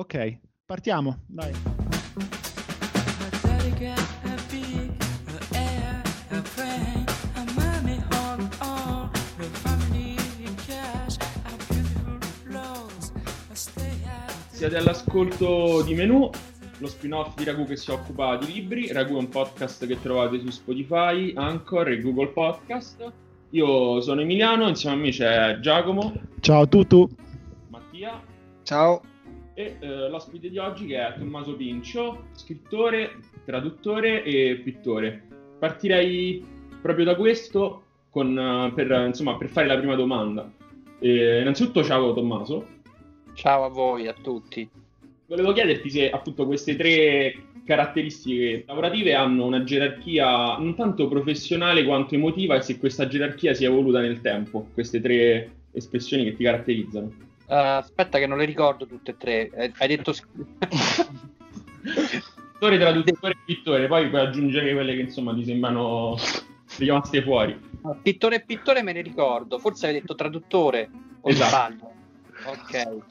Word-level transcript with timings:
Ok, 0.00 0.38
partiamo, 0.64 1.24
dai. 1.26 1.52
Siete 14.48 14.76
all'ascolto 14.78 15.82
di 15.82 15.92
Menù, 15.92 16.30
lo 16.78 16.86
spin-off 16.86 17.36
di 17.36 17.44
Ragù 17.44 17.66
che 17.66 17.76
si 17.76 17.90
occupa 17.90 18.38
di 18.38 18.50
libri. 18.50 18.90
Ragù 18.90 19.16
è 19.16 19.18
un 19.18 19.28
podcast 19.28 19.86
che 19.86 20.00
trovate 20.00 20.40
su 20.40 20.48
Spotify, 20.48 21.34
Anchor 21.36 21.90
e 21.90 22.00
Google 22.00 22.28
Podcast. 22.28 23.12
Io 23.50 24.00
sono 24.00 24.22
Emiliano, 24.22 24.66
insieme 24.66 24.96
a 24.96 24.98
me 24.98 25.10
c'è 25.10 25.58
Giacomo. 25.60 26.14
Ciao 26.40 26.62
a 26.62 26.66
tutti. 26.66 27.06
Mattia. 27.68 28.18
Ciao. 28.62 29.02
E 29.60 29.76
eh, 29.78 30.08
l'ospite 30.08 30.48
di 30.48 30.56
oggi 30.56 30.86
che 30.86 30.96
è 30.96 31.14
Tommaso 31.18 31.54
Pincio, 31.54 32.28
scrittore, 32.32 33.18
traduttore 33.44 34.22
e 34.22 34.58
pittore. 34.64 35.22
Partirei 35.58 36.42
proprio 36.80 37.04
da 37.04 37.14
questo 37.14 37.82
con, 38.08 38.34
uh, 38.34 38.72
per, 38.72 38.90
insomma, 39.06 39.36
per 39.36 39.50
fare 39.50 39.66
la 39.66 39.76
prima 39.76 39.96
domanda. 39.96 40.50
Eh, 40.98 41.42
innanzitutto 41.42 41.84
ciao 41.84 42.14
Tommaso. 42.14 42.66
Ciao 43.34 43.64
a 43.64 43.68
voi, 43.68 44.08
a 44.08 44.14
tutti. 44.14 44.66
Volevo 45.26 45.52
chiederti 45.52 45.90
se 45.90 46.10
appunto 46.10 46.46
queste 46.46 46.74
tre 46.74 47.34
caratteristiche 47.66 48.64
lavorative 48.66 49.14
hanno 49.14 49.44
una 49.44 49.62
gerarchia 49.62 50.56
non 50.56 50.74
tanto 50.74 51.06
professionale 51.06 51.84
quanto 51.84 52.14
emotiva 52.14 52.56
e 52.56 52.62
se 52.62 52.78
questa 52.78 53.06
gerarchia 53.06 53.52
si 53.52 53.64
è 53.64 53.68
evoluta 53.68 54.00
nel 54.00 54.22
tempo, 54.22 54.68
queste 54.72 55.02
tre 55.02 55.50
espressioni 55.72 56.24
che 56.24 56.34
ti 56.34 56.44
caratterizzano. 56.44 57.28
Uh, 57.50 57.78
aspetta 57.78 58.18
che 58.18 58.28
non 58.28 58.38
le 58.38 58.44
ricordo 58.44 58.86
tutte 58.86 59.10
e 59.10 59.16
tre. 59.16 59.50
Eh, 59.50 59.72
hai 59.78 59.88
detto... 59.88 60.14
Pittore, 62.60 62.78
traduttore 62.78 63.32
e 63.32 63.38
pittore, 63.44 63.86
poi 63.86 64.08
puoi 64.10 64.20
aggiungere 64.20 64.72
quelle 64.72 64.94
che 64.94 65.00
insomma 65.00 65.34
ti 65.34 65.44
sembrano 65.44 66.14
rimaste 66.78 67.22
fuori. 67.22 67.58
Pittore 68.02 68.36
e 68.36 68.44
pittore 68.44 68.82
me 68.82 68.92
ne 68.92 69.00
ricordo, 69.00 69.58
forse 69.58 69.86
hai 69.86 69.94
detto 69.94 70.14
traduttore 70.14 70.90
o 71.22 71.28
esatto. 71.30 71.72
sbaglio. 71.72 71.92
Ok. 72.44 73.02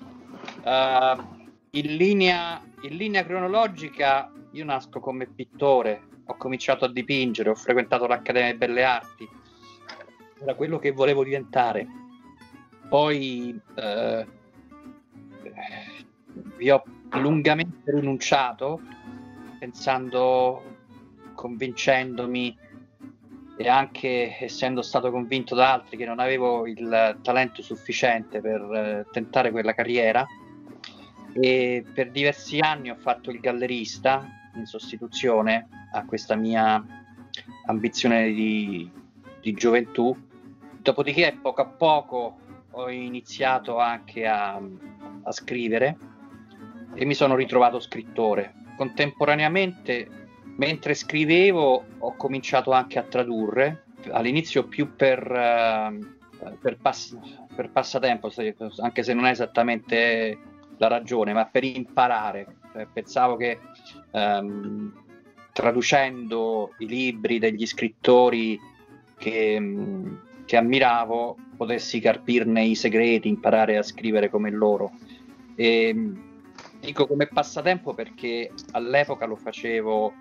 Uh, 0.63 1.47
in, 1.71 1.95
linea, 1.95 2.61
in 2.81 2.95
linea 2.95 3.25
cronologica, 3.25 4.31
io 4.51 4.63
nasco 4.63 4.99
come 4.99 5.25
pittore, 5.27 6.01
ho 6.25 6.37
cominciato 6.37 6.85
a 6.85 6.91
dipingere, 6.91 7.49
ho 7.49 7.55
frequentato 7.55 8.05
l'Accademia 8.05 8.53
delle 8.53 8.57
Belle 8.57 8.83
Arti, 8.83 9.27
era 10.41 10.53
quello 10.53 10.77
che 10.77 10.91
volevo 10.91 11.23
diventare. 11.23 11.87
Poi 12.87 13.59
eh, 13.75 14.27
vi 16.57 16.69
ho 16.69 16.83
lungamente 17.11 17.91
rinunciato, 17.91 18.81
pensando, 19.59 20.77
convincendomi 21.33 22.57
e 23.57 23.67
anche 23.67 24.37
essendo 24.39 24.81
stato 24.81 25.11
convinto 25.11 25.53
da 25.53 25.73
altri 25.73 25.97
che 25.97 26.05
non 26.05 26.19
avevo 26.19 26.65
il 26.65 27.19
talento 27.21 27.61
sufficiente 27.61 28.39
per 28.39 28.61
eh, 28.61 29.05
tentare 29.11 29.51
quella 29.51 29.73
carriera. 29.73 30.25
E 31.33 31.83
per 31.93 32.11
diversi 32.11 32.59
anni 32.59 32.89
ho 32.89 32.95
fatto 32.95 33.31
il 33.31 33.39
gallerista 33.39 34.25
in 34.55 34.65
sostituzione 34.65 35.67
a 35.91 36.05
questa 36.05 36.35
mia 36.35 36.83
ambizione 37.65 38.31
di, 38.31 38.89
di 39.41 39.51
gioventù. 39.51 40.15
Dopodiché 40.81 41.37
poco 41.41 41.61
a 41.61 41.65
poco 41.65 42.39
ho 42.71 42.89
iniziato 42.89 43.77
anche 43.77 44.25
a, 44.25 44.61
a 45.23 45.31
scrivere 45.31 45.97
e 46.93 47.05
mi 47.05 47.13
sono 47.13 47.35
ritrovato 47.35 47.79
scrittore 47.79 48.53
contemporaneamente 48.79 50.07
mentre 50.55 50.93
scrivevo 50.93 51.85
ho 51.97 52.15
cominciato 52.15 52.71
anche 52.71 52.97
a 52.97 53.03
tradurre, 53.03 53.83
all'inizio 54.11 54.67
più 54.67 54.95
per, 54.95 55.19
uh, 55.29 56.55
per, 56.61 56.77
pass- 56.77 57.17
per, 57.53 57.71
passatempo, 57.71 58.31
anche 58.79 59.03
se 59.03 59.13
non 59.13 59.25
è 59.25 59.31
esattamente 59.31 60.37
la 60.77 60.87
ragione, 60.87 61.33
ma 61.33 61.45
per 61.45 61.65
imparare. 61.65 62.55
Cioè, 62.71 62.87
pensavo 62.91 63.35
che 63.35 63.59
um, 64.11 64.93
traducendo 65.51 66.73
i 66.77 66.87
libri 66.87 67.39
degli 67.39 67.65
scrittori 67.65 68.57
che, 69.17 69.55
um, 69.59 70.21
che 70.45 70.55
ammiravo 70.55 71.37
potessi 71.57 71.99
carpirne 71.99 72.63
i 72.63 72.75
segreti, 72.75 73.27
imparare 73.27 73.77
a 73.77 73.83
scrivere 73.83 74.29
come 74.29 74.51
loro. 74.51 74.91
E, 75.59 75.93
dico 76.79 77.05
come 77.05 77.27
passatempo 77.27 77.93
perché 77.93 78.49
all'epoca 78.71 79.25
lo 79.25 79.35
facevo 79.35 80.13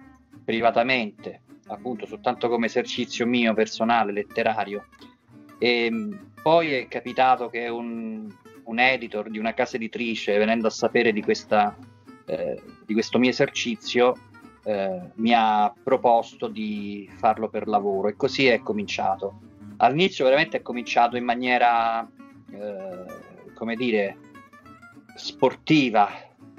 privatamente, 0.44 1.42
appunto 1.68 2.06
soltanto 2.06 2.48
come 2.48 2.66
esercizio 2.66 3.24
mio 3.24 3.54
personale, 3.54 4.10
letterario. 4.10 4.86
E 5.58 6.08
poi 6.42 6.72
è 6.72 6.88
capitato 6.88 7.48
che 7.50 7.68
un, 7.68 8.28
un 8.64 8.78
editor 8.80 9.30
di 9.30 9.38
una 9.38 9.54
casa 9.54 9.76
editrice, 9.76 10.36
venendo 10.38 10.66
a 10.66 10.70
sapere 10.70 11.12
di, 11.12 11.22
questa, 11.22 11.76
eh, 12.26 12.60
di 12.84 12.92
questo 12.92 13.20
mio 13.20 13.30
esercizio, 13.30 14.16
eh, 14.64 15.00
mi 15.14 15.32
ha 15.34 15.72
proposto 15.80 16.48
di 16.48 17.08
farlo 17.14 17.48
per 17.48 17.68
lavoro 17.68 18.08
e 18.08 18.16
così 18.16 18.46
è 18.46 18.58
cominciato. 18.58 19.38
All'inizio 19.76 20.24
veramente 20.24 20.56
è 20.56 20.62
cominciato 20.62 21.16
in 21.16 21.22
maniera, 21.22 22.04
eh, 22.50 23.04
come 23.54 23.76
dire, 23.76 24.16
sportiva, 25.18 26.08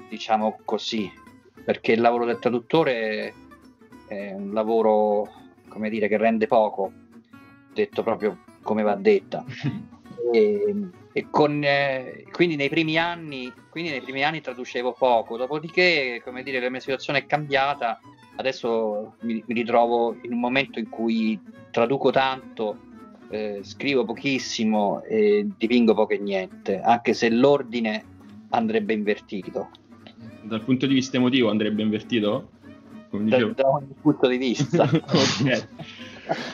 diciamo 0.08 0.60
così, 0.64 1.10
perché 1.64 1.92
il 1.92 2.00
lavoro 2.00 2.24
del 2.24 2.38
traduttore 2.38 3.34
è 4.06 4.32
un 4.32 4.52
lavoro, 4.52 5.28
come 5.68 5.88
dire, 5.88 6.08
che 6.08 6.16
rende 6.16 6.46
poco, 6.46 6.92
detto 7.72 8.02
proprio 8.02 8.38
come 8.62 8.82
va 8.82 8.94
detta. 8.94 9.44
e, 10.32 10.76
e 11.12 11.26
con, 11.30 11.60
eh, 11.64 12.26
quindi, 12.30 12.56
nei 12.56 12.68
primi 12.68 12.98
anni, 12.98 13.52
quindi 13.70 13.90
nei 13.90 14.00
primi 14.00 14.22
anni 14.22 14.40
traducevo 14.40 14.92
poco, 14.92 15.36
dopodiché, 15.36 16.20
come 16.24 16.42
dire, 16.42 16.60
la 16.60 16.70
mia 16.70 16.80
situazione 16.80 17.20
è 17.20 17.26
cambiata, 17.26 18.00
adesso 18.36 19.14
mi, 19.20 19.42
mi 19.46 19.54
ritrovo 19.54 20.16
in 20.22 20.32
un 20.32 20.40
momento 20.40 20.78
in 20.78 20.88
cui 20.88 21.40
traduco 21.70 22.10
tanto, 22.10 22.88
eh, 23.30 23.60
scrivo 23.62 24.04
pochissimo 24.04 25.02
e 25.02 25.46
dipingo 25.56 25.94
poco 25.94 26.12
e 26.12 26.18
niente, 26.18 26.80
anche 26.80 27.14
se 27.14 27.30
l'ordine 27.30 28.18
andrebbe 28.50 28.92
invertito. 28.92 29.70
Dal 30.42 30.62
punto 30.62 30.86
di 30.86 30.94
vista 30.94 31.16
emotivo 31.16 31.50
andrebbe 31.50 31.82
invertito? 31.82 32.50
da, 33.10 33.44
da, 33.44 33.68
ogni 33.68 33.94
punto 34.00 34.28
di 34.28 34.36
vista. 34.36 34.84
okay. 34.88 35.62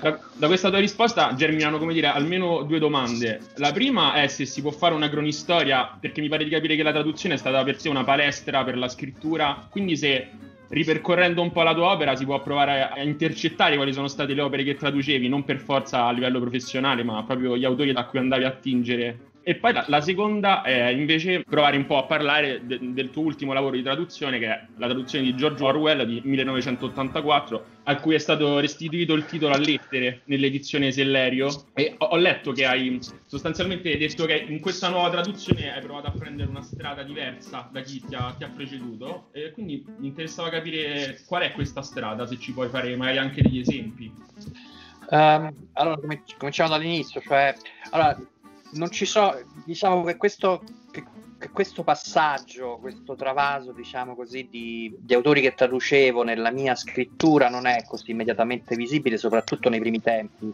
da, 0.01 0.19
da, 0.35 0.47
questa 0.47 0.71
tua 0.71 0.79
risposta 0.79 1.35
germinano, 1.35 1.79
come 1.79 1.93
dire, 1.93 2.07
almeno 2.07 2.63
due 2.63 2.79
domande. 2.79 3.41
La 3.57 3.73
prima 3.73 4.15
è 4.15 4.27
se 4.27 4.47
si 4.47 4.63
può 4.63 4.71
fare 4.71 4.95
una 4.95 5.11
cronistoria, 5.11 5.97
perché 6.01 6.21
mi 6.21 6.29
pare 6.29 6.45
di 6.45 6.51
capire 6.51 6.77
che 6.77 6.83
la 6.83 6.93
traduzione 6.93 7.35
è 7.35 7.39
stata 7.39 7.63
per 7.63 7.79
sé 7.79 7.89
una 7.89 8.05
palestra 8.05 8.65
per 8.65 8.79
la 8.79 8.89
scrittura, 8.89 9.67
quindi 9.71 9.97
se 9.97 10.29
ripercorrendo 10.69 11.43
un 11.43 11.53
po' 11.53 11.63
la 11.63 11.75
tua 11.75 11.93
opera 11.93 12.17
si 12.17 12.25
può 12.25 12.43
provare 12.43 12.89
a 12.89 13.01
intercettare 13.01 13.77
quali 13.77 13.93
sono 13.93 14.09
state 14.09 14.35
le 14.35 14.41
opere 14.41 14.65
che 14.65 14.75
traducevi, 14.75 15.29
non 15.29 15.45
per 15.45 15.61
forza 15.61 16.07
a 16.07 16.11
livello 16.11 16.41
professionale, 16.41 17.05
ma 17.05 17.23
proprio 17.23 17.57
gli 17.57 17.65
autori 17.65 17.93
da 17.93 18.05
cui 18.07 18.19
andavi 18.19 18.45
a 18.45 18.49
attingere 18.49 19.19
e 19.49 19.55
poi 19.55 19.73
la, 19.73 19.85
la, 19.87 20.01
seconda 20.01 20.63
è 20.63 20.89
invece 20.89 21.45
provare 21.45 21.77
un 21.77 21.87
po' 21.87 21.99
a 21.99 22.05
parlare 22.07 22.67
de, 22.67 22.81
del 22.83 23.11
tuo 23.11 23.23
ultimo 23.23 23.53
lavoro 23.53 23.77
di 23.77 23.83
traduzione, 23.83 24.41
che 24.41 24.47
è 24.47 24.67
la 24.77 24.87
traduzione 24.87 25.25
di 25.25 25.37
George 25.37 25.63
Orwell 25.63 26.03
di 26.03 26.21
1984, 26.25 27.65
a 27.85 27.95
cui 28.01 28.17
è 28.17 28.19
stato 28.19 28.59
restituito 28.59 29.15
il 29.15 29.25
titolo 29.25 29.55
a 29.55 29.59
lettere 29.59 30.23
nell'edizione 30.25 30.91
Sellerio. 30.91 31.67
E 31.75 31.95
ho, 31.97 32.07
ho 32.07 32.17
letto 32.17 32.51
che 32.51 32.67
hai 32.67 32.99
sostanzialmente 33.25 33.97
detto 33.97 34.25
che 34.25 34.35
in 34.49 34.59
questa 34.59 34.89
nuova 34.89 35.11
traduzione 35.11 35.73
hai 35.73 35.81
provato 35.81 36.09
a 36.09 36.11
prendere 36.19 36.51
una 36.51 36.63
strada 36.63 37.05
diversa 37.05 37.69
da 37.71 37.83
chi 37.83 38.05
ti 38.05 38.17
ha, 38.17 38.35
ti 38.37 38.43
ha 38.43 38.49
preceduto. 38.49 39.29
E 39.31 39.53
quindi 39.53 39.85
mi 39.99 40.09
interessava 40.09 40.49
capire 40.49 41.21
qual 41.25 41.43
è 41.43 41.53
questa 41.53 41.83
strada, 41.83 42.27
se 42.27 42.37
ci 42.41 42.53
puoi 42.53 42.69
fare 42.69 42.97
magari 42.97 43.19
anche 43.19 43.43
degli 43.43 43.61
esempi. 43.61 44.13
Um, 45.09 45.69
allora, 45.75 46.01
cominciamo 46.37 46.71
dall'inizio, 46.71 47.21
cioè, 47.21 47.55
allora, 47.91 48.19
non 48.73 48.91
ci 48.91 49.05
so, 49.05 49.41
diciamo 49.65 50.03
che 50.05 50.17
questo, 50.17 50.63
che, 50.91 51.05
che 51.39 51.51
questo 51.51 51.83
passaggio, 51.83 52.79
questo 52.81 53.15
travaso, 53.15 53.73
diciamo 53.73 54.15
così, 54.15 54.49
di, 54.51 54.95
di, 54.99 55.15
autori 55.15 55.41
che 55.41 55.55
traducevo 55.55 56.23
nella 56.23 56.51
mia 56.51 56.75
scrittura 56.75 57.49
non 57.49 57.67
è 57.67 57.85
così 57.87 58.11
immediatamente 58.11 58.77
visibile, 58.77 59.17
soprattutto 59.17 59.69
nei 59.69 59.81
primi 59.81 60.01
tempi, 60.01 60.53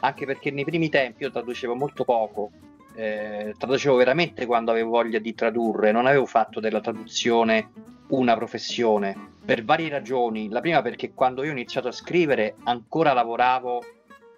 anche 0.00 0.26
perché 0.26 0.50
nei 0.50 0.64
primi 0.64 0.88
tempi 0.88 1.22
io 1.22 1.30
traducevo 1.30 1.74
molto 1.74 2.04
poco, 2.04 2.50
eh, 2.94 3.54
traducevo 3.56 3.96
veramente 3.96 4.46
quando 4.46 4.70
avevo 4.70 4.90
voglia 4.90 5.18
di 5.18 5.34
tradurre, 5.34 5.92
non 5.92 6.06
avevo 6.06 6.26
fatto 6.26 6.60
della 6.60 6.80
traduzione 6.80 7.70
una 8.08 8.36
professione 8.36 9.30
per 9.44 9.64
varie 9.64 9.88
ragioni. 9.88 10.48
La 10.50 10.60
prima 10.60 10.82
perché 10.82 11.12
quando 11.14 11.42
io 11.42 11.50
ho 11.50 11.52
iniziato 11.52 11.88
a 11.88 11.92
scrivere 11.92 12.56
ancora 12.64 13.12
lavoravo 13.14 13.82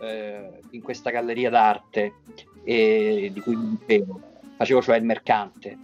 eh, 0.00 0.60
in 0.70 0.82
questa 0.82 1.10
galleria 1.10 1.50
d'arte 1.50 2.12
e 2.64 3.30
di 3.32 3.40
cui 3.40 3.56
vivevo, 3.56 4.20
facevo 4.56 4.82
cioè 4.82 4.96
il 4.96 5.04
mercante. 5.04 5.78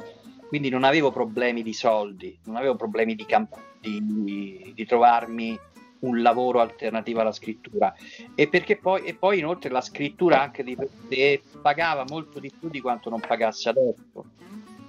Quindi 0.49 0.69
non 0.69 0.83
avevo 0.83 1.13
problemi 1.13 1.63
di 1.63 1.73
soldi, 1.73 2.37
non 2.45 2.57
avevo 2.57 2.75
problemi 2.75 3.15
di, 3.15 3.25
camp- 3.25 3.61
di, 3.81 4.73
di 4.75 4.85
trovarmi 4.85 5.57
un 6.01 6.23
lavoro 6.23 6.61
alternativo 6.61 7.21
alla 7.21 7.33
scrittura. 7.33 7.95
E 8.35 8.49
perché 8.49 8.77
poi, 8.77 9.03
e 9.05 9.15
poi 9.15 9.39
inoltre 9.39 9.71
la 9.71 9.81
scrittura 9.81 10.43
anche 10.43 10.65
di 10.65 10.77
per 10.77 11.41
pagava 11.61 12.05
molto 12.09 12.41
di 12.41 12.53
più 12.59 12.69
di 12.69 12.81
quanto 12.81 13.11
non 13.11 13.21
pagasse 13.21 13.69
adesso. 13.69 14.25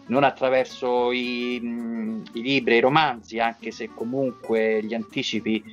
Non 0.08 0.24
attraverso 0.24 1.12
i, 1.12 1.56
i 1.56 2.42
libri 2.42 2.76
i 2.76 2.80
romanzi 2.80 3.40
anche 3.40 3.72
se 3.72 3.90
comunque 3.94 4.84
gli 4.84 4.94
anticipi 4.94 5.64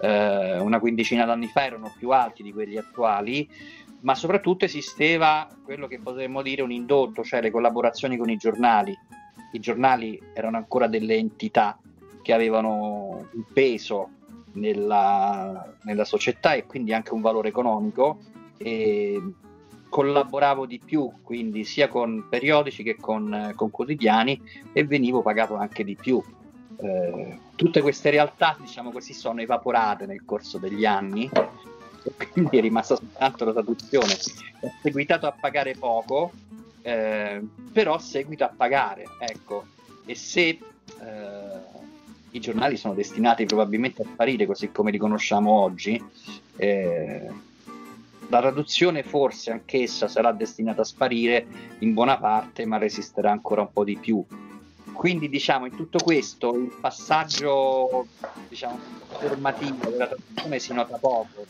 eh, 0.00 0.58
una 0.58 0.78
quindicina 0.78 1.24
d'anni 1.24 1.46
fa 1.46 1.64
erano 1.64 1.94
più 1.96 2.10
alti 2.10 2.42
di 2.42 2.52
quelli 2.52 2.76
attuali 2.76 3.48
ma 4.06 4.14
soprattutto 4.14 4.64
esisteva 4.64 5.48
quello 5.64 5.88
che 5.88 5.98
potremmo 5.98 6.40
dire 6.40 6.62
un 6.62 6.70
indotto 6.70 7.24
cioè 7.24 7.40
le 7.40 7.50
collaborazioni 7.50 8.16
con 8.16 8.30
i 8.30 8.36
giornali 8.36 8.96
i 9.52 9.58
giornali 9.58 10.20
erano 10.32 10.56
ancora 10.56 10.86
delle 10.86 11.16
entità 11.16 11.76
che 12.22 12.32
avevano 12.32 13.26
un 13.32 13.44
peso 13.52 14.10
nella, 14.52 15.74
nella 15.82 16.04
società 16.04 16.54
e 16.54 16.66
quindi 16.66 16.92
anche 16.92 17.14
un 17.14 17.20
valore 17.20 17.48
economico 17.48 18.18
e 18.56 19.20
collaboravo 19.88 20.66
di 20.66 20.80
più, 20.84 21.10
quindi 21.22 21.64
sia 21.64 21.88
con 21.88 22.26
periodici 22.28 22.82
che 22.82 22.96
con, 22.96 23.52
con 23.54 23.70
quotidiani 23.70 24.40
e 24.72 24.84
venivo 24.84 25.22
pagato 25.22 25.54
anche 25.54 25.84
di 25.84 25.94
più. 25.94 26.22
Eh, 26.78 27.38
tutte 27.54 27.80
queste 27.80 28.10
realtà, 28.10 28.56
diciamo 28.60 28.90
così, 28.90 29.14
sono 29.14 29.40
evaporate 29.40 30.04
nel 30.06 30.24
corso 30.24 30.58
degli 30.58 30.84
anni 30.84 31.30
e 32.16 32.28
quindi 32.28 32.58
è 32.58 32.60
rimasta 32.60 32.96
soltanto 32.96 33.44
la 33.44 33.52
traduzione. 33.52 34.16
Ho 34.60 34.72
seguitato 34.82 35.26
a 35.26 35.32
pagare 35.32 35.74
poco, 35.74 36.32
eh, 36.82 37.42
però 37.72 37.98
seguito 37.98 38.44
a 38.44 38.52
pagare, 38.54 39.04
ecco. 39.18 39.64
E 40.04 40.14
se 40.14 40.48
eh, 40.48 40.60
i 42.30 42.40
giornali 42.40 42.76
sono 42.76 42.94
destinati 42.94 43.44
probabilmente 43.44 44.02
a 44.02 44.06
sparire 44.06 44.46
così 44.46 44.70
come 44.70 44.90
li 44.90 44.98
conosciamo 44.98 45.50
oggi, 45.50 46.02
eh, 46.56 47.28
la 48.28 48.40
traduzione 48.40 49.02
forse 49.02 49.52
anch'essa 49.52 50.08
sarà 50.08 50.32
destinata 50.32 50.82
a 50.82 50.84
sparire 50.84 51.46
in 51.80 51.94
buona 51.94 52.18
parte, 52.18 52.66
ma 52.66 52.78
resisterà 52.78 53.30
ancora 53.30 53.62
un 53.62 53.72
po' 53.72 53.84
di 53.84 53.96
più. 53.96 54.24
Quindi 54.92 55.28
diciamo 55.28 55.66
in 55.66 55.76
tutto 55.76 55.98
questo 55.98 56.54
il 56.54 56.72
passaggio 56.80 58.06
diciamo, 58.48 58.78
formativo 59.18 59.90
della 59.90 60.06
traduzione 60.06 60.58
si 60.58 60.72
nota 60.72 60.96
poco, 60.96 61.44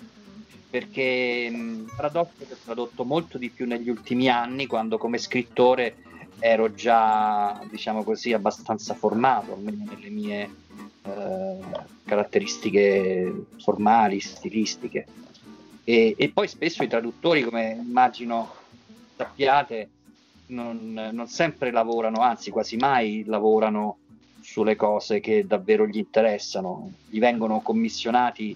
perché 0.77 1.49
il 1.51 1.91
tradotto 1.97 2.43
è 2.43 2.55
tradotto 2.63 3.05
molto 3.07 3.39
di 3.39 3.49
più 3.49 3.67
negli 3.67 3.89
ultimi 3.89 4.29
anni, 4.29 4.67
quando 4.67 4.99
come 4.99 5.17
scrittore 5.17 5.97
ero 6.39 6.75
già, 6.75 7.59
diciamo 7.71 8.05
così, 8.05 8.35
abbastanza 8.35 8.93
formato, 8.93 9.55
almeno 9.55 9.85
nelle 9.89 10.11
mie 10.11 10.51
eh, 11.03 11.57
caratteristiche 12.05 13.47
formali, 13.59 14.21
stilistiche. 14.21 15.07
E, 15.83 16.15
e, 16.19 16.29
poi 16.29 16.47
spesso 16.47 16.83
i 16.83 16.89
traduttori, 16.89 17.43
come 17.43 17.79
immagino 17.83 18.53
sappiate, 19.17 19.89
non, 20.49 21.09
non 21.11 21.27
sempre 21.27 21.71
lavorano, 21.71 22.21
anzi 22.21 22.51
quasi 22.51 22.77
mai 22.77 23.25
lavorano 23.25 23.97
sulle 24.43 24.77
cose 24.77 25.21
che 25.21 25.47
davvero 25.47 25.87
gli 25.87 25.97
interessano. 25.97 26.93
Gli 27.09 27.19
vengono 27.19 27.61
commissionati 27.61 28.55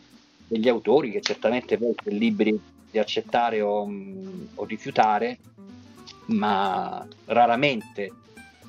degli 0.50 0.68
autori 0.68 1.12
che 1.12 1.20
certamente 1.20 1.78
poi 1.78 1.94
sono 2.02 2.16
liberi 2.16 2.60
di 2.90 2.98
accettare 2.98 3.60
o, 3.60 3.88
o 4.56 4.64
rifiutare, 4.64 5.38
ma 6.26 7.06
raramente 7.26 8.12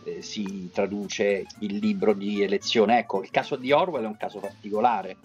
eh, 0.04 0.22
si 0.22 0.70
traduce 0.72 1.48
il 1.60 1.78
libro 1.78 2.14
di 2.14 2.44
elezione. 2.44 3.00
Ecco, 3.00 3.24
il 3.24 3.32
caso 3.32 3.56
di 3.56 3.72
Orwell 3.72 4.04
è 4.04 4.08
un 4.08 4.18
caso 4.18 4.38
particolare, 4.38 5.18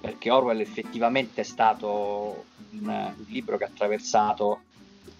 perché 0.00 0.30
Orwell 0.30 0.60
effettivamente 0.60 1.40
è 1.40 1.44
stato 1.44 2.44
un, 2.70 2.86
un 2.88 3.24
libro 3.26 3.56
che 3.56 3.64
ha 3.64 3.68
attraversato 3.68 4.60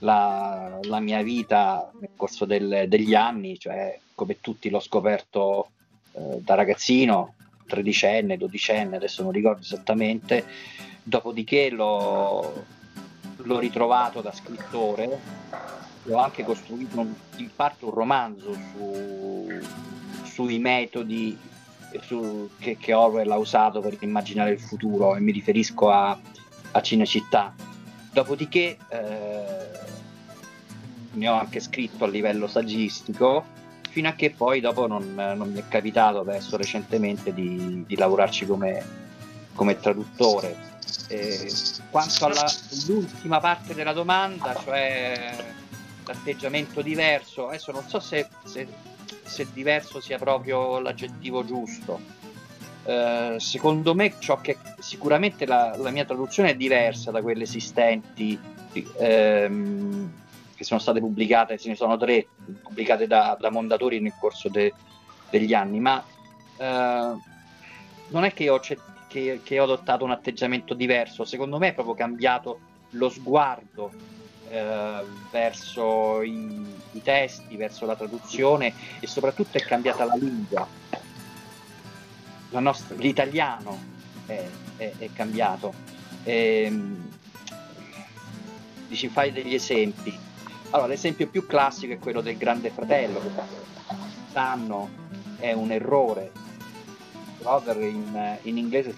la, 0.01 0.79
la, 0.83 1.01
mia 1.01 1.23
vita 1.23 1.91
nel 1.99 2.11
corso 2.15 2.45
del, 2.45 2.85
degli 2.87 3.15
anni, 3.15 3.59
cioè 3.59 3.99
come 4.15 4.41
tutti 4.41 4.71
l'ho 4.71 4.79
scoperto 4.79 5.71
eh, 6.13 6.39
da 6.43 6.55
ragazzino, 6.55 7.35
tredicenne, 7.67 8.37
dodicenne, 8.37 8.97
adesso 8.97 9.23
non 9.23 9.33
ricordo 9.33 9.61
esattamente, 9.63 10.45
dopodiché 11.03 11.71
l'ho, 11.71 12.65
l'ho 13.37 13.59
ritrovato 13.59 14.21
da 14.21 14.33
scrittore 14.33 15.55
ho 16.13 16.19
anche 16.19 16.45
costruito 16.45 17.01
un, 17.01 17.13
in 17.37 17.51
parte 17.55 17.85
un 17.85 17.91
romanzo 17.91 18.55
su, 18.55 19.49
sui 20.25 20.59
metodi 20.59 21.37
su, 22.03 22.51
che, 22.59 22.77
che, 22.77 22.93
Orwell 22.93 23.31
ha 23.31 23.39
usato 23.39 23.81
per 23.81 23.97
immaginare 24.01 24.53
il 24.53 24.61
futuro 24.61 25.17
e 25.17 25.21
mi 25.21 25.33
riferisco 25.33 25.91
a, 25.91 26.19
a 26.73 26.81
Cinecittà. 26.81 27.55
Dopodiché 28.13 28.77
eh, 28.89 29.69
ne 31.13 31.29
ho 31.29 31.35
anche 31.35 31.61
scritto 31.61 32.05
a 32.05 32.09
livello 32.09 32.47
saggistico 32.47 33.45
fino 33.97 34.09
a 34.11 34.13
che 34.13 34.31
poi 34.31 34.61
dopo 34.61 34.87
non, 34.87 35.15
non 35.15 35.51
mi 35.51 35.59
è 35.59 35.65
capitato 35.69 36.21
adesso 36.21 36.59
recentemente 36.59 37.33
di, 37.33 37.83
di 37.87 37.97
lavorarci 37.97 38.45
come, 38.45 38.85
come 39.55 39.81
traduttore. 39.81 40.55
Eh, 41.09 41.51
quanto 41.89 42.27
all'ultima 42.27 43.41
parte 43.41 43.73
della 43.73 43.95
domanda, 43.95 44.55
cioè 44.63 45.35
l'atteggiamento 46.05 46.83
diverso, 46.83 47.49
adesso 47.49 47.73
non 47.73 47.89
so 47.89 47.99
se, 47.99 48.29
se, 48.45 48.69
se 49.23 49.47
diverso 49.55 49.99
sia 50.03 50.19
proprio 50.19 50.79
l'aggettivo 50.79 51.43
giusto. 51.47 51.99
Uh, 52.83 53.39
secondo 53.39 53.95
me 53.95 54.17
ciò 54.19 54.43
che 54.43 54.59
sicuramente 54.79 55.47
la, 55.47 55.75
la, 55.79 55.91
mia 55.91 56.05
traduzione 56.05 56.51
è 56.51 56.55
diversa 56.55 57.11
da 57.11 57.23
quelle 57.23 57.45
esistenti 57.45 58.39
ehm, 58.99 60.13
che 60.57 60.65
sono 60.65 60.81
state 60.81 61.01
pubblicate, 61.01 61.59
ce 61.59 61.69
ne 61.69 61.77
sono 61.77 61.97
tre 61.97 62.27
pubblicate 62.63 63.07
da, 63.07 63.37
da 63.39 63.51
Mondadori 63.51 64.01
nel 64.01 64.15
corso 64.19 64.49
de, 64.49 64.73
degli 65.31 65.53
anni, 65.53 65.79
ma 65.79 66.03
uh, 66.57 67.21
non 68.09 68.25
è 68.25 68.33
che 68.33 68.49
ho, 68.49 68.59
che, 69.07 69.41
che 69.43 69.61
ho 69.61 69.65
adottato 69.65 70.05
un 70.05 70.11
atteggiamento 70.11 70.75
diverso, 70.75 71.25
secondo 71.25 71.59
me 71.59 71.69
è 71.69 71.75
proprio 71.75 71.95
cambiato 71.95 72.61
lo 72.91 73.09
sguardo 73.09 73.93
eh, 74.49 75.05
verso 75.31 76.23
i, 76.23 76.65
i, 76.93 77.03
testi, 77.03 77.57
verso 77.57 77.85
la 77.85 77.97
traduzione 77.97 78.73
e 79.01 79.07
soprattutto 79.07 79.59
è 79.59 79.63
cambiata 79.63 80.05
la 80.05 80.15
lingua. 80.15 80.67
La 82.51 82.61
nostra, 82.61 82.95
l'italiano 82.97 83.79
è, 84.27 84.45
è, 84.77 84.93
è 84.99 85.09
cambiato. 85.13 85.75
E, 86.23 86.63
ehm, 86.65 87.09
dici, 88.89 89.09
fai 89.09 89.33
degli 89.33 89.55
esempi. 89.55 90.17
Allora, 90.71 90.89
l'esempio 90.89 91.29
più 91.29 91.47
classico 91.47 91.93
è 91.93 91.99
quello 91.99 92.21
del 92.21 92.37
Grande 92.37 92.71
Fratello, 92.71 93.21
che 93.21 93.31
quest'anno 93.87 94.89
è 95.39 95.53
un 95.53 95.71
errore. 95.71 96.33
Brother 97.39 97.81
in, 97.83 98.39
in 98.43 98.59
inglese 98.59 98.95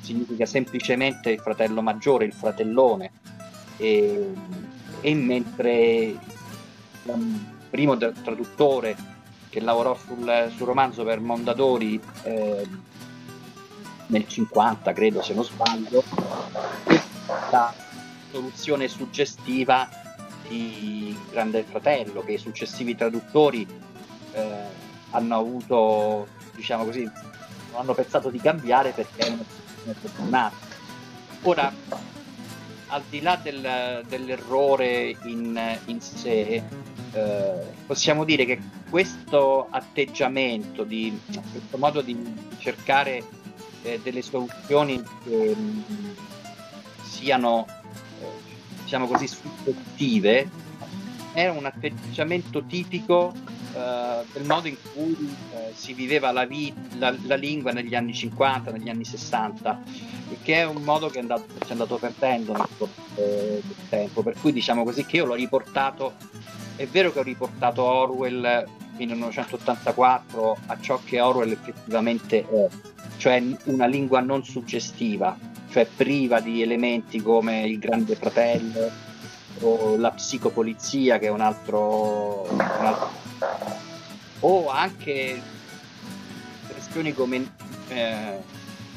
significa 0.00 0.44
semplicemente 0.46 1.30
il 1.30 1.40
fratello 1.40 1.82
maggiore, 1.82 2.24
il 2.24 2.32
fratellone. 2.32 3.10
E, 3.76 4.32
e 5.00 5.14
mentre 5.14 6.16
il 7.04 7.50
primo 7.70 7.96
traduttore 7.96 8.96
che 9.48 9.60
lavorò 9.60 9.96
sul, 9.96 10.52
sul 10.54 10.66
romanzo 10.66 11.04
per 11.04 11.20
Mondadori 11.20 12.00
eh, 12.24 12.66
nel 14.06 14.26
50 14.26 14.92
credo 14.92 15.22
se 15.22 15.34
non 15.34 15.44
sbaglio 15.44 16.02
la 17.50 17.72
soluzione 18.30 18.88
suggestiva 18.88 19.88
di 20.48 21.16
Grande 21.30 21.62
Fratello 21.64 22.22
che 22.22 22.32
i 22.32 22.38
successivi 22.38 22.96
traduttori 22.96 23.66
eh, 24.32 24.64
hanno 25.10 25.36
avuto 25.36 26.26
diciamo 26.54 26.84
così 26.84 27.02
non 27.02 27.80
hanno 27.80 27.94
pensato 27.94 28.30
di 28.30 28.40
cambiare 28.40 28.90
perché 28.90 29.26
è 29.26 29.28
una 29.30 29.94
fortunata 29.94 30.66
ora 31.42 31.72
al 32.88 33.02
di 33.08 33.20
là 33.20 33.38
del, 33.42 34.04
dell'errore 34.08 35.14
in, 35.24 35.78
in 35.86 36.00
sé, 36.00 36.62
eh, 37.12 37.52
possiamo 37.86 38.24
dire 38.24 38.44
che 38.44 38.60
questo 38.88 39.66
atteggiamento, 39.70 40.84
di, 40.84 41.18
questo 41.50 41.76
modo 41.76 42.00
di 42.00 42.16
cercare 42.58 43.22
eh, 43.82 44.00
delle 44.02 44.22
soluzioni 44.22 45.02
che 45.24 45.54
mm, 45.56 45.80
siano, 47.02 47.66
diciamo 48.88 49.06
così, 49.06 49.26
successive, 49.26 50.48
è 51.34 51.46
un 51.48 51.66
atteggiamento 51.66 52.64
tipico 52.64 53.34
eh, 53.74 54.24
del 54.32 54.44
modo 54.46 54.66
in 54.66 54.76
cui 54.94 55.36
eh, 55.52 55.72
si 55.74 55.92
viveva 55.92 56.32
la, 56.32 56.46
vi- 56.46 56.72
la, 56.96 57.14
la, 57.26 57.34
lingua 57.34 57.72
negli 57.72 57.94
anni 57.94 58.14
50, 58.14 58.70
negli 58.70 58.88
anni 58.88 59.04
60, 59.04 59.82
che 60.42 60.54
è 60.54 60.66
un 60.66 60.82
modo 60.84 61.10
che 61.10 61.18
andato, 61.18 61.44
si 61.62 61.68
è 61.68 61.72
andato 61.72 61.98
perdendo 61.98 62.52
nel 62.54 62.66
corso 62.78 63.02
del 63.14 63.62
tempo, 63.90 64.22
per 64.22 64.36
cui 64.40 64.54
diciamo 64.54 64.84
così 64.84 65.04
che 65.04 65.16
io 65.16 65.26
l'ho 65.26 65.34
riportato, 65.34 66.14
è 66.76 66.86
vero 66.86 67.12
che 67.12 67.18
ho 67.18 67.24
riportato 67.24 67.82
Orwell 67.82 68.66
1984 68.96 70.56
a 70.64 70.80
ciò 70.80 70.98
che 71.04 71.20
Orwell 71.20 71.50
effettivamente 71.50 72.40
è, 72.48 72.68
cioè 73.18 73.42
una 73.64 73.84
lingua 73.84 74.20
non 74.20 74.42
suggestiva, 74.44 75.36
cioè 75.70 75.86
priva 75.86 76.40
di 76.40 76.62
elementi 76.62 77.20
come 77.20 77.62
il 77.62 77.78
grande 77.78 78.14
fratello 78.14 78.90
o 79.60 79.96
la 79.96 80.10
psicopolizia 80.10 81.18
che 81.18 81.26
è 81.26 81.30
un 81.30 81.40
altro, 81.40 82.42
un 82.50 82.60
altro 82.60 83.10
o 84.40 84.68
anche 84.68 85.40
espressioni 86.62 87.12
come 87.12 87.54
eh, 87.88 88.40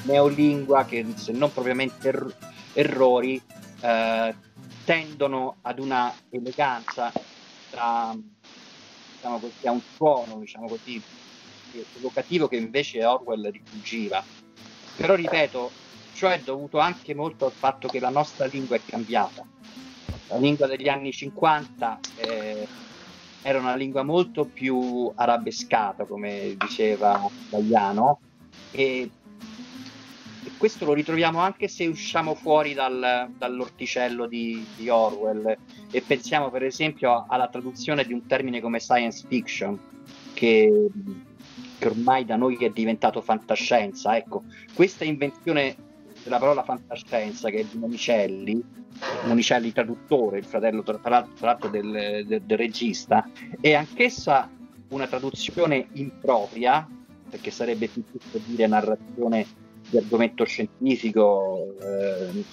neolingua 0.03 0.85
che 0.85 1.05
se 1.15 1.31
non 1.31 1.51
propriamente 1.51 2.07
er- 2.07 2.35
errori 2.73 3.41
eh, 3.81 4.35
tendono 4.85 5.57
ad 5.61 5.79
una 5.79 6.13
eleganza 6.29 7.11
tra, 7.69 8.15
diciamo 9.13 9.39
così, 9.39 9.67
a 9.67 9.71
un 9.71 9.81
suono 9.95 10.39
diciamo 10.39 10.67
così 10.67 11.01
evocativo 11.97 12.47
che 12.47 12.57
invece 12.57 13.03
Orwell 13.03 13.49
rifuggiva 13.49 14.23
però 14.95 15.15
ripeto 15.15 15.71
ciò 16.21 16.29
è 16.29 16.39
dovuto 16.39 16.77
anche 16.77 17.15
molto 17.15 17.45
al 17.45 17.51
fatto 17.51 17.87
che 17.87 17.99
la 17.99 18.11
nostra 18.11 18.45
lingua 18.45 18.75
è 18.75 18.81
cambiata 18.85 19.43
la 20.27 20.37
lingua 20.37 20.67
degli 20.67 20.87
anni 20.87 21.11
50 21.11 21.99
eh, 22.17 22.67
era 23.41 23.57
una 23.57 23.73
lingua 23.73 24.03
molto 24.03 24.45
più 24.45 25.11
arabescata 25.15 26.05
come 26.05 26.55
diceva 26.59 27.27
Gagliano 27.49 28.19
e 28.69 29.09
questo 30.57 30.85
lo 30.85 30.93
ritroviamo 30.93 31.39
anche 31.39 31.67
se 31.67 31.87
usciamo 31.87 32.35
fuori 32.35 32.75
dal, 32.75 33.31
dall'orticello 33.35 34.27
di, 34.27 34.63
di, 34.75 34.89
Orwell 34.89 35.57
e 35.89 36.01
pensiamo 36.01 36.51
per 36.51 36.61
esempio 36.61 37.25
alla 37.27 37.47
traduzione 37.47 38.05
di 38.05 38.13
un 38.13 38.27
termine 38.27 38.61
come 38.61 38.79
science 38.79 39.25
fiction 39.27 39.79
che, 40.35 40.87
che 41.79 41.87
ormai 41.87 42.25
da 42.25 42.35
noi 42.35 42.57
è 42.57 42.69
diventato 42.69 43.21
fantascienza. 43.21 44.15
Ecco, 44.15 44.43
questa 44.75 45.03
invenzione 45.03 45.89
della 46.23 46.37
parola 46.37 46.63
fantascienza 46.63 47.49
che 47.49 47.59
è 47.59 47.63
di 47.63 47.77
Monicelli, 47.77 48.63
Monicelli 49.25 49.71
traduttore, 49.71 50.37
il 50.37 50.45
fratello 50.45 50.83
tra, 50.83 50.97
tra 50.97 51.27
l'altro 51.39 51.69
del, 51.69 52.23
del, 52.25 52.41
del 52.41 52.57
regista, 52.57 53.27
è 53.59 53.73
anch'essa 53.73 54.49
una 54.89 55.07
traduzione 55.07 55.87
impropria, 55.93 56.87
perché 57.29 57.51
sarebbe 57.51 57.87
più 57.87 58.03
giusto 58.11 58.39
dire 58.45 58.67
narrazione 58.67 59.47
di 59.89 59.97
argomento 59.97 60.43
scientifico, 60.43 61.75
eh, 61.79 62.43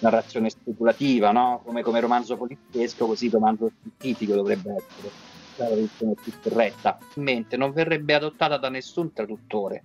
narrazione 0.00 0.50
speculativa, 0.50 1.30
no? 1.32 1.62
come, 1.64 1.82
come, 1.82 2.00
romanzo 2.00 2.36
poliziesco, 2.36 3.06
così 3.06 3.28
romanzo 3.28 3.70
scientifico 3.78 4.34
dovrebbe 4.34 4.74
essere 4.74 5.10
la 5.56 5.66
traduzione 5.66 6.14
più 6.20 6.32
corretta. 6.42 6.98
Mente 7.14 7.56
non 7.56 7.72
verrebbe 7.72 8.14
adottata 8.14 8.58
da 8.58 8.68
nessun 8.68 9.12
traduttore. 9.12 9.82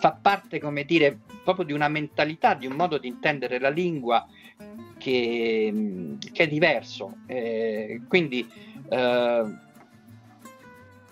Fa 0.00 0.12
parte, 0.12 0.60
come 0.60 0.84
dire, 0.84 1.18
proprio 1.42 1.64
di 1.64 1.72
una 1.72 1.88
mentalità, 1.88 2.54
di 2.54 2.66
un 2.66 2.74
modo 2.74 2.98
di 2.98 3.08
intendere 3.08 3.58
la 3.58 3.70
lingua 3.70 4.26
che, 4.98 6.16
che 6.32 6.42
è 6.42 6.48
diverso. 6.48 7.18
Eh, 7.26 8.02
quindi, 8.08 8.48
eh, 8.88 9.42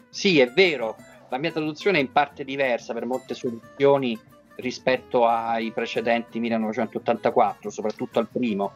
sì, 0.08 0.38
è 0.38 0.50
vero, 0.50 0.96
la 1.28 1.38
mia 1.38 1.52
traduzione 1.52 1.98
è 1.98 2.00
in 2.00 2.12
parte 2.12 2.44
diversa 2.44 2.92
per 2.92 3.06
molte 3.06 3.34
soluzioni 3.34 4.18
rispetto 4.56 5.26
ai 5.26 5.70
precedenti 5.72 6.40
1984, 6.40 7.70
soprattutto 7.70 8.18
al 8.18 8.28
primo, 8.28 8.74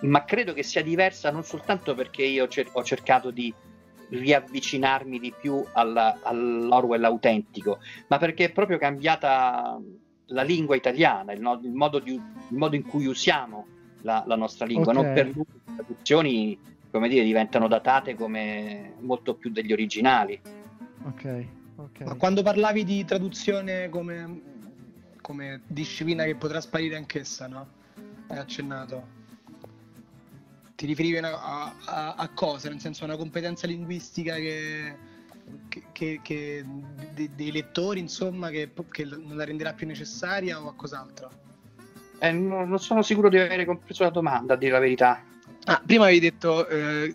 ma 0.00 0.24
credo 0.24 0.52
che 0.52 0.62
sia 0.62 0.82
diversa 0.82 1.30
non 1.30 1.44
soltanto 1.44 1.94
perché 1.94 2.24
io 2.24 2.48
ho 2.72 2.82
cercato 2.82 3.30
di 3.30 3.52
riavvicinarmi 4.12 5.18
di 5.18 5.32
più 5.38 5.64
alla, 5.72 6.18
all'Orwell 6.22 7.04
autentico, 7.04 7.78
ma 8.08 8.18
perché 8.18 8.46
è 8.46 8.52
proprio 8.52 8.78
cambiata 8.78 9.80
la 10.26 10.42
lingua 10.42 10.76
italiana, 10.76 11.32
il, 11.32 11.40
no, 11.40 11.60
il, 11.62 11.72
modo, 11.72 11.98
di, 11.98 12.12
il 12.12 12.56
modo, 12.56 12.76
in 12.76 12.82
cui 12.82 13.06
usiamo 13.06 13.66
la, 14.02 14.22
la 14.26 14.36
nostra 14.36 14.66
lingua, 14.66 14.92
okay. 14.92 15.04
non 15.04 15.14
per 15.14 15.26
lui 15.26 15.44
le 15.46 15.74
traduzioni 15.74 16.58
come 16.90 17.08
dire, 17.08 17.24
diventano 17.24 17.68
datate 17.68 18.14
come 18.14 18.94
molto 19.00 19.34
più 19.34 19.50
degli 19.50 19.72
originali. 19.72 20.38
Ok. 21.04 21.46
Okay. 21.74 22.06
Ma 22.06 22.14
quando 22.14 22.42
parlavi 22.42 22.84
di 22.84 23.04
traduzione 23.04 23.88
come 23.88 24.50
come 25.22 25.62
disciplina 25.66 26.24
che 26.24 26.34
potrà 26.34 26.60
sparire 26.60 26.96
anch'essa, 26.96 27.46
no? 27.46 27.66
Hai 28.26 28.36
accennato. 28.38 29.20
Ti 30.74 30.86
riferivi 30.86 31.18
a, 31.18 31.74
a, 31.84 32.14
a 32.14 32.28
cosa? 32.34 32.68
Nel 32.68 32.80
senso 32.80 33.02
a 33.02 33.06
una 33.06 33.16
competenza 33.16 33.66
linguistica 33.66 34.34
che, 34.34 34.96
che, 35.92 36.20
che, 36.22 36.64
de, 37.14 37.30
dei 37.34 37.52
lettori, 37.52 38.00
insomma, 38.00 38.50
che, 38.50 38.70
che 38.90 39.04
non 39.04 39.36
la 39.36 39.44
renderà 39.44 39.72
più 39.72 39.86
necessaria 39.86 40.60
o 40.60 40.68
a 40.68 40.74
cos'altro? 40.74 41.30
Eh, 42.18 42.32
non, 42.32 42.68
non 42.68 42.78
sono 42.78 43.02
sicuro 43.02 43.28
di 43.28 43.38
avere 43.38 43.64
compreso 43.64 44.04
la 44.04 44.10
domanda, 44.10 44.54
a 44.54 44.56
dire 44.56 44.72
la 44.72 44.78
verità. 44.78 45.22
Ah, 45.64 45.82
prima 45.84 46.04
avevi 46.04 46.20
detto 46.20 46.66
eh, 46.68 47.14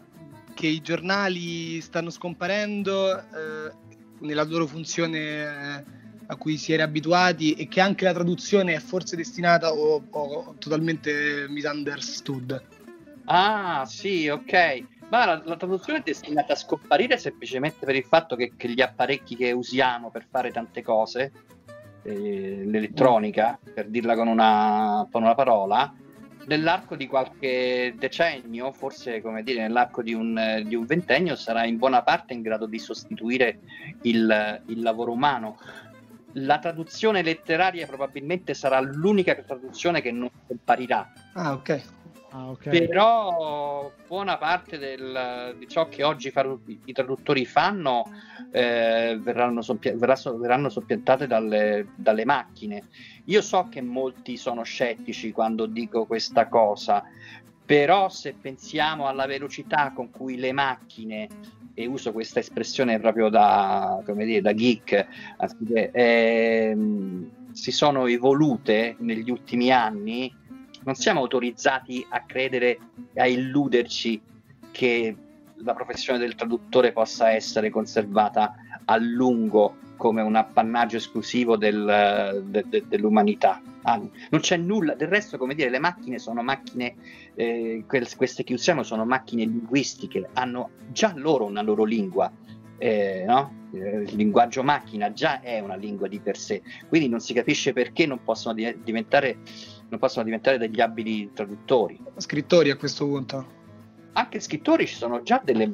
che 0.53 0.67
i 0.67 0.81
giornali 0.81 1.81
stanno 1.81 2.09
scomparendo 2.09 3.17
eh, 3.17 3.71
nella 4.19 4.43
loro 4.43 4.67
funzione 4.67 5.19
eh, 5.19 5.83
a 6.25 6.35
cui 6.35 6.57
si 6.57 6.73
era 6.73 6.83
abituati 6.83 7.53
e 7.53 7.67
che 7.67 7.79
anche 7.79 8.05
la 8.05 8.13
traduzione 8.13 8.73
è 8.73 8.79
forse 8.79 9.15
destinata 9.15 9.71
o, 9.71 10.03
o 10.09 10.55
totalmente 10.57 11.45
misunderstood. 11.49 12.61
Ah, 13.29 13.85
sì, 13.85 14.27
ok. 14.27 14.83
Ma 15.09 15.25
la, 15.25 15.41
la, 15.43 15.55
traduzione 15.55 15.99
è 15.99 16.01
destinata 16.03 16.53
a 16.53 16.57
scomparire 16.57 17.17
semplicemente 17.17 17.85
per 17.85 17.95
il 17.95 18.03
fatto 18.03 18.35
che, 18.35 18.53
che 18.55 18.69
gli 18.69 18.81
apparecchi 18.81 19.35
che 19.35 19.51
usiamo 19.51 20.09
per 20.09 20.25
fare 20.29 20.51
tante 20.51 20.81
cose, 20.81 21.31
eh, 22.03 22.63
l'elettronica, 22.65 23.57
per 23.73 23.87
dirla 23.87 24.15
con 24.15 24.27
una, 24.27 25.07
con 25.09 25.23
una 25.23 25.35
parola, 25.35 25.93
nell'arco 26.45 26.95
di 26.95 27.07
qualche 27.07 27.95
decennio, 27.97 28.71
forse 28.71 29.21
come 29.21 29.43
dire 29.43 29.61
nell'arco 29.61 30.01
di 30.01 30.13
un, 30.13 30.63
di 30.65 30.75
un, 30.75 30.85
ventennio, 30.85 31.35
sarà 31.35 31.65
in 31.65 31.77
buona 31.77 32.03
parte 32.03 32.33
in 32.33 32.41
grado 32.41 32.65
di 32.65 32.79
sostituire 32.79 33.59
il, 34.03 34.61
il 34.67 34.81
lavoro 34.81 35.11
umano 35.11 35.57
la 36.33 36.59
traduzione 36.59 37.23
letteraria 37.23 37.87
probabilmente 37.87 38.53
sarà 38.53 38.79
l'unica 38.79 39.33
traduzione 39.33 40.01
che 40.01 40.11
non 40.11 40.29
comparirà. 40.45 41.11
Ah, 41.33 41.53
ok. 41.53 41.81
Ah, 42.31 42.49
okay. 42.49 42.87
Però 42.87 43.91
buona 44.05 44.37
parte 44.37 44.77
del, 44.77 45.55
di 45.57 45.67
ciò 45.67 45.87
che 45.87 46.03
oggi 46.03 46.29
far, 46.29 46.57
i 46.85 46.91
traduttori 46.91 47.45
fanno 47.45 48.03
eh, 48.51 49.17
verranno, 49.21 49.61
soppia, 49.61 49.95
verranno, 49.95 50.69
soppiantate 50.69 51.25
dalle, 51.25 51.87
dalle, 51.95 52.25
macchine. 52.25 52.83
Io 53.25 53.41
so 53.41 53.67
che 53.69 53.81
molti 53.81 54.35
sono 54.35 54.63
scettici 54.63 55.31
quando 55.31 55.65
dico 55.67 56.05
questa 56.05 56.47
cosa, 56.47 57.03
però 57.65 58.09
se 58.09 58.33
pensiamo 58.33 59.07
alla 59.07 59.25
velocità 59.25 59.91
con 59.93 60.09
cui 60.09 60.37
le 60.37 60.51
macchine 60.51 61.27
e 61.73 61.85
uso 61.85 62.11
questa 62.11 62.39
espressione 62.39 62.99
proprio 62.99 63.29
da, 63.29 64.01
dire, 64.05 64.41
da 64.41 64.53
geek, 64.53 65.07
eh, 65.91 66.77
si 67.51 67.71
sono 67.71 68.05
evolute 68.07 68.95
negli 68.99 69.29
ultimi 69.29 69.71
anni, 69.71 70.33
non 70.83 70.95
siamo 70.95 71.21
autorizzati 71.21 72.05
a 72.09 72.23
credere, 72.25 72.79
a 73.15 73.27
illuderci 73.27 74.21
che 74.71 75.15
la 75.55 75.73
professione 75.73 76.19
del 76.19 76.35
traduttore 76.35 76.91
possa 76.91 77.31
essere 77.31 77.69
conservata 77.69 78.55
a 78.85 78.97
lungo 78.97 79.77
come 79.97 80.21
un 80.21 80.35
appannaggio 80.35 80.97
esclusivo 80.97 81.57
del, 81.57 82.43
de, 82.45 82.63
de, 82.67 82.83
dell'umanità. 82.87 83.61
Ah, 83.81 83.97
non 83.97 84.41
c'è 84.41 84.57
nulla, 84.57 84.93
del 84.93 85.07
resto, 85.07 85.37
come 85.37 85.55
dire, 85.55 85.69
le 85.69 85.79
macchine 85.79 86.19
sono 86.19 86.43
macchine, 86.43 86.95
eh, 87.35 87.83
queste 87.87 88.43
che 88.43 88.53
usiamo 88.53 88.83
sono 88.83 89.05
macchine 89.05 89.45
linguistiche, 89.45 90.29
hanno 90.33 90.69
già 90.91 91.13
loro 91.15 91.45
una 91.45 91.61
loro 91.61 91.83
lingua. 91.83 92.31
Eh, 92.79 93.23
no? 93.25 93.57
il 93.71 94.15
linguaggio 94.15 94.63
macchina 94.63 95.11
già 95.11 95.41
è 95.41 95.59
una 95.59 95.75
lingua 95.75 96.07
di 96.07 96.19
per 96.19 96.37
sé, 96.37 96.61
quindi 96.87 97.09
non 97.09 97.19
si 97.19 97.33
capisce 97.33 97.73
perché 97.73 98.05
non 98.05 98.23
possono 98.23 98.53
diventare, 98.53 99.37
non 99.89 99.99
possono 99.99 100.25
diventare 100.25 100.57
degli 100.57 100.81
abili 100.81 101.31
traduttori. 101.33 101.99
Scrittori 102.17 102.69
a 102.69 102.77
questo 102.77 103.05
punto. 103.05 103.55
Anche 104.13 104.39
scrittori 104.39 104.87
ci 104.87 104.95
sono 104.95 105.21
già 105.21 105.41
delle, 105.43 105.71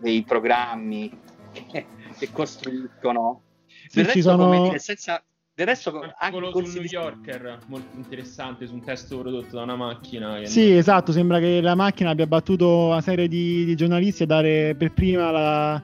dei 0.00 0.22
programmi 0.22 1.10
che, 1.52 1.86
che 2.18 2.32
costruiscono 2.32 3.42
sì, 3.66 3.98
del 3.98 4.04
resto, 4.06 4.20
sono... 4.20 4.48
come 4.48 4.78
senza... 4.78 5.22
Del 5.56 5.66
resto, 5.66 6.00
anche 6.00 6.36
quello 6.36 6.50
sul 6.50 6.80
New 6.80 6.82
Yorker, 6.82 7.60
molto 7.66 7.96
interessante, 7.96 8.66
su 8.66 8.74
un 8.74 8.82
testo 8.82 9.20
prodotto 9.20 9.54
da 9.54 9.62
una 9.62 9.76
macchina. 9.76 10.44
Sì, 10.46 10.70
non... 10.70 10.78
esatto, 10.78 11.12
sembra 11.12 11.38
che 11.38 11.60
la 11.60 11.76
macchina 11.76 12.10
abbia 12.10 12.26
battuto 12.26 12.86
una 12.86 13.00
serie 13.00 13.28
di, 13.28 13.64
di 13.64 13.76
giornalisti 13.76 14.24
a 14.24 14.26
dare 14.26 14.74
per 14.74 14.92
prima 14.92 15.30
la, 15.30 15.82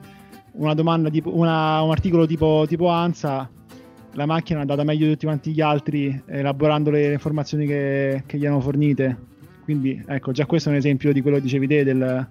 una 0.54 0.74
domanda, 0.74 1.08
tipo, 1.08 1.32
una, 1.36 1.82
un 1.82 1.92
articolo 1.92 2.26
tipo, 2.26 2.64
tipo 2.66 2.88
ANSA. 2.88 3.48
La 4.14 4.26
macchina 4.26 4.58
è 4.58 4.62
andata 4.62 4.82
meglio 4.82 5.06
di 5.06 5.12
tutti 5.12 5.26
quanti 5.26 5.52
gli 5.52 5.60
altri, 5.60 6.22
elaborando 6.26 6.90
le 6.90 7.12
informazioni 7.12 7.66
che, 7.66 8.24
che 8.26 8.38
gli 8.38 8.46
hanno 8.46 8.60
fornite. 8.60 9.28
Quindi, 9.62 10.02
ecco, 10.06 10.32
già 10.32 10.46
questo 10.46 10.68
è 10.68 10.72
un 10.72 10.78
esempio 10.78 11.12
di 11.12 11.20
quello 11.20 11.36
che 11.36 11.42
dicevi 11.42 11.66
te, 11.66 11.84
del, 11.84 12.28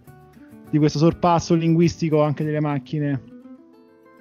di 0.69 0.77
questo 0.77 0.99
sorpasso 0.99 1.55
linguistico 1.55 2.21
anche 2.21 2.43
delle 2.43 2.59
macchine 2.59 3.38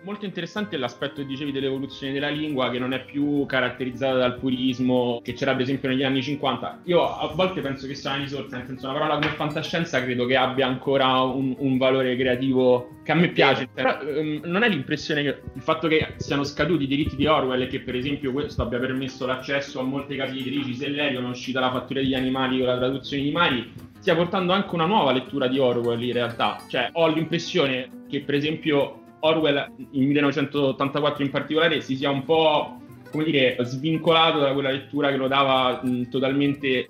molto 0.08 0.24
interessante 0.24 0.78
l'aspetto 0.78 1.20
che 1.20 1.26
dicevi 1.26 1.52
dell'evoluzione 1.52 2.14
della 2.14 2.30
lingua, 2.30 2.70
che 2.70 2.78
non 2.78 2.94
è 2.94 3.04
più 3.04 3.44
caratterizzata 3.44 4.16
dal 4.16 4.38
purismo 4.38 5.20
che 5.22 5.34
c'era, 5.34 5.52
per 5.52 5.60
esempio, 5.60 5.90
negli 5.90 6.02
anni 6.02 6.22
50. 6.22 6.80
Io 6.84 7.02
a 7.02 7.30
volte 7.34 7.60
penso 7.60 7.86
che 7.86 7.94
sia 7.94 8.14
una 8.14 8.22
risorsa, 8.22 8.56
nel 8.56 8.66
senso, 8.66 8.88
una 8.88 8.98
parola 8.98 9.18
come 9.18 9.34
fantascienza 9.34 10.02
credo 10.02 10.24
che 10.24 10.34
abbia 10.34 10.66
ancora 10.66 11.20
un, 11.20 11.54
un 11.58 11.76
valore 11.76 12.16
creativo 12.16 13.00
che 13.04 13.12
a 13.12 13.16
me 13.16 13.28
piace. 13.28 13.68
Però 13.70 14.00
ehm, 14.00 14.40
non 14.44 14.62
è 14.62 14.70
l'impressione 14.70 15.22
che 15.22 15.42
il 15.54 15.60
fatto 15.60 15.88
che 15.88 16.14
siano 16.16 16.42
scaduti 16.42 16.84
i 16.84 16.86
diritti 16.86 17.14
di 17.14 17.26
Orwell 17.26 17.60
e 17.60 17.66
che, 17.66 17.80
per 17.80 17.94
esempio, 17.94 18.32
questo 18.32 18.62
abbia 18.62 18.78
permesso 18.78 19.26
l'accesso 19.26 19.78
a 19.80 19.82
molte 19.82 20.16
case 20.16 20.32
editrici, 20.32 20.74
se 20.74 20.88
Lerio 20.88 21.20
non 21.20 21.32
è 21.32 21.34
uscita 21.34 21.60
la 21.60 21.70
fattura 21.70 22.00
degli 22.00 22.14
animali 22.14 22.56
con 22.56 22.68
la 22.68 22.78
traduzione 22.78 23.24
di 23.24 23.30
Mari, 23.30 23.72
stia 23.98 24.14
portando 24.14 24.54
anche 24.54 24.74
una 24.74 24.86
nuova 24.86 25.12
lettura 25.12 25.48
di 25.48 25.58
Orwell 25.58 26.02
in 26.02 26.12
realtà. 26.14 26.56
Cioè, 26.66 26.88
ho 26.92 27.08
l'impressione 27.08 27.90
che, 28.08 28.22
per 28.22 28.34
esempio, 28.36 28.97
Orwell 29.20 29.72
in 29.92 30.06
1984 30.06 31.24
in 31.24 31.30
particolare 31.30 31.80
si 31.80 31.96
sia 31.96 32.10
un 32.10 32.24
po' 32.24 32.80
come 33.10 33.24
dire 33.24 33.56
svincolato 33.60 34.38
da 34.38 34.52
quella 34.52 34.70
lettura 34.70 35.10
che 35.10 35.16
lo 35.16 35.28
dava 35.28 35.80
mh, 35.82 36.08
totalmente 36.10 36.88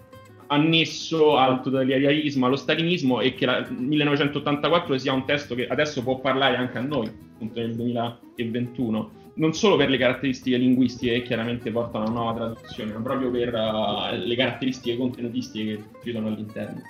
annesso 0.49 1.37
al 1.37 1.63
totalitarismo, 1.63 2.47
allo 2.47 2.57
stalinismo 2.57 3.21
e 3.21 3.35
che 3.35 3.45
il 3.45 3.77
1984 3.79 4.99
sia 4.99 5.13
un 5.13 5.25
testo 5.25 5.55
che 5.55 5.67
adesso 5.67 6.03
può 6.03 6.19
parlare 6.21 6.57
anche 6.57 6.79
a 6.79 6.83
noi, 6.83 7.07
appunto 7.07 7.61
nel 7.61 7.75
2021, 7.75 9.11
non 9.35 9.53
solo 9.53 9.77
per 9.77 9.89
le 9.89 9.99
caratteristiche 9.99 10.57
linguistiche 10.57 11.13
che 11.15 11.23
chiaramente 11.23 11.71
portano 11.71 12.05
a 12.05 12.11
una 12.11 12.21
nuova 12.21 12.35
traduzione, 12.35 12.93
ma 12.93 13.01
proprio 13.01 13.31
per 13.31 13.55
uh, 13.55 14.17
le 14.17 14.35
caratteristiche 14.35 14.97
contenutistiche 14.97 15.77
che 15.77 15.83
chiudono 16.03 16.29
all'interno. 16.29 16.81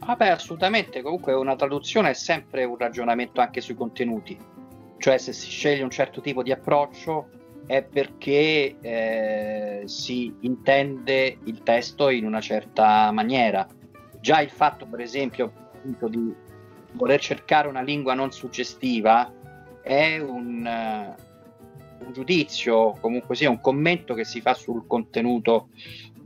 Ah 0.00 0.16
assolutamente. 0.18 1.02
Comunque 1.02 1.34
una 1.34 1.56
traduzione 1.56 2.10
è 2.10 2.14
sempre 2.14 2.64
un 2.64 2.76
ragionamento 2.76 3.40
anche 3.40 3.60
sui 3.60 3.74
contenuti. 3.74 4.38
Cioè 4.98 5.18
se 5.18 5.32
si 5.32 5.48
sceglie 5.48 5.82
un 5.82 5.90
certo 5.90 6.20
tipo 6.20 6.42
di 6.42 6.52
approccio 6.52 7.28
è 7.66 7.82
perché 7.82 8.76
eh, 8.80 9.82
si 9.84 10.34
intende 10.40 11.38
il 11.44 11.62
testo 11.62 12.08
in 12.08 12.24
una 12.24 12.40
certa 12.40 13.10
maniera. 13.12 13.66
Già 14.20 14.40
il 14.40 14.50
fatto, 14.50 14.86
per 14.86 15.00
esempio, 15.00 15.52
appunto, 15.74 16.08
di 16.08 16.34
voler 16.92 17.20
cercare 17.20 17.68
una 17.68 17.80
lingua 17.80 18.14
non 18.14 18.32
suggestiva 18.32 19.32
è 19.82 20.18
un, 20.18 20.66
uh, 20.66 22.04
un 22.04 22.12
giudizio, 22.12 22.92
comunque 23.00 23.34
sia 23.34 23.48
un 23.48 23.60
commento 23.60 24.14
che 24.14 24.24
si 24.24 24.40
fa 24.40 24.54
sul 24.54 24.86
contenuto 24.86 25.68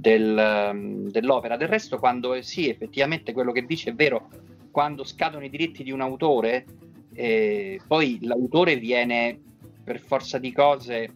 del, 0.04 0.37
ehm, 0.37 1.11
dell'opera. 1.11 1.56
Del 1.56 1.68
resto, 1.68 1.99
quando 1.99 2.40
sì, 2.42 2.68
effettivamente 2.68 3.32
quello 3.32 3.52
che 3.52 3.64
dice 3.64 3.90
è 3.90 3.94
vero, 3.94 4.28
quando 4.70 5.02
scadono 5.02 5.46
i 5.46 5.50
diritti 5.50 5.82
di 5.82 5.90
un 5.90 6.02
autore, 6.02 6.66
eh, 7.14 7.80
poi 7.87 8.18
l'autore 8.20 8.76
viene 8.76 9.40
per 9.82 9.99
forza 9.99 10.37
di 10.37 10.52
cose 10.52 11.08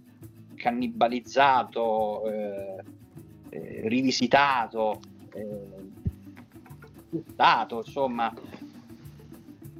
cannibalizzato, 0.55 2.27
eh, 2.31 2.83
eh, 3.51 3.81
rivisitato, 3.85 5.01
eh, 5.35 5.77
insomma, 7.85 8.33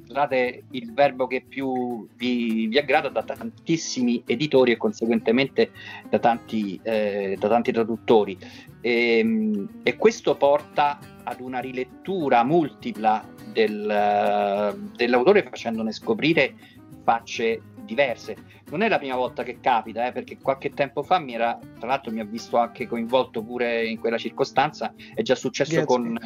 scusate 0.09 0.63
il 0.71 0.91
verbo 0.91 1.27
che 1.27 1.45
più 1.47 2.07
vi, 2.15 2.65
vi, 2.65 2.79
aggrada 2.79 3.09
da 3.09 3.21
tantissimi 3.21 4.23
editori 4.25 4.71
e 4.71 4.77
conseguentemente 4.77 5.69
da 6.09 6.17
tanti, 6.17 6.79
eh, 6.81 7.37
da 7.39 7.47
tanti 7.47 7.71
traduttori. 7.71 8.35
E, 8.81 9.19
ehm, 9.19 9.81
e, 9.83 9.97
questo 9.97 10.35
porta 10.35 10.97
ad 11.23 11.39
una 11.41 11.59
rilettura 11.59 12.43
multipla 12.43 13.23
del, 13.53 14.89
dell'autore 14.95 15.43
facendone 15.43 15.91
scoprire 15.91 16.55
facce 17.03 17.61
diverse. 17.85 18.35
Non 18.71 18.81
è 18.81 18.89
la 18.89 18.97
prima 18.97 19.15
volta 19.15 19.43
che 19.43 19.59
capita, 19.59 20.07
eh, 20.07 20.11
perché 20.11 20.39
qualche 20.39 20.71
tempo 20.71 21.03
fa 21.03 21.19
mi 21.19 21.35
era, 21.35 21.59
tra 21.77 21.87
l'altro 21.87 22.11
mi 22.11 22.19
ha 22.19 22.25
visto 22.25 22.57
anche 22.57 22.87
coinvolto 22.87 23.43
pure 23.43 23.85
in 23.85 23.99
quella 23.99 24.17
circostanza, 24.17 24.93
è 25.13 25.21
già 25.21 25.35
successo 25.35 25.85
con, 25.85 26.17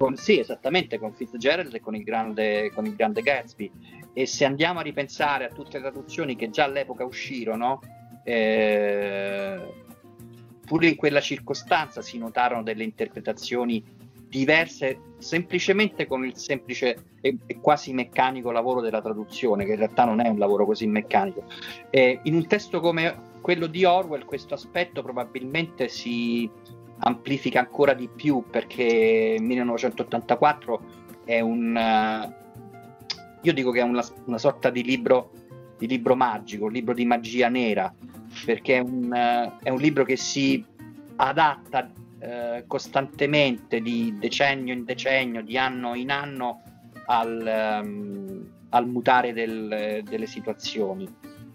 con, 0.00 0.16
sì, 0.16 0.38
esattamente, 0.38 0.98
con 0.98 1.12
Fitzgerald 1.12 1.74
e 1.74 1.80
con 1.80 1.94
il, 1.94 2.04
grande, 2.04 2.72
con 2.72 2.86
il 2.86 2.96
grande 2.96 3.20
Gatsby. 3.20 3.70
E 4.14 4.24
se 4.24 4.46
andiamo 4.46 4.78
a 4.78 4.82
ripensare 4.82 5.44
a 5.44 5.48
tutte 5.50 5.76
le 5.76 5.90
traduzioni 5.90 6.36
che 6.36 6.48
già 6.48 6.64
all'epoca 6.64 7.04
uscirono, 7.04 7.82
eh, 8.24 9.60
pure 10.64 10.86
in 10.86 10.96
quella 10.96 11.20
circostanza 11.20 12.00
si 12.00 12.16
notarono 12.16 12.62
delle 12.62 12.82
interpretazioni 12.82 13.84
diverse 14.26 15.16
semplicemente 15.18 16.06
con 16.06 16.24
il 16.24 16.34
semplice 16.34 17.16
e, 17.20 17.36
quasi 17.60 17.92
meccanico 17.92 18.52
lavoro 18.52 18.80
della 18.80 19.02
traduzione, 19.02 19.66
che 19.66 19.72
in 19.72 19.78
realtà 19.78 20.06
non 20.06 20.20
è 20.20 20.28
un 20.28 20.38
lavoro 20.38 20.64
così 20.64 20.86
meccanico. 20.86 21.44
Eh, 21.90 22.20
in 22.22 22.36
un 22.36 22.46
testo 22.46 22.80
come 22.80 23.28
quello 23.42 23.66
di 23.66 23.84
Orwell 23.84 24.24
questo 24.24 24.54
aspetto 24.54 25.02
probabilmente 25.02 25.88
si 25.88 26.48
amplifica 27.00 27.60
ancora 27.60 27.94
di 27.94 28.08
più 28.08 28.44
perché 28.50 29.36
1984 29.40 30.80
è 31.24 31.40
un... 31.40 31.76
Uh, 31.76 32.38
io 33.42 33.52
dico 33.52 33.70
che 33.70 33.80
è 33.80 33.82
una, 33.82 34.04
una 34.26 34.38
sorta 34.38 34.70
di 34.70 34.82
libro, 34.82 35.32
di 35.78 35.86
libro 35.86 36.14
magico, 36.14 36.66
un 36.66 36.72
libro 36.72 36.92
di 36.92 37.04
magia 37.04 37.48
nera, 37.48 37.92
perché 38.44 38.76
è 38.76 38.80
un, 38.80 39.04
uh, 39.04 39.62
è 39.62 39.70
un 39.70 39.78
libro 39.78 40.04
che 40.04 40.16
si 40.16 40.64
adatta 41.16 41.90
eh, 42.22 42.64
costantemente 42.66 43.80
di 43.80 44.14
decennio 44.18 44.74
in 44.74 44.84
decennio, 44.84 45.42
di 45.42 45.56
anno 45.56 45.94
in 45.94 46.10
anno 46.10 46.60
al, 47.06 47.80
um, 47.82 48.46
al 48.68 48.86
mutare 48.86 49.32
del, 49.32 50.02
delle 50.04 50.26
situazioni. 50.26 51.08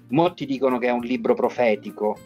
Molti 0.09 0.45
dicono 0.47 0.79
che 0.79 0.87
è 0.87 0.91
un 0.91 1.01
libro 1.01 1.35
profetico, 1.35 2.17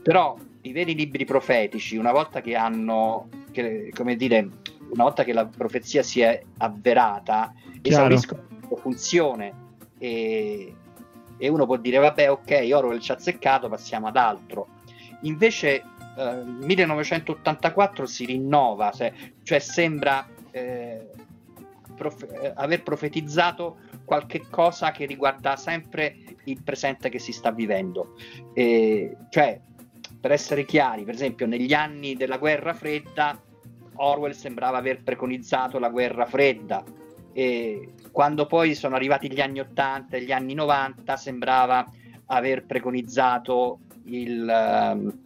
però 0.00 0.36
i 0.68 0.72
veri 0.72 0.94
libri 0.94 1.24
profetici, 1.24 1.96
una 1.96 2.12
volta 2.12 2.40
che 2.40 2.54
hanno, 2.54 3.28
che, 3.50 3.90
come 3.94 4.16
dire, 4.16 4.48
una 4.90 5.04
volta 5.04 5.24
che 5.24 5.32
la 5.32 5.46
profezia 5.46 6.02
si 6.02 6.20
è 6.20 6.42
avverata, 6.58 7.52
Chiaro. 7.62 7.80
esauriscono 7.82 8.46
la 8.68 8.76
funzione 8.76 9.52
e, 9.98 10.74
e 11.36 11.48
uno 11.48 11.66
può 11.66 11.76
dire 11.76 11.98
vabbè 11.98 12.30
ok 12.30 12.68
Orwell 12.72 13.00
ci 13.00 13.10
ha 13.10 13.14
azzeccato 13.14 13.68
passiamo 13.68 14.06
ad 14.08 14.16
altro 14.16 14.68
invece 15.22 15.82
1984 16.18 18.04
eh, 18.04 18.06
si 18.06 18.24
rinnova, 18.24 18.90
cioè, 18.90 19.12
cioè 19.42 19.58
sembra 19.60 20.26
eh, 20.50 21.10
prof- 21.94 22.26
eh, 22.42 22.52
aver 22.56 22.82
profetizzato 22.82 23.78
qualche 24.04 24.42
cosa 24.50 24.90
che 24.90 25.06
riguarda 25.06 25.56
sempre 25.56 26.16
il 26.44 26.62
presente 26.62 27.08
che 27.08 27.18
si 27.18 27.32
sta 27.32 27.52
vivendo. 27.52 28.14
E, 28.52 29.16
cioè, 29.30 29.60
per 30.20 30.32
essere 30.32 30.64
chiari, 30.64 31.04
per 31.04 31.14
esempio, 31.14 31.46
negli 31.46 31.72
anni 31.72 32.14
della 32.14 32.38
guerra 32.38 32.74
fredda, 32.74 33.40
Orwell 33.94 34.32
sembrava 34.32 34.78
aver 34.78 35.02
preconizzato 35.02 35.78
la 35.78 35.90
guerra 35.90 36.26
fredda. 36.26 36.84
E 37.32 37.92
quando 38.10 38.46
poi 38.46 38.74
sono 38.74 38.96
arrivati 38.96 39.30
gli 39.30 39.40
anni 39.40 39.60
80 39.60 40.16
e 40.16 40.22
gli 40.22 40.32
anni 40.32 40.54
90, 40.54 41.16
sembrava 41.16 41.86
aver 42.26 42.64
preconizzato 42.64 43.78
il, 44.04 44.46
um, 44.48 45.18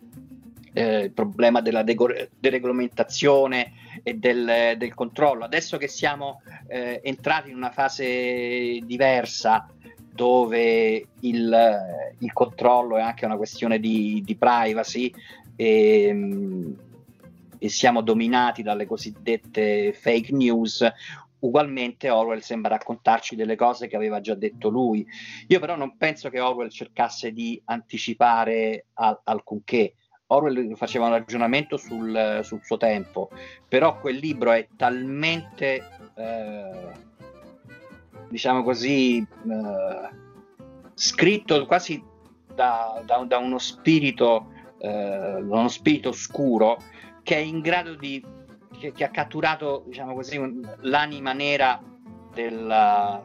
eh, 0.73 1.05
il 1.05 1.13
problema 1.13 1.61
della 1.61 1.83
de- 1.83 2.31
deregolamentazione 2.39 3.73
e 4.03 4.15
del, 4.15 4.75
del, 4.77 4.95
controllo. 4.95 5.45
Adesso 5.45 5.77
che 5.79 5.89
siamo 5.89 6.43
eh, 6.69 7.01
entrati 7.03 7.51
in 7.51 7.57
una 7.57 7.71
fase 7.71 8.79
diversa 8.85 9.67
dove 10.13 11.07
il, 11.21 12.15
il, 12.19 12.33
controllo 12.33 12.97
è 12.97 13.01
anche 13.01 13.25
una 13.25 13.37
questione 13.37 13.79
di, 13.79 14.23
di 14.25 14.37
privacy 14.37 15.13
e, 15.57 16.75
e 17.59 17.69
siamo 17.69 18.03
dominati 18.03 18.63
dalle 18.63 18.87
cosiddette 18.87 19.93
fake 19.93 20.33
news, 20.33 20.87
ugualmente 21.43 22.11
Orwell 22.11 22.41
sembra 22.41 22.77
raccontarci 22.77 23.37
delle 23.37 23.57
cose 23.57 23.89
che 23.89 23.97
aveva 23.97 24.21
già 24.21 24.35
detto 24.35 24.69
lui. 24.69 25.07
Io 25.49 25.61
però 25.61 25.77
non 25.77 25.97
penso 25.97 26.29
che 26.29 26.41
Orwell 26.41 26.69
cercasse 26.69 27.33
di 27.33 27.61
anticipare 27.65 28.87
a- 28.95 29.21
alcunché. 29.25 29.95
Orwell 30.27 30.75
faceva 30.75 31.07
un 31.07 31.13
ragionamento 31.13 31.77
sul, 31.77 32.41
sul 32.43 32.61
suo 32.63 32.77
tempo, 32.79 33.31
però 33.69 33.99
quel 34.01 34.17
libro 34.17 34.53
è 34.53 34.67
talmente, 34.77 35.87
eh, 36.17 36.91
diciamo 38.33 38.63
così, 38.63 39.19
eh, 39.19 40.11
scritto 40.95 41.67
quasi 41.67 42.03
da, 42.55 43.03
da, 43.05 43.19
da 43.25 43.37
uno 43.37 43.59
spirito, 43.59 44.51
eh, 44.79 45.35
uno 45.35 45.69
spirito 45.69 46.09
oscuro 46.09 46.79
che 47.23 47.37
è 47.37 47.41
in 47.41 47.61
grado 47.61 47.95
di, 47.95 48.25
che, 48.79 48.93
che 48.93 49.05
ha 49.05 49.11
catturato, 49.11 49.85
diciamo 49.87 50.15
così, 50.15 50.41
l'anima 50.81 51.35
nera 51.35 51.79
della, 52.33 53.23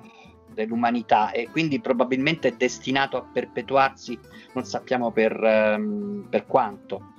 dell'umanità 0.54 1.32
e 1.32 1.50
quindi 1.50 1.80
probabilmente 1.80 2.50
è 2.50 2.56
destinato 2.58 3.16
a 3.16 3.24
perpetuarsi, 3.24 4.20
non 4.54 4.66
sappiamo 4.66 5.12
per, 5.12 5.40
um, 5.40 6.28
per 6.30 6.46
quanto. 6.46 7.14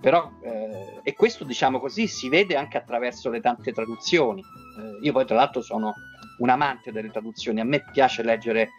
Però, 0.00 0.30
eh, 0.42 1.00
e 1.02 1.14
questo 1.14 1.44
diciamo 1.44 1.80
così 1.80 2.06
si 2.06 2.28
vede 2.28 2.56
anche 2.56 2.76
attraverso 2.76 3.30
le 3.30 3.40
tante 3.40 3.72
traduzioni. 3.72 4.40
Eh, 4.40 4.98
io 5.04 5.12
poi 5.12 5.24
tra 5.26 5.36
l'altro 5.36 5.60
sono 5.60 5.94
un 6.42 6.48
amante 6.48 6.90
delle 6.90 7.10
traduzioni, 7.10 7.60
a 7.60 7.64
me 7.64 7.84
piace 7.92 8.22
leggere 8.22 8.70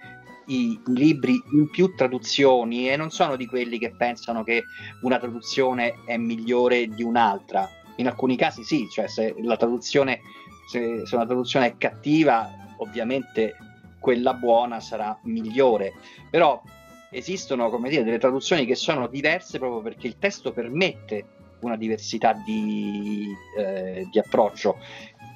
i 0.47 0.78
libri 0.88 1.41
in 1.54 1.69
più 1.69 1.95
traduzioni 1.95 2.89
e 2.89 2.97
non 2.97 3.10
sono 3.10 3.38
di 3.38 3.45
quelli 3.45 3.80
che 3.80 3.95
pensano 3.95 4.43
che 4.43 4.65
una 5.02 5.17
traduzione 5.17 6.04
è 6.06 6.17
migliore 6.17 6.88
di 6.88 7.04
un'altra. 7.04 7.69
In 7.97 8.08
alcuni 8.08 8.36
casi 8.36 8.63
sì, 8.63 8.89
cioè 8.89 9.08
se 9.08 9.34
la 9.41 9.56
traduzione 9.56 10.19
se, 10.67 11.06
se 11.06 11.15
una 11.15 11.26
traduzione 11.26 11.67
è 11.67 11.78
cattiva, 11.78 12.49
ovviamente 12.78 13.56
quella 13.99 14.34
buona 14.34 14.80
sarà 14.80 15.17
migliore. 15.23 15.93
Però 16.30 16.62
esistono, 17.10 17.69
come 17.69 17.89
dire, 17.89 18.04
delle 18.04 18.19
traduzioni 18.19 18.65
che 18.65 18.76
sono 18.76 19.08
diverse 19.08 19.60
proprio 19.60 19.82
perché 19.82 20.08
il 20.08 20.17
testo 20.17 20.52
permette 20.52 21.26
una 21.62 21.78
diversità 21.78 22.34
di, 22.34 23.28
eh, 23.58 24.08
di 24.12 24.19
approccio. 24.19 24.78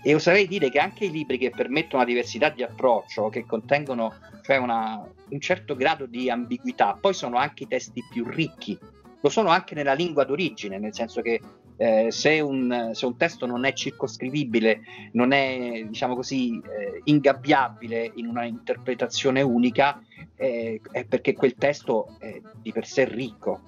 E 0.04 0.16
oserei 0.16 0.48
dire 0.48 0.70
che 0.70 0.80
anche 0.80 1.06
i 1.06 1.12
libri 1.12 1.38
che 1.38 1.50
permettono 1.50 2.04
una 2.04 2.12
diversità 2.12 2.50
di 2.50 2.64
approccio, 2.64 3.30
che 3.30 3.46
contengono 3.46 4.14
cioè 4.42 4.58
una, 4.58 5.06
un 5.30 5.40
certo 5.42 5.76
grado 5.76 6.06
di 6.06 6.30
ambiguità, 6.30 6.98
poi 7.00 7.14
sono 7.14 7.38
anche 7.38 7.64
i 7.64 7.68
testi 7.68 8.02
più 8.10 8.26
ricchi. 8.26 8.78
Lo 9.20 9.30
sono 9.30 9.50
anche 9.50 9.76
nella 9.76 9.94
lingua 9.94 10.24
d'origine, 10.24 10.78
nel 10.78 10.94
senso 10.94 11.22
che 11.22 11.42
eh, 11.78 12.08
se, 12.12 12.40
un, 12.40 12.92
se, 12.94 13.06
un, 13.06 13.18
testo 13.18 13.46
non 13.46 13.66
è 13.66 13.74
circoscrivibile, 13.74 14.82
non 15.14 15.32
è 15.32 15.86
diciamo 15.88 16.16
così 16.16 16.60
eh, 16.60 17.02
ingabbiabile 17.04 18.12
in 18.16 18.28
una 18.28 18.46
interpretazione 18.46 19.42
unica, 19.42 20.02
eh, 20.36 20.82
è 20.92 21.06
perché 21.06 21.34
quel 21.34 21.56
testo 21.56 22.16
è 22.20 22.42
di 22.62 22.72
per 22.72 22.86
sé 22.86 23.06
ricco. 23.06 23.62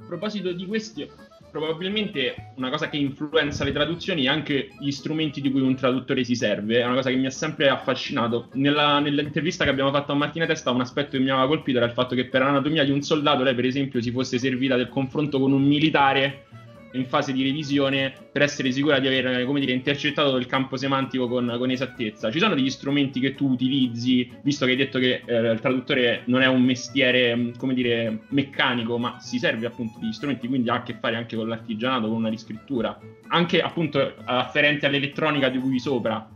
A 0.00 0.04
proposito 0.06 0.52
di 0.52 0.66
questi, 0.66 1.08
probabilmente 1.52 2.34
una 2.56 2.70
cosa 2.70 2.88
che 2.88 2.96
influenza 2.96 3.62
le 3.62 3.72
traduzioni 3.72 4.24
è 4.24 4.28
anche 4.28 4.70
gli 4.80 4.90
strumenti 4.90 5.42
di 5.42 5.50
cui 5.50 5.60
un 5.60 5.76
traduttore 5.76 6.24
si 6.24 6.34
serve. 6.34 6.80
È 6.80 6.84
una 6.84 6.94
cosa 6.94 7.10
che 7.10 7.16
mi 7.16 7.26
ha 7.26 7.30
sempre 7.30 7.68
affascinato. 7.68 8.48
Nella, 8.54 8.98
nell'intervista 8.98 9.62
che 9.64 9.70
abbiamo 9.70 9.92
fatto 9.92 10.12
a 10.12 10.14
Martina 10.14 10.46
Testa, 10.46 10.70
un 10.70 10.80
aspetto 10.80 11.10
che 11.10 11.22
mi 11.22 11.28
aveva 11.28 11.46
colpito 11.46 11.76
era 11.76 11.86
il 11.86 11.92
fatto 11.92 12.14
che 12.14 12.24
per 12.24 12.40
l'anatomia 12.40 12.84
di 12.84 12.90
un 12.90 13.02
soldato 13.02 13.42
lei, 13.42 13.54
per 13.54 13.66
esempio, 13.66 14.00
si 14.00 14.10
fosse 14.10 14.38
servita 14.38 14.76
del 14.76 14.88
confronto 14.88 15.38
con 15.38 15.52
un 15.52 15.62
militare 15.62 16.46
in 16.92 17.06
fase 17.06 17.32
di 17.32 17.42
revisione 17.42 18.12
per 18.30 18.42
essere 18.42 18.70
sicura 18.72 18.98
di 18.98 19.06
aver 19.06 19.44
come 19.44 19.60
dire, 19.60 19.72
intercettato 19.72 20.36
il 20.36 20.46
campo 20.46 20.76
semantico 20.76 21.28
con, 21.28 21.54
con, 21.58 21.70
esattezza. 21.70 22.30
Ci 22.30 22.38
sono 22.38 22.54
degli 22.54 22.70
strumenti 22.70 23.20
che 23.20 23.34
tu 23.34 23.50
utilizzi, 23.50 24.30
visto 24.42 24.64
che 24.64 24.72
hai 24.72 24.76
detto 24.76 24.98
che 24.98 25.22
eh, 25.24 25.52
il 25.52 25.60
traduttore 25.60 26.22
non 26.26 26.42
è 26.42 26.46
un 26.46 26.62
mestiere 26.62 27.52
come 27.56 27.74
dire, 27.74 28.24
meccanico, 28.28 28.98
ma 28.98 29.18
si 29.20 29.38
serve 29.38 29.66
appunto 29.66 29.98
di 29.98 30.12
strumenti, 30.12 30.48
quindi 30.48 30.68
ha 30.68 30.74
a 30.74 30.82
che 30.82 30.96
fare 30.98 31.16
anche 31.16 31.36
con 31.36 31.48
l'artigianato, 31.48 32.08
con 32.08 32.16
una 32.16 32.28
riscrittura, 32.28 32.98
anche 33.28 33.60
appunto 33.60 34.14
afferente 34.24 34.86
all'elettronica 34.86 35.48
di 35.48 35.58
cui 35.58 35.78
sopra. 35.78 36.28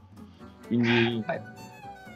Quindi... 0.66 1.22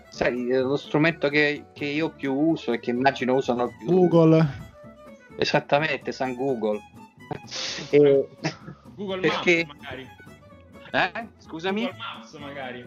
Sai, 0.09 0.49
lo 0.49 0.77
strumento 0.77 1.29
che, 1.29 1.67
che 1.73 1.85
io 1.85 2.11
più 2.11 2.35
uso 2.35 2.73
e 2.73 2.81
che 2.81 2.91
immagino 2.91 3.35
usano 3.35 3.69
più... 3.69 3.87
Google. 3.87 4.69
Esattamente, 5.37 6.11
San 6.11 6.35
Google 6.35 6.81
e... 7.91 8.29
Google 8.95 9.21
perché... 9.21 9.65
Maps 9.67 9.81
magari. 9.81 10.09
Eh? 10.93 11.29
Scusami? 11.39 11.83
Google 11.83 11.99
Maps 11.99 12.33
magari. 12.35 12.87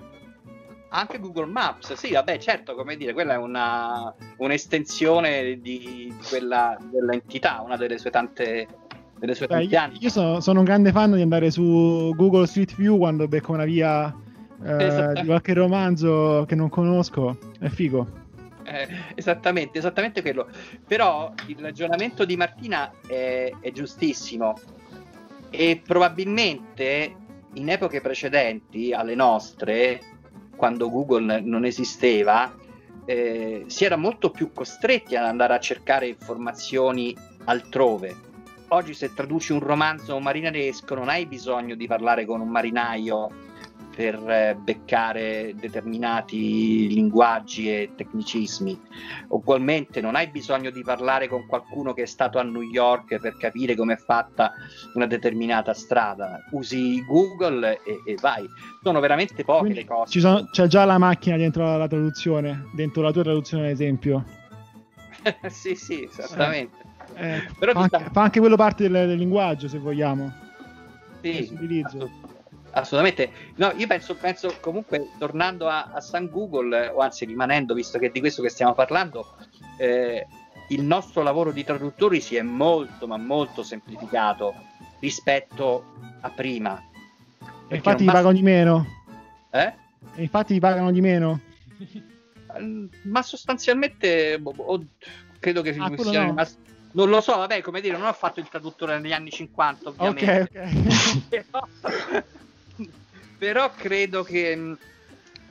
Anche 0.89 1.19
Google 1.19 1.47
Maps, 1.47 1.93
sì, 1.93 2.11
vabbè, 2.11 2.37
certo, 2.37 2.75
come 2.75 2.95
dire, 2.95 3.13
quella 3.13 3.33
è 3.33 3.37
una, 3.37 4.13
un'estensione 4.37 5.59
di, 5.59 5.59
di 5.59 6.13
quella, 6.29 6.77
dell'entità, 6.91 7.61
una 7.65 7.77
delle 7.77 7.97
sue 7.97 8.11
tante, 8.11 8.67
delle 9.17 9.33
sue 9.33 9.47
Beh, 9.47 9.63
io, 9.63 9.89
io 9.97 10.09
sono, 10.09 10.39
sono, 10.39 10.59
un 10.59 10.65
grande 10.65 10.91
fan 10.91 11.13
di 11.13 11.21
andare 11.21 11.49
su 11.49 12.13
Google 12.15 12.45
Street 12.45 12.75
View 12.75 12.99
quando 12.99 13.27
becco 13.27 13.53
una 13.53 13.65
via 13.65 14.15
eh, 14.63 15.13
di 15.13 15.25
qualche 15.25 15.53
romanzo 15.53 16.45
che 16.47 16.53
non 16.53 16.69
conosco, 16.69 17.39
è 17.59 17.69
figo. 17.69 18.21
Eh, 18.65 18.87
esattamente, 19.15 19.77
esattamente 19.77 20.21
quello. 20.21 20.47
Però 20.87 21.33
il 21.47 21.57
ragionamento 21.59 22.25
di 22.25 22.35
Martina 22.35 22.91
è, 23.05 23.51
è 23.59 23.71
giustissimo 23.71 24.57
e 25.49 25.81
probabilmente 25.85 27.15
in 27.53 27.69
epoche 27.69 28.01
precedenti 28.01 28.93
alle 28.93 29.15
nostre, 29.15 30.01
quando 30.55 30.89
Google 30.89 31.41
non 31.41 31.65
esisteva, 31.65 32.51
eh, 33.05 33.65
si 33.67 33.85
era 33.85 33.95
molto 33.95 34.31
più 34.31 34.51
costretti 34.51 35.15
ad 35.15 35.25
andare 35.25 35.53
a 35.53 35.59
cercare 35.59 36.07
informazioni 36.07 37.15
altrove. 37.45 38.15
Oggi 38.69 38.93
se 38.93 39.13
traduci 39.13 39.51
un 39.51 39.59
romanzo 39.59 40.19
marinaresco 40.19 40.95
non 40.95 41.09
hai 41.09 41.27
bisogno 41.27 41.75
di 41.75 41.85
parlare 41.85 42.25
con 42.25 42.41
un 42.41 42.47
marinaio 42.47 43.29
per 43.95 44.15
eh, 44.27 44.55
beccare 44.59 45.53
determinati 45.55 46.87
linguaggi 46.87 47.69
e 47.69 47.91
tecnicismi. 47.95 48.79
Ugualmente 49.29 50.01
non 50.01 50.15
hai 50.15 50.27
bisogno 50.27 50.71
di 50.71 50.81
parlare 50.81 51.27
con 51.27 51.45
qualcuno 51.45 51.93
che 51.93 52.03
è 52.03 52.05
stato 52.05 52.39
a 52.39 52.43
New 52.43 52.61
York 52.61 53.19
per 53.19 53.37
capire 53.37 53.75
come 53.75 53.93
è 53.93 53.97
fatta 53.97 54.53
una 54.95 55.05
determinata 55.05 55.73
strada. 55.73 56.39
Usi 56.51 57.03
Google 57.05 57.79
e, 57.83 58.01
e 58.05 58.17
vai. 58.19 58.45
Sono 58.81 58.99
veramente 58.99 59.43
poche 59.43 59.59
Quindi 59.59 59.79
le 59.79 59.85
cose. 59.85 60.19
Sono, 60.19 60.47
c'è 60.51 60.67
già 60.67 60.85
la 60.85 60.97
macchina 60.97 61.37
dentro 61.37 61.63
la, 61.63 61.77
la, 61.77 61.87
traduzione, 61.87 62.69
dentro 62.73 63.01
la 63.01 63.11
tua 63.11 63.23
traduzione 63.23 63.65
ad 63.65 63.71
esempio. 63.71 64.25
sì, 65.47 65.75
sì, 65.75 66.03
esattamente. 66.03 66.77
Eh, 67.15 67.35
eh, 67.35 67.71
fa, 67.71 67.79
anche, 67.79 68.09
fa, 68.11 68.21
anche, 68.23 68.39
quello 68.39 68.55
parte 68.55 68.89
del, 68.89 69.07
del 69.07 69.17
linguaggio, 69.17 69.67
se 69.67 69.77
vogliamo. 69.77 70.33
Sì, 71.21 71.47
assolutamente. 72.73 73.31
No, 73.55 73.71
io 73.75 73.87
penso, 73.87 74.15
penso 74.15 74.55
comunque, 74.59 75.09
tornando 75.17 75.67
a, 75.67 75.91
a, 75.93 76.01
San 76.01 76.29
Google, 76.29 76.87
o 76.89 76.99
anzi 76.99 77.25
rimanendo, 77.25 77.73
visto 77.73 77.97
che 77.97 78.07
è 78.07 78.11
di 78.11 78.19
questo 78.19 78.41
che 78.41 78.49
stiamo 78.49 78.73
parlando, 78.73 79.35
eh, 79.77 80.27
il 80.69 80.83
nostro 80.83 81.23
lavoro 81.23 81.51
di 81.51 81.63
traduttori 81.63 82.19
si 82.19 82.35
è 82.35 82.41
molto, 82.41 83.07
ma 83.07 83.17
molto 83.17 83.63
semplificato 83.63 84.53
rispetto 84.99 85.85
a 86.21 86.29
prima. 86.29 86.81
Infatti 87.69 88.03
basta... 88.03 88.19
pagano 88.19 88.33
di 88.33 88.41
meno. 88.41 88.85
Eh? 89.51 89.73
Infatti 90.15 90.59
pagano 90.59 90.91
di 90.91 91.01
meno. 91.01 91.39
ma 93.03 93.21
sostanzialmente 93.23 94.39
boh, 94.39 94.85
credo 95.39 95.61
che 95.61 95.69
ah, 95.69 95.95
sia 95.97 96.21
no. 96.21 96.25
rimasto 96.27 96.61
non 96.93 97.09
lo 97.09 97.21
so, 97.21 97.37
vabbè, 97.37 97.61
come 97.61 97.81
dire, 97.81 97.97
non 97.97 98.07
ho 98.07 98.13
fatto 98.13 98.39
il 98.39 98.47
traduttore 98.47 98.99
negli 98.99 99.13
anni 99.13 99.31
50, 99.31 99.89
ovviamente. 99.89 100.49
Ok, 100.53 101.45
ok. 101.81 102.23
Però 103.43 103.73
credo 103.73 104.23
che, 104.23 104.77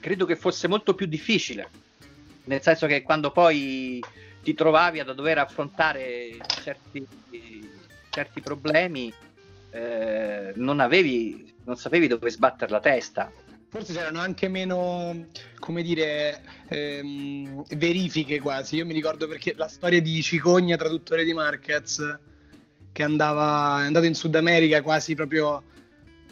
credo 0.01 0.25
che 0.25 0.35
fosse 0.35 0.67
molto 0.67 0.95
più 0.95 1.05
difficile, 1.05 1.69
nel 2.45 2.63
senso 2.63 2.87
che 2.87 3.03
quando 3.03 3.31
poi 3.33 4.03
ti 4.43 4.55
trovavi 4.55 5.01
a 5.01 5.05
dover 5.05 5.37
affrontare 5.37 6.39
certi, 6.63 7.07
certi 8.09 8.41
problemi, 8.41 9.13
eh, 9.73 10.53
non, 10.55 10.81
avevi, 10.81 11.53
non 11.65 11.77
sapevi 11.77 12.07
dove 12.07 12.31
sbattere 12.31 12.71
la 12.71 12.81
testa. 12.81 13.31
Forse 13.69 13.93
c'erano 13.93 14.21
anche 14.21 14.49
meno, 14.49 15.27
come 15.59 15.83
dire, 15.83 16.43
ehm, 16.69 17.63
verifiche 17.77 18.41
quasi. 18.41 18.77
Io 18.77 18.87
mi 18.87 18.95
ricordo 18.95 19.29
perché 19.29 19.53
la 19.55 19.69
storia 19.69 20.01
di 20.01 20.23
Cicogna, 20.23 20.79
traduttore 20.79 21.25
di 21.25 21.35
Marquez, 21.35 22.19
che 22.91 23.03
andava, 23.03 23.83
è 23.83 23.85
andato 23.85 24.07
in 24.07 24.15
Sud 24.15 24.35
America 24.35 24.81
quasi 24.81 25.15
proprio 25.15 25.65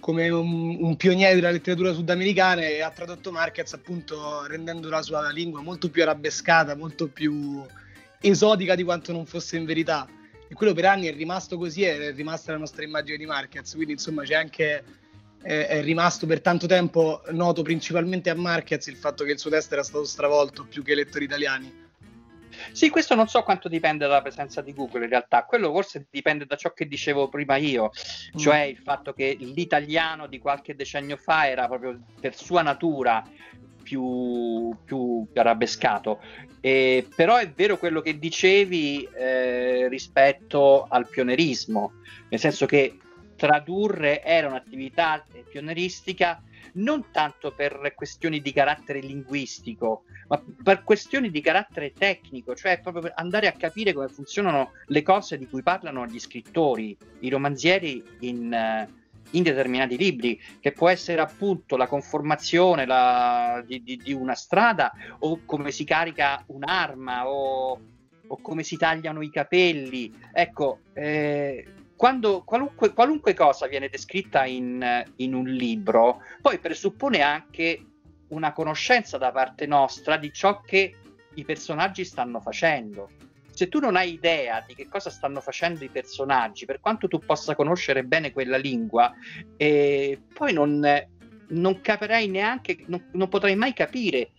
come 0.01 0.29
un, 0.29 0.77
un, 0.81 0.97
pioniere 0.97 1.35
della 1.35 1.51
letteratura 1.51 1.93
sudamericana 1.93 2.63
e 2.63 2.81
ha 2.81 2.91
tradotto 2.91 3.31
Marquez 3.31 3.73
appunto 3.75 4.47
rendendo 4.47 4.89
la 4.89 5.03
sua 5.03 5.31
lingua 5.31 5.63
molto 5.63 5.91
più 5.91 6.03
arabescata, 6.03 6.75
molto 6.75 7.09
più 7.09 7.65
esotica 8.21 8.75
di 8.75 8.83
quanto 8.83 9.13
non 9.13 9.27
fosse 9.27 9.57
in 9.57 9.65
verità. 9.65 10.09
E 10.49 10.55
quello 10.55 10.73
per 10.73 10.87
anni 10.87 11.07
è 11.07 11.15
rimasto 11.15 11.57
così, 11.57 11.85
è 11.85 12.13
rimasta 12.13 12.53
la 12.53 12.59
nostra 12.59 12.83
immagine 12.83 13.17
di 13.17 13.27
Marquez, 13.27 13.75
quindi 13.75 13.93
insomma 13.93 14.25
c'è 14.25 14.35
anche 14.35 14.83
è, 15.43 15.67
è 15.67 15.83
rimasto 15.83 16.27
per 16.27 16.41
tanto 16.41 16.67
tempo 16.67 17.23
noto 17.31 17.63
principalmente 17.63 18.31
a 18.31 18.35
Marquez 18.35 18.87
il 18.87 18.97
fatto 18.97 19.25
che 19.25 19.33
il 19.33 19.39
suo 19.39 19.51
testo 19.51 19.75
era 19.75 19.83
stato 19.83 20.05
stravolto 20.05 20.65
più 20.65 20.83
che 20.83 20.93
i 20.93 20.97
lettori 20.97 21.25
italiani. 21.25 21.89
Sì, 22.73 22.89
questo 22.91 23.15
non 23.15 23.29
so 23.29 23.43
quanto 23.43 23.69
dipende 23.69 24.07
dalla 24.07 24.23
presenza 24.23 24.61
di 24.61 24.73
Google 24.73 25.05
in 25.05 25.11
realtà, 25.11 25.45
quello 25.45 25.73
forse 25.73 26.07
dipende 26.11 26.47
da 26.47 26.57
ciò 26.57 26.73
che 26.73 26.87
dicevo 26.87 27.29
prima 27.29 27.57
io, 27.57 27.91
cioè 28.37 28.67
mm. 28.67 28.71
il 28.71 28.79
fatto 28.79 29.13
che 29.13 29.37
l'italiano 29.39 30.27
di 30.27 30.39
qualche 30.39 30.75
decennio 30.75 31.17
fa 31.17 31.49
era 31.49 31.67
proprio 31.67 31.99
per 32.21 32.37
sua 32.37 32.63
natura 32.63 33.23
più, 33.83 34.75
più 34.85 35.27
arabescato. 35.35 36.21
Eh, 36.61 37.09
però 37.15 37.37
è 37.37 37.51
vero 37.51 37.79
quello 37.79 38.03
che 38.03 38.19
dicevi 38.19 39.09
eh, 39.15 39.89
rispetto 39.89 40.87
al 40.89 41.09
pionerismo, 41.09 41.93
nel 42.29 42.39
senso 42.39 42.67
che 42.67 42.99
tradurre 43.37 44.23
era 44.23 44.49
un'attività 44.49 45.25
pioneristica 45.49 46.43
non 46.75 47.07
tanto 47.11 47.53
per 47.53 47.93
questioni 47.95 48.41
di 48.41 48.53
carattere 48.53 49.01
linguistico, 49.01 50.05
ma 50.29 50.43
per 50.63 50.85
questioni 50.85 51.31
di 51.31 51.41
carattere 51.41 51.93
tecnico, 51.93 52.55
cioè 52.55 52.81
proprio 52.81 53.03
per 53.03 53.13
andare 53.17 53.47
a 53.47 53.53
capire 53.53 53.93
come 53.93 54.09
funzionano 54.09 54.73
le 54.87 55.03
cose 55.03 55.39
di 55.39 55.49
cui 55.49 55.63
parlano 55.63 56.07
gli 56.07 56.19
scrittori, 56.19 56.97
i 57.21 57.29
romanzieri 57.29 58.03
in, 58.21 58.87
in 59.31 59.43
determinati 59.43 59.97
libri, 59.97 60.41
che 60.61 60.73
può 60.73 60.89
essere 60.89 61.21
appunto 61.21 61.77
la 61.77 61.87
conformazione 61.87 62.87
la, 62.87 63.63
di, 63.67 63.83
di, 63.83 63.97
di, 63.97 64.13
una 64.13 64.35
strada 64.35 64.93
o 65.21 65.41
come 65.45 65.71
si 65.71 65.85
carica 65.85 66.43
un'arma 66.47 67.29
o, 67.29 67.81
o 68.27 68.39
come 68.41 68.63
si 68.63 68.77
tagliano 68.77 69.23
i 69.23 69.31
capelli. 69.31 70.15
Ecco, 70.33 70.81
eh, 70.93 71.67
quando 72.01 72.45
qualunque, 72.45 72.95
qualunque, 72.95 73.35
cosa 73.35 73.67
viene 73.67 73.91
descritta 73.91 74.47
in, 74.47 75.05
in 75.17 75.35
un 75.35 75.47
libro, 75.47 76.23
poi 76.41 76.59
presuppone 76.59 77.21
anche 77.21 77.85
una 78.29 78.55
conoscenza 78.55 79.19
da 79.19 79.31
parte 79.31 79.67
nostra 79.67 80.17
di 80.17 80.33
ciò 80.33 80.63
che 80.63 80.95
i 81.35 81.45
personaggi 81.45 82.07
stanno 82.07 82.41
facendo. 82.41 83.11
Se 83.53 83.69
tu 83.69 83.81
non 83.81 83.97
hai 83.97 84.15
idea 84.15 84.65
di 84.67 84.75
che 84.75 84.89
cosa 84.89 85.11
stanno 85.11 85.43
facendo 85.43 85.85
i 85.85 85.91
personaggi, 85.91 86.65
per 86.65 86.81
quanto 86.81 87.07
tu 87.07 87.19
possa 87.19 87.55
conoscere 87.55 88.03
bene 88.03 88.33
quella 88.33 88.57
lingua, 88.57 89.13
eh, 89.59 90.19
poi 90.33 90.55
non, 90.55 90.81
non 91.49 91.81
capirai 91.83 92.29
neanche, 92.29 92.79
non, 92.87 93.11
non, 93.13 93.29
potrai 93.29 93.57
mai 93.57 93.75
capire 93.75 94.31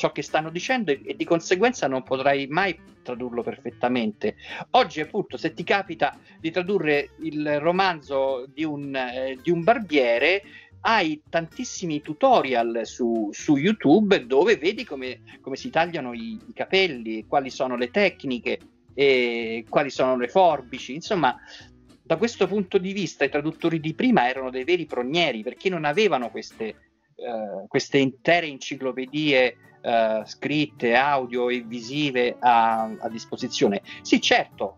ciò 0.00 0.12
che 0.12 0.22
stanno 0.22 0.48
dicendo 0.48 0.92
e, 0.92 1.02
e, 1.04 1.14
di 1.14 1.26
conseguenza 1.26 1.86
non 1.86 2.02
potrai 2.02 2.46
mai 2.46 2.74
tradurlo 3.02 3.42
perfettamente. 3.42 4.36
Oggi, 4.70 5.02
appunto, 5.02 5.36
se 5.36 5.52
ti 5.52 5.62
capita 5.62 6.18
di 6.40 6.50
tradurre 6.50 7.10
il 7.20 7.60
romanzo 7.60 8.46
di 8.48 8.64
un, 8.64 8.96
eh, 8.96 9.38
di 9.42 9.50
un 9.50 9.62
barbiere, 9.62 10.42
hai 10.82 11.20
tantissimi 11.28 12.00
tutorial 12.00 12.80
su, 12.84 13.28
su 13.30 13.56
YouTube 13.56 14.24
dove 14.24 14.56
vedi 14.56 14.84
come, 14.84 15.20
come 15.42 15.56
si 15.56 15.68
tagliano 15.68 16.14
i, 16.14 16.40
i, 16.46 16.52
capelli, 16.54 17.26
quali 17.26 17.50
sono 17.50 17.76
le 17.76 17.90
tecniche, 17.90 18.58
e 18.94 19.66
quali 19.68 19.90
sono 19.90 20.16
le 20.16 20.28
forbici. 20.28 20.94
Insomma, 20.94 21.36
da 22.02 22.16
questo 22.16 22.46
punto 22.46 22.78
di 22.78 22.94
vista 22.94 23.26
i 23.26 23.30
traduttori 23.30 23.78
di 23.80 23.92
prima 23.92 24.26
erano 24.26 24.48
dei 24.48 24.64
veri 24.64 24.86
pronieri 24.86 25.42
perché 25.42 25.68
non 25.68 25.84
avevano 25.84 26.30
queste, 26.30 26.74
uh, 27.16 27.68
queste 27.68 27.98
intere 27.98 28.46
enciclopedie 28.46 29.68
uh, 29.82 30.24
scritte, 30.24 30.94
audio 30.94 31.48
e 31.48 31.62
visive 31.62 32.36
a, 32.38 32.82
a 32.98 33.08
disposizione. 33.08 33.82
Sì, 34.02 34.20
certo, 34.20 34.76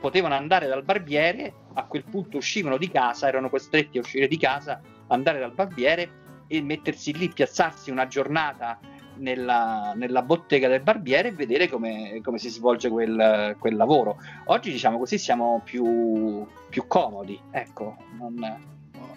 potevano 0.00 0.34
andare 0.34 0.66
dal 0.66 0.82
barbiere, 0.82 1.52
a 1.74 1.84
quel 1.84 2.04
punto 2.04 2.38
uscivano 2.38 2.76
di 2.76 2.90
casa, 2.90 3.28
erano 3.28 3.50
costretti 3.50 3.98
a 3.98 4.00
uscire 4.00 4.26
di 4.26 4.38
casa 4.38 4.80
andare 5.08 5.38
dal 5.38 5.52
barbiere 5.52 6.18
e 6.46 6.60
mettersi 6.62 7.16
lì, 7.16 7.28
piazzarsi 7.28 7.90
una 7.90 8.06
giornata 8.06 8.78
nella, 9.16 9.92
nella 9.94 10.22
bottega 10.22 10.68
del 10.68 10.80
barbiere 10.80 11.28
e 11.28 11.32
vedere 11.32 11.68
come, 11.68 12.20
come 12.22 12.38
si 12.38 12.48
svolge 12.48 12.88
quel, 12.88 13.56
quel, 13.58 13.76
lavoro. 13.76 14.18
Oggi, 14.46 14.70
diciamo 14.70 14.98
così, 14.98 15.18
siamo 15.18 15.60
più, 15.64 16.44
più 16.68 16.86
comodi. 16.86 17.38
Ecco, 17.50 17.96
non... 18.18 18.68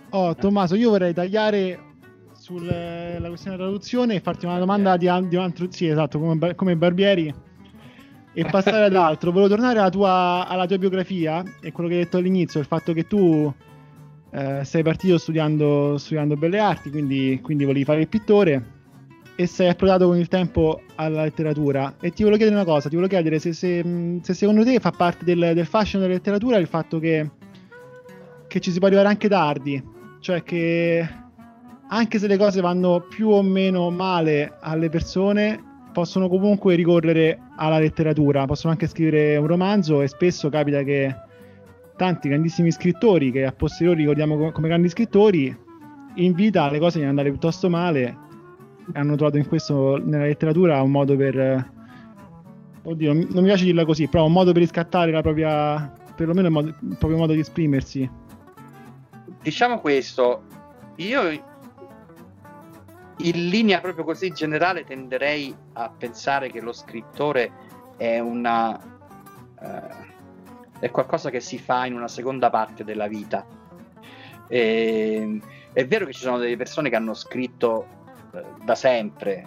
Oh, 0.09 0.35
Tommaso, 0.35 0.75
io 0.75 0.91
vorrei 0.91 1.13
tagliare 1.13 1.92
sulla 2.43 3.29
questione 3.29 3.55
della 3.55 3.69
traduzione 3.69 4.15
e 4.15 4.19
farti 4.19 4.45
una 4.45 4.59
domanda 4.59 4.97
di, 4.97 5.09
di 5.29 5.35
un 5.37 5.43
altro, 5.43 5.67
sì, 5.69 5.87
esatto, 5.87 6.19
come, 6.19 6.55
come 6.55 6.75
barbieri 6.75 7.33
e 8.33 8.45
passare 8.45 8.83
ad 8.83 8.95
altro. 8.97 9.31
Volevo 9.31 9.55
tornare 9.55 9.79
alla 9.79 9.89
tua, 9.89 10.45
alla 10.45 10.65
tua 10.65 10.77
biografia 10.77 11.41
e 11.61 11.71
quello 11.71 11.87
che 11.87 11.95
hai 11.95 12.03
detto 12.03 12.17
all'inizio, 12.17 12.59
il 12.59 12.65
fatto 12.65 12.91
che 12.91 13.07
tu 13.07 13.51
eh, 14.31 14.59
sei 14.65 14.83
partito 14.83 15.17
studiando, 15.17 15.97
studiando 15.97 16.35
belle 16.35 16.59
arti, 16.59 16.89
quindi, 16.89 17.39
quindi, 17.41 17.63
volevi 17.63 17.85
fare 17.85 18.01
il 18.01 18.09
pittore 18.09 18.71
e 19.35 19.47
sei 19.47 19.69
approdato 19.69 20.07
con 20.07 20.17
il 20.17 20.27
tempo 20.27 20.81
alla 20.95 21.23
letteratura. 21.23 21.95
E 22.01 22.11
ti 22.11 22.23
volevo 22.23 22.35
chiedere 22.39 22.61
una 22.61 22.69
cosa, 22.69 22.89
ti 22.89 22.95
volevo 22.95 23.13
chiedere 23.13 23.39
se, 23.39 23.53
se, 23.53 24.19
se 24.21 24.33
secondo 24.33 24.65
te 24.65 24.81
fa 24.81 24.91
parte 24.91 25.23
del, 25.23 25.53
del, 25.53 25.65
fascino 25.65 26.01
della 26.01 26.15
letteratura 26.15 26.57
il 26.57 26.67
fatto 26.67 26.99
che, 26.99 27.29
che 28.49 28.59
ci 28.59 28.69
si 28.69 28.79
può 28.79 28.87
arrivare 28.87 29.07
anche 29.07 29.29
tardi, 29.29 29.81
cioè 30.19 30.43
che 30.43 31.21
anche 31.93 32.17
se 32.17 32.25
le 32.25 32.37
cose 32.37 32.59
vanno 32.59 33.05
più 33.07 33.29
o 33.29 33.43
meno 33.43 33.91
male 33.91 34.57
alle 34.61 34.89
persone, 34.89 35.61
possono 35.93 36.27
comunque 36.27 36.73
ricorrere 36.73 37.39
alla 37.55 37.77
letteratura, 37.77 38.45
possono 38.45 38.73
anche 38.73 38.87
scrivere 38.87 39.37
un 39.37 39.45
romanzo 39.45 40.01
e 40.01 40.07
spesso 40.07 40.49
capita 40.49 40.81
che 40.81 41.15
tanti 41.95 42.29
grandissimi 42.29 42.71
scrittori 42.71 43.31
che 43.31 43.45
a 43.45 43.51
posteriori 43.51 43.99
ricordiamo 43.99 44.51
come 44.51 44.67
grandi 44.67 44.89
scrittori, 44.89 45.55
in 46.15 46.33
vita 46.33 46.69
le 46.71 46.79
cose 46.79 46.99
gli 46.99 47.03
andate 47.03 47.29
piuttosto 47.29 47.69
male 47.69 48.17
e 48.91 48.99
hanno 48.99 49.15
trovato 49.15 49.37
in 49.37 49.47
questo, 49.47 50.01
nella 50.03 50.25
letteratura, 50.25 50.81
un 50.81 50.91
modo 50.91 51.15
per... 51.15 51.71
Oddio, 52.85 53.13
non 53.13 53.27
mi 53.29 53.43
piace 53.43 53.65
dirla 53.65 53.85
così, 53.85 54.07
però 54.07 54.25
un 54.25 54.33
modo 54.33 54.51
per 54.51 54.61
riscattare 54.61 55.11
la 55.11 55.21
propria... 55.21 55.93
perlomeno 56.15 56.47
il, 56.47 56.53
modo, 56.53 56.67
il 56.67 56.97
proprio 56.97 57.17
modo 57.17 57.33
di 57.33 57.39
esprimersi. 57.39 58.09
Diciamo 59.41 59.79
questo, 59.79 60.41
io 60.95 61.51
in 63.17 63.47
linea 63.49 63.79
proprio 63.79 64.03
così 64.03 64.31
generale 64.31 64.83
tenderei 64.83 65.55
a 65.73 65.89
pensare 65.89 66.49
che 66.49 66.61
lo 66.61 66.73
scrittore 66.73 67.51
è 67.97 68.19
una... 68.19 68.79
Uh, 69.59 70.11
è 70.79 70.91
qualcosa 70.91 71.29
che 71.29 71.39
si 71.39 71.57
fa 71.57 71.85
in 71.85 71.93
una 71.93 72.09
seconda 72.09 72.49
parte 72.49 72.83
della 72.83 73.07
vita. 73.07 73.45
E, 74.49 75.39
è 75.71 75.87
vero 75.87 76.05
che 76.05 76.11
ci 76.11 76.19
sono 76.19 76.37
delle 76.37 76.57
persone 76.57 76.89
che 76.89 76.97
hanno 76.97 77.13
scritto 77.13 77.87
eh, 78.33 78.43
da 78.65 78.75
sempre, 78.75 79.45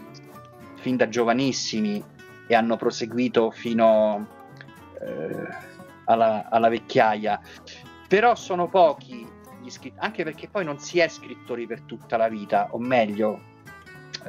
fin 0.76 0.96
da 0.96 1.10
giovanissimi, 1.10 2.02
e 2.46 2.54
hanno 2.54 2.76
proseguito 2.76 3.50
fino 3.50 4.26
eh, 5.00 5.48
alla, 6.04 6.48
alla, 6.48 6.68
vecchiaia, 6.68 7.38
però 8.08 8.34
sono 8.34 8.68
pochi 8.68 9.34
anche 9.96 10.22
perché 10.22 10.48
poi 10.48 10.64
non 10.64 10.78
si 10.78 11.00
è 11.00 11.08
scrittori 11.08 11.66
per 11.66 11.82
tutta 11.82 12.16
la 12.16 12.28
vita, 12.28 12.68
o 12.70 12.78
meglio, 12.78 13.40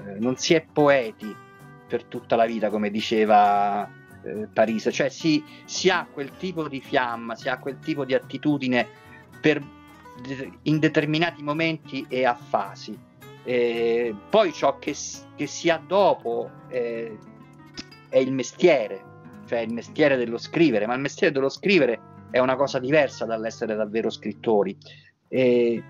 eh, 0.05 0.19
non 0.19 0.37
si 0.37 0.53
è 0.53 0.65
poeti 0.71 1.35
per 1.87 2.03
tutta 2.03 2.35
la 2.35 2.45
vita, 2.45 2.69
come 2.69 2.89
diceva 2.89 3.89
eh, 4.23 4.47
Parisa, 4.51 4.91
cioè 4.91 5.09
si, 5.09 5.43
si, 5.65 5.89
ha 5.89 6.07
quel 6.11 6.31
tipo 6.37 6.67
di 6.67 6.81
fiamma, 6.81 7.35
si 7.35 7.49
ha 7.49 7.57
quel 7.59 7.79
tipo 7.79 8.05
di 8.05 8.13
attitudine 8.13 8.87
per, 9.41 9.61
in 10.63 10.79
determinati 10.79 11.41
momenti 11.41 12.05
e 12.09 12.25
a 12.25 12.35
fasi. 12.35 12.97
Eh, 13.43 14.13
poi 14.29 14.51
ciò 14.51 14.77
che, 14.77 14.93
che, 15.35 15.47
si 15.47 15.69
ha 15.69 15.81
dopo 15.85 16.49
eh, 16.67 17.17
è 18.09 18.17
il 18.17 18.33
mestiere, 18.33 19.01
cioè 19.45 19.59
il 19.59 19.71
mestiere 19.71 20.17
dello 20.17 20.37
scrivere, 20.37 20.85
ma 20.85 20.95
il 20.95 21.01
mestiere 21.01 21.33
dello 21.33 21.49
scrivere 21.49 21.99
è 22.29 22.39
una 22.39 22.57
cosa 22.57 22.79
diversa 22.79 23.25
dall'essere 23.25 23.75
davvero 23.75 24.09
scrittori. 24.09 24.75
Eh, 25.29 25.81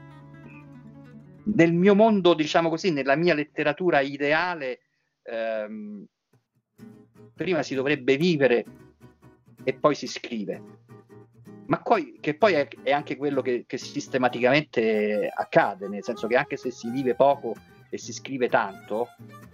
nel 1.56 1.74
mio 1.74 1.96
mondo, 1.96 2.34
diciamo 2.34 2.70
così, 2.70 2.92
nella 2.92 3.16
mia 3.16 3.34
letteratura 3.34 4.02
ideale, 4.02 4.80
ehm, 5.24 6.06
prima 7.34 7.64
si 7.64 7.76
dovrebbe 7.76 8.18
vivere 8.18 8.66
e 9.64 9.74
poi 9.74 9.96
si 9.96 10.08
scrive. 10.08 10.62
Ma 11.68 11.82
poi, 11.82 12.18
che 12.20 12.36
poi 12.36 12.54
è, 12.54 12.68
è 12.82 12.92
anche 12.92 13.18
quello 13.18 13.42
che, 13.42 13.66
che, 13.68 13.78
sistematicamente 13.78 15.30
accade, 15.34 15.88
nel 15.88 16.04
senso 16.04 16.28
che 16.28 16.36
anche 16.36 16.58
se 16.58 16.72
si 16.72 16.90
vive 16.90 17.14
poco 17.16 17.54
e 17.90 17.98
si 17.98 18.14
scrive 18.14 18.48
tanto, 18.48 19.10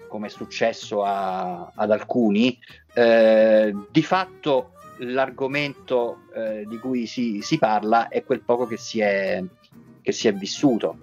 come 0.08 0.28
è 0.28 0.30
successo 0.30 1.04
a, 1.04 1.72
ad 1.74 1.92
alcuni, 1.92 2.58
eh, 2.94 3.74
di 3.90 4.04
fatto 4.04 4.74
l'argomento 5.00 6.22
eh, 6.36 6.66
di 6.68 6.78
cui 6.78 7.08
si, 7.08 7.42
si, 7.42 7.58
parla 7.58 8.10
è 8.10 8.24
quel 8.24 8.42
poco 8.42 8.68
che 8.68 8.78
si 8.78 9.00
è, 9.00 9.44
che 10.02 10.12
si 10.12 10.28
è 10.28 10.34
vissuto. 10.34 11.00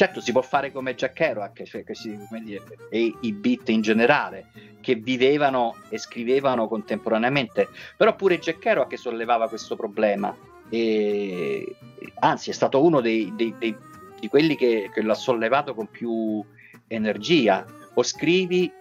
Certo, 0.00 0.22
si 0.22 0.32
può 0.32 0.40
fare 0.40 0.72
come 0.72 0.94
Jack 0.94 1.12
Kerouac, 1.12 1.62
cioè 1.64 1.84
si, 1.90 2.18
dire, 2.42 2.62
e 2.88 3.12
i 3.20 3.32
beat 3.34 3.68
in 3.68 3.82
generale, 3.82 4.46
che 4.80 4.94
vivevano 4.94 5.76
e 5.90 5.98
scrivevano 5.98 6.68
contemporaneamente, 6.68 7.68
però 7.98 8.16
pure 8.16 8.38
Jack 8.38 8.60
Kerouac 8.60 8.96
sollevava 8.96 9.46
questo 9.46 9.76
problema, 9.76 10.34
e, 10.70 11.76
anzi 12.20 12.48
è 12.48 12.54
stato 12.54 12.82
uno 12.82 13.02
dei, 13.02 13.30
dei, 13.36 13.54
dei, 13.58 13.76
di 14.18 14.28
quelli 14.28 14.56
che, 14.56 14.88
che 14.90 15.02
l'ha 15.02 15.12
sollevato 15.12 15.74
con 15.74 15.90
più 15.90 16.42
energia, 16.86 17.66
o 17.92 18.02
scrivi 18.02 18.72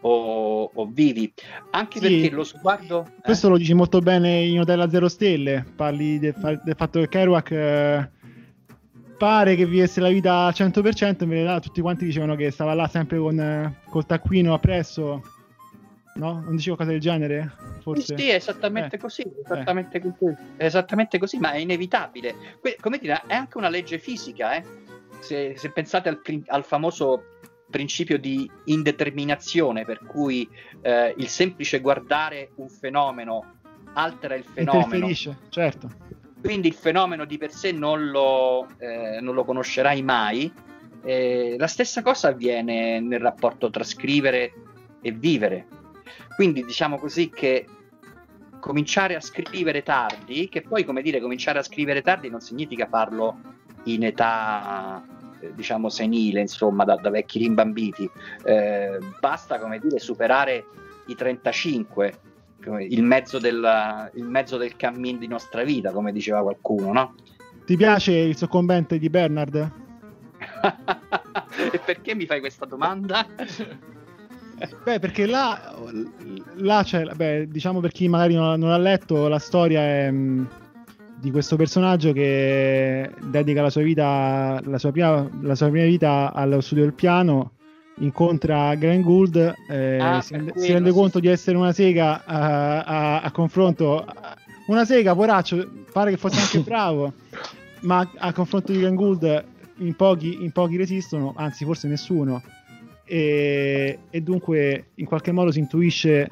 o, 0.00 0.70
o, 0.72 0.86
vivi. 0.86 1.30
Anche 1.72 2.00
sì, 2.00 2.08
perché 2.08 2.34
lo 2.34 2.44
sguardo. 2.44 3.06
Eh? 3.18 3.20
Questo 3.24 3.48
eh? 3.48 3.50
lo 3.50 3.56
dici 3.58 3.74
molto 3.74 3.98
bene 3.98 4.40
in 4.40 4.60
Hotel 4.60 4.80
a 4.80 4.88
Zero 4.88 5.10
Stelle. 5.10 5.66
Parli 5.76 6.18
del, 6.18 6.34
del 6.64 6.74
fatto 6.76 6.98
che 7.00 7.08
Kerouac 7.08 7.50
eh, 7.50 8.10
pare 9.22 9.54
che 9.54 9.66
vivesse 9.66 10.00
la 10.00 10.08
vita 10.08 10.46
al 10.46 10.52
100%, 10.52 11.22
in 11.22 11.28
verità 11.28 11.60
tutti 11.60 11.80
quanti 11.80 12.04
dicevano 12.04 12.34
che 12.34 12.50
stava 12.50 12.74
là 12.74 12.88
sempre 12.88 13.18
con 13.18 13.76
col 13.88 14.04
taccuino 14.04 14.52
appresso. 14.52 15.22
No? 16.14 16.40
Non 16.40 16.56
dicevo 16.56 16.74
cose 16.74 16.90
del 16.90 16.98
genere? 16.98 17.52
Forse. 17.82 18.16
Sì, 18.16 18.22
sì 18.24 18.30
esattamente 18.30 18.96
eh. 18.96 18.98
così, 18.98 19.24
esattamente, 19.44 19.98
eh. 19.98 20.00
così, 20.00 20.36
esattamente 20.56 21.18
così, 21.20 21.38
ma 21.38 21.52
è 21.52 21.58
inevitabile. 21.58 22.34
Que- 22.60 22.76
come 22.80 22.98
dire, 22.98 23.22
è 23.28 23.34
anche 23.34 23.58
una 23.58 23.68
legge 23.68 24.00
fisica, 24.00 24.56
eh? 24.56 24.64
se, 25.20 25.54
se, 25.56 25.70
pensate 25.70 26.08
al, 26.08 26.20
al, 26.46 26.64
famoso 26.64 27.22
principio 27.70 28.18
di 28.18 28.50
indeterminazione, 28.64 29.84
per 29.84 30.00
cui 30.04 30.48
eh, 30.80 31.14
il 31.16 31.28
semplice 31.28 31.78
guardare 31.78 32.50
un 32.56 32.68
fenomeno 32.68 33.60
altera 33.92 34.34
il 34.34 34.42
fenomeno. 34.42 34.84
Interferisce, 34.84 35.38
certo 35.48 36.21
quindi 36.42 36.68
il 36.68 36.74
fenomeno 36.74 37.24
di 37.24 37.38
per 37.38 37.52
sé 37.52 37.70
non 37.70 38.10
lo, 38.10 38.66
eh, 38.78 39.20
non 39.20 39.34
lo 39.34 39.44
conoscerai 39.44 40.02
mai. 40.02 40.52
Eh, 41.04 41.56
la 41.58 41.66
stessa 41.68 42.02
cosa 42.02 42.28
avviene 42.28 43.00
nel 43.00 43.20
rapporto 43.20 43.70
tra 43.70 43.84
scrivere 43.84 44.52
e 45.00 45.12
vivere. 45.12 45.66
Quindi 46.34 46.64
diciamo 46.64 46.98
così 46.98 47.30
che 47.30 47.66
cominciare 48.58 49.14
a 49.14 49.20
scrivere 49.20 49.82
tardi, 49.82 50.48
che 50.48 50.62
poi 50.62 50.84
come 50.84 51.02
dire 51.02 51.20
cominciare 51.20 51.60
a 51.60 51.62
scrivere 51.62 52.02
tardi 52.02 52.28
non 52.28 52.40
significa 52.40 52.86
farlo 52.86 53.38
in 53.84 54.04
età 54.04 55.02
eh, 55.40 55.54
diciamo 55.54 55.88
senile, 55.88 56.40
insomma, 56.40 56.84
da, 56.84 56.96
da 56.96 57.10
vecchi 57.10 57.38
rimbambiti. 57.38 58.08
Eh, 58.44 58.98
basta 59.20 59.58
come 59.58 59.78
dire 59.78 60.00
superare 60.00 60.64
i 61.06 61.14
35 61.14 62.30
il 62.88 63.02
mezzo, 63.02 63.38
del, 63.38 64.10
il 64.14 64.24
mezzo 64.24 64.56
del 64.56 64.76
cammin 64.76 65.18
di 65.18 65.26
nostra 65.26 65.64
vita, 65.64 65.90
come 65.90 66.12
diceva 66.12 66.42
qualcuno, 66.42 66.92
no? 66.92 67.14
Ti 67.64 67.76
piace 67.76 68.12
il 68.12 68.36
soccombente 68.36 68.98
di 68.98 69.08
Bernard? 69.08 69.70
e 71.72 71.78
perché 71.78 72.14
mi 72.14 72.26
fai 72.26 72.40
questa 72.40 72.66
domanda? 72.66 73.26
Beh, 74.84 75.00
perché 75.00 75.26
là, 75.26 75.74
là 76.56 76.82
c'è, 76.84 77.04
beh, 77.04 77.48
diciamo 77.48 77.80
per 77.80 77.90
chi 77.90 78.06
magari 78.06 78.34
non, 78.34 78.60
non 78.60 78.70
l'ha 78.70 78.78
letto, 78.78 79.26
la 79.26 79.40
storia 79.40 79.80
è 79.80 80.08
mh, 80.08 80.16
mm, 80.16 80.44
di 81.16 81.30
questo 81.32 81.56
personaggio 81.56 82.12
che 82.12 83.10
dedica 83.22 83.62
la 83.62 83.70
sua 83.70 83.82
vita, 83.82 84.60
la 84.64 84.78
sua 84.78 84.92
prima, 84.92 85.28
la 85.40 85.56
sua 85.56 85.68
prima 85.68 85.86
vita 85.86 86.32
allo 86.32 86.60
studio 86.60 86.84
del 86.84 86.92
piano 86.92 87.54
incontra 88.02 88.74
Glenn 88.74 89.00
Gould, 89.00 89.54
eh, 89.68 89.98
ah, 89.98 90.20
si, 90.20 90.34
rende, 90.34 90.52
si, 90.56 90.72
rende 90.72 90.90
conto 90.90 91.20
di 91.20 91.28
essere 91.28 91.56
una 91.56 91.72
sega 91.72 92.24
a, 92.24 92.82
a, 92.82 93.20
a, 93.22 93.30
confronto. 93.30 94.04
Una 94.66 94.84
sega, 94.84 95.14
poraccio, 95.14 95.68
pare 95.92 96.10
che 96.10 96.16
fosse 96.16 96.40
anche 96.40 96.58
bravo, 96.68 97.12
ma 97.80 98.08
a 98.18 98.32
confronto 98.32 98.72
di 98.72 98.78
Glenn 98.78 98.94
Gould 98.94 99.44
in 99.78 99.94
pochi, 99.94 100.42
in 100.42 100.52
pochi 100.52 100.76
resistono, 100.76 101.32
anzi 101.36 101.64
forse 101.64 101.88
nessuno. 101.88 102.42
E, 103.04 103.98
e, 104.10 104.20
dunque 104.20 104.90
in 104.96 105.06
qualche 105.06 105.32
modo 105.32 105.50
si 105.50 105.58
intuisce, 105.58 106.30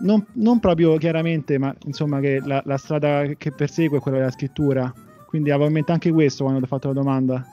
non, 0.00 0.24
non 0.34 0.60
proprio 0.60 0.96
chiaramente, 0.96 1.58
ma 1.58 1.74
insomma 1.84 2.20
che 2.20 2.40
la, 2.44 2.62
la 2.64 2.76
strada 2.76 3.24
che 3.36 3.52
persegue 3.52 3.98
è 3.98 4.00
quella 4.00 4.18
della 4.18 4.30
scrittura. 4.30 4.92
Quindi 5.26 5.50
avevo 5.50 5.68
in 5.68 5.72
mente 5.74 5.92
anche 5.92 6.10
questo 6.10 6.44
quando 6.44 6.62
ho 6.62 6.68
fatto 6.68 6.88
la 6.88 6.94
domanda. 6.94 7.46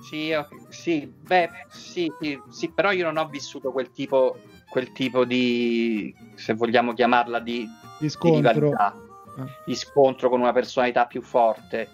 Sì, 0.00 0.32
sì, 0.68 1.06
beh, 1.06 1.50
sì, 1.68 2.10
sì, 2.20 2.40
sì, 2.50 2.70
però 2.70 2.92
io 2.92 3.04
non 3.04 3.16
ho 3.16 3.28
vissuto 3.28 3.72
quel 3.72 3.90
tipo, 3.90 4.38
quel 4.68 4.92
tipo 4.92 5.24
di, 5.24 6.14
se 6.34 6.54
vogliamo 6.54 6.92
chiamarla, 6.92 7.40
di, 7.40 7.66
di 7.98 8.08
scontro. 8.08 8.68
Di, 8.68 8.74
ah. 8.76 8.94
di 9.64 9.74
scontro 9.74 10.28
con 10.28 10.40
una 10.40 10.52
personalità 10.52 11.06
più 11.06 11.20
forte. 11.20 11.88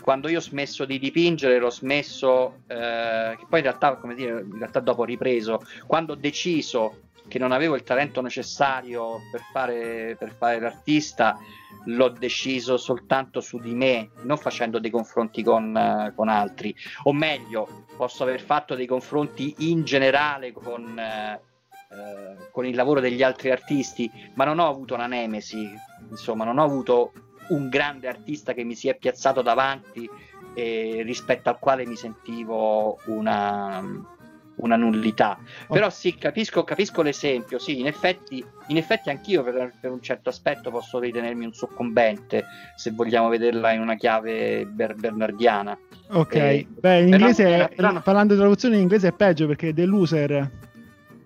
Quando 0.00 0.28
io 0.28 0.38
ho 0.38 0.42
smesso 0.42 0.84
di 0.84 0.98
dipingere, 0.98 1.58
l'ho 1.58 1.70
smesso, 1.70 2.60
eh, 2.66 3.36
che 3.38 3.46
poi 3.48 3.60
in 3.60 3.64
realtà, 3.64 3.96
come 3.96 4.14
dire, 4.14 4.40
in 4.40 4.58
realtà 4.58 4.80
dopo 4.80 5.02
ho 5.02 5.04
ripreso, 5.04 5.62
quando 5.86 6.12
ho 6.12 6.16
deciso 6.16 7.00
che 7.28 7.38
non 7.38 7.52
avevo 7.52 7.74
il 7.74 7.82
talento 7.82 8.20
necessario 8.20 9.20
per 9.30 9.40
fare, 9.52 10.16
per 10.18 10.34
fare 10.36 10.60
l'artista, 10.60 11.38
l'ho 11.86 12.08
deciso 12.08 12.76
soltanto 12.76 13.40
su 13.40 13.58
di 13.58 13.74
me, 13.74 14.10
non 14.22 14.36
facendo 14.36 14.78
dei 14.78 14.90
confronti 14.90 15.42
con, 15.42 15.74
uh, 15.74 16.14
con 16.14 16.28
altri, 16.28 16.74
o 17.04 17.12
meglio, 17.12 17.86
posso 17.96 18.22
aver 18.22 18.40
fatto 18.40 18.74
dei 18.74 18.86
confronti 18.86 19.54
in 19.58 19.84
generale 19.84 20.52
con, 20.52 20.82
uh, 20.82 21.94
uh, 21.94 22.50
con 22.50 22.66
il 22.66 22.74
lavoro 22.74 23.00
degli 23.00 23.22
altri 23.22 23.50
artisti, 23.50 24.10
ma 24.34 24.44
non 24.44 24.58
ho 24.58 24.68
avuto 24.68 24.94
una 24.94 25.06
nemesi, 25.06 25.68
insomma, 26.10 26.44
non 26.44 26.58
ho 26.58 26.64
avuto 26.64 27.12
un 27.48 27.68
grande 27.68 28.08
artista 28.08 28.54
che 28.54 28.64
mi 28.64 28.74
si 28.74 28.88
è 28.88 28.96
piazzato 28.96 29.42
davanti 29.42 30.08
e 30.54 31.02
rispetto 31.04 31.48
al 31.48 31.58
quale 31.58 31.84
mi 31.84 31.96
sentivo 31.96 32.98
una 33.06 34.13
una 34.56 34.76
nullità. 34.76 35.38
Oh. 35.66 35.74
Però 35.74 35.90
sì, 35.90 36.14
capisco, 36.16 36.64
capisco, 36.64 37.02
l'esempio, 37.02 37.58
sì, 37.58 37.80
in 37.80 37.86
effetti, 37.86 38.44
in 38.68 38.76
effetti 38.76 39.10
anch'io 39.10 39.42
per, 39.42 39.74
per, 39.80 39.90
un 39.90 40.00
certo 40.00 40.28
aspetto 40.28 40.70
posso 40.70 40.98
ritenermi 40.98 41.44
un 41.44 41.52
soccombente, 41.52 42.44
se 42.76 42.90
vogliamo 42.90 43.28
vederla 43.28 43.72
in 43.72 43.80
una 43.80 43.96
chiave 43.96 44.66
ber- 44.66 44.94
bernardiana. 44.94 45.76
Ok, 46.10 46.34
eh, 46.34 46.66
beh, 46.68 47.00
in 47.00 47.08
inglese, 47.08 47.44
però, 47.44 47.68
però... 47.74 48.02
parlando 48.02 48.34
di 48.34 48.38
traduzione 48.38 48.76
in 48.76 48.82
inglese 48.82 49.08
è 49.08 49.12
peggio 49.12 49.46
perché 49.46 49.70
è 49.70 49.74
The 49.74 49.84
Loser, 49.86 50.50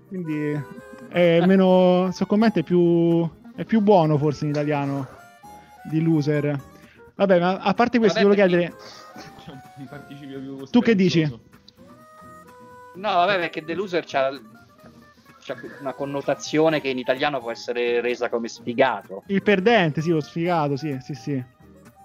quindi 0.07 0.61
è 1.09 1.41
meno, 1.47 2.11
soccombente 2.13 2.61
è 2.61 2.63
più, 2.63 3.29
è 3.55 3.65
più 3.65 3.81
buono 3.81 4.17
forse 4.19 4.45
in 4.45 4.51
italiano 4.51 5.07
di 5.85 6.01
Loser. 6.03 6.59
Vabbè, 7.15 7.41
ma 7.41 7.59
a 7.59 7.75
parte 7.75 7.99
questo, 7.99 8.23
Vabbè, 8.23 8.37
volevo 8.37 8.49
chiedere... 8.49 8.77
Tu 10.71 10.81
che 10.81 10.95
dici? 10.97 11.27
No, 12.99 13.15
vabbè, 13.15 13.39
perché 13.39 13.65
Deluser 13.65 14.05
c'ha, 14.05 14.31
c'ha 15.41 15.57
una 15.81 15.93
connotazione 15.93 16.81
che 16.81 16.89
in 16.89 16.99
italiano 16.99 17.39
può 17.39 17.51
essere 17.51 18.01
resa 18.01 18.29
come 18.29 18.49
sfigato. 18.49 19.23
Il 19.27 19.43
perdente, 19.43 20.01
sì, 20.01 20.11
lo 20.11 20.21
sfigato, 20.21 20.77
sì, 20.77 20.99
sì, 21.01 21.15
sì. 21.15 21.45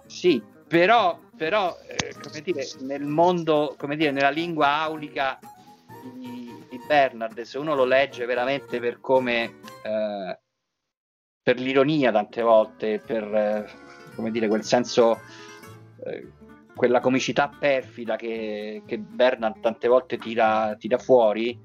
Sì, 0.05 0.41
però, 0.67 1.19
però 1.35 1.75
eh, 1.87 2.13
come 2.21 2.41
dire, 2.41 2.67
nel 2.81 3.05
mondo, 3.05 3.75
come 3.77 3.95
dire, 3.95 4.11
nella 4.11 4.29
lingua 4.29 4.81
aulica 4.81 5.39
di, 6.13 6.65
di 6.69 6.79
Bernard, 6.87 7.41
se 7.41 7.57
uno 7.57 7.73
lo 7.75 7.85
legge 7.85 8.25
veramente 8.25 8.79
per 8.79 8.99
come... 8.99 9.59
Eh, 9.83 10.37
per 11.43 11.59
l'ironia 11.59 12.09
tante 12.09 12.41
volte, 12.41 13.01
per 13.05 13.23
eh, 13.23 13.69
come 14.15 14.31
dire, 14.31 14.47
quel 14.47 14.63
senso 14.63 15.19
eh, 16.05 16.25
quella 16.75 16.99
comicità 16.99 17.49
perfida 17.49 18.15
che, 18.15 18.81
che 18.85 18.97
Bernard 18.97 19.59
tante 19.59 19.87
volte 19.87 20.17
tira, 20.17 20.75
tira 20.77 20.97
fuori, 20.97 21.57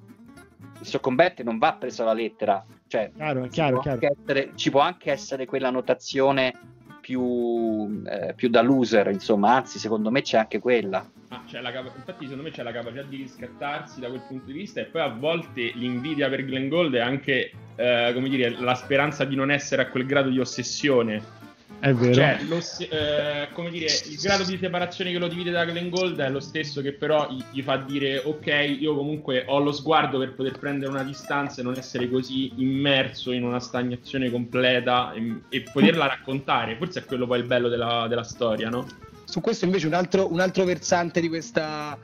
il 0.80 0.86
soccombente 0.86 1.42
non 1.42 1.58
va 1.58 1.74
preso 1.74 2.02
alla 2.02 2.12
lettera. 2.12 2.64
Cioè, 2.86 3.10
chiaro, 3.14 3.46
chiaro, 3.48 3.80
chiaro. 3.80 3.98
Essere, 4.00 4.52
ci 4.54 4.70
può 4.70 4.80
anche 4.80 5.10
essere 5.10 5.46
quella 5.46 5.70
notazione 5.70 6.52
più, 7.00 8.02
eh, 8.06 8.34
più, 8.34 8.48
da 8.48 8.60
loser, 8.60 9.10
insomma, 9.10 9.56
anzi, 9.56 9.78
secondo 9.78 10.10
me 10.10 10.22
c'è 10.22 10.38
anche 10.38 10.58
quella. 10.58 11.06
Ah, 11.28 11.42
capa- 11.46 11.92
infatti, 11.94 12.24
secondo 12.24 12.42
me 12.42 12.50
c'è 12.50 12.62
la 12.62 12.72
capacità 12.72 13.02
di 13.02 13.16
riscattarsi 13.16 14.00
da 14.00 14.08
quel 14.08 14.22
punto 14.26 14.46
di 14.46 14.52
vista, 14.52 14.80
e 14.80 14.84
poi 14.84 15.02
a 15.02 15.08
volte 15.08 15.72
l'invidia 15.74 16.28
per 16.28 16.44
Glenn 16.44 16.68
Gold 16.68 16.94
è 16.94 17.00
anche, 17.00 17.50
eh, 17.76 18.10
come 18.14 18.28
dire, 18.28 18.50
la 18.50 18.74
speranza 18.74 19.24
di 19.24 19.36
non 19.36 19.50
essere 19.50 19.82
a 19.82 19.88
quel 19.88 20.06
grado 20.06 20.28
di 20.30 20.38
ossessione 20.38 21.36
è 21.80 21.92
vero. 21.94 22.14
Cioè, 22.14 22.38
lo, 22.48 22.60
eh, 22.90 23.48
come 23.52 23.70
dire, 23.70 23.86
il 23.86 24.16
grado 24.16 24.42
di 24.42 24.58
separazione 24.58 25.12
che 25.12 25.18
lo 25.18 25.28
divide 25.28 25.52
da 25.52 25.64
Glenn 25.64 25.90
Gold 25.90 26.18
è 26.18 26.28
lo 26.28 26.40
stesso 26.40 26.80
che 26.80 26.92
però 26.92 27.30
gli, 27.30 27.42
gli, 27.52 27.62
fa 27.62 27.76
dire 27.76 28.18
ok, 28.18 28.76
io 28.80 28.96
comunque 28.96 29.44
ho 29.46 29.60
lo 29.60 29.70
sguardo 29.70 30.18
per 30.18 30.34
poter 30.34 30.58
prendere 30.58 30.90
una 30.90 31.04
distanza 31.04 31.60
e 31.60 31.64
non 31.64 31.76
essere 31.76 32.10
così 32.10 32.52
immerso 32.56 33.30
in 33.30 33.44
una 33.44 33.60
stagnazione 33.60 34.30
completa 34.30 35.12
e, 35.12 35.42
e 35.48 35.62
poterla 35.72 36.06
raccontare. 36.06 36.76
Forse 36.76 37.00
è 37.00 37.04
quello 37.04 37.26
poi 37.26 37.38
il 37.38 37.46
bello 37.46 37.68
della, 37.68 38.06
della 38.08 38.24
storia, 38.24 38.68
no? 38.68 38.86
Su 39.24 39.40
questo 39.40 39.64
invece 39.64 39.86
un 39.86 39.94
altro, 39.94 40.32
un 40.32 40.40
altro 40.40 40.64
versante 40.64 41.20
di 41.20 41.28
questa, 41.28 41.96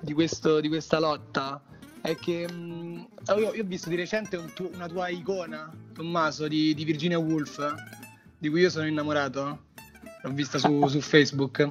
di, 0.00 0.14
questo, 0.14 0.60
di 0.60 0.68
questa 0.68 0.98
lotta 0.98 1.60
è 2.00 2.14
che 2.16 2.50
mh, 2.50 2.56
mm, 2.56 3.00
io, 3.36 3.52
io, 3.52 3.62
ho 3.62 3.66
visto 3.66 3.90
di 3.90 3.96
recente 3.96 4.36
un 4.36 4.50
tu, 4.54 4.70
una 4.72 4.86
tua 4.86 5.08
icona, 5.08 5.70
Tommaso, 5.92 6.48
di, 6.48 6.72
di 6.74 6.84
Virginia 6.84 7.18
Woolf 7.18 7.74
di 8.38 8.48
cui 8.48 8.60
io 8.60 8.70
sono 8.70 8.86
innamorato, 8.86 9.64
l'ho 10.22 10.30
vista 10.30 10.58
su, 10.58 10.86
su 10.86 11.00
Facebook. 11.00 11.70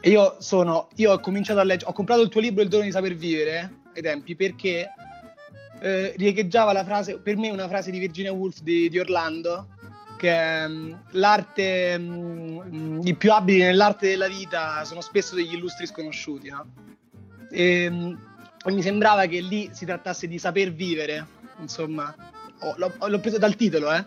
E 0.00 0.10
io 0.10 0.36
sono, 0.40 0.88
io 0.96 1.12
ho 1.12 1.20
cominciato 1.20 1.60
a 1.60 1.64
leggere, 1.64 1.90
ho 1.90 1.94
comprato 1.94 2.22
il 2.22 2.28
tuo 2.28 2.40
libro 2.40 2.62
Il 2.62 2.68
dono 2.68 2.84
di 2.84 2.90
saper 2.90 3.14
vivere 3.14 3.78
ai 3.94 4.02
tempi 4.02 4.36
perché 4.36 4.88
eh, 5.80 6.14
riecheggiava 6.16 6.72
la 6.72 6.84
frase, 6.84 7.18
per 7.18 7.36
me 7.36 7.50
una 7.50 7.68
frase 7.68 7.90
di 7.90 7.98
Virginia 7.98 8.32
Woolf 8.32 8.60
di, 8.60 8.88
di 8.88 8.98
Orlando, 8.98 9.68
che 10.16 10.64
um, 10.66 10.98
l'arte, 11.12 11.94
um, 11.98 13.00
i 13.04 13.14
più 13.14 13.32
abili 13.32 13.60
nell'arte 13.60 14.08
della 14.08 14.28
vita 14.28 14.84
sono 14.84 15.00
spesso 15.00 15.34
degli 15.34 15.54
illustri 15.54 15.86
sconosciuti, 15.86 16.48
no? 16.48 16.66
E, 17.50 17.86
um, 17.86 18.18
mi 18.66 18.82
sembrava 18.82 19.26
che 19.26 19.40
lì 19.40 19.70
si 19.72 19.84
trattasse 19.84 20.26
di 20.26 20.38
saper 20.38 20.72
vivere, 20.72 21.26
insomma, 21.60 22.14
oh, 22.60 22.74
l'ho, 22.78 22.92
l'ho 23.06 23.20
preso 23.20 23.38
dal 23.38 23.54
titolo, 23.54 23.92
eh? 23.92 24.04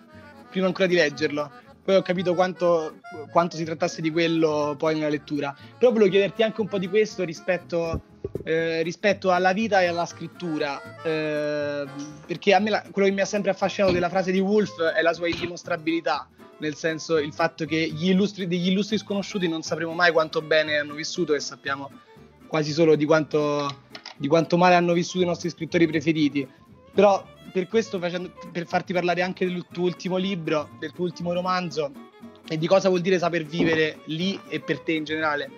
Prima 0.49 0.65
ancora 0.65 0.87
di 0.87 0.95
leggerlo. 0.95 1.51
Poi 1.89 1.97
ho 1.97 2.01
capito 2.03 2.35
quanto, 2.35 2.99
quanto, 3.31 3.55
si 3.55 3.63
trattasse 3.63 4.01
di 4.01 4.11
quello 4.11 4.75
poi 4.77 4.93
nella 4.93 5.09
lettura. 5.09 5.55
Però 5.77 5.91
volevo 5.91 6.11
chiederti 6.11 6.43
anche 6.43 6.61
un 6.61 6.67
po' 6.67 6.77
di 6.77 6.87
questo 6.87 7.23
rispetto, 7.23 8.01
eh, 8.43 8.83
rispetto 8.83 9.31
alla 9.31 9.53
vita 9.53 9.81
e 9.81 9.87
alla 9.87 10.05
scrittura. 10.05 11.01
Eh, 11.01 11.85
perché 12.27 12.53
a 12.53 12.59
me 12.59 12.69
la, 12.69 12.83
quello 12.91 13.07
che 13.07 13.13
mi 13.13 13.21
ha 13.21 13.25
sempre 13.25 13.49
affascinato 13.49 13.91
della 13.91 14.09
frase 14.09 14.31
di 14.31 14.39
Wolf 14.39 14.79
è 14.81 15.01
la 15.01 15.13
sua 15.13 15.29
indimostrabilità. 15.29 16.29
Nel 16.59 16.75
senso, 16.75 17.17
il 17.17 17.33
fatto 17.33 17.65
che 17.65 17.89
gli 17.89 18.09
illustri, 18.09 18.45
degli 18.45 18.69
illustri 18.69 18.97
sconosciuti 18.97 19.47
non 19.47 19.63
sapremo 19.63 19.93
mai 19.93 20.11
quanto 20.11 20.41
bene 20.41 20.77
hanno 20.77 20.93
vissuto 20.93 21.33
e 21.33 21.39
sappiamo 21.39 21.89
quasi 22.45 22.71
solo 22.71 22.95
di 22.95 23.05
quanto, 23.05 23.83
di 24.17 24.27
quanto 24.27 24.57
male 24.57 24.75
hanno 24.75 24.93
vissuto 24.93 25.23
i 25.23 25.27
nostri 25.27 25.49
scrittori 25.49 25.87
preferiti. 25.87 26.47
Però 26.93 27.25
per 27.49 27.67
questo, 27.67 27.99
facendo, 27.99 28.31
per 28.51 28.65
farti 28.65 28.93
parlare 28.93 29.21
anche 29.21 29.45
del 29.45 29.65
tuo 29.71 29.85
ultimo 29.85 30.17
libro, 30.17 30.69
del 30.79 30.91
tuo 30.91 31.05
ultimo 31.05 31.33
romanzo, 31.33 31.91
e 32.47 32.57
di 32.57 32.67
cosa 32.67 32.89
vuol 32.89 33.01
dire 33.01 33.19
saper 33.19 33.45
vivere 33.45 33.99
lì 34.05 34.39
e 34.49 34.59
per 34.59 34.79
te 34.79 34.93
in 34.93 35.03
generale. 35.03 35.49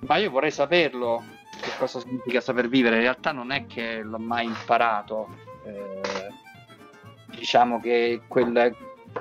Ma 0.00 0.16
io 0.16 0.30
vorrei 0.30 0.52
saperlo 0.52 1.24
che 1.60 1.70
cosa 1.78 2.00
significa 2.00 2.40
saper 2.40 2.68
vivere. 2.68 2.96
In 2.96 3.02
realtà 3.02 3.32
non 3.32 3.50
è 3.50 3.66
che 3.66 4.02
l'ho 4.02 4.18
mai 4.18 4.46
imparato. 4.46 5.28
Eh, 5.64 6.28
diciamo 7.36 7.80
che 7.80 8.22
quel, 8.28 8.76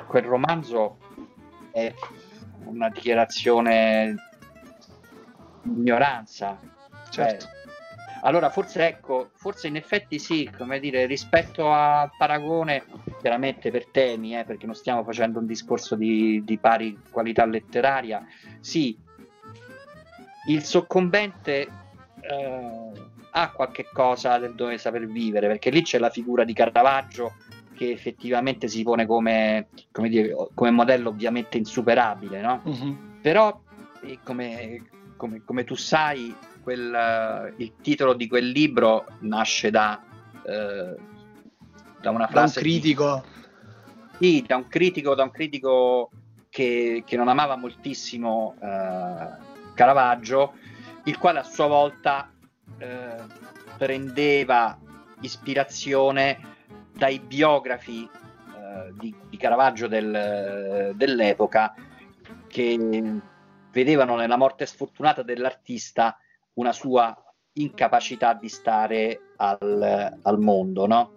quel 0.07 0.23
romanzo 0.23 0.97
è 1.71 1.93
una 2.65 2.89
dichiarazione 2.89 4.15
di 5.63 5.79
ignoranza. 5.79 6.59
Cioè, 7.09 7.29
certo. 7.29 7.56
Allora 8.27 8.49
forse 8.49 8.85
ecco, 8.85 9.29
forse 9.35 9.67
in 9.67 9.77
effetti 9.77 10.19
sì, 10.19 10.49
come 10.57 10.81
dire, 10.81 11.05
rispetto 11.05 11.71
al 11.71 12.11
paragone, 12.17 12.83
chiaramente 13.21 13.71
per 13.71 13.87
temi, 13.87 14.37
eh, 14.37 14.43
perché 14.43 14.65
non 14.65 14.75
stiamo 14.75 15.05
facendo 15.05 15.39
un 15.39 15.45
discorso 15.45 15.95
di, 15.95 16.43
di 16.43 16.57
pari 16.57 16.99
qualità 17.09 17.45
letteraria, 17.45 18.25
sì, 18.59 18.97
il 20.47 20.61
soccombente 20.61 21.67
eh, 22.19 22.91
ha 23.31 23.51
qualche 23.51 23.87
cosa 23.93 24.37
del 24.39 24.55
dove 24.55 24.77
saper 24.77 25.07
vivere, 25.07 25.47
perché 25.47 25.69
lì 25.69 25.81
c'è 25.81 25.97
la 25.97 26.09
figura 26.09 26.43
di 26.43 26.51
Caravaggio 26.51 27.33
che 27.75 27.91
effettivamente 27.91 28.67
si 28.67 28.83
pone 28.83 29.05
come, 29.05 29.67
come, 29.91 30.09
dire, 30.09 30.35
come 30.53 30.71
modello 30.71 31.09
ovviamente 31.09 31.57
insuperabile, 31.57 32.41
no? 32.41 32.61
Uh-huh. 32.65 32.97
Però, 33.21 33.61
eh, 34.01 34.19
come, 34.21 34.83
come, 35.15 35.43
come, 35.45 35.63
tu 35.63 35.75
sai, 35.75 36.35
quel, 36.67 37.53
il 37.55 37.75
titolo 37.81 38.13
di 38.13 38.27
quel 38.27 38.49
libro 38.49 39.05
nasce 39.19 39.71
da, 39.71 40.03
eh, 40.45 40.95
da 42.01 42.09
una 42.09 42.27
frase... 42.27 42.59
Da 42.59 42.59
un 42.59 42.65
critico. 42.65 43.23
Di, 44.17 44.27
sì, 44.27 44.43
da 44.45 44.57
un 44.57 44.67
critico, 44.67 45.15
da 45.15 45.23
un 45.23 45.31
critico 45.31 46.11
che, 46.49 47.03
che 47.05 47.15
non 47.15 47.29
amava 47.29 47.55
moltissimo 47.55 48.55
eh, 48.61 49.27
Caravaggio, 49.75 50.55
il 51.05 51.17
quale 51.17 51.39
a 51.39 51.43
sua 51.43 51.67
volta 51.67 52.33
eh, 52.79 53.15
prendeva 53.77 54.77
ispirazione 55.21 56.37
dai 56.91 57.19
biografi 57.19 58.03
eh, 58.03 58.93
di, 58.99 59.15
di, 59.29 59.37
Caravaggio 59.37 59.87
del, 59.87 60.91
dell'epoca 60.95 61.73
che 62.47 63.21
vedevano 63.71 64.17
nella 64.17 64.35
morte 64.35 64.65
sfortunata 64.65 65.23
dell'artista 65.23 66.17
una 66.57 66.71
sua 66.71 67.15
incapacità 67.53 68.33
di 68.33 68.49
stare 68.49 69.33
al, 69.37 70.19
al 70.21 70.39
mondo, 70.39 70.85
no? 70.85 71.13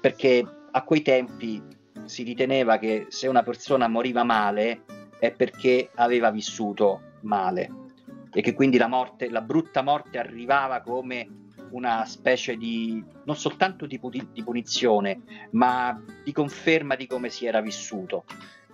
Perché 0.00 0.44
a 0.70 0.82
quei 0.82 1.02
tempi 1.02 1.62
si 2.04 2.22
riteneva 2.22 2.78
che 2.78 3.06
se 3.08 3.28
una 3.28 3.42
persona 3.42 3.88
moriva 3.88 4.24
male 4.24 4.84
è 5.18 5.32
perché 5.32 5.90
aveva 5.94 6.30
vissuto 6.30 7.02
male 7.22 7.88
e 8.32 8.40
che 8.40 8.54
quindi 8.54 8.78
la 8.78 8.86
morte, 8.86 9.28
la 9.28 9.42
brutta 9.42 9.82
morte 9.82 10.18
arrivava 10.18 10.80
come 10.80 11.28
una 11.70 12.04
specie 12.04 12.56
di 12.56 13.04
non 13.24 13.36
soltanto 13.36 13.86
di, 13.86 14.00
di 14.32 14.42
punizione, 14.42 15.22
ma 15.52 16.00
di 16.24 16.32
conferma 16.32 16.96
di 16.96 17.06
come 17.06 17.28
si 17.28 17.46
era 17.46 17.60
vissuto. 17.60 18.24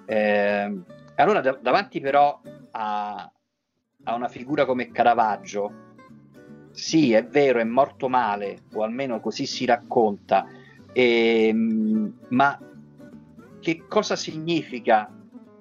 Eh, 0.07 0.83
allora, 1.17 1.41
davanti 1.41 2.01
però 2.01 2.41
a, 2.71 3.31
a 4.05 4.15
una 4.15 4.29
figura 4.29 4.65
come 4.65 4.91
Caravaggio, 4.91 5.86
sì, 6.77 7.15
è 7.15 7.25
vero, 7.25 7.59
è 7.59 7.65
morto 7.65 8.07
male, 8.07 8.65
o 8.75 8.83
almeno 8.83 9.19
così 9.19 9.47
si 9.47 9.65
racconta, 9.65 10.47
eh, 10.93 11.51
ma 12.29 12.59
che 13.61 13.85
cosa 13.89 14.15
significa 14.15 15.11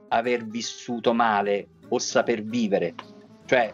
aver 0.10 0.46
vissuto 0.46 1.14
male 1.14 1.70
o 1.88 2.00
saper 2.00 2.44
vivere? 2.44 2.96
Cioè, 3.46 3.72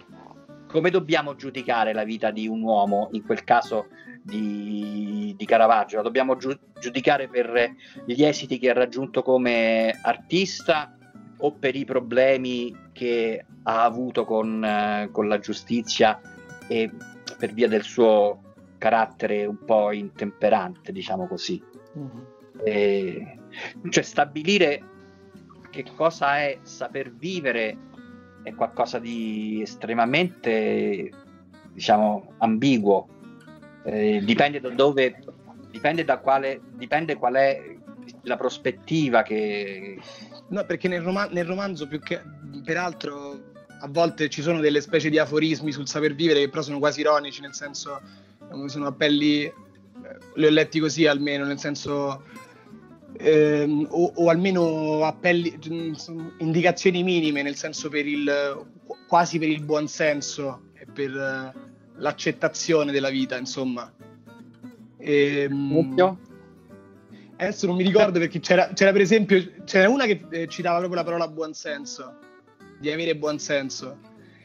come 0.67 0.91
dobbiamo 0.91 1.35
giudicare 1.35 1.93
la 1.93 2.03
vita 2.03 2.29
di 2.29 2.47
un 2.47 2.61
uomo, 2.61 3.09
in 3.13 3.25
quel 3.25 3.43
caso 3.43 3.87
di, 4.21 5.33
di 5.35 5.45
Caravaggio? 5.45 5.95
La 5.95 6.03
dobbiamo 6.03 6.37
giu- 6.37 6.59
giudicare 6.79 7.27
per 7.27 7.73
gli 8.05 8.23
esiti 8.23 8.59
che 8.59 8.69
ha 8.69 8.73
raggiunto 8.73 9.23
come 9.23 9.97
artista 10.03 10.95
o 11.39 11.53
per 11.53 11.75
i 11.75 11.85
problemi 11.85 12.89
che 12.91 13.43
ha 13.63 13.83
avuto 13.83 14.25
con, 14.25 15.09
con 15.11 15.27
la 15.27 15.39
giustizia 15.39 16.21
e 16.67 16.89
per 17.41 17.53
via 17.53 17.67
del 17.67 17.81
suo 17.81 18.53
carattere 18.77 19.47
un 19.47 19.65
po' 19.65 19.91
intemperante, 19.91 20.91
diciamo 20.91 21.25
così. 21.25 21.59
Mm-hmm. 21.97 22.23
E, 22.63 23.39
cioè 23.89 24.03
stabilire 24.03 24.83
che 25.71 25.83
cosa 25.95 26.37
è 26.37 26.59
saper 26.61 27.11
vivere 27.11 27.75
è 28.43 28.53
qualcosa 28.53 28.99
di 28.99 29.59
estremamente, 29.63 31.09
diciamo, 31.73 32.33
ambiguo. 32.37 33.07
Eh, 33.85 34.21
dipende 34.23 34.59
da 34.59 34.69
dove, 34.69 35.23
dipende 35.71 36.03
da 36.03 36.19
quale, 36.19 36.61
dipende 36.73 37.15
qual 37.15 37.33
è 37.33 37.75
la 38.23 38.37
prospettiva 38.37 39.23
che... 39.23 39.99
No, 40.49 40.63
perché 40.65 40.87
nel, 40.87 41.01
rom- 41.01 41.29
nel 41.31 41.45
romanzo 41.45 41.87
più 41.87 41.99
che, 41.99 42.21
peraltro, 42.63 43.50
a 43.83 43.87
volte 43.89 44.29
ci 44.29 44.41
sono 44.41 44.59
delle 44.59 44.81
specie 44.81 45.09
di 45.09 45.17
aforismi 45.17 45.71
sul 45.71 45.87
saper 45.87 46.13
vivere 46.13 46.41
che 46.41 46.49
però 46.49 46.61
sono 46.61 46.79
quasi 46.79 46.99
ironici, 46.99 47.41
nel 47.41 47.53
senso, 47.53 47.99
sono 48.67 48.87
appelli, 48.87 49.43
eh, 49.43 49.53
li 50.35 50.45
ho 50.45 50.49
letti 50.49 50.79
così 50.79 51.07
almeno, 51.07 51.45
nel 51.45 51.59
senso 51.59 52.23
ehm, 53.17 53.87
o, 53.89 54.11
o, 54.15 54.29
almeno 54.29 55.03
appelli, 55.03 55.57
indicazioni 56.37 57.01
minime, 57.01 57.41
nel 57.41 57.55
senso 57.55 57.89
per 57.89 58.05
il, 58.05 58.65
quasi 59.07 59.39
per 59.39 59.49
il 59.49 59.63
buonsenso 59.63 60.69
e 60.73 60.85
per 60.85 61.11
uh, 61.11 61.59
l'accettazione 61.97 62.91
della 62.91 63.09
vita, 63.09 63.35
insomma. 63.35 63.91
E, 64.97 65.47
ehm, 65.49 66.17
adesso 67.37 67.65
non 67.65 67.75
mi 67.75 67.83
ricordo 67.83 68.19
perché 68.19 68.39
c'era, 68.39 68.69
c'era, 68.73 68.91
per 68.91 69.01
esempio 69.01 69.43
c'era 69.65 69.89
una 69.89 70.05
che 70.05 70.23
eh, 70.29 70.47
citava 70.47 70.77
proprio 70.77 70.99
la 70.99 71.05
parola 71.05 71.27
buonsenso, 71.27 72.29
di 72.81 72.91
avere 72.91 73.15
buonsenso. 73.15 73.97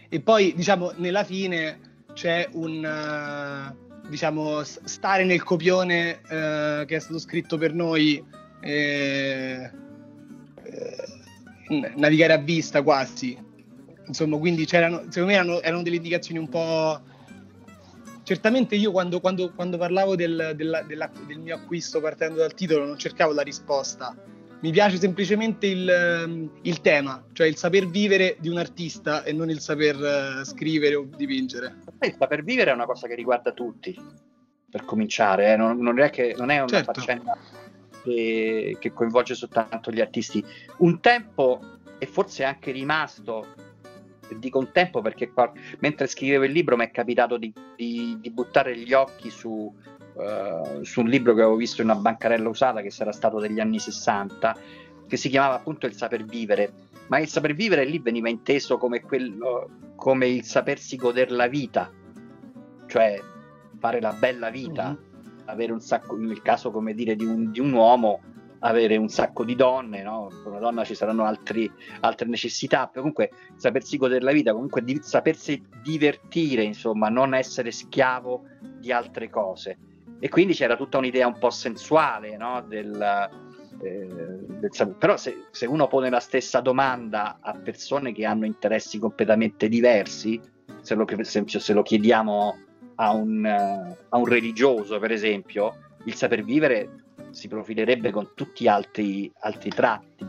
E 0.09 0.21
poi, 0.21 0.55
diciamo, 0.55 0.93
nella 0.97 1.25
fine 1.25 1.81
c'è 2.13 2.49
un... 2.53 3.75
Uh, 3.75 3.85
diciamo, 4.09 4.63
stare 4.63 5.25
nel 5.25 5.43
copione 5.43 6.21
uh, 6.23 6.85
che 6.85 6.95
è 6.95 6.99
stato 7.01 7.19
scritto 7.19 7.59
per 7.59 7.75
noi 7.75 8.25
eh, 8.61 9.71
eh, 10.63 11.93
navigare 11.97 12.33
a 12.33 12.39
vista 12.39 12.83
quasi. 12.83 13.37
Insomma, 14.07 14.39
quindi 14.39 14.65
c'erano, 14.67 15.05
secondo 15.09 15.27
me 15.27 15.35
erano, 15.35 15.61
erano 15.61 15.83
delle 15.83 15.97
indicazioni 15.97 16.39
un 16.39 16.49
po'. 16.49 17.01
Certamente 18.23 18.75
io 18.75 18.91
quando, 18.91 19.21
quando, 19.21 19.53
quando 19.53 19.77
parlavo 19.77 20.17
del, 20.17 20.53
del, 20.57 20.85
del, 20.87 21.11
del, 21.27 21.39
mio 21.39 21.55
acquisto 21.55 22.01
partendo 22.01 22.39
dal 22.39 22.55
titolo 22.55 22.85
non 22.85 22.99
cercavo 22.99 23.33
la 23.33 23.43
risposta, 23.43 24.17
mi 24.61 24.71
piace 24.71 24.97
semplicemente 24.97 25.67
il, 25.67 26.51
il, 26.63 26.81
tema, 26.81 27.25
cioè 27.33 27.47
il 27.47 27.57
saper 27.57 27.89
vivere 27.89 28.37
di 28.39 28.49
un 28.49 28.59
artista 28.59 29.23
e 29.23 29.33
non 29.33 29.51
il 29.51 29.61
saper 29.61 29.97
uh, 30.41 30.45
scrivere 30.45 30.95
o 30.95 31.07
dipingere. 31.15 31.77
Il 32.01 32.17
saper 32.19 32.43
vivere 32.43 32.71
è 32.71 32.75
una 32.75 32.87
cosa 32.87 33.07
che 33.07 33.15
riguarda 33.15 33.53
tutti, 33.53 33.97
per 34.71 34.85
cominciare, 34.85 35.53
eh? 35.53 35.57
non, 35.57 35.79
non, 35.79 35.99
è 36.01 36.11
che, 36.11 36.35
non 36.37 36.51
è 36.51 36.59
una 36.59 36.69
certo. 36.69 36.93
faccenda 36.95 37.37
che, 38.03 38.77
che 38.81 38.93
coinvolge 38.93 39.35
soltanto 39.35 39.91
gli 39.91 40.01
artisti. 40.01 40.45
Un 40.79 41.01
tempo, 41.01 41.61
e 41.99 42.07
forse 42.07 42.43
è 42.43 42.47
anche 42.47 42.73
rimasto, 42.73 43.47
dico 44.39 44.59
un 44.59 44.73
tempo 44.73 45.03
perché 45.03 45.31
qua, 45.31 45.53
mentre 45.81 46.07
scrivevo 46.07 46.45
il 46.45 46.53
libro 46.53 46.77
mi 46.77 46.85
è 46.85 46.91
capitato 46.91 47.37
di, 47.37 47.53
di, 47.77 48.17
di 48.21 48.31
buttare 48.31 48.77
gli 48.77 48.93
occhi 48.93 49.31
su, 49.31 49.73
uh, 50.17 50.83
su, 50.83 51.01
un 51.01 51.09
libro 51.09 51.35
che 51.35 51.43
avevo 51.43 51.57
visto 51.57 51.83
in 51.83 51.91
una 51.91 51.99
bancarella 51.99 52.49
usata 52.49 52.81
che 52.81 52.91
sarà 52.91 53.13
stato 53.13 53.39
degli 53.39 53.61
anni 53.61 53.79
60 53.79 54.57
che 55.07 55.17
si 55.17 55.29
chiamava 55.29 55.55
appunto 55.55 55.87
il 55.87 55.95
saper 55.95 56.25
vivere 56.25 56.73
ma 57.09 57.19
il 57.19 57.29
saper 57.29 57.55
vivere 57.55 57.85
lì 57.85 58.01
veniva 58.01 58.29
inteso 58.29 58.79
come, 58.79 59.01
quello, 59.01 59.69
come 59.95 60.27
il 60.27 60.45
sapersi 60.45 60.97
godere 60.97 61.31
la 61.31 61.47
vita 61.47 61.91
cioè 62.87 63.21
fare 63.79 64.01
la 64.01 64.13
bella 64.13 64.51
vita 64.51 64.91
mm-hmm 64.91 65.15
avere 65.47 65.73
un 65.73 65.81
sacco, 65.81 66.17
nel 66.17 66.43
caso 66.43 66.71
come 66.71 66.95
dire 66.95 67.17
di 67.17 67.25
un, 67.25 67.51
di 67.51 67.61
un 67.61 67.73
uomo, 67.73 68.21
avere 68.61 68.97
un 68.97 69.09
sacco 69.09 69.45
di 69.45 69.55
donne, 69.55 70.03
no? 70.03 70.29
per 70.29 70.53
una 70.53 70.59
donna 70.59 70.85
ci 70.85 70.95
saranno 70.95 71.25
altri, 71.25 71.71
altre 72.01 72.27
necessità, 72.27 72.87
però 72.87 73.01
comunque 73.01 73.31
sapersi 73.57 73.97
godere 73.97 74.25
la 74.25 74.33
vita, 74.33 74.53
comunque 74.53 74.83
di, 74.83 74.99
sapersi 75.03 75.63
divertire, 75.83 76.63
insomma, 76.63 77.09
non 77.09 77.35
essere 77.35 77.71
schiavo 77.71 78.45
di 78.79 78.93
altre 78.93 79.29
cose. 79.31 79.79
E 80.19 80.29
quindi 80.29 80.55
c'era 80.55 80.77
tutta 80.77 80.99
un'idea 80.99 81.27
un 81.27 81.39
po' 81.39 81.51
sensuale 81.51 82.37
no? 82.37 82.65
del, 82.67 83.29
eh, 83.83 84.09
del, 84.09 84.95
però 84.99 85.17
se, 85.17 85.45
se, 85.51 85.67
uno 85.67 85.87
pone 85.89 86.09
la 86.09 86.21
stessa 86.21 86.61
domanda 86.61 87.39
a 87.41 87.53
persone 87.53 88.13
che 88.13 88.25
hanno 88.25 88.47
interessi 88.47 88.99
completamente 88.99 89.69
diversi, 89.69 90.41
se 90.81 90.95
lo, 90.95 91.05
per 91.05 91.21
esempio 91.21 91.59
se 91.59 91.73
lo 91.73 91.83
chiediamo 91.83 92.59
a 92.97 93.13
un, 93.13 93.45
a 93.45 94.17
un 94.17 94.25
religioso, 94.25 94.99
per 94.99 95.13
esempio, 95.13 95.77
il 96.05 96.15
saper 96.15 96.43
vivere 96.43 97.05
si 97.31 97.49
profilerebbe 97.49 98.11
con 98.11 98.31
tutti 98.35 98.67
altri, 98.69 99.31
altri 99.41 99.71
tratti. 99.71 100.27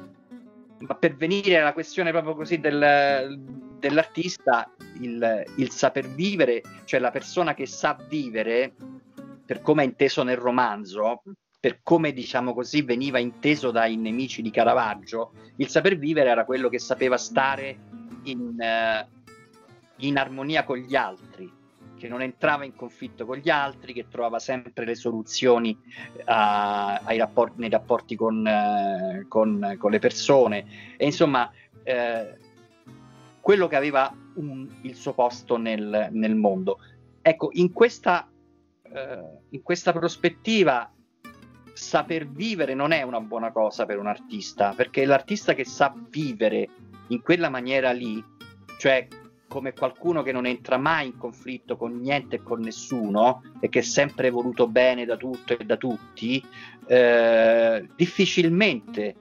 ma 0.79 0.95
per 0.95 1.15
venire 1.15 1.59
alla 1.59 1.73
questione 1.73 2.11
proprio 2.11 2.35
così 2.35 2.59
del, 2.59 3.39
dell'artista, 3.79 4.69
il, 4.99 5.43
il 5.55 5.69
saper 5.69 6.09
vivere, 6.09 6.61
cioè 6.85 6.99
la 6.99 7.11
persona 7.11 7.53
che 7.53 7.65
sa 7.65 7.97
vivere, 8.09 8.73
per 9.47 9.61
come 9.61 9.83
è 9.83 9.85
inteso 9.85 10.23
nel 10.23 10.35
romanzo, 10.35 11.23
per 11.57 11.79
come 11.81 12.11
diciamo 12.11 12.53
così 12.53 12.81
veniva 12.81 13.17
inteso 13.17 13.71
dai 13.71 13.95
nemici 13.95 14.41
di 14.41 14.51
Caravaggio, 14.51 15.31
il 15.55 15.69
saper 15.69 15.97
vivere 15.97 16.29
era 16.29 16.43
quello 16.43 16.67
che 16.67 16.79
sapeva 16.79 17.17
stare 17.17 17.77
in, 18.23 18.55
uh, 18.59 19.25
in 20.05 20.17
armonia 20.17 20.65
con 20.65 20.77
gli 20.77 20.95
altri, 20.95 21.49
che 21.97 22.09
non 22.09 22.21
entrava 22.21 22.65
in 22.65 22.75
conflitto 22.75 23.25
con 23.25 23.37
gli 23.37 23.49
altri, 23.49 23.93
che 23.93 24.07
trovava 24.09 24.37
sempre 24.37 24.83
le 24.83 24.95
soluzioni 24.95 25.75
uh, 26.15 26.23
rapporti, 26.25 27.61
nei 27.61 27.69
rapporti 27.69 28.17
con, 28.17 28.45
uh, 28.45 29.25
con, 29.29 29.75
con, 29.79 29.91
le 29.91 29.99
persone 29.99 30.65
e 30.97 31.05
insomma 31.05 31.49
eh, 31.83 32.35
quello 33.39 33.67
che 33.67 33.77
aveva 33.77 34.13
un, 34.35 34.67
il 34.81 34.93
suo 34.93 35.13
posto 35.13 35.55
nel, 35.55 36.09
nel 36.11 36.35
mondo. 36.35 36.79
Ecco, 37.21 37.49
in 37.53 37.71
questa, 37.71 38.29
uh, 38.91 39.39
in 39.49 39.61
questa 39.61 39.91
prospettiva 39.91 40.91
saper 41.73 42.27
vivere 42.27 42.73
non 42.73 42.91
è 42.91 43.03
una 43.03 43.21
buona 43.21 43.51
cosa 43.51 43.85
per 43.85 43.99
un 43.99 44.07
artista, 44.07 44.73
perché 44.75 45.05
l'artista 45.05 45.53
che 45.53 45.65
sa 45.65 45.93
vivere 46.09 46.67
in 47.09 47.21
quella 47.21 47.49
maniera 47.49 47.91
lì, 47.91 48.23
cioè 48.79 49.07
come 49.47 49.73
qualcuno 49.73 50.23
che 50.23 50.31
non 50.31 50.45
entra 50.45 50.77
mai 50.77 51.07
in 51.07 51.17
conflitto 51.17 51.77
con 51.77 51.99
niente 51.99 52.37
e 52.37 52.43
con 52.43 52.59
nessuno 52.59 53.43
e 53.59 53.69
che 53.69 53.79
è 53.79 53.83
sempre 53.83 54.29
voluto 54.29 54.67
bene 54.67 55.05
da 55.05 55.15
tutto 55.15 55.57
e 55.57 55.63
da 55.63 55.77
tutti, 55.77 56.43
eh, 56.85 57.87
difficilmente 57.95 59.15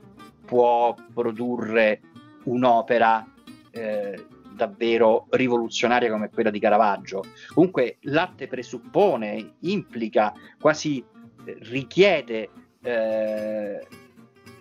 può 0.45 0.95
produrre 1.12 2.01
un'opera 2.45 3.25
eh, 3.71 4.27
davvero 4.57 5.27
rivoluzionaria 5.31 6.11
come 6.11 6.31
quella 6.31 6.51
di 6.51 6.59
Caravaggio. 6.59 7.23
Comunque 7.53 7.99
l'arte 8.01 8.49
presuppone, 8.49 9.57
implica, 9.61 10.33
quasi 10.59 11.05
eh, 11.45 11.57
richiede 11.61 12.49
eh, 12.81 13.87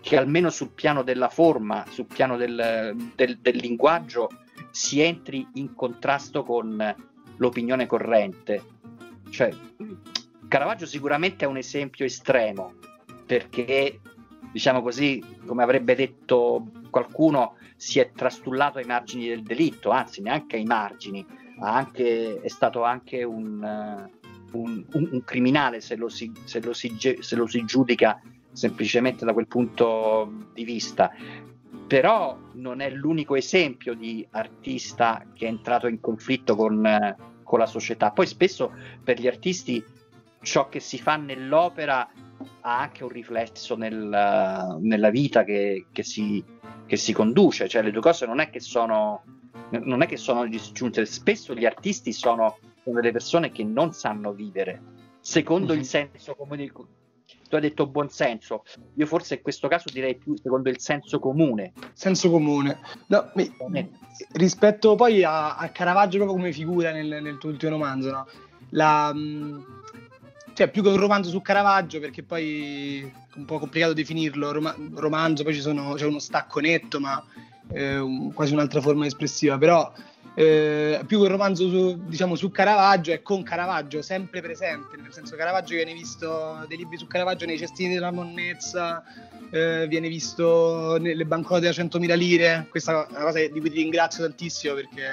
che 0.02 0.18
almeno 0.18 0.50
sul 0.50 0.70
piano 0.70 1.02
della 1.02 1.30
forma, 1.30 1.86
sul 1.90 2.06
piano 2.06 2.38
del, 2.38 2.96
del, 3.16 3.40
del 3.40 3.56
linguaggio, 3.56 4.30
si 4.70 5.02
entri 5.02 5.48
in 5.54 5.74
contrasto 5.74 6.44
con 6.44 6.96
l'opinione 7.38 7.88
corrente. 7.88 8.62
Cioè, 9.30 9.52
Caravaggio 10.48 10.86
sicuramente 10.86 11.46
è 11.46 11.48
un 11.48 11.58
esempio 11.58 12.06
estremo, 12.06 12.74
perché, 13.26 14.00
diciamo 14.52 14.82
così, 14.82 15.24
come 15.46 15.64
avrebbe 15.64 15.96
detto 15.96 16.68
qualcuno, 16.92 17.56
si 17.76 18.00
è 18.00 18.12
trastullato 18.12 18.78
ai 18.78 18.86
margini 18.86 19.28
del 19.28 19.44
delitto, 19.44 19.90
anzi 19.90 20.22
neanche 20.22 20.56
ai 20.56 20.64
margini, 20.64 21.26
anche, 21.60 22.40
è 22.42 22.48
stato 22.48 22.84
anche 22.84 23.24
un, 23.24 23.62
uh, 23.62 24.58
un, 24.58 24.86
un, 24.94 25.10
un 25.12 25.24
criminale 25.24 25.82
se 25.82 25.96
lo, 25.96 26.10
si, 26.10 26.32
se, 26.44 26.62
lo 26.62 26.74
si, 26.74 26.96
se 26.98 27.36
lo 27.36 27.48
si 27.48 27.64
giudica 27.66 28.22
semplicemente 28.52 29.26
da 29.26 29.34
quel 29.34 29.48
punto 29.48 30.48
di 30.54 30.64
vista 30.64 31.12
però 31.88 32.38
non 32.54 32.80
è 32.80 32.90
l'unico 32.90 33.36
esempio 33.36 33.94
di 33.94 34.26
artista 34.32 35.24
che 35.34 35.46
è 35.46 35.50
entrato 35.50 35.88
in 35.88 36.00
conflitto 36.00 36.56
con, 36.56 36.86
eh, 36.86 37.16
con, 37.44 37.60
la 37.60 37.66
società. 37.68 38.12
Poi 38.12 38.26
spesso 38.26 38.72
per 39.04 39.20
gli 39.20 39.28
artisti 39.28 39.84
ciò 40.42 40.68
che 40.70 40.80
si 40.80 41.00
fa 41.00 41.16
nell'opera 41.16 42.10
ha 42.68 42.80
anche 42.80 43.04
un 43.04 43.10
riflesso 43.10 43.76
nel, 43.76 44.78
nella 44.82 45.10
vita 45.12 45.44
che, 45.44 45.86
che, 45.92 46.04
si, 46.04 46.44
che, 46.88 46.98
si, 46.98 47.14
conduce, 47.14 47.68
cioè 47.68 47.84
le 47.84 47.92
due 47.92 48.02
cose 48.02 48.26
non 48.26 48.40
è 48.40 48.50
che 48.50 48.60
sono, 48.60 49.24
non 49.70 50.02
è 50.02 50.08
che 50.08 50.18
sono 50.18 50.48
disgiunte, 50.48 51.06
spesso 51.06 51.54
gli 51.54 51.66
artisti 51.66 52.12
sono 52.12 52.58
delle 52.84 53.12
persone 53.12 53.52
che 53.52 53.64
non 53.64 53.94
sanno 53.94 54.34
vivere, 54.34 54.82
secondo 55.20 55.74
mm-hmm. 55.74 55.82
il 55.82 55.86
senso 55.86 56.36
comune 56.36 56.72
tu 57.48 57.56
hai 57.56 57.62
detto 57.62 57.86
buon 57.86 58.10
senso, 58.10 58.64
io 58.96 59.06
forse 59.06 59.36
in 59.36 59.42
questo 59.44 59.68
caso 59.68 59.86
direi 59.94 60.16
più 60.16 60.36
secondo 60.36 60.70
il 60.70 60.80
senso 60.80 61.20
comune. 61.20 61.74
Senso 61.94 62.32
comune. 62.32 62.80
No, 63.08 63.30
mi, 63.36 63.52
rispetto 64.32 64.96
poi 64.96 65.24
a, 65.24 65.56
a, 65.56 65.70
Caravaggio 65.70 66.18
proprio 66.18 66.38
come 66.38 66.52
figura 66.52 66.92
nel, 66.92 67.22
nel 67.22 67.38
tuo 67.38 67.50
ultimo 67.50 67.74
romanzo, 67.74 68.10
no? 68.10 68.28
La, 68.72 69.14
mm, 69.14 69.62
cioè 70.56 70.70
più 70.70 70.82
che 70.82 70.88
un 70.88 70.98
romanzo 70.98 71.30
su 71.30 71.42
Caravaggio, 71.42 72.00
perché 72.00 72.24
poi 72.24 73.02
è 73.02 73.38
un 73.38 73.44
po' 73.44 73.60
complicato 73.60 73.92
definirlo, 73.92 74.54
Roma, 74.54 74.74
romanzo, 74.94 75.44
poi 75.44 75.54
sono, 75.56 75.96
c'è 75.96 76.06
uno 76.06 76.20
stacco 76.20 76.62
netto, 76.62 77.02
ma 77.02 77.22
eh, 77.74 78.00
un, 78.00 78.32
quasi 78.34 78.54
un'altra 78.54 78.80
forma 78.80 79.06
espressiva, 79.06 79.58
però 79.58 79.92
eh, 80.34 81.02
più 81.06 81.18
che 81.18 81.26
un 81.26 81.32
romanzo 81.32 81.70
su, 81.70 82.00
diciamo, 82.06 82.36
su 82.36 82.52
Caravaggio 82.52 83.12
è 83.12 83.22
con 83.22 83.44
Caravaggio 83.44 84.02
sempre 84.02 84.42
presente, 84.42 84.96
nel 84.96 85.12
senso 85.12 85.36
Caravaggio 85.36 85.76
viene 85.76 85.92
visto 85.92 86.64
dei 86.70 86.78
libri 86.78 86.98
su 86.98 87.08
Caravaggio 87.08 87.46
nei 87.46 87.58
cestini 87.58 87.94
della 87.94 88.12
monnezza, 88.12 89.04
eh, 89.52 89.88
viene 89.90 90.08
visto 90.08 90.98
nelle 91.02 91.26
banconote 91.26 91.66
da 91.66 91.72
100.000 91.72 92.16
lire, 92.16 92.68
questa 92.70 93.06
è 93.06 93.12
una 93.12 93.26
cosa 93.26 93.40
di 93.40 93.60
cui 93.60 93.70
ti 93.70 93.82
ringrazio 93.82 94.24
tantissimo 94.24 94.74
perché 94.74 95.04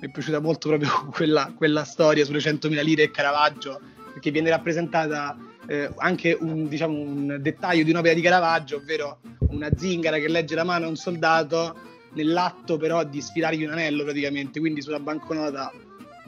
mi 0.00 0.06
è 0.06 0.08
piaciuta 0.08 0.38
molto 0.38 0.68
proprio 0.68 1.06
quella, 1.10 1.52
quella 1.56 1.82
storia 1.82 2.24
sulle 2.24 2.38
100.000 2.38 2.82
lire 2.84 3.02
e 3.02 3.10
Caravaggio, 3.10 3.80
perché 4.18 4.30
viene 4.32 4.50
rappresentata 4.50 5.36
eh, 5.66 5.90
anche 5.96 6.36
un, 6.38 6.68
diciamo, 6.68 6.98
un 6.98 7.38
dettaglio 7.40 7.84
di 7.84 7.90
un'opera 7.90 8.14
di 8.14 8.20
Caravaggio, 8.20 8.76
ovvero 8.76 9.20
una 9.50 9.70
zingara 9.74 10.18
che 10.18 10.28
legge 10.28 10.54
la 10.54 10.64
mano 10.64 10.86
a 10.86 10.88
un 10.88 10.96
soldato 10.96 11.76
nell'atto 12.14 12.76
però 12.78 13.04
di 13.04 13.20
sfilargli 13.20 13.64
un 13.64 13.70
anello 13.70 14.02
praticamente, 14.02 14.58
quindi 14.58 14.82
sulla 14.82 14.98
banconota 14.98 15.70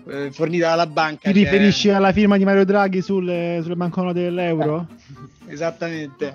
eh, 0.07 0.31
fornita 0.31 0.69
dalla 0.69 0.87
banca. 0.87 1.31
Ti 1.31 1.39
riferisci 1.39 1.91
alla 1.91 2.13
firma 2.13 2.37
di 2.37 2.45
Mario 2.45 2.65
Draghi 2.65 3.03
sulle, 3.03 3.59
sulle 3.63 3.77
banconote 3.77 4.21
dell'euro? 4.21 4.87
Eh, 5.47 5.53
esattamente. 5.53 6.35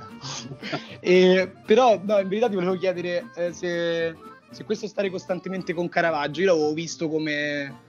e, 1.00 1.52
però 1.66 2.00
no, 2.04 2.20
in 2.20 2.28
verità 2.28 2.50
ti 2.50 2.56
volevo 2.56 2.76
chiedere 2.76 3.30
eh, 3.36 3.54
se, 3.54 4.14
se 4.52 4.64
questo 4.66 4.88
stare 4.88 5.10
costantemente 5.10 5.74
con 5.74 5.88
Caravaggio, 5.88 6.42
io 6.42 6.48
l'avevo 6.48 6.74
visto 6.74 7.08
come 7.08 7.85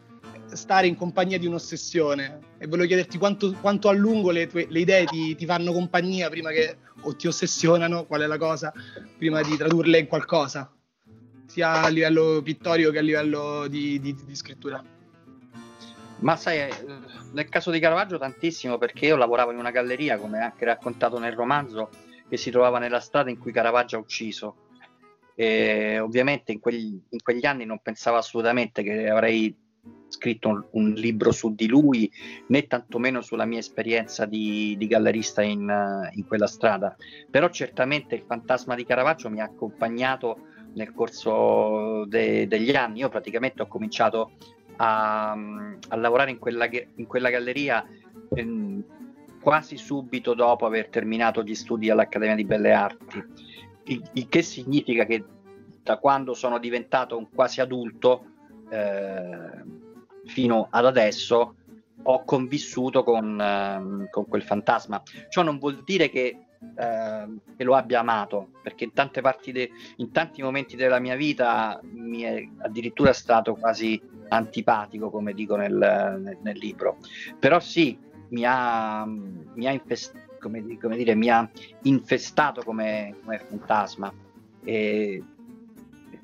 stare 0.52 0.86
in 0.86 0.96
compagnia 0.96 1.38
di 1.38 1.46
un'ossessione 1.46 2.40
e 2.58 2.66
volevo 2.66 2.86
chiederti 2.86 3.18
quanto, 3.18 3.52
quanto 3.60 3.88
a 3.88 3.92
lungo 3.92 4.30
le, 4.30 4.46
tue, 4.46 4.66
le 4.68 4.80
idee 4.80 5.04
ti, 5.04 5.34
ti, 5.34 5.46
fanno 5.46 5.72
compagnia 5.72 6.28
prima 6.28 6.50
che 6.50 6.78
o 7.00 7.14
ti 7.14 7.26
ossessionano, 7.26 8.04
qual 8.06 8.22
è 8.22 8.26
la 8.26 8.38
cosa, 8.38 8.72
prima 9.16 9.42
di 9.42 9.56
tradurle 9.56 9.98
in 9.98 10.06
qualcosa 10.06 10.70
sia 11.46 11.82
a 11.82 11.88
livello 11.88 12.42
pittorico 12.42 12.90
che 12.90 12.98
a 12.98 13.02
livello 13.02 13.66
di, 13.68 13.98
di, 14.00 14.14
di 14.14 14.36
scrittura. 14.36 14.82
Ma 16.18 16.36
sai, 16.36 16.68
nel 17.32 17.48
caso 17.48 17.70
di 17.70 17.78
Caravaggio 17.78 18.18
tantissimo 18.18 18.78
perché 18.78 19.06
io 19.06 19.16
lavoravo 19.16 19.52
in 19.52 19.58
una 19.58 19.70
galleria, 19.70 20.18
come 20.18 20.38
anche 20.38 20.64
raccontato 20.64 21.18
nel 21.18 21.32
romanzo, 21.32 21.90
che 22.28 22.36
si 22.36 22.50
trovava 22.50 22.78
nella 22.78 23.00
strada 23.00 23.30
in 23.30 23.38
cui 23.38 23.52
Caravaggio 23.52 23.96
ha 23.96 24.00
ucciso. 24.00 24.56
E 25.34 25.98
ovviamente 25.98 26.52
in 26.52 26.60
quegli, 26.60 26.98
in 27.10 27.22
quegli 27.22 27.44
anni 27.44 27.66
non 27.66 27.80
pensavo 27.80 28.16
assolutamente 28.16 28.82
che 28.82 29.08
avrei 29.08 29.54
scritto 30.08 30.48
un, 30.48 30.64
un, 30.72 30.92
libro 30.92 31.32
su 31.32 31.54
di 31.54 31.66
lui, 31.66 32.10
né 32.48 32.66
tantomeno 32.66 33.20
sulla 33.20 33.44
mia 33.44 33.58
esperienza 33.58 34.24
di, 34.24 34.74
di 34.78 34.86
gallerista 34.86 35.42
in, 35.42 36.10
in, 36.12 36.26
quella 36.26 36.46
strada. 36.46 36.96
Però 37.30 37.48
certamente 37.50 38.14
il 38.14 38.24
fantasma 38.26 38.74
di 38.74 38.84
Caravaggio 38.84 39.30
mi 39.30 39.40
ha 39.40 39.44
accompagnato 39.44 40.38
nel 40.74 40.92
corso 40.92 42.04
de- 42.06 42.46
degli 42.46 42.74
anni. 42.74 43.00
Io 43.00 43.08
praticamente 43.08 43.62
ho 43.62 43.66
cominciato 43.66 44.32
a, 44.76 45.32
a 45.32 45.96
lavorare 45.96 46.30
in 46.30 46.38
quella, 46.38 46.68
in 46.70 47.06
quella 47.06 47.30
galleria 47.30 47.84
ehm, 48.34 48.84
quasi 49.40 49.76
subito 49.76 50.34
dopo 50.34 50.66
aver 50.66 50.88
terminato 50.88 51.42
gli 51.42 51.54
studi 51.54 51.90
all'Accademia 51.90 52.34
di 52.34 52.44
Belle 52.44 52.72
Arti, 52.72 53.24
il, 53.84 54.10
il 54.14 54.28
che 54.28 54.42
significa 54.42 55.04
che 55.04 55.24
da 55.82 55.98
quando 55.98 56.34
sono 56.34 56.58
diventato 56.58 57.16
un 57.16 57.28
quasi 57.30 57.60
adulto 57.60 58.32
eh, 58.70 59.64
fino 60.24 60.68
ad 60.70 60.86
adesso 60.86 61.54
ho 62.02 62.24
convissuto 62.24 63.02
con, 63.02 63.40
eh, 63.40 64.08
con 64.10 64.26
quel 64.26 64.42
fantasma. 64.42 65.02
Ciò 65.28 65.42
non 65.42 65.58
vuol 65.58 65.82
dire 65.84 66.08
che 66.08 66.46
eh, 66.74 67.26
che 67.56 67.64
lo 67.64 67.74
abbia 67.74 68.00
amato, 68.00 68.48
perché 68.62 68.84
in 68.84 68.92
tante 68.92 69.20
parti, 69.20 69.52
de- 69.52 69.70
in 69.96 70.10
tanti 70.10 70.42
momenti 70.42 70.76
della 70.76 70.98
mia 70.98 71.14
vita 71.14 71.80
mi 71.82 72.22
è 72.22 72.46
addirittura 72.58 73.12
stato 73.12 73.54
quasi 73.54 74.00
antipatico, 74.28 75.10
come 75.10 75.32
dico 75.32 75.56
nel, 75.56 75.72
nel, 75.72 76.38
nel 76.40 76.58
libro. 76.58 76.98
Però 77.38 77.60
sì, 77.60 77.98
mi 78.30 78.44
ha, 78.44 79.04
mi 79.06 79.66
ha, 79.66 79.70
infest- 79.70 80.38
come, 80.38 80.78
come 80.78 80.96
dire, 80.96 81.14
mi 81.14 81.30
ha 81.30 81.48
infestato 81.82 82.62
come, 82.62 83.14
come 83.22 83.38
fantasma. 83.38 84.12
E, 84.64 85.22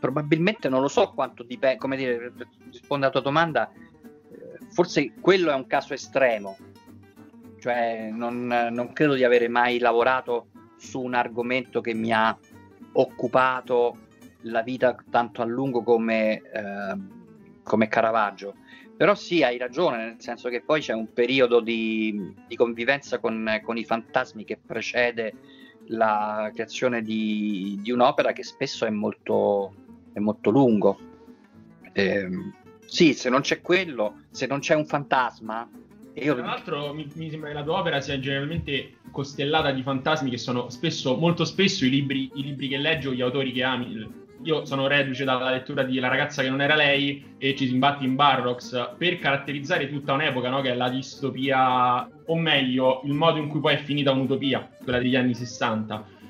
probabilmente 0.02 0.68
non 0.68 0.80
lo 0.80 0.88
so 0.88 1.12
quanto 1.12 1.44
dipende, 1.44 1.78
come 1.78 1.96
dire, 1.96 2.32
rispondo 2.72 3.04
alla 3.04 3.12
tua 3.12 3.22
domanda, 3.22 3.70
eh, 3.70 4.58
forse 4.70 5.12
quello 5.20 5.52
è 5.52 5.54
un 5.54 5.68
caso 5.68 5.94
estremo, 5.94 6.56
cioè 7.60 8.10
non, 8.10 8.48
non, 8.48 8.92
credo 8.92 9.14
di 9.14 9.22
avere 9.22 9.46
mai 9.46 9.78
lavorato 9.78 10.48
su 10.76 11.00
un 11.00 11.14
argomento 11.14 11.80
che 11.80 11.94
mi 11.94 12.12
ha 12.12 12.36
occupato 12.94 13.96
la 14.40 14.62
vita 14.62 14.96
tanto 15.08 15.40
a 15.40 15.44
lungo 15.44 15.84
come, 15.84 16.42
eh, 16.52 16.98
come 17.62 17.86
Caravaggio. 17.86 18.56
Però 18.96 19.14
sì, 19.14 19.44
hai 19.44 19.56
ragione, 19.56 19.98
nel 19.98 20.16
senso 20.18 20.48
che 20.48 20.62
poi 20.62 20.80
c'è 20.80 20.94
un 20.94 21.12
periodo 21.12 21.60
di, 21.60 22.34
di 22.48 22.56
convivenza 22.56 23.20
con, 23.20 23.60
con, 23.62 23.76
i 23.76 23.84
fantasmi 23.84 24.42
che 24.42 24.58
precede 24.58 25.32
la 25.86 26.50
creazione 26.52 27.02
di, 27.02 27.78
di 27.80 27.90
un'opera 27.90 28.32
che 28.32 28.42
spesso 28.42 28.86
è 28.86 28.90
molto, 28.90 29.74
è 30.12 30.18
molto 30.18 30.50
lungo. 30.50 30.98
Eh, 31.92 32.28
sì, 32.86 33.14
se 33.14 33.30
non 33.30 33.40
c'è 33.40 33.60
quello, 33.60 34.22
se 34.30 34.46
non 34.46 34.60
c'è 34.60 34.74
un 34.74 34.86
fantasma, 34.86 35.68
io... 36.14 36.34
Tra 36.34 36.44
l'altro 36.44 36.92
mi, 36.92 37.10
mi, 37.14 37.30
sembra 37.30 37.48
che 37.48 37.54
la 37.54 37.62
tua 37.62 37.78
opera 37.78 38.00
sia 38.00 38.18
generalmente 38.18 38.96
costellata 39.10 39.70
di 39.70 39.82
fantasmi 39.82 40.28
che 40.28 40.36
sono 40.36 40.68
spesso, 40.68 41.16
molto 41.16 41.44
spesso 41.44 41.86
i 41.86 41.90
libri, 41.90 42.30
i 42.34 42.42
libri 42.42 42.68
che 42.68 42.76
leggo, 42.76 43.12
gli 43.12 43.22
autori 43.22 43.52
che 43.52 43.62
ami. 43.62 44.20
Io 44.42 44.64
sono 44.66 44.88
reduce 44.88 45.24
dalla 45.24 45.50
lettura 45.50 45.84
di 45.84 45.98
La 46.00 46.08
ragazza 46.08 46.42
che 46.42 46.50
non 46.50 46.60
era 46.60 46.74
lei 46.74 47.36
e 47.38 47.54
ci 47.54 47.66
si 47.66 47.72
imbatte 47.72 48.04
in 48.04 48.16
Barrocks 48.16 48.94
per 48.98 49.18
caratterizzare 49.18 49.88
tutta 49.88 50.12
un'epoca, 50.12 50.50
no? 50.50 50.60
che 50.60 50.72
è 50.72 50.74
la 50.74 50.90
distopia, 50.90 52.06
o 52.26 52.36
meglio, 52.36 53.02
il 53.04 53.12
modo 53.12 53.38
in 53.38 53.48
cui 53.48 53.60
poi 53.60 53.74
è 53.74 53.78
finita 53.78 54.10
un'utopia, 54.10 54.68
quella 54.82 54.98
degli 54.98 55.16
anni 55.16 55.34
60 55.34 56.20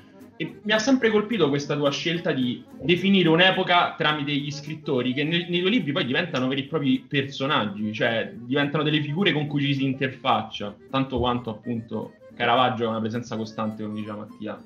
e 0.43 0.59
mi 0.61 0.73
ha 0.73 0.79
sempre 0.79 1.09
colpito 1.09 1.47
questa 1.47 1.75
tua 1.75 1.89
scelta 1.89 2.31
di 2.31 2.63
definire 2.81 3.29
un'epoca 3.29 3.95
tramite 3.97 4.33
gli 4.33 4.51
scrittori 4.51 5.13
che 5.13 5.23
nei, 5.23 5.47
nei 5.49 5.59
tuoi 5.59 5.71
libri 5.71 5.93
poi 5.93 6.05
diventano 6.05 6.47
veri 6.47 6.65
e 6.65 6.67
propri 6.67 7.05
personaggi, 7.07 7.93
cioè 7.93 8.33
diventano 8.35 8.83
delle 8.83 9.01
figure 9.01 9.31
con 9.31 9.47
cui 9.47 9.61
ci 9.61 9.73
si 9.73 9.85
interfaccia, 9.85 10.75
tanto 10.89 11.19
quanto 11.19 11.49
appunto 11.49 12.13
Caravaggio 12.35 12.83
è 12.83 12.87
una 12.87 12.99
presenza 12.99 13.37
costante, 13.37 13.83
come 13.83 13.95
diceva 13.95 14.17
Mattia, 14.17 14.61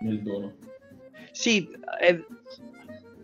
nel 0.00 0.20
dono. 0.20 0.52
Sì, 1.30 1.68
eh, 2.00 2.24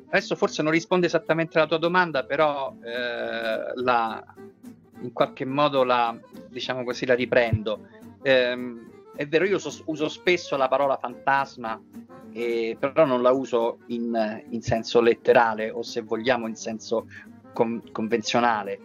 adesso 0.08 0.36
forse 0.36 0.62
non 0.62 0.72
risponde 0.72 1.06
esattamente 1.06 1.58
alla 1.58 1.66
tua 1.66 1.78
domanda, 1.78 2.24
però 2.24 2.74
eh, 2.82 3.80
la, 3.82 4.24
in 5.00 5.12
qualche 5.12 5.44
modo 5.44 5.84
la, 5.84 6.16
diciamo 6.48 6.84
così, 6.84 7.04
la 7.04 7.14
riprendo. 7.14 7.86
Eh, 8.22 8.92
è 9.16 9.26
vero, 9.26 9.44
io 9.44 9.56
uso, 9.56 9.82
uso 9.86 10.08
spesso 10.08 10.56
la 10.56 10.68
parola 10.68 10.96
fantasma, 10.96 11.80
eh, 12.32 12.76
però 12.78 13.04
non 13.04 13.22
la 13.22 13.30
uso 13.30 13.78
in, 13.86 14.42
in, 14.50 14.60
senso 14.60 15.00
letterale 15.00 15.70
o 15.70 15.82
se 15.82 16.02
vogliamo 16.02 16.48
in 16.48 16.56
senso 16.56 17.06
con, 17.52 17.80
convenzionale. 17.92 18.78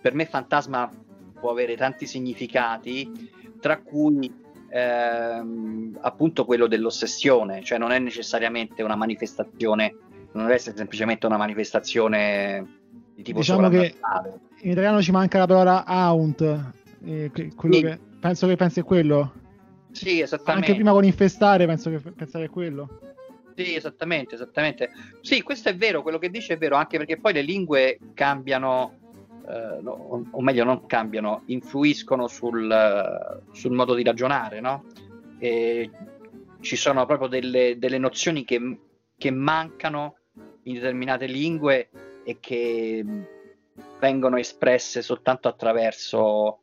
Per 0.00 0.14
me 0.14 0.24
fantasma 0.24 0.90
può 1.38 1.50
avere 1.50 1.76
tanti 1.76 2.06
significati, 2.06 3.30
tra 3.60 3.78
cui 3.78 4.32
ehm, 4.68 5.98
appunto 6.00 6.44
quello 6.44 6.66
dell'ossessione, 6.66 7.62
cioè 7.62 7.78
non 7.78 7.92
è 7.92 7.98
necessariamente 7.98 8.82
una 8.82 8.96
manifestazione, 8.96 9.94
non 10.32 10.44
deve 10.44 10.54
essere 10.54 10.76
semplicemente 10.76 11.26
una 11.26 11.36
manifestazione 11.36 12.78
di 13.14 13.22
tipo 13.22 13.38
diciamo 13.38 13.68
che 13.68 13.94
in 14.60 14.70
italiano 14.70 15.02
ci 15.02 15.10
manca 15.10 15.38
la 15.38 15.46
parola 15.46 15.84
aunt, 15.84 16.40
eh, 17.04 17.30
quello 17.54 17.74
sì. 17.74 17.82
che, 17.82 17.98
penso 18.20 18.46
che 18.46 18.56
pensi 18.56 18.80
quello. 18.82 19.44
Sì, 19.96 20.20
esattamente. 20.20 20.66
Anche 20.66 20.74
prima 20.74 20.92
con 20.92 21.04
infestare 21.04 21.66
penso 21.66 21.90
che 21.90 21.98
pensare 21.98 22.44
a 22.44 22.48
quello. 22.50 23.00
Sì, 23.56 23.74
esattamente, 23.74 24.34
esattamente. 24.34 24.90
Sì, 25.22 25.40
questo 25.42 25.70
è 25.70 25.76
vero, 25.76 26.02
quello 26.02 26.18
che 26.18 26.28
dice 26.28 26.54
è 26.54 26.58
vero, 26.58 26.76
anche 26.76 26.98
perché 26.98 27.18
poi 27.18 27.32
le 27.32 27.40
lingue 27.40 27.98
cambiano, 28.12 28.98
eh, 29.48 29.80
no, 29.80 30.26
o 30.30 30.42
meglio 30.42 30.64
non 30.64 30.84
cambiano, 30.86 31.42
influiscono 31.46 32.28
sul, 32.28 33.42
sul 33.52 33.72
modo 33.72 33.94
di 33.94 34.02
ragionare, 34.02 34.60
no? 34.60 34.84
E 35.38 35.90
ci 36.60 36.76
sono 36.76 37.06
proprio 37.06 37.28
delle, 37.28 37.78
delle 37.78 37.98
nozioni 37.98 38.44
che, 38.44 38.78
che 39.16 39.30
mancano 39.30 40.16
in 40.64 40.74
determinate 40.74 41.26
lingue 41.26 41.88
e 42.24 42.36
che 42.40 43.04
vengono 43.98 44.36
espresse 44.36 45.00
soltanto 45.00 45.48
attraverso, 45.48 46.58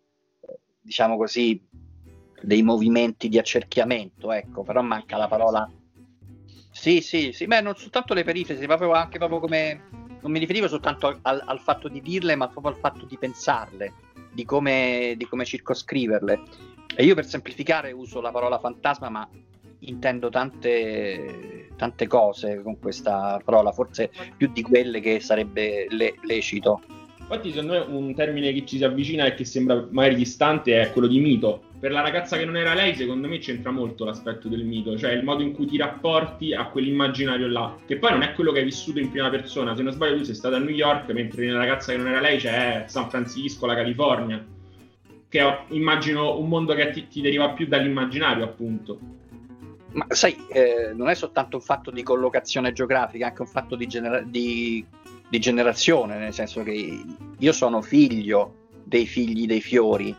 diciamo 0.80 1.18
così, 1.18 1.60
dei 2.44 2.62
movimenti 2.62 3.30
di 3.30 3.38
accerchiamento, 3.38 4.32
ecco, 4.32 4.64
però 4.64 4.82
manca 4.82 5.18
la 5.18 5.28
parola. 5.28 5.70
Sì, 6.72 7.02
sì, 7.02 7.32
sì, 7.32 7.48
beh, 7.48 7.62
non 7.62 7.76
soltanto 7.76 8.14
le 8.14 8.24
perifrasi, 8.24 8.66
proprio 8.66 8.92
anche 8.92 9.18
proprio 9.18 9.40
come 9.40 9.82
non 10.22 10.32
mi 10.32 10.40
riferivo 10.40 10.68
soltanto 10.68 11.20
al, 11.22 11.44
al, 11.46 11.60
fatto 11.60 11.88
di 11.88 12.02
dirle, 12.02 12.36
ma 12.36 12.48
proprio 12.48 12.74
al 12.74 12.80
fatto 12.80 13.06
di 13.06 13.18
pensarle, 13.18 13.94
di 14.32 14.46
come, 14.46 15.14
di 15.18 15.26
come 15.26 15.46
circoscriverle. 15.46 16.42
E 16.96 17.04
io 17.04 17.16
per 17.16 17.26
semplificare 17.26 17.92
uso 17.92 18.22
la 18.22 18.32
parola 18.32 18.60
fantasma, 18.60 19.10
ma 19.10 19.28
intendo 19.80 20.30
tante, 20.30 21.70
tante 21.76 22.08
cose 22.08 22.62
con 22.62 22.80
questa 22.80 23.40
parola, 23.44 23.72
forse 23.72 24.12
più 24.38 24.50
di 24.52 24.62
quelle 24.62 25.00
che 25.00 25.20
sarebbe 25.20 25.88
le, 25.90 26.16
lecito. 26.22 26.82
Infatti, 27.24 27.52
secondo 27.52 27.74
me 27.74 27.80
un 27.80 28.14
termine 28.14 28.52
che 28.52 28.66
ci 28.66 28.78
si 28.78 28.84
avvicina 28.84 29.26
e 29.26 29.34
che 29.34 29.46
sembra 29.46 29.88
magari 29.90 30.16
distante 30.16 30.82
è 30.82 30.92
quello 30.92 31.08
di 31.08 31.20
mito. 31.20 31.64
Per 31.80 31.92
la 31.92 32.02
ragazza 32.02 32.38
che 32.38 32.46
non 32.46 32.58
era 32.58 32.74
lei, 32.74 32.96
secondo 32.96 33.28
me 33.28 33.40
c'entra 33.40 33.72
molto 33.72 34.06
l'aspetto 34.06 34.48
del 34.48 34.64
mito, 34.64 34.98
cioè 34.98 35.12
il 35.12 35.24
modo 35.24 35.42
in 35.42 35.54
cui 35.54 35.66
ti 35.66 35.78
rapporti 35.78 36.54
a 36.54 36.68
quell'immaginario 36.68 37.48
là, 37.48 37.76
che 37.86 37.98
poi 37.98 38.12
non 38.12 38.22
è 38.22 38.34
quello 38.34 38.52
che 38.52 38.60
hai 38.60 38.66
vissuto 38.66 39.00
in 39.00 39.10
prima 39.10 39.30
persona. 39.30 39.76
Se 39.76 39.82
non 39.84 39.92
sbaglio, 39.94 40.18
tu 40.18 40.24
sei 40.24 40.36
stata 40.36 40.58
a 40.58 40.60
New 40.60 40.70
York, 40.70 41.10
mentre 41.12 41.46
nella 41.46 41.58
ragazza 41.58 41.92
che 41.92 41.98
non 41.98 42.08
era 42.08 42.22
lei 42.22 42.38
c'è 42.38 42.86
San 42.88 43.10
Francisco, 43.10 43.66
la 43.66 43.76
California, 43.76 44.46
che 45.28 45.40
è, 45.40 45.60
immagino 45.70 46.38
un 46.38 46.48
mondo 46.48 46.74
che 46.76 46.92
ti, 46.92 47.08
ti 47.08 47.22
deriva 47.22 47.50
più 47.50 47.68
dall'immaginario, 47.68 48.44
appunto. 48.44 49.00
Ma 49.94 50.06
sai, 50.10 50.36
eh, 50.50 50.92
non 50.94 51.10
è 51.10 51.16
soltanto 51.16 51.58
un 51.58 51.62
fatto 51.62 51.92
di 51.92 52.04
collocazione 52.04 52.74
geografica, 52.74 53.26
è 53.26 53.30
anche 53.30 53.42
un 53.42 53.48
fatto 53.48 53.76
di, 53.76 53.88
genera- 53.88 54.22
di 54.22 54.84
di 55.34 55.40
generazione, 55.40 56.20
nel 56.20 56.32
senso 56.32 56.62
che 56.62 57.04
io 57.36 57.52
sono 57.54 57.82
figlio 57.82 58.54
dei 58.84 59.08
figli 59.08 59.48
dei 59.48 59.62
fiori, 59.62 60.16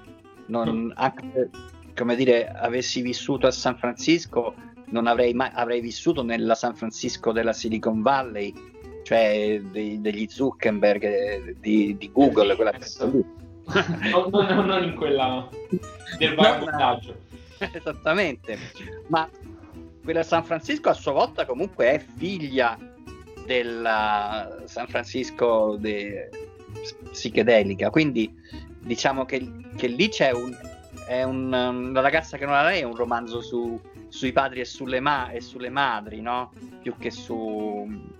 non, 0.46 0.92
anche 0.96 1.50
come 1.94 2.16
dire, 2.16 2.48
avessi 2.48 3.00
vissuto 3.00 3.46
a 3.46 3.52
San 3.52 3.76
Francisco, 3.76 4.54
non 4.86 5.06
avrei 5.06 5.32
mai 5.32 5.50
avrei 5.54 5.80
vissuto 5.80 6.24
nella 6.24 6.56
San 6.56 6.74
Francisco 6.74 7.30
della 7.30 7.52
Silicon 7.52 8.02
Valley, 8.02 8.52
cioè 9.04 9.60
dei, 9.60 10.00
degli 10.00 10.26
Zuckerberg, 10.28 11.04
eh, 11.04 11.56
di, 11.60 11.96
di 11.96 12.10
Google, 12.10 12.56
quella 12.56 12.72
no, 14.10 14.28
no, 14.32 14.62
non 14.64 14.82
in 14.82 14.96
quella 14.96 15.48
del 16.18 16.34
vagabottaggio. 16.34 17.14
Esattamente, 17.72 18.58
ma 19.06 19.30
quella 20.02 20.24
San 20.24 20.42
Francisco 20.42 20.88
a 20.88 20.92
sua 20.92 21.12
volta 21.12 21.46
comunque 21.46 21.92
è 21.92 22.04
figlia 22.16 22.76
della 23.44 24.62
San 24.64 24.86
Francisco 24.86 25.76
de... 25.78 26.28
psichedelica. 27.10 27.90
Quindi 27.90 28.32
diciamo 28.80 29.24
che, 29.24 29.50
che 29.76 29.86
lì 29.86 30.08
c'è 30.08 30.32
un, 30.32 30.56
un, 31.08 31.52
una 31.52 32.00
ragazza 32.00 32.36
che 32.36 32.44
non 32.44 32.54
ha 32.54 32.62
lei, 32.62 32.80
è 32.80 32.84
un 32.84 32.96
romanzo 32.96 33.40
su, 33.40 33.80
sui 34.08 34.32
padri 34.32 34.60
e 34.60 34.64
sulle, 34.64 35.00
ma- 35.00 35.30
e 35.30 35.40
sulle 35.40 35.70
madri, 35.70 36.20
no? 36.20 36.52
Più 36.82 36.96
che 36.98 37.10
su... 37.10 38.12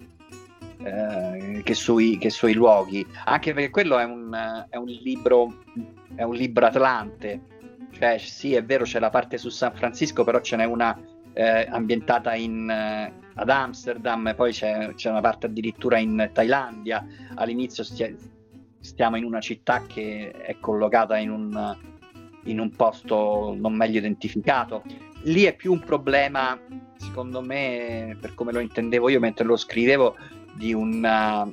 Eh, 0.82 1.62
che, 1.64 1.74
sui, 1.74 2.18
che, 2.18 2.28
sui, 2.28 2.52
luoghi, 2.52 3.06
anche 3.24 3.54
perché 3.54 3.70
quello 3.70 3.98
è 3.98 4.04
un, 4.04 4.66
è 4.68 4.76
un 4.76 4.86
libro 4.86 5.62
è 6.14 6.22
un 6.22 6.34
libro 6.34 6.66
atlante, 6.66 7.40
cioè 7.92 8.18
sì 8.18 8.54
è 8.54 8.64
vero 8.64 8.84
c'è 8.84 8.98
la 8.98 9.10
parte 9.10 9.38
su 9.38 9.48
San 9.48 9.74
Francisco, 9.74 10.24
però 10.24 10.40
ce 10.40 10.56
n'è 10.56 10.64
una 10.64 10.98
eh, 11.32 11.66
ambientata 11.70 12.34
in, 12.34 12.70
eh, 12.70 13.12
ad 13.34 13.50
Amsterdam, 13.50 14.32
poi 14.36 14.52
c'è, 14.52 14.94
c'è, 14.94 15.10
una 15.10 15.20
parte 15.20 15.46
addirittura 15.46 15.98
in 15.98 16.30
Thailandia. 16.32 17.04
All'inizio 17.34 17.82
stia, 17.82 18.12
stiamo 18.80 19.16
in 19.16 19.24
una 19.24 19.40
città 19.40 19.84
che 19.86 20.30
è 20.30 20.58
collocata 20.60 21.16
in 21.18 21.30
un, 21.30 21.76
in 22.44 22.60
un 22.60 22.70
posto 22.70 23.56
non 23.58 23.74
meglio 23.74 23.98
identificato. 23.98 24.82
Lì 25.22 25.44
è 25.44 25.54
più 25.54 25.72
un 25.72 25.80
problema, 25.80 26.58
secondo 26.96 27.40
me, 27.40 28.16
per 28.20 28.34
come 28.34 28.52
lo 28.52 28.60
intendevo 28.60 29.08
io 29.08 29.20
mentre 29.20 29.44
lo 29.44 29.56
scrivevo, 29.56 30.16
di 30.54 30.72
un, 30.72 31.50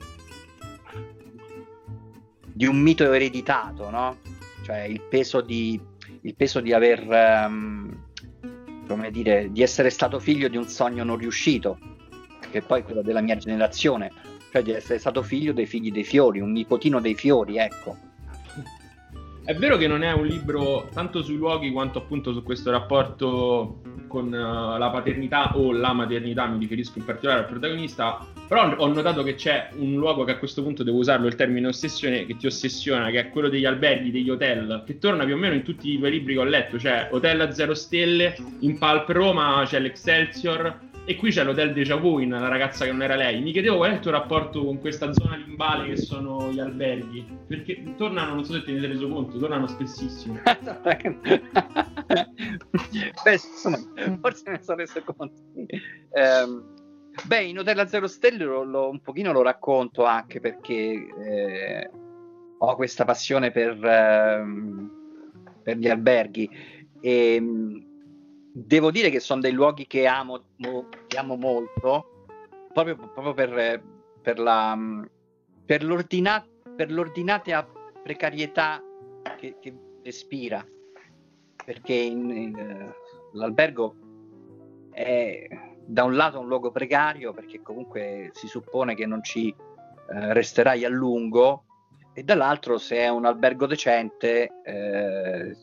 di 2.43 2.65
un 2.65 2.77
mito 2.77 3.11
ereditato, 3.11 3.89
no? 3.89 4.17
Cioè 4.63 4.81
il 4.81 5.01
peso 5.01 5.41
di, 5.41 5.79
il 6.21 6.35
peso 6.35 6.59
di 6.59 6.73
aver 6.73 7.07
um, 7.07 8.09
come 8.91 9.11
dire, 9.11 9.49
di 9.51 9.61
essere 9.61 9.89
stato 9.89 10.19
figlio 10.19 10.47
di 10.47 10.57
un 10.57 10.67
sogno 10.67 11.03
non 11.03 11.17
riuscito, 11.17 11.77
che 12.51 12.59
è 12.59 12.61
poi 12.61 12.83
quello 12.83 13.01
della 13.01 13.21
mia 13.21 13.37
generazione, 13.37 14.11
cioè 14.51 14.61
di 14.61 14.71
essere 14.71 14.99
stato 14.99 15.23
figlio 15.23 15.53
dei 15.53 15.65
figli 15.65 15.91
dei 15.91 16.03
fiori, 16.03 16.41
un 16.41 16.51
nipotino 16.51 16.99
dei 16.99 17.15
fiori, 17.15 17.57
ecco. 17.57 17.97
È 19.43 19.55
vero 19.55 19.75
che 19.77 19.87
non 19.87 20.03
è 20.03 20.11
un 20.11 20.27
libro 20.27 20.87
tanto 20.93 21.23
sui 21.23 21.35
luoghi 21.35 21.71
quanto 21.71 21.97
appunto 21.97 22.31
su 22.31 22.43
questo 22.43 22.69
rapporto 22.69 23.81
con 24.07 24.27
uh, 24.27 24.77
la 24.77 24.89
paternità 24.91 25.57
o 25.57 25.71
la 25.71 25.93
maternità, 25.93 26.45
mi 26.45 26.59
riferisco 26.59 26.99
in 26.99 27.05
particolare 27.05 27.39
al 27.39 27.47
protagonista, 27.47 28.23
però 28.47 28.75
ho 28.75 28.87
notato 28.87 29.23
che 29.23 29.35
c'è 29.35 29.69
un 29.77 29.95
luogo 29.95 30.25
che 30.25 30.33
a 30.33 30.37
questo 30.37 30.61
punto 30.61 30.83
devo 30.83 30.97
usarlo 30.97 31.27
il 31.27 31.35
termine 31.35 31.67
ossessione 31.67 32.25
che 32.25 32.35
ti 32.35 32.45
ossessiona, 32.45 33.09
che 33.09 33.19
è 33.19 33.29
quello 33.29 33.49
degli 33.49 33.65
alberghi, 33.65 34.11
degli 34.11 34.29
hotel, 34.29 34.83
che 34.85 34.99
torna 34.99 35.25
più 35.25 35.33
o 35.33 35.37
meno 35.37 35.55
in 35.55 35.63
tutti 35.63 35.91
i 35.91 35.97
tuoi 35.97 36.11
libri 36.11 36.33
che 36.33 36.39
ho 36.39 36.43
letto, 36.43 36.77
cioè 36.77 37.07
Hotel 37.11 37.41
a 37.41 37.51
zero 37.51 37.73
stelle, 37.73 38.35
in 38.59 38.77
Palp 38.77 39.09
Roma 39.09 39.63
c'è 39.65 39.79
l'Excelsior 39.79 40.89
e 41.11 41.15
qui 41.17 41.29
c'è 41.31 41.43
l'hotel 41.43 41.73
Deja 41.73 41.95
Vu 41.97 42.19
in 42.19 42.29
la 42.29 42.47
ragazza 42.47 42.85
che 42.85 42.91
non 42.91 43.01
era 43.03 43.15
lei. 43.15 43.41
Mi 43.41 43.51
chiedevo 43.51 43.77
qual 43.77 43.91
è 43.91 43.93
il 43.95 43.99
tuo 43.99 44.11
rapporto 44.11 44.63
con 44.63 44.79
questa 44.79 45.11
zona 45.13 45.35
limbale 45.35 45.89
che 45.89 45.97
sono 45.97 46.49
gli 46.51 46.59
alberghi, 46.59 47.25
perché 47.47 47.95
tornano, 47.97 48.33
non 48.33 48.45
so 48.45 48.53
se 48.53 48.63
te 48.63 48.71
ne 48.71 48.79
sei 48.79 48.89
reso 48.89 49.09
conto, 49.09 49.37
tornano 49.37 49.67
spessissimo. 49.67 50.39
Beh, 53.23 53.33
insomma, 53.33 53.77
forse 54.21 54.51
ne 54.51 54.61
sono 54.61 54.77
reso 54.77 55.03
conto. 55.03 55.41
Eh, 55.65 56.61
beh, 57.25 57.43
in 57.43 57.59
Hotel 57.59 57.79
a 57.79 57.87
Zero 57.87 58.07
Stelle 58.07 58.43
lo, 58.45 58.63
lo, 58.63 58.89
un 58.89 59.01
pochino 59.01 59.33
lo 59.33 59.41
racconto 59.41 60.05
anche 60.05 60.39
perché 60.39 61.07
eh, 61.23 61.89
ho 62.57 62.75
questa 62.75 63.03
passione 63.03 63.51
per, 63.51 63.83
eh, 63.83 64.43
per 65.61 65.77
gli 65.77 65.89
alberghi 65.89 66.49
e 67.01 67.35
ehm, 67.35 67.90
devo 68.53 68.91
dire 68.91 69.09
che 69.09 69.19
sono 69.19 69.41
dei 69.41 69.51
luoghi 69.51 69.87
che 69.87 70.05
amo, 70.07 70.43
mo, 70.57 70.87
che 71.07 71.17
amo 71.17 71.35
molto 71.35 72.25
proprio, 72.73 72.95
proprio 72.95 73.33
per, 73.33 73.81
per, 74.21 74.39
la, 74.39 74.77
per, 75.65 75.83
l'ordina, 75.83 76.45
per 76.75 76.91
l'ordinata 76.91 77.67
precarietà 78.03 78.81
che, 79.37 79.57
che 79.59 79.73
respira. 80.03 80.65
Perché 81.63 81.93
in, 81.93 82.29
in, 82.31 82.55
eh, 82.57 82.95
l'albergo 83.33 83.95
è 84.91 85.47
da 85.85 86.03
un 86.03 86.15
lato 86.15 86.39
un 86.39 86.47
luogo 86.47 86.71
precario 86.71 87.33
perché 87.33 87.61
comunque 87.61 88.31
si 88.33 88.47
suppone 88.47 88.95
che 88.95 89.05
non 89.05 89.23
ci 89.23 89.49
eh, 89.49 90.33
resterai 90.33 90.85
a 90.85 90.89
lungo 90.89 91.65
e 92.13 92.23
dall'altro 92.23 92.77
se 92.77 92.97
è 92.97 93.09
un 93.09 93.25
albergo 93.25 93.65
decente 93.65 94.49
eh, 94.63 95.55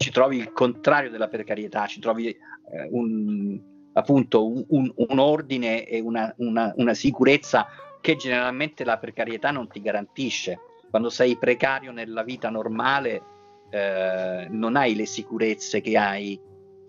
ci 0.00 0.10
trovi 0.10 0.38
il 0.38 0.52
contrario 0.52 1.10
della 1.10 1.28
precarietà, 1.28 1.86
ci 1.86 2.00
trovi 2.00 2.28
eh, 2.28 2.88
un, 2.90 3.60
appunto 3.92 4.46
un, 4.48 4.90
un, 4.94 5.18
ordine 5.18 5.84
e 5.84 6.00
una, 6.00 6.32
una, 6.38 6.72
una 6.76 6.94
sicurezza 6.94 7.66
che 8.00 8.16
generalmente 8.16 8.82
la 8.84 8.96
precarietà 8.96 9.50
non 9.50 9.68
ti 9.68 9.82
garantisce. 9.82 10.58
Quando 10.88 11.10
sei 11.10 11.36
precario 11.36 11.92
nella 11.92 12.22
vita 12.22 12.48
normale 12.48 13.22
eh, 13.68 14.46
non 14.48 14.76
hai 14.76 14.94
le 14.94 15.04
sicurezze 15.04 15.82
che 15.82 15.98
hai 15.98 16.40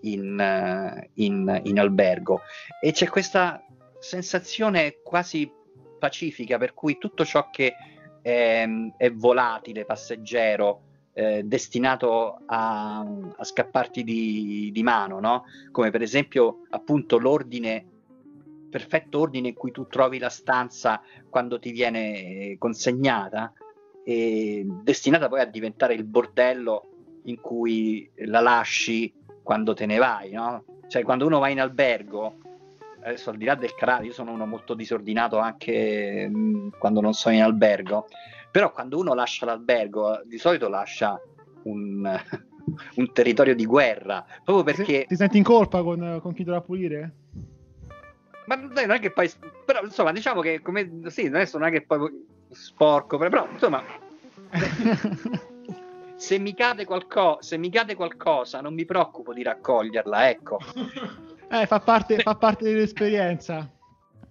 in, 0.04 0.94
uh, 0.96 1.10
in, 1.16 1.60
in, 1.64 1.78
albergo 1.78 2.40
e 2.80 2.92
c'è 2.92 3.08
questa 3.08 3.62
sensazione 3.98 5.00
quasi 5.04 5.52
pacifica 5.98 6.56
per 6.56 6.72
cui 6.72 6.96
tutto 6.96 7.26
ciò 7.26 7.50
che 7.50 7.74
è, 8.22 8.66
è 8.96 9.12
volatile, 9.12 9.84
passeggero, 9.84 10.91
eh, 11.14 11.42
destinato 11.44 12.40
a, 12.46 13.00
a, 13.00 13.44
scapparti 13.44 14.02
di, 14.02 14.70
di 14.72 14.82
mano, 14.82 15.20
no? 15.20 15.44
come 15.70 15.90
per 15.90 16.02
esempio 16.02 16.60
appunto 16.70 17.18
l'ordine 17.18 17.86
perfetto 18.70 19.20
ordine 19.20 19.48
in 19.48 19.54
cui 19.54 19.70
tu 19.70 19.86
trovi 19.86 20.18
la 20.18 20.30
stanza 20.30 21.02
quando 21.28 21.58
ti 21.58 21.72
viene 21.72 22.56
consegnata 22.58 23.52
e 24.02 24.66
destinata 24.66 25.28
poi 25.28 25.40
a 25.40 25.44
diventare 25.44 25.92
il 25.92 26.04
bordello 26.04 26.88
in 27.24 27.38
cui 27.40 28.10
la 28.24 28.40
lasci 28.40 29.12
quando 29.42 29.74
te 29.74 29.86
ne 29.86 29.98
vai, 29.98 30.30
no? 30.30 30.64
Cioè 30.88 31.02
quando 31.02 31.26
uno 31.26 31.38
va 31.38 31.48
in 31.48 31.60
albergo, 31.60 32.38
adesso 33.02 33.30
al 33.30 33.36
di 33.36 33.44
là 33.44 33.54
del 33.54 33.74
carattere, 33.74 34.08
io 34.08 34.12
sono 34.12 34.32
uno 34.32 34.46
molto 34.46 34.74
disordinato 34.74 35.38
anche 35.38 36.28
mh, 36.28 36.38
mm, 36.38 36.68
quando 36.78 37.00
non 37.00 37.12
sono 37.12 37.34
in 37.34 37.42
albergo, 37.42 38.06
però 38.52 38.70
quando 38.70 38.98
uno 38.98 39.14
lascia 39.14 39.46
l'albergo, 39.46 40.20
di 40.24 40.36
solito 40.36 40.68
lascia 40.68 41.18
un, 41.62 42.04
un 42.96 43.12
territorio 43.12 43.54
di 43.54 43.64
guerra, 43.64 44.24
proprio 44.44 44.62
perché... 44.62 45.06
Ti 45.08 45.16
senti 45.16 45.38
in 45.38 45.42
colpa 45.42 45.82
con, 45.82 46.18
con 46.20 46.34
chi 46.34 46.44
dovrà 46.44 46.60
pulire? 46.60 47.14
Ma 48.44 48.56
non 48.56 48.90
è 48.90 49.00
che 49.00 49.10
poi... 49.10 49.30
Però 49.64 49.82
insomma, 49.82 50.12
diciamo 50.12 50.42
che 50.42 50.60
come... 50.60 51.00
Sì, 51.06 51.26
adesso 51.26 51.56
non 51.56 51.68
è 51.68 51.70
che 51.70 51.80
poi 51.80 52.26
sporco, 52.50 53.16
però 53.16 53.48
insomma... 53.50 53.82
se, 56.16 56.38
mi 56.38 56.52
cade 56.52 56.84
qualco- 56.84 57.38
se 57.40 57.56
mi 57.56 57.70
cade 57.70 57.94
qualcosa 57.94 58.60
non 58.60 58.74
mi 58.74 58.84
preoccupo 58.84 59.32
di 59.32 59.42
raccoglierla, 59.42 60.28
ecco. 60.28 60.58
eh, 61.50 61.64
fa 61.64 61.80
parte, 61.80 62.18
fa 62.18 62.34
parte 62.34 62.64
dell'esperienza. 62.64 63.66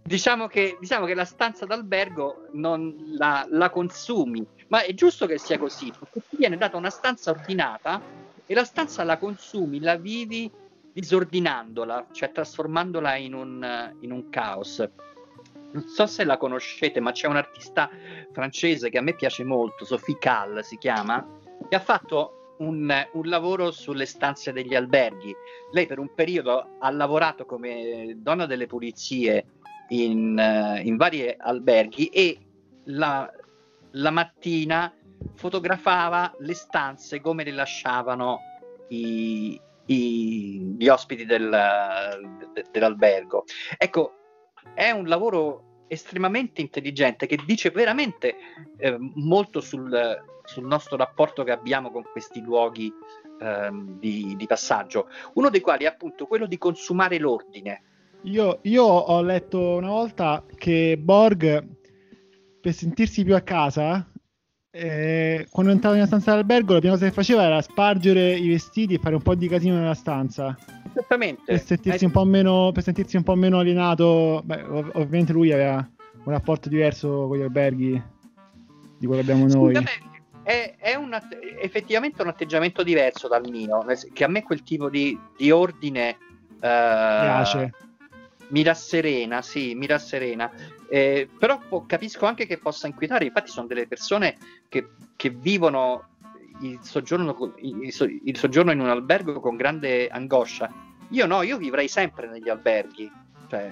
Diciamo 0.04 0.48
che, 0.48 0.78
diciamo 0.80 1.06
che, 1.06 1.14
la 1.14 1.26
stanza 1.26 1.66
d'albergo 1.66 2.48
non 2.54 2.96
la, 3.18 3.46
la, 3.50 3.70
consumi, 3.70 4.46
ma 4.68 4.84
è 4.84 4.94
giusto 4.94 5.26
che 5.26 5.38
sia 5.38 5.58
così, 5.58 5.94
perché 5.98 6.22
ti 6.28 6.38
viene 6.38 6.58
data 6.58 6.76
una 6.76 6.90
stanza 6.90 7.32
ordinata 7.32 8.02
e 8.46 8.54
la 8.54 8.66
stanza 8.66 9.04
la 9.04 9.18
consumi, 9.18 9.80
la 9.80 9.96
vivi 9.96 10.52
disordinandola, 10.92 12.08
cioè 12.12 12.32
trasformandola 12.32 13.16
in 13.16 13.34
un, 13.34 13.96
in 14.02 14.12
un 14.12 14.30
caos. 14.30 14.86
Non 15.72 15.88
so 15.88 16.06
se 16.06 16.26
la 16.26 16.38
conoscete, 16.38 17.00
ma 17.00 17.12
c'è 17.12 17.28
un 17.28 17.38
artista 17.38 17.90
francese 18.34 18.90
che 18.90 18.98
a 18.98 19.02
me 19.02 19.14
piace 19.14 19.44
molto, 19.44 19.86
Sophie 19.86 20.18
Calle 20.20 20.64
si 20.64 20.78
chiama, 20.78 21.26
che 21.70 21.76
ha 21.76 21.80
fatto 21.80 22.56
un, 22.58 22.94
un, 23.14 23.26
lavoro 23.28 23.72
sulle 23.72 24.06
stanze 24.06 24.52
degli 24.52 24.76
alberghi. 24.76 25.34
Lei 25.72 25.88
per 25.88 26.00
un 26.00 26.14
periodo 26.14 26.76
ha 26.80 26.92
lavorato 26.92 27.46
come 27.46 28.16
donna 28.18 28.46
delle 28.46 28.68
pulizie 28.68 29.46
in, 29.92 30.38
uh, 30.38 30.86
in 30.86 30.98
vari 30.98 31.34
alberghi 31.38 32.08
e 32.08 32.38
la, 32.86 33.30
la, 33.92 34.10
mattina 34.10 34.94
fotografava 35.36 36.34
le 36.40 36.54
stanze 36.54 37.22
come 37.22 37.44
le 37.44 37.52
lasciavano 37.52 38.40
i, 38.90 39.60
i, 39.86 40.76
gli 40.78 40.88
ospiti 40.88 41.26
del, 41.26 41.50
de, 42.54 42.66
dell'albergo. 42.72 43.46
Ecco, 43.78 44.14
è 44.74 44.92
un 44.92 45.08
lavoro 45.08 45.86
estremamente 45.88 46.62
intelligente 46.62 47.28
che 47.28 47.38
dice 47.46 47.70
veramente 47.70 48.36
eh, 48.78 48.96
molto 48.98 49.60
sul, 49.60 50.24
sul, 50.44 50.66
nostro 50.66 50.96
rapporto 50.96 51.44
che 51.44 51.52
abbiamo 51.52 51.92
con 51.92 52.04
questi 52.04 52.42
luoghi 52.42 52.92
eh, 53.42 53.70
di, 53.72 54.36
di 54.38 54.46
passaggio, 54.48 55.10
uno 55.34 55.50
dei 55.50 55.60
quali 55.60 55.84
è 55.84 55.88
appunto 55.88 56.28
quello 56.28 56.46
di 56.46 56.58
consumare 56.58 57.18
l'ordine 57.18 57.84
io, 58.24 58.60
io, 58.64 58.84
ho 58.84 59.22
letto 59.22 59.78
una 59.78 59.90
volta 59.90 60.44
che 60.56 60.98
Borg, 61.00 61.66
per 62.62 62.74
sentirsi 62.74 63.24
più 63.24 63.36
a 63.36 63.42
casa, 63.42 64.08
eh, 64.70 65.48
quando 65.50 65.72
entrava 65.72 65.96
in 65.96 66.02
una 66.02 66.08
stanza 66.08 66.34
d'albergo, 66.34 66.74
la 66.74 66.80
prima 66.80 66.94
cosa 66.94 67.08
che 67.08 67.14
faceva 67.14 67.44
era 67.44 67.62
spargere 67.62 68.34
i 68.34 68.48
vestiti 68.48 68.94
e 68.94 69.00
fare 69.00 69.16
un 69.16 69.22
po' 69.22 69.36
di 69.36 69.48
casino 69.48 69.76
nella 69.76 69.96
stanza. 69.96 70.56
Esattamente. 70.88 71.42
Per 71.46 71.62
sentirsi, 71.62 72.06
un 72.06 72.12
po, 72.12 72.24
meno, 72.24 72.72
per 72.72 72.84
sentirsi 72.84 73.18
un 73.18 73.24
po' 73.24 73.36
meno 73.36 73.60
alienato. 73.60 74.42
Beh, 74.46 74.62
ov- 74.64 74.92
ovviamente 74.94 75.34
lui 75.34 75.52
aveva 75.52 75.78
un 76.24 76.32
rapporto 76.32 76.70
diverso 76.70 77.28
con 77.28 77.38
gli 77.38 77.42
alberghi 77.42 78.02
di 78.98 79.06
quello 79.08 79.24
che 79.24 79.32
abbiamo 79.32 79.52
noi. 79.52 79.76
Scusate, 79.76 79.92
è, 80.44 80.76
è 80.78 80.96
un, 80.96 81.18
effettivamente 81.60 82.22
un 82.22 82.28
atteggiamento 82.28 82.84
diverso 82.84 83.28
dal 83.28 83.50
mio, 83.50 83.84
che 84.14 84.24
a 84.24 84.28
me 84.28 84.44
quel 84.44 84.62
tipo 84.62 84.90
di, 84.90 85.20
di 85.36 85.50
ordine... 85.50 86.18
Uh, 86.58 86.60
piace 86.60 87.72
mi 88.52 88.64
rasserena, 88.64 89.42
sì, 89.42 89.74
mi 89.76 89.88
rasserena. 89.88 90.52
Eh, 90.90 91.28
però 91.38 91.60
po- 91.68 91.86
capisco 91.86 92.26
anche 92.26 92.46
che 92.46 92.58
possa 92.58 92.88
inquietare, 92.88 93.26
infatti 93.26 93.50
sono 93.50 93.68
delle 93.68 93.88
persone 93.88 94.38
che, 94.70 94.90
che 95.16 95.30
vivono 95.30 96.10
il 96.62 96.80
soggiorno, 96.82 97.56
il, 97.62 98.22
il 98.24 98.38
soggiorno, 98.38 98.72
in 98.72 98.80
un 98.80 98.90
albergo 98.90 99.40
con 99.40 99.56
grande 99.56 100.08
angoscia. 100.08 100.72
Io 101.10 101.26
no, 101.26 101.42
io 101.42 101.58
vivrei 101.58 101.88
sempre 101.88 102.28
negli 102.28 102.50
alberghi. 102.50 103.12
Cioè, 103.50 103.72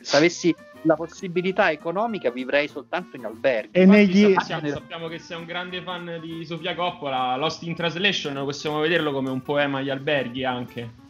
se 0.00 0.16
avessi 0.16 0.54
la 0.82 0.94
possibilità 0.94 1.70
economica 1.70 2.30
vivrei 2.30 2.68
soltanto 2.68 3.16
in 3.16 3.24
alberghi. 3.24 3.70
E 3.72 3.84
negli... 3.84 4.32
sappiamo, 4.34 4.68
sappiamo, 4.68 5.08
che 5.08 5.18
sei 5.18 5.38
un 5.38 5.44
grande 5.44 5.82
fan 5.82 6.18
di 6.20 6.44
Sofia 6.44 6.74
Coppola, 6.74 7.36
Lost 7.36 7.62
in 7.64 7.74
Translation, 7.74 8.34
possiamo 8.44 8.80
vederlo 8.80 9.12
come 9.12 9.30
un 9.30 9.42
poema 9.42 9.78
agli 9.78 9.90
alberghi 9.90 10.44
anche. 10.44 11.06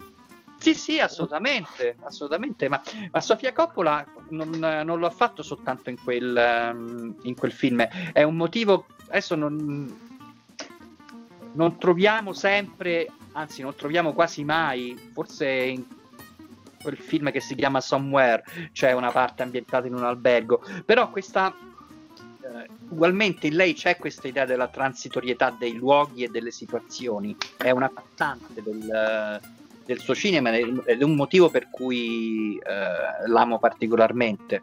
Sì, 0.59 0.75
sì, 0.75 0.99
assolutamente, 0.99 1.97
assolutamente. 2.03 2.69
Ma, 2.69 2.83
ma 3.13 3.21
Sofia 3.21 3.53
Coppola 3.53 4.05
non, 4.31 4.51
non, 4.51 4.99
lo 4.99 5.07
ha 5.07 5.11
fatto 5.11 5.43
soltanto 5.43 5.89
in 5.89 6.03
quel, 6.03 6.71
um, 6.75 7.15
in 7.23 7.37
quel 7.37 7.53
film. 7.53 7.81
È 8.13 8.23
un 8.25 8.35
motivo. 8.35 8.87
Adesso 9.09 9.37
non, 9.37 9.97
non 11.53 11.79
troviamo 11.79 12.33
sempre, 12.33 13.09
anzi, 13.33 13.63
non 13.63 13.75
troviamo 13.77 14.13
quasi 14.13 14.45
mai, 14.45 15.11
forse 15.13 15.49
in 15.49 15.85
quel 16.83 16.99
film 16.99 17.31
che 17.31 17.41
si 17.41 17.55
chiama 17.55 17.81
Somewhere 17.81 18.45
c'è 18.73 18.93
una 18.93 19.11
parte 19.11 19.45
ambientata 19.45 19.87
in 19.87 19.95
un 19.95 20.05
albergo. 20.05 20.61
Però 20.85 21.09
questa. 21.11 21.55
Uh, 22.41 22.95
ugualmente 22.95 23.49
in 23.49 23.57
lei 23.57 23.75
c'è 23.75 23.97
questa 23.97 24.27
idea 24.27 24.47
della 24.47 24.69
transitorietà 24.69 25.51
dei 25.51 25.75
luoghi 25.75 26.25
e 26.25 26.29
delle 26.29 26.51
situazioni, 26.51 27.37
è 27.59 27.71
una 27.71 27.91
passante 27.91 28.63
del, 28.63 29.41
del 29.89 30.01
suo 30.01 30.15
cinema 30.15 30.55
ed 30.55 31.01
è 31.01 31.03
un 31.03 31.15
motivo 31.15 31.49
per 31.49 31.71
cui 31.71 32.59
eh, 32.59 33.27
l'amo 33.27 33.59
particolarmente. 33.59 34.63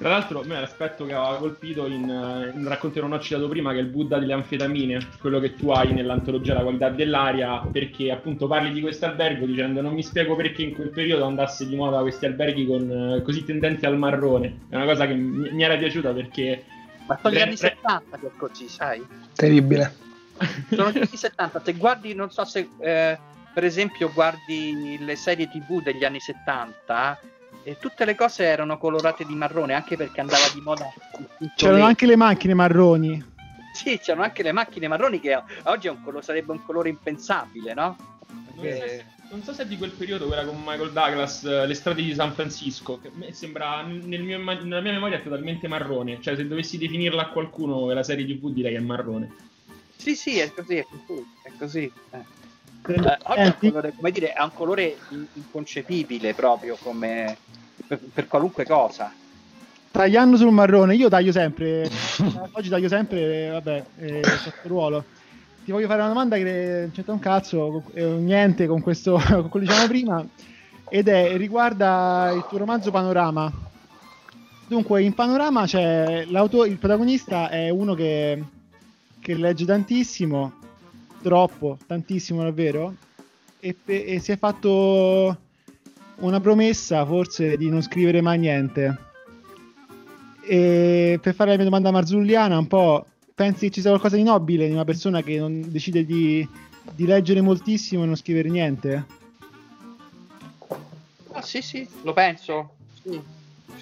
Tra 0.00 0.08
l'altro, 0.08 0.40
a 0.40 0.44
me 0.46 0.58
l'aspetto 0.58 1.04
che 1.04 1.12
aveva 1.12 1.36
colpito 1.36 1.86
in, 1.86 2.08
eh, 2.08 2.58
in 2.58 2.66
racconto 2.66 2.94
che 2.94 3.06
non 3.06 3.12
ho 3.12 3.20
citato 3.20 3.46
prima, 3.48 3.72
che 3.72 3.80
è 3.80 3.82
il 3.82 3.88
Buddha 3.88 4.18
delle 4.18 4.32
anfetamine, 4.32 4.98
quello 5.20 5.38
che 5.38 5.54
tu 5.54 5.68
hai 5.68 5.92
nell'antologia 5.92 6.54
La 6.54 6.62
qualità 6.62 6.88
dell'aria, 6.88 7.58
perché 7.70 8.10
appunto 8.10 8.46
parli 8.46 8.72
di 8.72 8.80
questo 8.80 9.04
albergo 9.04 9.44
dicendo 9.44 9.82
non 9.82 9.92
mi 9.92 10.02
spiego 10.02 10.34
perché 10.36 10.62
in 10.62 10.74
quel 10.74 10.88
periodo 10.88 11.26
andasse 11.26 11.68
di 11.68 11.76
moda 11.76 12.00
questi 12.00 12.24
alberghi 12.24 12.66
con, 12.66 12.90
eh, 12.90 13.22
così 13.22 13.44
tendenti 13.44 13.84
al 13.84 13.98
marrone. 13.98 14.60
È 14.70 14.76
una 14.76 14.86
cosa 14.86 15.06
che 15.06 15.12
mi, 15.12 15.50
mi 15.50 15.62
era 15.62 15.76
piaciuta 15.76 16.14
perché... 16.14 16.64
Ma 17.06 17.18
sono 17.20 17.34
gli 17.34 17.40
anni 17.40 17.56
70 17.58 18.16
che 18.16 18.26
è 18.26 18.30
così, 18.38 18.68
sai? 18.68 19.06
Terribile. 19.34 20.08
Sono 20.70 20.90
gli 20.90 20.98
anni 20.98 21.16
70. 21.16 21.62
Se 21.64 21.72
guardi, 21.74 22.14
non 22.14 22.30
so 22.30 22.44
se... 22.44 22.68
Eh, 22.78 23.18
per 23.52 23.64
esempio 23.64 24.10
guardi 24.12 24.98
le 25.00 25.16
serie 25.16 25.48
tv 25.48 25.82
degli 25.82 26.04
anni 26.04 26.20
70 26.20 27.20
e 27.62 27.76
tutte 27.78 28.04
le 28.04 28.14
cose 28.14 28.44
erano 28.44 28.78
colorate 28.78 29.24
di 29.24 29.34
marrone 29.34 29.74
anche 29.74 29.96
perché 29.96 30.20
andava 30.20 30.48
di 30.54 30.60
moda 30.60 30.90
c'erano 31.56 31.84
anche 31.84 32.06
le 32.06 32.16
macchine 32.16 32.54
marroni 32.54 33.22
sì 33.74 33.98
c'erano 33.98 34.24
anche 34.24 34.42
le 34.42 34.52
macchine 34.52 34.88
marroni 34.88 35.20
che 35.20 35.42
oggi 35.64 35.88
un 35.88 36.02
colore, 36.02 36.24
sarebbe 36.24 36.52
un 36.52 36.64
colore 36.64 36.88
impensabile 36.88 37.74
no? 37.74 37.96
Perché... 38.58 39.04
non 39.30 39.42
so 39.42 39.52
se 39.52 39.62
è 39.62 39.66
di 39.66 39.76
quel 39.76 39.90
periodo 39.90 40.26
quella 40.26 40.44
con 40.44 40.56
Michael 40.64 40.92
Douglas 40.92 41.42
le 41.66 41.74
strade 41.74 42.02
di 42.02 42.14
San 42.14 42.32
Francisco 42.32 43.00
che 43.00 43.08
a 43.08 43.12
me 43.14 43.32
sembra 43.32 43.82
nel 43.82 44.22
mio, 44.22 44.38
nella 44.38 44.80
mia 44.80 44.92
memoria 44.92 45.18
è 45.18 45.22
totalmente 45.22 45.66
marrone 45.66 46.20
cioè 46.20 46.36
se 46.36 46.46
dovessi 46.46 46.78
definirla 46.78 47.22
a 47.22 47.28
qualcuno 47.28 47.92
la 47.92 48.02
serie 48.02 48.24
tv 48.24 48.50
direi 48.50 48.72
che 48.72 48.78
è 48.78 48.82
marrone 48.82 49.48
sì 50.00 50.16
sì 50.16 50.38
è 50.38 50.50
così 50.52 50.76
è 50.76 50.86
così, 50.88 51.26
è 51.42 51.50
così. 51.58 51.92
Eh. 52.10 52.38
Eh, 52.86 53.18
oggi 53.24 53.40
è 53.40 53.44
un 53.44 53.56
colore, 53.58 53.92
come 53.94 54.10
dire, 54.10 54.32
è 54.32 54.42
un 54.42 54.54
colore 54.54 54.96
inconcepibile 55.34 56.32
proprio 56.32 56.76
come 56.80 57.36
per, 57.86 57.98
per 57.98 58.26
qualunque 58.26 58.64
cosa. 58.64 59.12
Tagliando 59.90 60.36
sul 60.36 60.50
marrone, 60.50 60.94
io 60.94 61.08
taglio 61.08 61.32
sempre. 61.32 61.90
oggi 62.52 62.68
taglio 62.68 62.88
sempre, 62.88 63.50
vabbè, 63.50 63.84
eh, 63.98 64.22
sotto 64.24 64.68
ruolo. 64.68 65.04
Ti 65.62 65.72
voglio 65.72 65.86
fare 65.88 66.00
una 66.00 66.08
domanda 66.08 66.36
che 66.36 66.42
non 66.42 66.90
c'entra 66.92 67.12
un 67.12 67.18
cazzo, 67.18 67.82
eh, 67.92 68.04
niente 68.04 68.66
con 68.66 68.80
questo, 68.80 69.20
con 69.28 69.48
quello 69.50 69.66
diciamo 69.66 69.86
prima, 69.86 70.26
ed 70.88 71.08
è 71.08 71.36
riguarda 71.36 72.32
il 72.34 72.46
tuo 72.48 72.58
romanzo 72.58 72.90
Panorama. 72.90 73.52
Dunque, 74.66 75.02
in 75.02 75.14
Panorama 75.14 75.66
c'è 75.66 76.24
il 76.26 76.78
protagonista 76.78 77.50
è 77.50 77.68
uno 77.70 77.94
che, 77.94 78.42
che 79.20 79.34
legge 79.34 79.64
tantissimo 79.64 80.52
troppo, 81.22 81.78
tantissimo 81.86 82.42
davvero, 82.42 82.94
e, 83.60 83.74
pe- 83.74 84.04
e 84.04 84.18
si 84.18 84.32
è 84.32 84.38
fatto 84.38 85.38
una 86.16 86.40
promessa 86.40 87.04
forse 87.04 87.56
di 87.56 87.68
non 87.68 87.82
scrivere 87.82 88.20
mai 88.20 88.38
niente. 88.38 88.98
E 90.42 91.18
per 91.20 91.34
fare 91.34 91.50
la 91.50 91.56
mia 91.56 91.64
domanda 91.64 91.90
marzulliana, 91.90 92.58
un 92.58 92.66
po' 92.66 93.06
pensi 93.34 93.66
che 93.66 93.72
ci 93.72 93.80
sia 93.80 93.90
qualcosa 93.90 94.16
di 94.16 94.22
nobile 94.22 94.66
in 94.66 94.72
una 94.72 94.84
persona 94.84 95.22
che 95.22 95.38
non 95.38 95.70
decide 95.70 96.04
di, 96.04 96.46
di 96.94 97.06
leggere 97.06 97.40
moltissimo 97.40 98.02
e 98.02 98.06
non 98.06 98.16
scrivere 98.16 98.48
niente? 98.48 99.06
Ah, 101.32 101.42
sì, 101.42 101.62
sì, 101.62 101.88
lo 102.02 102.12
penso. 102.12 102.74
Sì. 103.02 103.20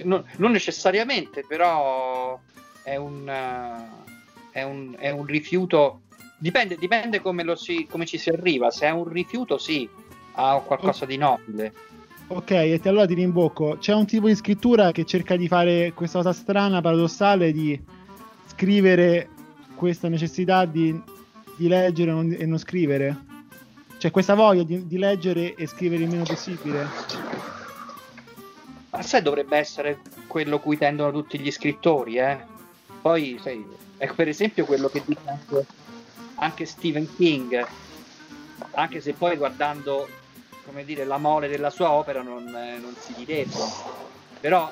Non, 0.05 0.23
non, 0.37 0.53
necessariamente, 0.53 1.45
però 1.47 2.39
è 2.85 2.95
un, 2.97 3.23
uh, 3.23 3.98
è 4.59 4.63
un, 4.65 4.95
è 4.99 5.11
un 5.11 5.25
rifiuto 5.25 6.03
Dipende, 6.41 6.77
dipende 6.77 7.21
come, 7.21 7.45
si, 7.57 7.85
come, 7.91 8.07
ci 8.07 8.17
si 8.17 8.31
arriva. 8.31 8.71
Se 8.71 8.87
è 8.87 8.91
un 8.91 9.09
rifiuto, 9.09 9.59
sì, 9.59 9.89
ha 10.35 10.63
qualcosa 10.65 11.05
di 11.05 11.17
nobile. 11.17 11.73
Ok, 12.29 12.51
e 12.53 12.81
allora 12.85 13.07
ti 13.07 13.15
rimbocco. 13.15 13.77
C'è 13.79 13.93
un 13.93 14.07
tipo 14.07 14.29
di 14.29 14.37
scrittura 14.37 14.93
che 14.93 15.05
cerca 15.05 15.35
di 15.35 15.49
fare 15.49 15.93
questa 15.95 16.19
cosa 16.19 16.33
strana, 16.33 16.81
paradossale, 16.81 17.51
di 17.51 17.81
scrivere 18.47 19.31
questa 19.75 20.09
necessità 20.09 20.65
di, 20.65 20.97
di 21.57 21.67
leggere 21.67 22.11
e 22.11 22.15
non, 22.15 22.37
e 22.39 22.47
non, 22.47 22.59
scrivere? 22.59 23.17
C'è 23.99 24.13
questa 24.13 24.35
voglia 24.35 24.63
di, 24.63 24.87
di, 24.87 24.97
leggere 24.97 25.55
e 25.57 25.67
scrivere 25.67 26.05
il 26.05 26.09
meno 26.09 26.23
possibile? 26.23 26.87
Ma 28.91 29.03
sai, 29.03 29.23
dovrebbe 29.23 29.57
essere 29.57 29.99
quello 30.29 30.61
cui 30.61 30.79
tendono 30.79 31.11
tutti 31.11 31.37
gli 31.41 31.51
scrittori, 31.51 32.19
eh? 32.19 32.57
Poi, 33.01 33.39
sai, 33.43 33.65
è 33.97 34.13
per 34.13 34.29
esempio 34.29 34.65
quello 34.65 34.89
che 34.89 35.03
dice 35.05 35.21
anche 35.25 35.67
anche 36.39 36.65
Stephen 36.67 37.09
King, 37.17 37.67
anche 38.73 39.01
se 39.01 39.13
poi 39.13 39.37
guardando 39.37 40.09
come 40.65 40.85
dire, 40.85 41.05
la 41.05 41.19
mole 41.19 41.49
della 41.49 41.71
sua 41.71 41.91
opera 41.91 42.23
non, 42.23 42.47
eh, 42.55 42.79
non 42.79 42.95
si 42.99 43.15
direbbe, 43.15 43.57
però 44.41 44.69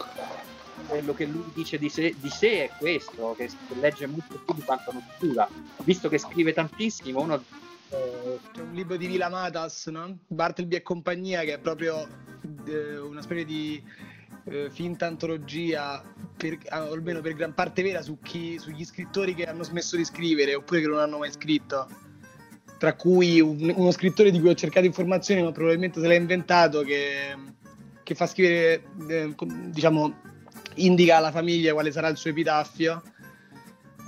quello 0.89 1.15
che 1.15 1.25
lui 1.25 1.51
dice 1.55 1.79
di 1.79 1.89
sé, 1.89 2.15
di 2.19 2.29
sé, 2.29 2.65
è 2.65 2.71
questo, 2.79 3.35
che 3.37 3.51
legge 3.81 4.07
molto 4.07 4.39
più 4.45 4.55
di 4.55 4.63
quanto 4.63 4.93
non 4.93 5.03
scriva, 5.17 5.49
visto 5.85 6.09
che 6.09 6.19
scrive 6.19 6.53
tantissimo, 6.53 7.21
uno... 7.21 7.43
Eh... 7.89 8.39
C'è 8.53 8.61
un 8.61 8.73
libro 8.73 8.97
di 8.97 9.07
Vila 9.07 9.31
Matas, 9.31 9.87
no? 9.87 10.19
Bartleby 10.27 10.77
e 10.77 10.83
compagnia, 10.83 11.41
che 11.43 11.55
è 11.55 11.59
proprio 11.59 12.07
eh, 12.67 12.99
una 12.99 13.23
specie 13.23 13.45
di 13.47 13.83
eh, 14.49 14.71
finta 14.71 15.07
antologia, 15.07 16.03
per, 16.37 16.59
almeno 16.69 17.21
per 17.21 17.35
gran 17.35 17.55
parte 17.55 17.83
vera, 17.83 18.03
su 18.03 18.19
chi, 18.21 18.59
sugli 18.59 18.85
scrittori 18.85 19.35
che 19.35 19.45
hanno 19.45 19.63
smesso 19.63 19.97
di 19.97 20.05
scrivere 20.05 20.55
oppure 20.55 20.81
che 20.81 20.87
non 20.87 20.99
hanno 20.99 21.19
mai 21.19 21.33
scritto. 21.33 21.89
Tra 22.79 22.95
cui 22.95 23.41
un, 23.41 23.73
uno 23.75 23.91
scrittore 23.91 24.31
di 24.31 24.39
cui 24.39 24.51
ho 24.51 24.55
cercato 24.55 24.87
informazioni, 24.87 25.43
ma 25.43 25.51
probabilmente 25.51 26.01
se 26.01 26.07
l'ha 26.07 26.15
inventato, 26.15 26.83
che, 26.83 27.35
che 28.03 28.15
fa 28.15 28.27
scrivere, 28.27 28.85
eh, 29.09 29.35
diciamo, 29.69 30.15
indica 30.75 31.17
alla 31.17 31.33
famiglia 31.33 31.73
quale 31.73 31.91
sarà 31.91 32.09
il 32.09 32.17
suo 32.17 32.31
epitaffio. 32.31 33.03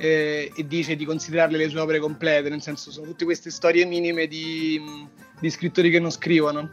Eh, 0.01 0.53
e 0.55 0.67
dice 0.69 0.95
di 0.95 1.05
considerarle 1.05 1.57
le 1.57 1.69
sue 1.69 1.81
opere 1.81 1.99
complete, 1.99 2.49
nel 2.49 2.63
senso 2.63 2.93
sono 2.93 3.09
tutte 3.09 3.25
queste 3.25 3.51
storie 3.51 3.85
minime 3.85 4.29
di, 4.29 4.81
di 5.41 5.51
scrittori 5.51 5.91
che 5.91 5.99
non 5.99 6.13
scrivono. 6.13 6.71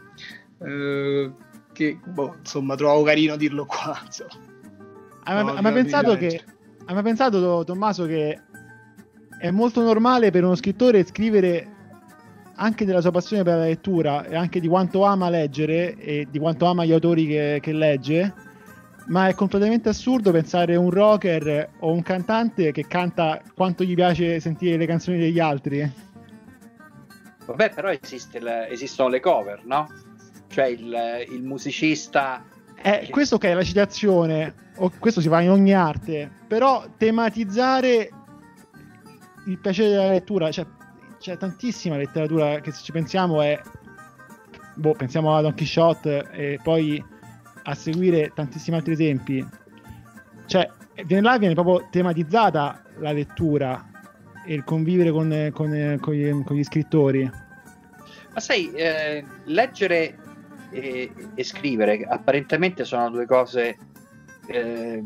Eh, 0.61 1.31
che 1.75 1.99
boh, 2.03 2.37
insomma 2.39 2.75
trovo 2.75 3.03
carino 3.03 3.35
dirlo 3.35 3.65
qua. 3.65 3.99
Hai 5.23 5.43
mai, 5.43 5.61
mai 5.61 5.73
pensato 5.73 6.15
che 6.15 6.41
hai 6.85 6.93
mai 6.93 7.03
pensato 7.03 7.63
Tommaso 7.63 8.05
che 8.05 8.39
è 9.37 9.51
molto 9.51 9.81
normale 9.81 10.31
per 10.31 10.43
uno 10.43 10.55
scrittore 10.55 11.03
scrivere 11.03 11.73
anche 12.55 12.85
della 12.85 13.01
sua 13.01 13.11
passione 13.11 13.43
per 13.43 13.57
la 13.57 13.65
lettura 13.65 14.25
e 14.25 14.35
anche 14.35 14.61
di 14.61 14.67
quanto 14.67 15.03
ama 15.03 15.29
leggere 15.29 15.95
e 15.95 16.27
di 16.29 16.39
quanto 16.39 16.65
ama 16.65 16.85
gli 16.85 16.93
autori 16.93 17.27
che, 17.27 17.59
che 17.61 17.73
legge, 17.73 18.33
ma 19.07 19.27
è 19.27 19.33
completamente 19.33 19.89
assurdo 19.89 20.31
pensare 20.31 20.75
a 20.75 20.79
un 20.79 20.89
rocker 20.89 21.71
o 21.79 21.91
un 21.91 22.01
cantante 22.01 22.71
che 22.71 22.87
canta 22.87 23.41
quanto 23.53 23.83
gli 23.83 23.93
piace 23.93 24.39
sentire 24.39 24.77
le 24.77 24.85
canzoni 24.85 25.17
degli 25.17 25.39
altri. 25.39 25.91
Vabbè, 27.45 27.71
però 27.73 27.89
esiste 27.89 28.39
le, 28.39 28.69
esistono 28.69 29.09
le 29.09 29.19
cover, 29.19 29.65
no? 29.65 29.87
Cioè 30.47 30.65
il, 30.65 31.25
il 31.29 31.43
musicista... 31.43 32.43
Eh. 32.81 33.07
Questo 33.09 33.37
che 33.37 33.49
è 33.49 33.53
la 33.53 33.63
citazione, 33.63 34.53
o 34.77 34.91
questo 34.99 35.21
si 35.21 35.27
fa 35.27 35.41
in 35.41 35.49
ogni 35.49 35.73
arte, 35.73 36.29
però 36.47 36.85
tematizzare 36.97 38.09
il 39.47 39.57
piacere 39.59 39.89
della 39.89 40.09
lettura, 40.09 40.51
cioè 40.51 40.65
c'è 41.19 41.37
tantissima 41.37 41.97
letteratura 41.97 42.59
che 42.59 42.71
se 42.71 42.83
ci 42.83 42.91
pensiamo 42.91 43.41
è... 43.41 43.59
Boh, 44.75 44.91
pensiamo 44.91 45.35
a 45.35 45.41
Don 45.41 45.55
Quixote 45.55 46.29
e 46.31 46.59
poi 46.61 47.03
a 47.63 47.73
seguire 47.73 48.31
tantissimi 48.33 48.75
altri 48.75 48.93
esempi. 48.93 49.45
Cioè, 50.45 50.69
viene 51.05 51.21
là 51.21 51.37
viene 51.37 51.53
proprio 51.53 51.87
tematizzata 51.89 52.83
la 52.99 53.11
lettura 53.11 53.89
e 54.45 54.53
il 54.53 54.63
convivere 54.63 55.11
con, 55.11 55.49
con, 55.53 55.97
con, 55.99 56.13
gli, 56.13 56.43
con 56.43 56.55
gli, 56.55 56.63
scrittori. 56.63 57.29
Ma 58.33 58.39
sai, 58.39 58.71
eh, 58.73 59.23
leggere 59.45 60.17
e, 60.75 61.11
e 61.33 61.43
scrivere. 61.43 62.03
Apparentemente 62.03 62.83
sono 62.83 63.09
due 63.09 63.25
cose 63.25 63.77
eh, 64.47 65.03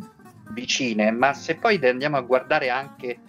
vicine, 0.52 1.12
ma 1.12 1.34
se 1.34 1.56
poi 1.56 1.80
andiamo 1.86 2.18
a 2.18 2.22
guardare 2.22 2.70
anche 2.70 3.20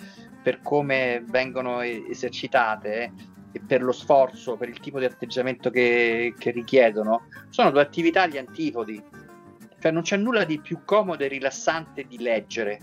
per 0.42 0.60
come 0.62 1.22
vengono 1.26 1.82
esercitate 1.82 3.12
e 3.52 3.60
per 3.60 3.82
lo 3.82 3.92
sforzo, 3.92 4.56
per 4.56 4.68
il 4.68 4.80
tipo 4.80 4.98
di 4.98 5.04
atteggiamento 5.04 5.70
che, 5.70 6.34
che 6.38 6.50
richiedono, 6.50 7.26
sono 7.50 7.70
due 7.70 7.82
attività 7.82 8.22
agli 8.22 8.38
antipodi. 8.38 9.02
Cioè 9.78 9.92
non 9.92 10.02
c'è 10.02 10.16
nulla 10.16 10.44
di 10.44 10.60
più 10.60 10.80
comodo 10.84 11.24
e 11.24 11.28
rilassante 11.28 12.04
di 12.04 12.18
leggere. 12.18 12.78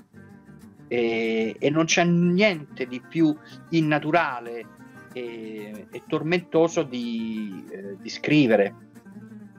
E, 0.90 1.56
e 1.60 1.70
non 1.70 1.86
c'è 1.86 2.06
niente 2.06 2.88
di 2.88 3.02
più 3.02 3.36
innaturale 3.72 4.66
e, 5.12 5.88
e 5.92 6.04
tormentoso 6.08 6.84
di, 6.84 7.66
eh, 7.70 7.98
di 8.00 8.10
scrivere 8.10 8.87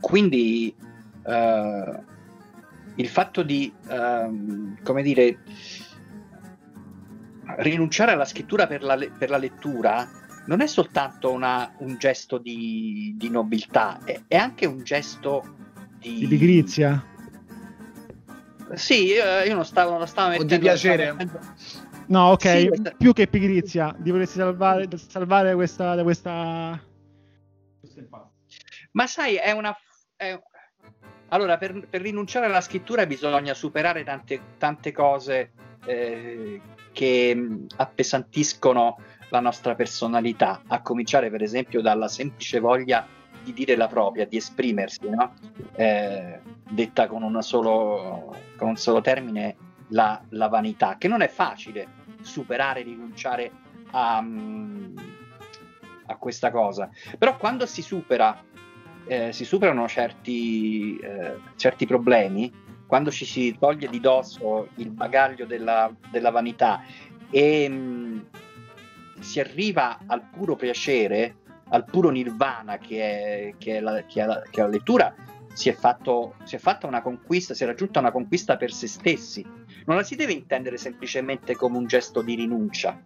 quindi 0.00 0.74
uh, 1.24 2.02
il 2.94 3.08
fatto 3.08 3.42
di, 3.42 3.72
uh, 3.86 4.76
come 4.82 5.02
dire, 5.02 5.38
rinunciare 7.58 8.12
alla 8.12 8.24
scrittura 8.24 8.66
per 8.66 8.82
la, 8.82 8.98
per 9.16 9.30
la 9.30 9.38
lettura 9.38 10.08
non 10.46 10.60
è 10.62 10.66
soltanto 10.66 11.30
una, 11.30 11.74
un 11.78 11.96
gesto 11.98 12.38
di, 12.38 13.14
di 13.16 13.28
nobiltà, 13.28 14.00
è, 14.04 14.22
è, 14.26 14.36
anche 14.36 14.66
un 14.66 14.82
gesto 14.82 15.56
di... 15.98 16.18
Di 16.18 16.26
pigrizia? 16.26 17.04
Sì, 18.72 19.06
io, 19.06 19.24
io 19.46 19.54
non 19.54 19.64
stavo, 19.64 19.98
non 19.98 20.06
stavo 20.06 20.28
O 20.28 20.30
mettendo... 20.30 20.54
di 20.54 20.60
piacere. 20.60 21.14
No, 22.06 22.30
ok, 22.30 22.48
Sì, 22.48 22.68
questa- 22.68 22.92
più 22.96 23.12
che 23.12 23.26
pigrizia, 23.26 23.94
di 23.98 24.10
volersi 24.10 24.36
salvare, 24.36 24.88
salvare 24.96 25.54
questa, 25.54 25.94
da 25.94 26.02
questa... 26.02 26.82
Ma 28.92 29.06
sai, 29.06 29.34
è 29.34 29.50
una... 29.50 29.76
è- 30.18 30.40
Allora, 31.28 31.58
per, 31.58 31.86
per 31.88 32.00
rinunciare 32.00 32.46
alla 32.46 32.60
scrittura 32.60 33.06
bisogna 33.06 33.54
superare 33.54 34.02
tante, 34.02 34.40
tante 34.58 34.92
cose 34.92 35.52
eh, 35.86 36.60
che 36.92 37.34
mh, 37.34 37.66
appesantiscono 37.76 38.98
la 39.30 39.40
nostra 39.40 39.74
personalità, 39.74 40.62
a 40.66 40.80
cominciare 40.80 41.30
per 41.30 41.42
esempio 41.42 41.80
dalla 41.82 42.08
semplice 42.08 42.60
voglia 42.60 43.06
di 43.44 43.52
dire 43.52 43.76
la 43.76 43.86
propria, 43.86 44.26
di 44.26 44.38
esprimersi, 44.38 45.08
no? 45.08 45.34
Eh, 45.76 46.40
detta 46.68 47.06
con, 47.06 47.42
solo, 47.42 48.34
con 48.56 48.68
un 48.68 48.76
solo 48.76 49.00
termine, 49.00 49.56
la, 49.88 50.20
la 50.30 50.48
vanità, 50.48 50.96
che 50.98 51.08
non 51.08 51.20
è 51.20 51.28
facile 51.28 51.86
superare, 52.22 52.82
rinunciare 52.82 53.50
a, 53.90 54.20
mh, 54.20 54.94
a 56.06 56.16
questa 56.16 56.50
cosa. 56.50 56.90
Però 57.16 57.36
quando 57.36 57.66
si 57.66 57.82
supera 57.82 58.42
eh, 59.08 59.32
si 59.32 59.44
superano 59.44 59.88
certi, 59.88 60.96
eh, 60.98 61.36
certi 61.56 61.86
problemi, 61.86 62.52
quando 62.86 63.10
ci 63.10 63.24
si 63.24 63.56
toglie 63.58 63.88
di 63.88 64.00
dosso 64.00 64.68
il 64.76 64.90
bagaglio 64.90 65.44
della, 65.44 65.92
della 66.10 66.30
vanità 66.30 66.82
e 67.30 67.68
mh, 67.68 68.26
si 69.20 69.40
arriva 69.40 69.98
al 70.06 70.22
puro 70.30 70.56
piacere, 70.56 71.36
al 71.70 71.84
puro 71.84 72.10
nirvana 72.10 72.78
che 72.78 73.02
è, 73.02 73.54
che 73.58 73.76
è, 73.76 73.80
la, 73.80 74.02
che 74.04 74.22
è 74.22 74.26
la- 74.26 74.42
che 74.48 74.60
è 74.60 74.62
la 74.62 74.70
lettura, 74.70 75.14
si 75.52 75.68
è, 75.68 75.72
fatto, 75.72 76.36
si 76.44 76.54
è 76.54 76.58
fatta 76.58 76.86
una 76.86 77.02
conquista, 77.02 77.52
si 77.52 77.64
è 77.64 77.66
raggiunta 77.66 77.98
una 77.98 78.12
conquista 78.12 78.56
per 78.56 78.72
se 78.72 78.86
stessi. 78.86 79.44
Non 79.86 79.96
la 79.96 80.02
si 80.04 80.14
deve 80.14 80.32
intendere 80.32 80.76
semplicemente 80.76 81.56
come 81.56 81.76
un 81.76 81.86
gesto 81.86 82.22
di 82.22 82.36
rinuncia. 82.36 83.02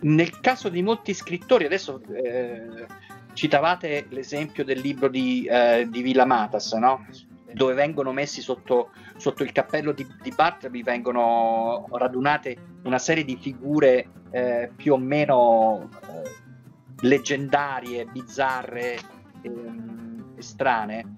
Nel 0.00 0.38
caso 0.40 0.68
di 0.68 0.82
molti 0.82 1.14
scrittori, 1.14 1.64
adesso 1.64 2.02
eh, 2.12 2.86
citavate 3.34 4.06
l'esempio 4.08 4.64
del 4.64 4.80
libro 4.80 5.08
di, 5.08 5.44
eh, 5.44 5.86
di 5.90 6.02
Villa 6.02 6.24
Matas, 6.24 6.72
no? 6.72 7.04
dove 7.52 7.74
vengono 7.74 8.12
messi 8.12 8.40
sotto, 8.40 8.90
sotto 9.16 9.42
il 9.42 9.52
cappello 9.52 9.92
di, 9.92 10.06
di 10.22 10.32
Bartleby, 10.34 10.82
vengono 10.82 11.86
radunate 11.92 12.56
una 12.82 12.98
serie 12.98 13.24
di 13.24 13.36
figure 13.36 14.08
eh, 14.30 14.70
più 14.74 14.92
o 14.94 14.98
meno 14.98 15.88
eh, 16.02 16.30
leggendarie, 17.00 18.06
bizzarre, 18.06 18.98
ehm, 19.42 20.38
strane. 20.38 21.16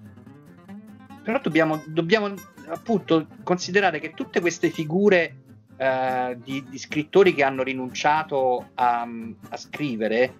Però 1.22 1.40
dobbiamo, 1.40 1.82
dobbiamo 1.86 2.34
appunto 2.68 3.26
considerare 3.42 3.98
che 3.98 4.12
tutte 4.12 4.40
queste 4.40 4.70
figure 4.70 5.36
eh, 5.76 6.36
di, 6.42 6.64
di 6.68 6.78
scrittori 6.78 7.34
che 7.34 7.42
hanno 7.42 7.62
rinunciato 7.62 8.70
a, 8.74 9.08
a 9.48 9.56
scrivere 9.56 10.34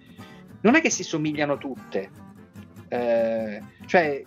non 0.61 0.75
è 0.75 0.81
che 0.81 0.89
si 0.89 1.03
somigliano 1.03 1.57
tutte. 1.57 2.09
Eh, 2.87 3.61
cioè, 3.85 4.23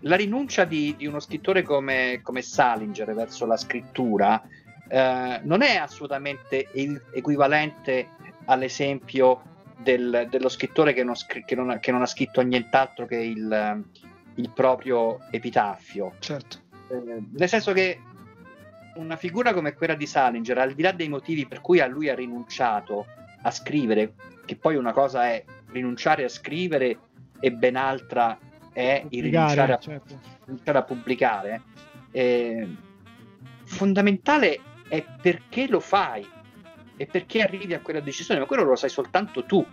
la 0.00 0.16
rinuncia 0.16 0.64
di, 0.64 0.94
di 0.96 1.06
uno 1.06 1.20
scrittore 1.20 1.62
come, 1.62 2.20
come 2.22 2.42
Salinger 2.42 3.14
verso 3.14 3.46
la 3.46 3.56
scrittura 3.56 4.42
eh, 4.88 5.40
non 5.42 5.62
è 5.62 5.76
assolutamente 5.76 6.70
e- 6.70 7.00
equivalente 7.12 8.08
all'esempio 8.44 9.42
del- 9.78 10.28
dello 10.30 10.48
scrittore 10.48 10.92
che 10.92 11.02
non, 11.02 11.14
scri- 11.14 11.44
che 11.44 11.54
non 11.54 11.70
ha, 11.70 11.78
che 11.78 11.90
non 11.90 12.02
ha 12.02 12.06
scritto 12.06 12.40
nient'altro 12.40 13.06
che 13.06 13.16
il, 13.16 13.84
il 14.34 14.50
proprio 14.50 15.18
epitaffio. 15.30 16.14
Certo. 16.18 16.58
Eh, 16.88 17.22
nel 17.32 17.48
senso 17.48 17.72
che 17.72 18.00
una 18.96 19.16
figura 19.16 19.52
come 19.52 19.74
quella 19.74 19.94
di 19.94 20.06
Salinger, 20.06 20.58
al 20.58 20.74
di 20.74 20.82
là 20.82 20.92
dei 20.92 21.08
motivi 21.08 21.46
per 21.46 21.60
cui 21.60 21.80
a 21.80 21.86
lui 21.86 22.08
ha 22.08 22.14
rinunciato 22.14 23.06
a 23.42 23.50
scrivere, 23.50 24.14
che 24.44 24.56
poi 24.56 24.76
una 24.76 24.92
cosa 24.92 25.28
è 25.28 25.44
rinunciare 25.76 26.24
a 26.24 26.28
scrivere 26.28 26.98
e 27.38 27.52
ben 27.52 27.76
altra 27.76 28.38
è 28.72 29.04
il 29.10 29.22
rinunciare 29.22 29.72
a, 29.72 29.78
certo. 29.78 30.20
rinunciare 30.44 30.78
a 30.78 30.82
pubblicare, 30.82 31.62
eh, 32.10 32.68
fondamentale 33.64 34.60
è 34.88 35.04
perché 35.20 35.66
lo 35.68 35.80
fai 35.80 36.26
e 36.96 37.06
perché 37.06 37.42
arrivi 37.42 37.74
a 37.74 37.80
quella 37.80 38.00
decisione, 38.00 38.40
ma 38.40 38.46
quello 38.46 38.64
lo 38.64 38.76
sai 38.76 38.90
soltanto 38.90 39.44
tu. 39.44 39.64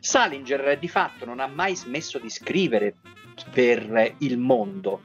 Salinger 0.00 0.78
di 0.78 0.88
fatto 0.88 1.24
non 1.24 1.40
ha 1.40 1.46
mai 1.46 1.74
smesso 1.74 2.18
di 2.18 2.30
scrivere 2.30 2.96
per 3.50 4.14
il 4.18 4.38
mondo, 4.38 5.00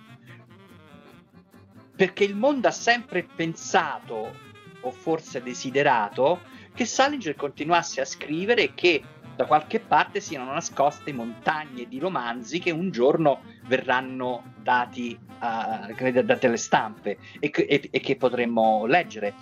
perché 1.96 2.24
il 2.24 2.36
mondo 2.36 2.68
ha 2.68 2.72
sempre 2.72 3.24
pensato, 3.24 4.36
o 4.82 4.92
forse 4.92 5.42
desiderato, 5.42 6.42
che 6.74 6.86
Salinger 6.86 7.36
continuasse 7.36 8.02
a 8.02 8.06
scrivere 8.06 8.64
e 8.64 8.74
che 8.74 9.02
da 9.36 9.46
qualche 9.46 9.80
parte 9.80 10.20
siano 10.20 10.52
nascoste 10.52 11.12
montagne 11.12 11.88
di 11.88 12.00
romanzi 12.00 12.60
che 12.60 12.72
un 12.72 12.92
giorno 12.92 13.42
verranno 13.66 14.54
dati 14.62 15.18
alle 15.40 16.58
stampe 16.58 17.18
e 17.40 17.52
e- 17.54 17.90
e 17.92 18.00
che 18.00 18.16
potremmo 18.16 18.86
leggere. 18.86 19.34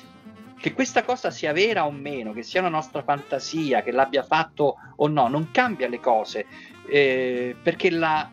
Che 0.58 0.74
questa 0.74 1.04
cosa 1.04 1.32
sia 1.32 1.54
vera 1.54 1.86
o 1.86 1.92
meno, 1.92 2.34
che 2.34 2.44
sia 2.44 2.60
una 2.60 2.70
nostra 2.70 3.02
fantasia, 3.02 3.82
che 3.82 3.92
l'abbia 3.92 4.24
fatto 4.24 4.76
o 4.96 5.08
no, 5.08 5.28
non 5.28 5.50
cambia 5.52 5.88
le 5.90 6.00
cose, 6.00 6.46
eh, 6.88 7.56
perché 7.62 7.90
la, 7.90 8.30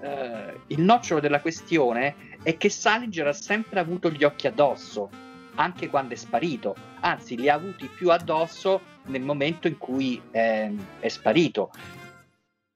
eh, 0.00 0.60
il 0.68 0.80
nocciolo 0.80 1.20
della 1.20 1.40
questione 1.40 2.14
è 2.42 2.56
che 2.56 2.70
Salinger 2.70 3.26
ha 3.26 3.32
sempre 3.34 3.80
avuto 3.80 4.10
gli 4.10 4.24
occhi 4.24 4.46
addosso, 4.46 5.10
anche 5.56 5.90
quando 5.90 6.14
è 6.14 6.16
sparito, 6.16 6.74
anzi 7.00 7.36
li 7.36 7.50
ha 7.50 7.54
avuti 7.54 7.86
più 7.86 8.10
addosso 8.10 8.80
nel 9.06 9.22
momento 9.22 9.68
in 9.68 9.78
cui 9.78 10.20
eh, 10.30 10.74
è 11.00 11.08
sparito. 11.08 11.70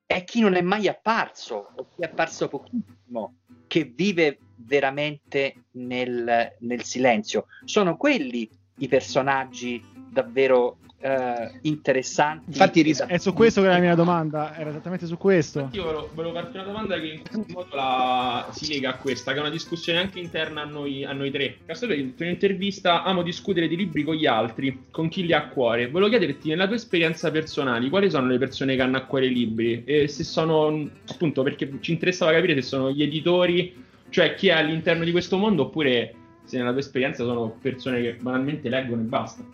È 0.05 0.25
chi 0.25 0.41
non 0.41 0.55
è 0.55 0.61
mai 0.61 0.89
apparso, 0.89 1.73
o 1.75 1.87
chi 1.89 2.03
è 2.03 2.07
apparso 2.07 2.49
pochissimo, 2.49 3.39
che 3.67 3.85
vive 3.85 4.39
veramente 4.57 5.65
nel, 5.73 6.57
nel 6.61 6.83
silenzio. 6.83 7.47
Sono 7.65 7.97
quelli 7.97 8.49
i 8.79 8.89
personaggi 8.89 9.83
davvero 10.11 10.79
eh, 10.99 11.59
interessanti. 11.63 12.51
Infatti 12.51 12.83
ris- 12.83 13.05
È 13.05 13.19
su 13.19 13.33
questo 13.33 13.61
che 13.61 13.67
era 13.67 13.77
la 13.77 13.83
mia 13.83 13.95
domanda, 13.95 14.57
era 14.57 14.71
esattamente 14.71 15.07
su 15.07 15.17
questo. 15.17 15.69
Io 15.73 15.85
volevo, 15.85 16.11
volevo 16.15 16.35
farti 16.35 16.57
una 16.57 16.67
domanda 16.67 16.99
che 16.99 17.07
in 17.07 17.23
qualche 17.23 17.53
modo 17.53 17.75
la- 17.75 18.49
si 18.53 18.69
lega 18.73 18.91
a 18.91 18.95
questa, 18.97 19.33
che 19.33 19.39
è 19.39 19.41
una 19.41 19.51
discussione 19.51 19.99
anche 19.99 20.19
interna 20.19 20.63
a 20.63 20.65
noi, 20.65 21.05
a 21.05 21.13
noi 21.13 21.31
tre. 21.31 21.59
Castro, 21.67 21.93
in 21.93 22.15
un'intervista 22.19 23.03
amo 23.03 23.23
discutere 23.23 23.69
di 23.69 23.77
libri 23.77 24.03
con 24.03 24.15
gli 24.15 24.27
altri, 24.27 24.87
con 24.91 25.09
chi 25.09 25.25
li 25.27 25.33
ha 25.33 25.39
a 25.39 25.49
cuore. 25.49 25.89
Volevo 25.89 26.11
chiederti, 26.11 26.49
nella 26.49 26.67
tua 26.67 26.77
esperienza 26.77 27.31
personale, 27.31 27.89
quali 27.89 28.11
sono 28.11 28.27
le 28.27 28.39
persone 28.39 28.75
che 28.75 28.83
hanno 28.83 28.97
a 28.97 29.03
cuore 29.03 29.27
i 29.27 29.33
libri? 29.33 29.83
E 29.85 30.09
se 30.09 30.25
sono, 30.25 30.89
appunto, 31.09 31.43
perché 31.43 31.71
ci 31.81 31.93
interessava 31.93 32.33
capire 32.33 32.55
se 32.55 32.63
sono 32.63 32.91
gli 32.91 33.03
editori, 33.03 33.85
cioè 34.09 34.35
chi 34.35 34.49
è 34.49 34.53
all'interno 34.53 35.05
di 35.05 35.11
questo 35.11 35.37
mondo, 35.37 35.63
oppure 35.65 36.15
se 36.45 36.57
nella 36.59 36.71
tua 36.71 36.81
esperienza 36.81 37.25
sono 37.25 37.57
persone 37.61 38.01
che 38.01 38.17
banalmente 38.21 38.69
leggono 38.69 39.03
e 39.03 39.05
basta. 39.05 39.45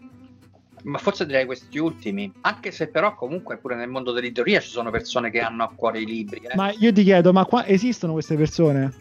Ma 0.83 0.99
forse 0.99 1.27
direi 1.27 1.45
questi 1.47 1.79
ultimi, 1.79 2.33
anche 2.41 2.71
se 2.73 2.89
però 2.89 3.15
comunque 3.15 3.57
pure 3.59 3.77
nel 3.77 3.89
mondo 3.89 4.11
dell'editoria 4.13 4.59
ci 4.61 4.69
sono 4.69 4.91
persone 4.91 5.31
che 5.31 5.41
hanno 5.41 5.63
a 5.63 5.73
cuore 5.75 6.01
i 6.01 6.05
libri. 6.07 6.41
eh. 6.41 6.57
Ma 6.57 6.73
io 6.73 6.93
ti 6.93 7.05
chiedo, 7.05 7.33
ma 7.33 7.45
qua 7.45 7.65
esistono 7.67 8.13
queste 8.15 8.35
persone? 8.37 8.93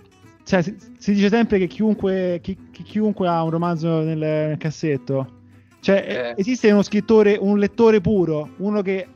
Cioè, 0.43 0.61
si, 0.61 0.75
si 0.97 1.13
dice 1.13 1.29
sempre 1.29 1.57
che 1.57 1.67
chiunque, 1.67 2.39
chi- 2.41 2.57
chi- 2.71 2.84
chiunque 2.84 3.27
ha 3.27 3.41
un 3.43 3.49
romanzo 3.49 4.01
nel, 4.01 4.17
nel 4.17 4.57
cassetto. 4.57 5.39
Cioè, 5.79 6.05
Eh. 6.07 6.13
eh, 6.13 6.34
esiste 6.38 6.69
uno 6.71 6.84
scrittore, 6.84 7.38
un 7.39 7.57
lettore 7.57 7.99
puro, 8.01 8.49
uno 8.57 8.82
che 8.84 9.07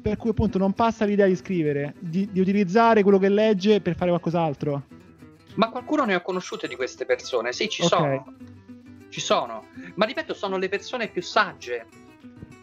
per 0.00 0.16
cui 0.16 0.30
appunto 0.30 0.56
non 0.56 0.72
passa 0.72 1.04
l'idea 1.04 1.26
di 1.26 1.34
scrivere, 1.36 1.94
di, 1.98 2.28
di 2.30 2.40
utilizzare 2.40 3.02
quello 3.02 3.18
che 3.18 3.28
legge 3.28 3.80
per 3.80 3.96
fare 3.96 4.10
qualcos'altro. 4.10 4.84
Ma 5.56 5.68
qualcuno 5.68 6.04
ne 6.04 6.14
ho 6.14 6.22
conosciute 6.22 6.68
di 6.68 6.76
queste 6.76 7.04
persone, 7.04 7.52
sì, 7.52 7.68
ci 7.68 7.82
Ok. 7.82 7.88
sono. 7.88 8.26
Ci 9.16 9.22
sono. 9.22 9.68
Ma 9.94 10.04
ripeto, 10.04 10.34
sono 10.34 10.58
le 10.58 10.68
persone 10.68 11.08
più 11.08 11.22
sagge. 11.22 11.86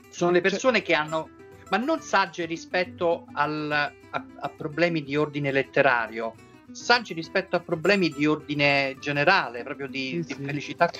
Sono 0.09 0.29
le 0.29 0.39
persone 0.39 0.83
che 0.83 0.93
hanno, 0.93 1.29
ma 1.69 1.77
non 1.77 1.99
sagge 1.99 2.45
rispetto 2.45 3.25
al- 3.33 3.71
a, 3.71 4.25
a 4.39 4.49
problemi 4.49 5.01
di 5.01 5.15
ordine 5.15 5.51
letterario, 5.51 6.35
saggi 6.69 7.15
rispetto 7.15 7.55
a 7.55 7.59
problemi 7.59 8.09
di 8.09 8.27
ordine 8.27 8.95
generale, 8.99 9.63
proprio 9.63 9.87
di, 9.87 10.09
Sì, 10.09 10.17
di 10.27 10.33
sì. 10.35 10.43
felicità, 10.43 10.91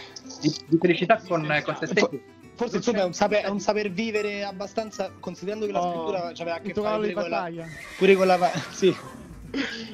di, 0.41 0.55
di 0.65 0.77
felicità 0.81 1.21
con, 1.21 1.61
con 1.63 1.75
se 1.75 1.85
stessi. 1.85 2.19
Forse 2.55 2.77
insomma 2.77 3.01
è 3.01 3.03
un, 3.03 3.13
saper, 3.13 3.43
è 3.43 3.49
un 3.49 3.59
saper 3.59 3.91
vivere 3.91 4.43
abbastanza, 4.43 5.11
considerando 5.19 5.67
che 5.67 5.71
la 5.71 5.81
Oh, 5.81 5.91
scrittura 5.91 6.17
aveva 6.29 6.55
a 6.55 6.61
il 6.63 6.73
che 6.73 6.73
fare 6.73 6.97
pure 6.97 7.13
con 7.13 7.29
la, 7.29 7.49
pure 7.95 8.15
con 8.15 8.25
la... 8.25 8.51
Sì. 8.71 8.97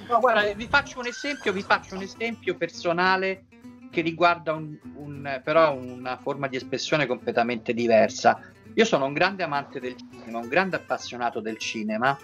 No, 0.07 0.19
guarda, 0.21 0.53
vi 0.53 0.67
faccio 0.67 0.99
un 0.99 1.07
esempio, 1.07 1.51
vi 1.51 1.63
faccio 1.63 1.95
un 1.95 2.01
esempio 2.01 2.55
personale 2.55 3.43
che 3.89 4.01
riguarda 4.01 4.53
un, 4.53 4.77
un- 4.95 5.41
però 5.43 5.75
una 5.75 6.17
forma 6.17 6.47
di 6.47 6.55
espressione 6.55 7.05
completamente 7.05 7.73
diversa. 7.73 8.39
Io 8.75 8.85
sono 8.85 9.05
un 9.05 9.13
grande 9.13 9.43
amante 9.43 9.79
del 9.79 9.95
cinema, 9.95 10.39
un 10.39 10.47
grande 10.47 10.75
appassionato 10.75 11.39
del 11.39 11.57
cinema 11.57 12.17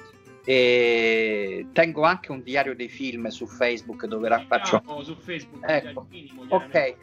e 0.48 1.68
tengo 1.74 2.04
anche 2.04 2.32
un 2.32 2.44
diario 2.44 2.76
dei 2.76 2.88
film 2.88 3.28
su 3.30 3.48
Facebook 3.48 4.06
dove 4.06 4.30
faccio 4.48 4.82
Siamo 4.86 5.02
su 5.04 5.16
Facebook, 5.16 5.68
Ecco, 5.68 6.06
minimo, 6.10 6.46
Ok. 6.50 6.96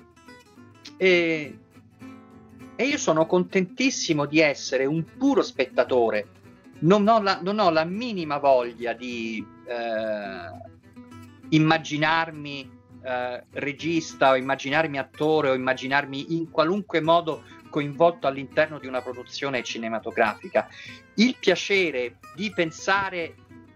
E, 0.96 1.58
e 2.76 2.84
io 2.84 2.98
sono 2.98 3.26
contentissimo 3.26 4.26
di 4.26 4.38
essere 4.40 4.84
un 4.84 5.04
puro 5.18 5.42
spettatore. 5.42 6.28
Non 6.80 7.06
ho 7.08 7.20
la, 7.20 7.40
non 7.42 7.58
ho 7.58 7.70
la 7.70 7.84
minima 7.84 8.38
voglia 8.38 8.92
di 8.92 9.44
eh, 9.66 10.70
immaginarmi 11.50 12.80
eh, 13.02 13.42
regista 13.52 14.30
o 14.30 14.36
immaginarmi 14.36 14.98
attore 14.98 15.50
o 15.50 15.54
immaginarmi 15.54 16.34
in 16.36 16.50
qualunque 16.50 17.00
modo 17.00 17.42
coinvolto 17.68 18.26
all'interno 18.26 18.78
di 18.78 18.86
una 18.86 19.00
produzione 19.00 19.62
cinematografica. 19.62 20.68
Il 21.14 21.36
piacere 21.38 22.16
di 22.34 22.50
pensare 22.50 23.34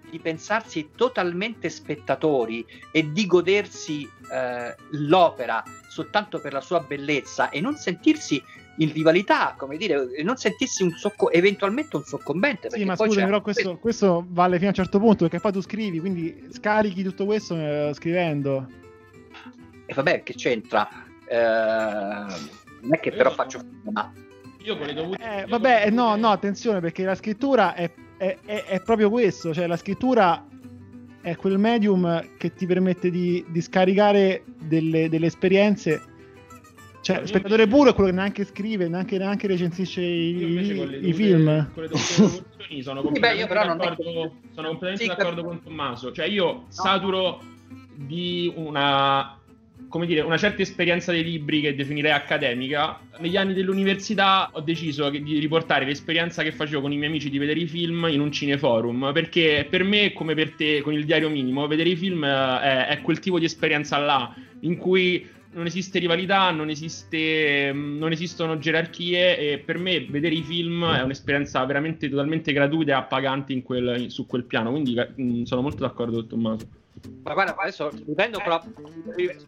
di 0.09 0.21
pensarsi 0.21 0.91
totalmente 0.95 1.69
spettatori 1.69 2.65
e 2.93 3.11
di 3.11 3.27
godersi 3.27 4.09
eh, 4.33 4.75
l'opera 4.91 5.65
soltanto 5.89 6.41
per 6.41 6.53
la 6.53 6.61
sua 6.61 6.81
bellezza 6.81 7.49
e 7.51 7.61
non 7.61 7.75
sentirsi 7.77 8.41
in 8.79 8.93
rivalità, 8.93 9.55
come 9.57 9.77
dire, 9.77 10.23
non 10.23 10.37
sentirsi 10.37 10.83
un 10.83 10.93
socco- 10.93 11.31
eventualmente 11.31 11.97
un 11.97 12.05
soccombente. 12.05 12.71
Sì, 12.71 12.85
ma 12.85 12.95
scusa, 12.95 13.25
però 13.25 13.41
questo, 13.41 13.79
questo, 13.79 14.25
vale 14.29 14.57
fino 14.57 14.67
a 14.67 14.71
un 14.71 14.77
certo 14.77 14.99
punto, 14.99 15.25
perché 15.25 15.41
poi 15.41 15.53
tu 15.53 15.63
scrivi, 15.63 15.99
quindi 15.99 16.49
scarichi 16.51 17.03
tutto 17.03 17.25
questo 17.25 17.57
eh, 17.57 17.93
scrivendo. 17.95 18.85
E 19.87 19.95
vabbè, 19.95 20.23
che 20.23 20.35
c'entra? 20.35 20.89
Eh, 21.29 21.37
non 21.37 22.95
è 22.95 23.01
che 23.01 23.13
però 23.13 23.31
faccio... 23.31 23.61
Ma... 23.93 24.13
Io 24.63 24.77
con 24.77 24.87
le 24.87 24.95
dovute... 24.95 25.23
Eh, 25.23 25.47
vabbè, 25.47 25.91
no, 25.91 26.17
no, 26.17 26.29
attenzione, 26.29 26.81
perché 26.81 27.05
la 27.05 27.15
scrittura 27.15 27.75
è, 27.75 27.91
è, 28.17 28.37
è, 28.45 28.65
è, 28.65 28.81
proprio 28.83 29.11
questo, 29.11 29.55
cioè 29.55 29.67
la 29.67 29.77
scrittura 29.77 30.45
è 31.21 31.37
quel 31.37 31.59
medium 31.59 32.37
che 32.37 32.53
ti 32.53 32.67
permette 32.67 33.11
di, 33.11 33.45
di 33.49 33.61
scaricare 33.61 34.45
delle, 34.59 35.09
delle 35.09 35.27
esperienze 35.27 36.15
cioè, 37.07 37.21
lo 37.21 37.27
spettatore 37.27 37.69
puro 37.69 37.91
è 37.91 37.95
quello 37.95 38.11
che 38.11 38.17
neanche 38.17 38.45
scrive, 38.45 38.89
neanche, 38.89 39.17
neanche 39.17 39.47
recensisce 39.47 40.01
i, 40.01 41.09
i 41.09 41.13
film. 41.13 41.71
Con 41.73 41.85
le 41.85 41.89
dovute 41.89 42.83
sono 42.83 43.01
completamente, 43.01 43.47
Beh, 43.47 43.65
d'accordo, 43.65 44.33
sono 44.53 44.69
completamente 44.71 45.03
sì, 45.03 45.07
d'accordo 45.07 45.45
con 45.45 45.63
Tommaso. 45.63 46.11
Cioè, 46.11 46.27
io 46.27 46.45
no. 46.45 46.67
saturo 46.69 47.41
di 47.95 48.53
una 48.57 49.39
come 49.89 50.07
dire, 50.07 50.21
una 50.21 50.37
certa 50.37 50.63
esperienza 50.63 51.13
dei 51.13 51.23
libri 51.23 51.61
che 51.61 51.75
definirei 51.75 52.13
accademica. 52.13 53.01
Negli 53.19 53.37
anni 53.37 53.55
dell'università 53.55 54.51
ho 54.53 54.61
deciso 54.61 55.09
di 55.11 55.39
riportare 55.39 55.85
l'esperienza 55.85 56.43
che 56.43 56.53
facevo 56.53 56.81
con 56.81 56.93
i 56.93 56.97
miei 56.97 57.09
amici 57.09 57.31
di 57.31 57.39
vedere 57.39 57.61
i 57.61 57.67
film 57.67 58.07
in 58.11 58.21
un 58.21 58.33
cineforum, 58.33 59.13
perché 59.13 59.67
per 59.69 59.85
me, 59.85 60.13
come 60.13 60.35
per 60.35 60.53
te, 60.53 60.81
con 60.81 60.93
il 60.93 61.05
diario 61.05 61.29
minimo, 61.29 61.67
vedere 61.67 61.91
i 61.91 61.97
film 61.97 62.25
eh, 62.25 62.61
è, 62.61 62.87
è 62.89 63.01
quel 63.01 63.19
tipo 63.21 63.39
di 63.39 63.45
esperienza 63.45 63.99
là, 63.99 64.35
in 64.61 64.77
cui 64.77 65.35
non 65.53 65.65
esiste 65.67 65.99
rivalità, 65.99 66.51
non, 66.51 66.69
esiste, 66.69 67.73
non 67.73 68.13
esistono 68.13 68.59
gerarchie 68.59 69.39
e 69.39 69.59
per 69.59 69.79
me 69.79 70.05
vedere 70.07 70.35
i 70.35 70.43
film 70.43 70.85
è 70.85 71.01
un'esperienza 71.03 71.65
veramente 71.65 72.11
totalmente 72.11 72.53
gratuita 72.53 72.93
e 72.93 72.95
appagante 72.95 73.63
quel, 73.63 74.11
su 74.11 74.27
quel 74.27 74.45
piano, 74.45 74.71
quindi 74.71 74.95
mh, 74.95 75.23
mm, 75.23 75.43
sono 75.45 75.63
molto 75.63 75.79
d'accordo 75.79 76.19
con 76.19 76.29
Tommaso. 76.29 76.69
Ma 77.23 77.33
guarda, 77.33 77.57
adesso 77.57 77.91
riprendo, 77.91 78.39
però, 78.39 78.61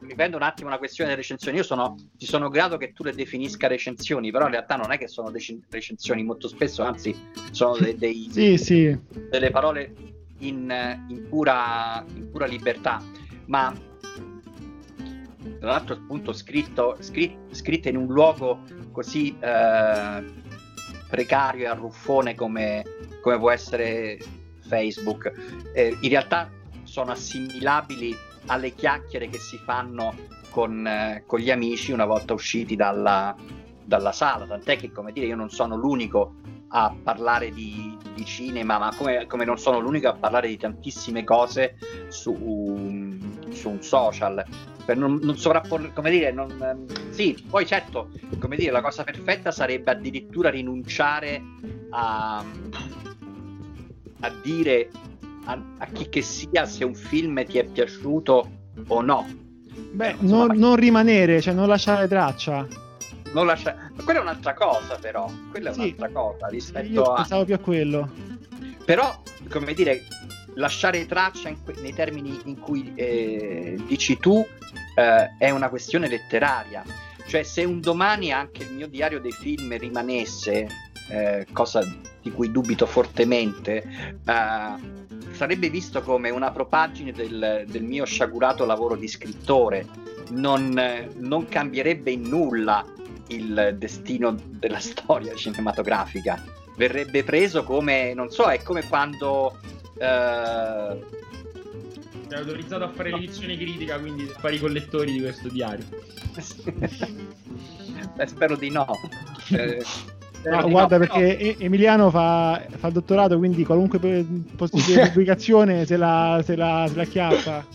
riprendo 0.01 0.37
un 0.37 0.43
attimo 0.43 0.69
una 0.69 0.79
questione 0.79 1.11
delle 1.11 1.23
recensioni. 1.23 1.59
Io 1.59 1.63
sono, 1.63 1.95
ti 2.17 2.27
sono 2.27 2.49
grato 2.49 2.77
che 2.77 2.93
tu 2.93 3.05
le 3.05 3.13
definisca 3.13 3.69
recensioni, 3.69 4.31
però 4.31 4.47
in 4.47 4.53
realtà 4.53 4.77
non 4.77 4.91
è 4.91 4.99
che 4.99 5.07
sono 5.07 5.31
dec- 5.31 5.59
recensioni 5.69 6.25
molto 6.25 6.49
spesso, 6.49 6.83
anzi 6.83 7.15
sono 7.53 7.77
dei, 7.77 7.97
dei, 7.97 8.29
sì, 8.33 8.57
sì. 8.57 8.99
delle 9.31 9.51
parole 9.51 9.95
in, 10.41 11.05
in, 11.09 11.29
pura, 11.29 12.05
in 12.15 12.31
pura 12.31 12.47
libertà. 12.47 13.03
Ma 13.47 13.73
tra 15.59 15.71
l'altro 15.71 15.95
appunto 15.95 16.33
scritto, 16.33 16.97
scritto, 17.01 17.55
scritte 17.55 17.89
in 17.89 17.97
un 17.97 18.07
luogo 18.07 18.63
così 18.93 19.37
eh, 19.39 20.25
precario 21.09 21.65
e 21.65 21.69
arruffone 21.69 22.35
come, 22.35 22.85
come 23.23 23.39
può 23.39 23.51
essere 23.51 24.19
Facebook. 24.61 25.33
Eh, 25.73 25.97
in 26.01 26.09
realtà 26.11 26.51
sono 26.99 27.13
assimilabili 27.13 28.17
alle 28.47 28.75
chiacchiere 28.75 29.29
che 29.29 29.39
si 29.39 29.57
fanno 29.57 30.17
con, 30.51 30.85
eh, 30.85 31.23
con 31.27 31.39
gli 31.39 31.49
amici 31.49 31.93
una 31.93 32.07
volta 32.07 32.35
usciti 32.35 32.75
dalla, 32.75 33.37
dalla, 33.85 34.11
sala, 34.11 34.47
tant'è 34.47 34.77
che 34.77 34.91
come 34.91 35.13
dire 35.13 35.27
io 35.27 35.37
non 35.37 35.49
sono 35.49 35.77
l'unico 35.77 36.35
a 36.71 36.93
parlare 37.01 37.53
di, 37.53 37.97
di 38.15 38.25
cinema, 38.25 38.79
ma 38.79 38.93
come, 38.97 39.27
come, 39.27 39.45
non 39.45 39.59
sono 39.59 39.79
l'unico 39.79 40.09
a 40.09 40.15
parlare 40.15 40.49
di 40.49 40.57
tantissime 40.57 41.23
cose 41.23 41.77
su, 42.09 42.35
su 43.51 43.69
un 43.71 43.79
social. 43.81 44.45
Per 44.85 44.97
non, 44.97 45.21
non 45.23 45.37
sovrapporre, 45.37 45.93
come 45.93 46.11
dire, 46.11 46.33
non, 46.33 46.51
ehm, 46.61 47.11
sì, 47.11 47.45
poi 47.49 47.65
certo, 47.65 48.11
come 48.41 48.57
dire, 48.57 48.73
la 48.73 48.83
cosa 48.83 49.05
perfetta 49.05 49.53
sarebbe 49.53 49.93
addirittura 49.93 50.51
rinunciare 50.51 51.41
a, 51.91 52.45
a 54.21 54.31
dire 54.43 54.91
a, 55.45 55.63
a, 55.79 55.87
chi 55.87 56.09
che 56.09 56.23
sia 56.23 56.67
se 56.67 56.85
un 56.85 56.95
film 56.95 57.45
ti 57.45 57.59
è 57.59 57.65
piaciuto 57.65 58.51
o 58.89 59.01
no. 59.01 59.27
Beh, 59.93 60.17
non, 60.21 60.57
non 60.57 60.77
rimanere, 60.77 61.41
cioè 61.41 61.55
non 61.55 61.69
lasciare 61.69 62.09
traccia. 62.09 62.67
Non 63.33 63.47
lasciare... 63.47 63.93
Ma 63.95 64.03
quella 64.03 64.21
è 64.21 64.23
un'altra 64.23 64.55
cosa, 64.55 64.97
però. 65.01 65.31
Quella 65.51 65.71
è 65.71 65.73
sì. 65.73 65.81
un'altra 65.81 66.09
cosa 66.11 66.47
rispetto 66.49 66.89
Io 66.89 67.03
a. 67.03 67.15
Pensavo 67.17 67.45
più 67.45 67.55
a 67.55 67.59
quello. 67.59 68.11
Però, 68.85 69.23
come 69.49 69.75
dire, 69.75 70.03
lasciare 70.55 71.07
traccia 71.07 71.53
que- 71.65 71.75
nei 71.81 71.95
termini 71.95 72.41
in 72.45 72.59
cui 72.59 72.93
eh, 72.95 73.79
dici 73.87 74.19
tu 74.19 74.45
eh, 74.95 75.37
è 75.39 75.51
una 75.51 75.69
questione 75.69 76.09
letteraria. 76.09 76.85
Cioè, 77.27 77.43
se 77.43 77.65
un 77.65 77.81
domani 77.81 78.33
anche 78.33 78.63
il 78.63 78.73
mio 78.73 78.89
diario 78.89 79.21
dei 79.21 79.33
film 79.33 79.77
rimanesse, 79.77 80.67
eh, 81.11 81.47
cosa 81.53 81.83
di 82.23 82.31
cui 82.31 82.51
dubito 82.51 82.87
fortemente, 82.87 84.17
eh, 84.25 84.97
sarebbe 85.39 85.71
visto 85.71 86.03
come 86.03 86.31
una 86.31 86.51
propagine 86.51 87.13
del, 87.13 87.65
del 87.69 87.85
mio 87.85 88.05
sciagurato 88.05 88.65
lavoro 88.65 88.97
di 88.97 89.07
scrittore. 89.07 89.87
Non, 90.31 91.09
non 91.15 91.47
cambierebbe 91.47 92.11
in 92.11 92.23
nulla 92.23 92.85
il 93.29 93.77
destino 93.79 94.37
della 94.45 94.81
storia 94.83 95.37
cinematografica. 95.37 96.43
Verrebbe 96.77 97.23
preso 97.23 97.63
come, 97.63 98.15
non 98.15 98.31
so, 98.31 98.47
è 98.47 98.61
come 98.65 98.85
quando 98.89 99.61
eh... 99.97 101.17
È 102.29 102.35
autorizzato 102.35 102.83
a 102.83 102.91
fare 102.91 103.13
l'edizione 103.13 103.57
critica, 103.57 103.97
quindi 104.01 104.27
fare 104.27 104.57
i 104.57 104.59
collettori 104.59 105.13
di 105.13 105.21
questo 105.21 105.49
diario. 105.49 105.85
Beh, 108.17 108.27
spero 108.27 108.57
di 108.57 108.71
no. 108.71 108.87
Eh, 109.51 109.83
no 110.45 110.69
guarda, 110.69 110.99
no, 110.99 111.07
perché 111.07 111.57
no. 111.59 111.65
Emiliano 111.65 112.11
fa, 112.11 112.63
fa, 112.69 112.87
il 112.89 112.93
dottorato, 112.93 113.39
quindi 113.39 113.65
qualunque 113.65 113.99
pubblicazione 114.57 115.87
se 115.87 115.97
la, 115.97 116.41
se, 116.45 116.57
la, 116.57 116.87
se 116.89 116.97
la 116.97 117.05
chiappa. 117.05 117.67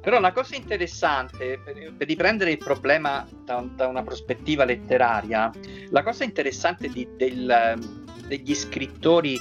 Però 0.00 0.20
la 0.20 0.32
cosa 0.32 0.54
interessante, 0.54 1.58
per, 1.64 1.92
per 1.96 2.06
riprendere 2.06 2.50
il 2.50 2.58
problema 2.58 3.26
da, 3.44 3.64
da, 3.74 3.86
una 3.86 4.02
prospettiva 4.02 4.64
letteraria, 4.64 5.50
la 5.90 6.02
cosa 6.02 6.24
interessante 6.24 6.88
di, 6.88 7.08
del, 7.16 7.78
degli 8.26 8.54
scrittori 8.54 9.40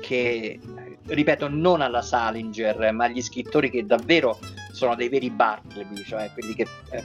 che 0.00 0.60
ripeto, 1.06 1.48
non 1.48 1.80
alla 1.80 2.02
Salinger, 2.02 2.92
ma 2.92 3.04
agli 3.04 3.22
scrittori 3.22 3.70
che 3.70 3.84
davvero 3.84 4.38
sono 4.72 4.94
dei 4.94 5.08
veri 5.08 5.30
Bartleby, 5.30 6.04
cioè 6.04 6.30
quelli 6.32 6.54
che, 6.54 6.66
eh, 6.90 7.02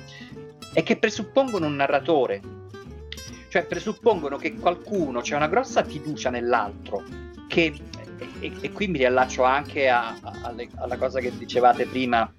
e 0.74 0.84
che 0.84 0.98
presuppongono 0.98 1.68
un 1.68 1.76
narratore, 1.76 2.42
cioè 3.52 3.66
presuppongono 3.66 4.38
che 4.38 4.56
qualcuno, 4.56 5.20
c'è 5.20 5.36
una 5.36 5.50
grossa 5.50 5.84
fiducia 5.84 6.30
nell'altro, 6.30 7.04
che, 7.50 7.78
e, 8.40 8.54
e 8.62 8.72
qui 8.72 8.88
mi 8.88 9.00
riallaccio 9.00 9.44
anche 9.44 9.90
a, 9.90 10.18
a, 10.22 10.40
alle, 10.44 10.70
alla 10.76 10.96
cosa 10.96 11.20
che 11.20 11.38
dicevate 11.38 11.86
prima 11.86 12.34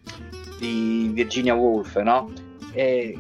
di 0.59 1.11
Virginia 1.13 1.53
Woolf, 1.53 1.99
no? 1.99 2.33
E, 2.73 3.15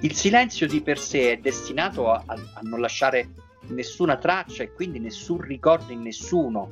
il 0.00 0.14
silenzio 0.14 0.66
di 0.66 0.80
per 0.80 0.98
sé 0.98 1.32
è 1.32 1.36
destinato 1.36 2.10
a, 2.10 2.24
a 2.24 2.60
non 2.62 2.80
lasciare 2.80 3.28
nessuna 3.68 4.16
traccia 4.16 4.62
e 4.62 4.72
quindi 4.72 4.98
nessun 4.98 5.42
ricordo 5.42 5.92
in 5.92 6.00
nessuno 6.00 6.70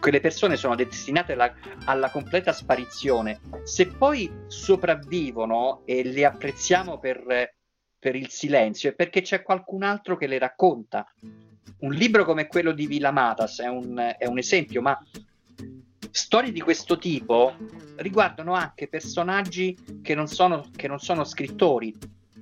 quelle 0.00 0.18
persone 0.18 0.56
sono 0.56 0.74
destinate 0.74 1.34
alla, 1.34 1.54
alla, 1.84 2.10
completa 2.10 2.52
sparizione. 2.52 3.40
Se 3.62 3.86
poi 3.86 4.30
sopravvivono 4.48 5.82
e 5.84 6.02
le 6.02 6.24
apprezziamo 6.24 6.98
per, 6.98 7.54
per, 8.04 8.16
il 8.16 8.28
silenzio, 8.28 8.90
è 8.90 8.92
perché 8.92 9.22
c'è 9.22 9.42
qualcun 9.42 9.82
altro 9.82 10.18
che 10.18 10.26
le 10.26 10.38
racconta. 10.38 11.10
Un 11.78 11.92
libro 11.92 12.26
come 12.26 12.46
quello 12.46 12.72
di 12.72 12.86
Villa 12.86 13.10
Matas 13.10 13.60
è 13.60 13.68
un, 13.68 14.14
è 14.18 14.26
un 14.26 14.36
esempio, 14.36 14.82
ma 14.82 14.98
storie 16.10 16.52
di 16.52 16.60
questo 16.60 16.98
tipo 16.98 17.54
riguardano 17.96 18.52
anche 18.52 18.88
personaggi 18.88 19.74
che 20.02 20.14
non 20.14 20.26
sono, 20.26 20.68
che 20.76 20.86
non 20.86 20.98
sono 20.98 21.24
scrittori. 21.24 21.94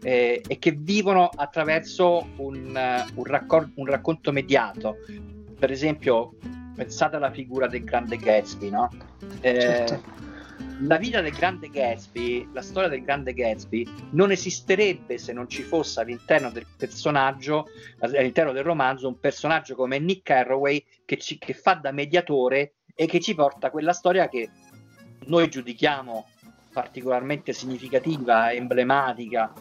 Eh, 0.04 0.42
e 0.44 0.58
che 0.58 0.72
vivono 0.72 1.28
attraverso 1.32 2.26
un, 2.38 3.04
un, 3.14 3.24
raccor- 3.24 3.70
un 3.76 3.86
racconto 3.86 4.32
mediato. 4.32 4.96
Per 5.56 5.70
esempio, 5.70 6.34
pensate 6.74 7.14
alla 7.14 7.30
figura 7.30 7.68
del 7.68 7.84
grande 7.84 8.16
Gatsby, 8.16 8.68
no? 8.68 8.90
Eh, 9.40 9.60
certo. 9.60 10.02
La 10.82 10.96
vita 10.96 11.20
del 11.20 11.32
grande 11.32 11.68
Gatsby, 11.68 12.48
la 12.52 12.62
storia 12.62 12.88
del 12.88 13.02
grande 13.02 13.32
Gatsby, 13.34 13.86
non 14.10 14.30
esisterebbe 14.30 15.18
se 15.18 15.32
non 15.32 15.48
ci 15.48 15.62
fosse 15.62 16.00
all'interno 16.00 16.50
del 16.50 16.66
personaggio, 16.76 17.66
all'interno 18.00 18.52
del 18.52 18.64
romanzo, 18.64 19.08
un 19.08 19.18
personaggio 19.18 19.74
come 19.74 19.98
Nick 19.98 20.22
Carraway 20.22 20.84
che, 21.04 21.18
ci, 21.18 21.38
che 21.38 21.54
fa 21.54 21.74
da 21.74 21.92
mediatore 21.92 22.74
e 22.94 23.06
che 23.06 23.20
ci 23.20 23.34
porta 23.34 23.70
quella 23.70 23.92
storia 23.92 24.28
che 24.28 24.50
noi 25.26 25.48
giudichiamo 25.48 26.26
particolarmente 26.72 27.52
significativa, 27.52 28.50
emblematica, 28.50 29.52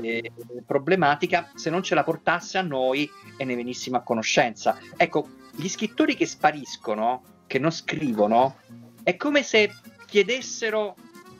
e 0.00 0.32
problematica, 0.64 1.50
se 1.54 1.68
non 1.68 1.82
ce 1.82 1.94
la 1.94 2.04
portasse 2.04 2.58
a 2.58 2.62
noi 2.62 3.10
e 3.36 3.44
ne 3.44 3.56
venissimo 3.56 3.96
a 3.96 4.02
conoscenza. 4.02 4.78
Ecco, 4.96 5.28
gli 5.56 5.68
scrittori 5.68 6.14
che 6.14 6.26
spariscono, 6.26 7.42
che 7.46 7.58
non 7.58 7.72
scrivono, 7.72 8.56
è 9.02 9.16
come 9.16 9.42
se 9.42 9.70
chiedessero 10.10 10.96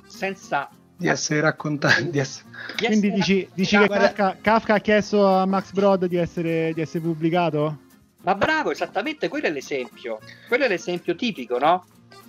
senza 0.06 0.70
di 0.96 1.08
essere 1.08 1.40
raccontati. 1.40 2.10
Di 2.10 2.18
essere... 2.18 2.48
Di 2.76 2.86
Quindi 2.86 3.06
essere 3.08 3.22
dici, 3.22 3.48
dici 3.54 3.78
che 3.78 3.88
Kafka, 3.88 4.36
Kafka, 4.40 4.74
ha 4.74 4.78
chiesto 4.80 5.26
a 5.26 5.46
Max 5.46 5.72
Brod 5.72 6.04
di 6.04 6.16
essere, 6.16 6.72
di 6.74 6.82
essere 6.82 7.00
pubblicato? 7.00 7.78
Ma 8.22 8.34
bravo, 8.34 8.70
esattamente, 8.70 9.28
quello 9.28 9.46
è 9.46 9.50
l'esempio. 9.50 10.18
Quello 10.46 10.64
è 10.64 10.68
l'esempio 10.68 11.14
tipico, 11.14 11.58
no? 11.58 11.86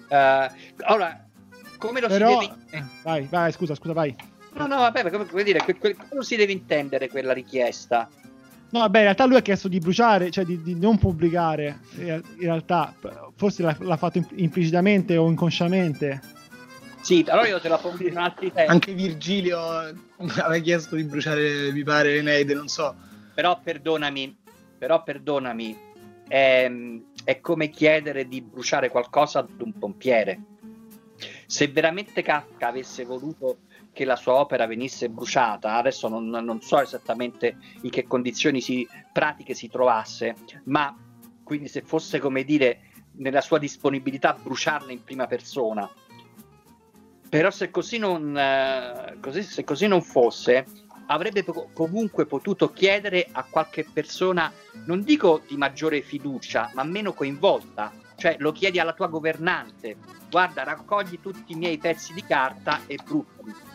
Uh, 0.07 0.47
ora, 0.87 1.27
come 1.77 1.99
lo 1.99 2.07
Però... 2.07 2.39
si 2.39 2.47
deve... 2.47 2.77
Eh, 2.77 2.83
vai, 3.03 3.27
vai, 3.29 3.51
scusa, 3.51 3.75
scusa, 3.75 3.91
vai. 3.91 4.15
No, 4.53 4.67
no, 4.67 4.77
vabbè, 4.77 5.09
come, 5.09 5.25
come 5.25 5.43
dire, 5.43 5.59
que, 5.59 5.77
que, 5.77 5.95
come 5.95 6.23
si 6.23 6.37
deve 6.37 6.53
intendere 6.53 7.09
quella 7.09 7.33
richiesta? 7.33 8.09
No, 8.71 8.79
vabbè, 8.79 8.97
in 8.99 9.03
realtà 9.03 9.25
lui 9.25 9.35
ha 9.35 9.41
chiesto 9.41 9.67
di 9.67 9.79
bruciare, 9.79 10.31
cioè 10.31 10.45
di, 10.45 10.61
di 10.61 10.79
non 10.79 10.97
pubblicare. 10.97 11.79
In 11.95 12.21
realtà, 12.39 12.93
forse 13.35 13.63
l'ha, 13.63 13.75
l'ha 13.79 13.97
fatto 13.97 14.25
implicitamente 14.35 15.17
o 15.17 15.29
inconsciamente. 15.29 16.21
Sì, 17.01 17.25
allora 17.27 17.47
io 17.47 17.59
te 17.59 17.67
la 17.67 17.77
pongo 17.77 18.07
in 18.07 18.17
altri 18.17 18.51
tempi. 18.51 18.71
Anche 18.71 18.93
Virgilio 18.93 19.59
aveva 19.59 20.57
chiesto 20.59 20.95
di 20.95 21.03
bruciare, 21.03 21.71
mi 21.73 21.83
pare, 21.83 22.17
Eneide, 22.17 22.53
non 22.53 22.67
so. 22.67 22.95
Però 23.33 23.59
perdonami, 23.61 24.37
però 24.77 25.03
perdonami, 25.03 25.77
è, 26.27 26.71
è 27.25 27.39
come 27.41 27.69
chiedere 27.69 28.27
di 28.27 28.41
bruciare 28.41 28.89
qualcosa 28.89 29.39
ad 29.39 29.59
un 29.59 29.73
pompiere. 29.77 30.39
Se 31.45 31.67
veramente 31.67 32.21
Kafka 32.21 32.67
avesse 32.67 33.03
voluto 33.03 33.57
che 33.93 34.05
la 34.05 34.15
sua 34.15 34.33
opera 34.33 34.65
venisse 34.67 35.09
bruciata, 35.09 35.75
adesso 35.75 36.07
non, 36.07 36.29
non 36.29 36.61
so 36.61 36.79
esattamente 36.79 37.57
in 37.81 37.89
che 37.89 38.07
condizioni 38.07 38.61
si, 38.61 38.87
pratiche 39.11 39.53
si 39.53 39.67
trovasse, 39.67 40.35
ma 40.65 40.95
quindi 41.43 41.67
se 41.67 41.81
fosse 41.81 42.19
come 42.19 42.43
dire 42.43 42.91
nella 43.17 43.41
sua 43.41 43.57
disponibilità 43.57 44.33
bruciarla 44.33 44.91
in 44.91 45.03
prima 45.03 45.27
persona. 45.27 45.89
Però 47.29 47.49
se 47.49 47.69
così 47.69 47.97
non, 47.97 48.37
eh, 48.37 49.17
così, 49.21 49.43
se 49.43 49.63
così 49.63 49.87
non 49.87 50.01
fosse, 50.01 50.65
avrebbe 51.07 51.43
po- 51.43 51.69
comunque 51.73 52.25
potuto 52.25 52.71
chiedere 52.71 53.27
a 53.31 53.43
qualche 53.49 53.85
persona, 53.91 54.51
non 54.85 55.01
dico 55.01 55.41
di 55.47 55.57
maggiore 55.57 56.01
fiducia, 56.01 56.71
ma 56.73 56.83
meno 56.83 57.13
coinvolta, 57.13 57.91
cioè 58.15 58.35
lo 58.39 58.51
chiedi 58.51 58.79
alla 58.79 58.93
tua 58.93 59.07
governante, 59.07 59.97
guarda, 60.29 60.63
raccogli 60.63 61.19
tutti 61.19 61.53
i 61.53 61.55
miei 61.55 61.77
pezzi 61.77 62.13
di 62.13 62.23
carta 62.23 62.81
e 62.85 62.97
bruciali. 63.03 63.70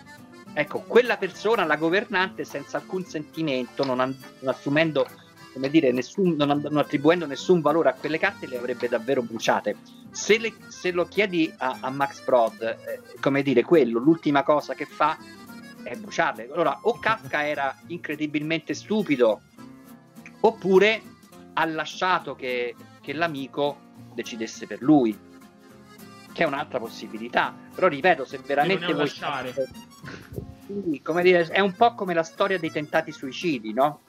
Ecco, 0.59 0.81
quella 0.81 1.19
persona, 1.19 1.67
la 1.67 1.77
governante, 1.77 2.45
senza 2.45 2.79
alcun 2.79 3.05
sentimento, 3.05 3.85
non, 3.85 4.01
an- 4.01 4.17
non 4.41 4.55
assumendo, 4.55 5.07
come 5.53 5.69
dire, 5.69 5.93
nessun, 5.93 6.35
non, 6.35 6.63
non, 6.63 6.79
attribuendo 6.79 7.27
nessun 7.27 7.61
valore 7.61 7.91
a 7.91 7.93
quelle 7.93 8.17
carte, 8.19 8.47
le 8.47 8.57
avrebbe 8.57 8.89
davvero 8.89 9.21
bruciate. 9.21 9.77
Se, 10.13 10.39
le, 10.39 10.55
se 10.69 10.93
lo 10.93 11.05
chiedi 11.05 11.53
a, 11.59 11.77
a 11.83 11.91
Max 11.91 12.25
Brod, 12.25 12.63
eh, 12.63 13.03
come 13.21 13.43
dire, 13.43 13.65
quello, 13.65 13.99
l'ultima 13.99 14.43
cosa 14.45 14.73
che 14.73 14.87
fa 14.87 15.19
è 15.83 15.95
bruciarle. 15.95 16.49
Allora, 16.51 16.79
o 16.81 16.99
Kafka 16.99 17.47
era 17.47 17.77
incredibilmente 17.89 18.73
stupido, 18.73 19.43
oppure 20.41 21.03
ha 21.53 21.67
lasciato 21.67 22.35
che, 22.35 22.75
che 23.03 23.13
l'amico 23.13 23.77
decidesse 24.15 24.67
per 24.67 24.81
lui, 24.81 25.15
che 26.33 26.45
è 26.45 26.47
un'altra 26.47 26.79
possibilità. 26.79 27.55
Però 27.75 27.89
ripeto, 27.89 28.25
se 28.25 28.39
veramente 28.39 28.87
vuoi 28.87 28.97
lasciare. 28.97 29.55
Quindi, 30.67 31.01
come 31.01 31.23
dire, 31.23 31.47
è 31.47 31.61
un 31.61 31.73
po' 31.73 31.95
come 31.95 32.13
la 32.13 32.23
storia 32.23 32.59
dei 32.59 32.71
tentati 32.71 33.13
suicidi, 33.13 33.73
no? 33.73 34.01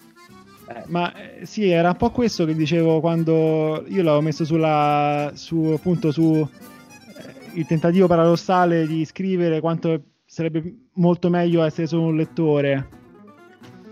Eh. 0.67 0.83
Ma 0.87 1.13
eh, 1.13 1.45
sì, 1.45 1.69
era 1.69 1.89
un 1.89 1.95
po' 1.95 2.09
questo 2.09 2.45
che 2.45 2.53
dicevo 2.53 2.99
quando 2.99 3.85
io 3.87 4.03
l'avevo 4.03 4.21
messo 4.21 4.43
sulla 4.43 5.31
su 5.33 5.71
appunto 5.73 6.11
su 6.11 6.45
eh, 6.45 7.33
il 7.53 7.65
tentativo 7.65 8.07
paradossale 8.07 8.85
di 8.85 9.05
scrivere 9.05 9.61
quanto 9.61 10.01
sarebbe 10.25 10.87
molto 10.93 11.29
meglio 11.29 11.63
essere 11.63 11.87
solo 11.87 12.07
un 12.07 12.17
lettore. 12.17 12.89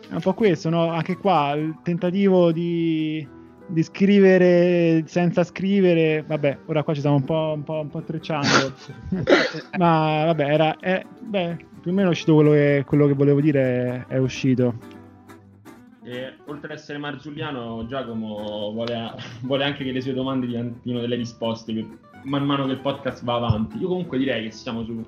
È 0.10 0.14
un 0.14 0.22
po' 0.22 0.34
questo, 0.34 0.70
no? 0.70 0.90
Anche 0.90 1.18
qua 1.18 1.54
il 1.54 1.80
tentativo 1.82 2.52
di 2.52 3.26
di 3.68 3.84
scrivere 3.84 5.04
senza 5.08 5.44
scrivere, 5.44 6.24
vabbè, 6.26 6.60
ora 6.66 6.84
qua 6.84 6.94
ci 6.94 7.00
stiamo 7.00 7.18
un 7.18 7.24
po', 7.24 7.54
un 7.56 7.64
po', 7.64 7.80
un 7.80 7.90
po 7.90 8.02
trecciando, 8.02 8.74
ma 9.78 10.26
vabbè, 10.26 10.44
era, 10.44 10.78
è, 10.80 11.04
beh, 11.20 11.58
più 11.82 11.92
o 11.92 11.94
meno 11.94 12.10
è 12.10 12.12
uscito 12.12 12.36
quello 12.36 12.52
che, 12.52 12.84
quello 12.86 13.08
che 13.08 13.14
volevo 13.14 13.42
dire, 13.42 14.06
è, 14.08 14.14
è 14.14 14.18
uscito. 14.18 14.74
E, 16.04 16.36
oltre 16.46 16.74
ad 16.74 16.78
essere 16.78 17.00
Marzulliano, 17.00 17.88
Giacomo 17.88 18.72
vuole, 18.72 19.12
vuole, 19.42 19.64
anche 19.64 19.84
che 19.84 19.92
le 19.92 20.02
sue 20.02 20.14
domande 20.14 20.46
diventino 20.46 21.00
delle 21.00 21.16
risposte 21.16 21.74
man 22.26 22.46
mano 22.46 22.66
che 22.66 22.74
il 22.74 22.80
podcast 22.80 23.24
va 23.24 23.36
avanti. 23.36 23.78
Io 23.78 23.88
comunque 23.88 24.20
direi 24.20 24.44
che 24.44 24.52
siamo 24.52 24.84
su 24.84 25.04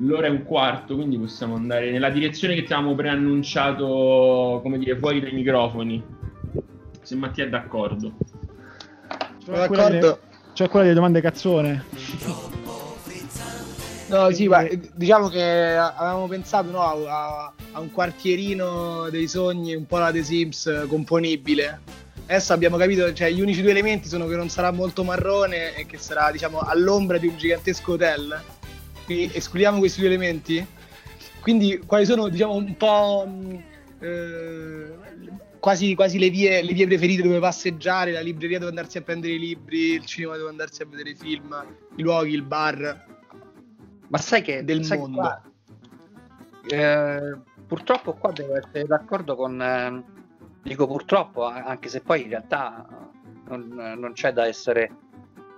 l'ora 0.00 0.26
e 0.26 0.30
un 0.30 0.42
quarto, 0.44 0.94
quindi 0.94 1.18
possiamo 1.18 1.54
andare 1.54 1.90
nella 1.90 2.10
direzione 2.10 2.54
che 2.54 2.64
ti 2.64 2.74
avevamo 2.74 2.94
preannunciato, 2.94 4.60
come 4.62 4.78
dire, 4.78 4.98
fuori 4.98 5.20
dai 5.20 5.32
microfoni 5.32 6.02
se 7.06 7.14
Mattia 7.14 7.44
è 7.44 7.48
d'accordo. 7.48 8.12
Sono 9.44 9.56
cioè 9.56 9.68
d'accordo. 9.68 10.20
Cioè 10.54 10.68
quella 10.68 10.84
delle 10.84 10.96
domande 10.96 11.20
cazzone. 11.20 11.84
No, 14.08 14.30
sì, 14.32 14.48
ma 14.48 14.66
diciamo 14.94 15.28
che 15.28 15.76
avevamo 15.76 16.26
pensato 16.26 16.70
no, 16.70 16.80
a, 16.80 17.52
a, 17.72 17.80
un 17.80 17.92
quartierino 17.92 19.08
dei 19.10 19.28
sogni, 19.28 19.76
un 19.76 19.86
po' 19.86 19.98
la 19.98 20.10
The 20.10 20.24
Sims 20.24 20.84
componibile. 20.88 21.80
Adesso 22.24 22.52
abbiamo 22.52 22.76
capito, 22.76 23.12
cioè 23.12 23.30
gli 23.30 23.40
unici 23.40 23.62
due 23.62 23.70
elementi 23.70 24.08
sono 24.08 24.26
che 24.26 24.34
non 24.34 24.48
sarà 24.48 24.72
molto 24.72 25.04
marrone 25.04 25.76
e 25.76 25.86
che 25.86 25.98
sarà, 25.98 26.32
diciamo, 26.32 26.58
all'ombra 26.58 27.18
di 27.18 27.28
un 27.28 27.36
gigantesco 27.36 27.92
hotel. 27.92 28.40
Quindi 29.04 29.30
escludiamo 29.32 29.78
questi 29.78 30.00
due 30.00 30.08
elementi. 30.08 30.66
Quindi 31.40 31.80
quali 31.86 32.04
sono, 32.04 32.28
diciamo, 32.28 32.54
un 32.54 32.76
po' 32.76 33.28
eh, 34.00 35.05
quasi, 35.66 35.96
quasi 35.96 36.20
le, 36.20 36.30
vie, 36.30 36.62
le, 36.62 36.72
vie, 36.72 36.86
preferite 36.86 37.22
dove 37.22 37.40
passeggiare, 37.40 38.12
la 38.12 38.20
libreria 38.20 38.60
dove 38.60 38.70
andarsi 38.70 38.98
a 38.98 39.02
prendere 39.02 39.32
i 39.32 39.38
libri, 39.40 39.94
il 39.94 40.04
cinema 40.04 40.36
dove 40.36 40.50
andarsi 40.50 40.82
a 40.82 40.86
vedere 40.86 41.10
i 41.10 41.16
film, 41.16 41.60
i 41.96 42.02
luoghi, 42.02 42.34
il 42.34 42.42
bar. 42.42 43.06
Ma 44.06 44.18
sai 44.18 44.42
che 44.42 44.62
del 44.62 44.84
sai 44.84 44.98
mondo. 44.98 45.18
Qua, 45.18 45.42
eh, 46.68 47.36
purtroppo 47.66 48.12
qua 48.12 48.30
devo 48.30 48.56
essere 48.56 48.84
d'accordo 48.84 49.34
con... 49.34 49.60
Eh, 49.60 50.04
dico 50.62 50.86
purtroppo, 50.86 51.46
anche 51.46 51.88
se 51.88 52.00
poi 52.00 52.22
in 52.22 52.28
realtà 52.28 52.86
non, 53.48 53.96
non 53.98 54.12
c'è 54.12 54.32
da 54.32 54.46
essere 54.46 54.98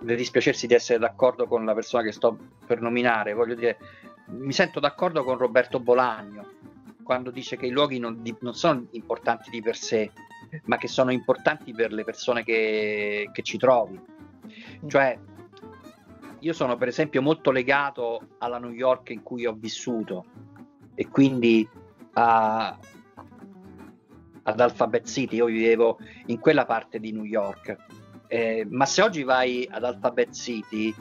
da 0.00 0.14
dispiacersi 0.14 0.66
di 0.66 0.72
essere 0.72 0.98
d'accordo 0.98 1.46
con 1.46 1.66
la 1.66 1.74
persona 1.74 2.02
che 2.02 2.12
sto 2.12 2.34
per 2.66 2.80
nominare, 2.80 3.34
voglio 3.34 3.54
dire, 3.54 3.76
mi 4.28 4.54
sento 4.54 4.80
d'accordo 4.80 5.22
con 5.22 5.36
Roberto 5.36 5.80
Bolagno 5.80 6.47
quando 7.08 7.30
dice 7.30 7.56
che 7.56 7.64
i 7.64 7.70
luoghi 7.70 7.98
non, 7.98 8.20
di, 8.20 8.36
non, 8.40 8.52
sono 8.52 8.86
importanti 8.90 9.48
di 9.48 9.62
per 9.62 9.76
sé, 9.76 10.12
ma 10.64 10.76
che 10.76 10.88
sono 10.88 11.10
importanti 11.10 11.72
per 11.72 11.90
le 11.90 12.04
persone 12.04 12.44
che, 12.44 13.30
che 13.32 13.42
ci 13.42 13.56
trovi. 13.56 13.98
Cioè, 14.86 15.18
io 16.40 16.52
sono 16.52 16.76
per 16.76 16.88
esempio 16.88 17.22
molto 17.22 17.50
legato 17.50 18.34
alla 18.36 18.58
New 18.58 18.72
York 18.72 19.08
in 19.08 19.22
cui 19.22 19.46
ho 19.46 19.54
vissuto 19.54 20.26
e 20.94 21.08
quindi 21.08 21.66
a, 22.12 22.78
ad 24.42 24.60
Alphabet 24.60 25.06
City, 25.06 25.36
io 25.36 25.46
vivevo 25.46 25.98
in 26.26 26.38
quella 26.38 26.66
parte 26.66 27.00
di 27.00 27.10
New 27.10 27.24
York. 27.24 27.74
Eh, 28.26 28.66
ma 28.68 28.84
se 28.84 29.00
oggi 29.00 29.22
vai 29.22 29.66
ad 29.70 29.82
Alphabet 29.82 30.30
City 30.34 30.94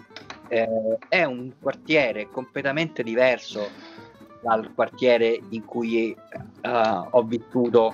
eh, 0.48 0.98
è 1.10 1.26
un 1.26 1.52
quartiere 1.60 2.30
completamente 2.30 3.04
diverso 3.04 4.06
dal 4.42 4.72
quartiere 4.74 5.40
in 5.50 5.66
cui 5.66 6.16
uh, 6.64 7.08
ho 7.10 7.24
vissuto 7.24 7.94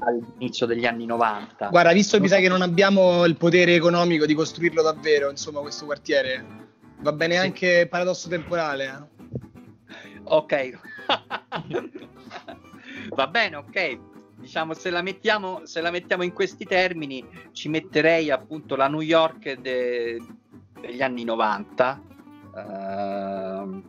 all'inizio 0.00 0.66
degli 0.66 0.86
anni 0.86 1.06
90. 1.06 1.68
Guarda, 1.68 1.92
visto 1.92 2.16
che 2.16 2.22
mi 2.22 2.28
sa 2.28 2.38
che 2.38 2.48
non 2.48 2.62
abbiamo 2.62 3.24
il 3.24 3.36
potere 3.36 3.74
economico 3.74 4.26
di 4.26 4.34
costruirlo 4.34 4.82
davvero, 4.82 5.30
insomma, 5.30 5.60
questo 5.60 5.86
quartiere, 5.86 6.44
va 7.00 7.12
bene 7.12 7.34
sì. 7.34 7.40
anche 7.40 7.86
paradosso 7.88 8.28
temporale. 8.28 8.86
Eh? 8.86 9.02
Ok. 10.24 10.78
va 13.10 13.26
bene, 13.26 13.56
ok. 13.56 13.98
Diciamo, 14.36 14.74
se 14.74 14.90
la, 14.90 15.02
mettiamo, 15.02 15.62
se 15.64 15.80
la 15.80 15.90
mettiamo 15.90 16.22
in 16.22 16.32
questi 16.32 16.64
termini, 16.64 17.26
ci 17.52 17.68
metterei 17.68 18.30
appunto 18.30 18.76
la 18.76 18.86
New 18.86 19.00
York 19.00 19.54
de, 19.54 20.22
degli 20.80 21.02
anni 21.02 21.24
90. 21.24 22.02
Uh, 22.54 23.82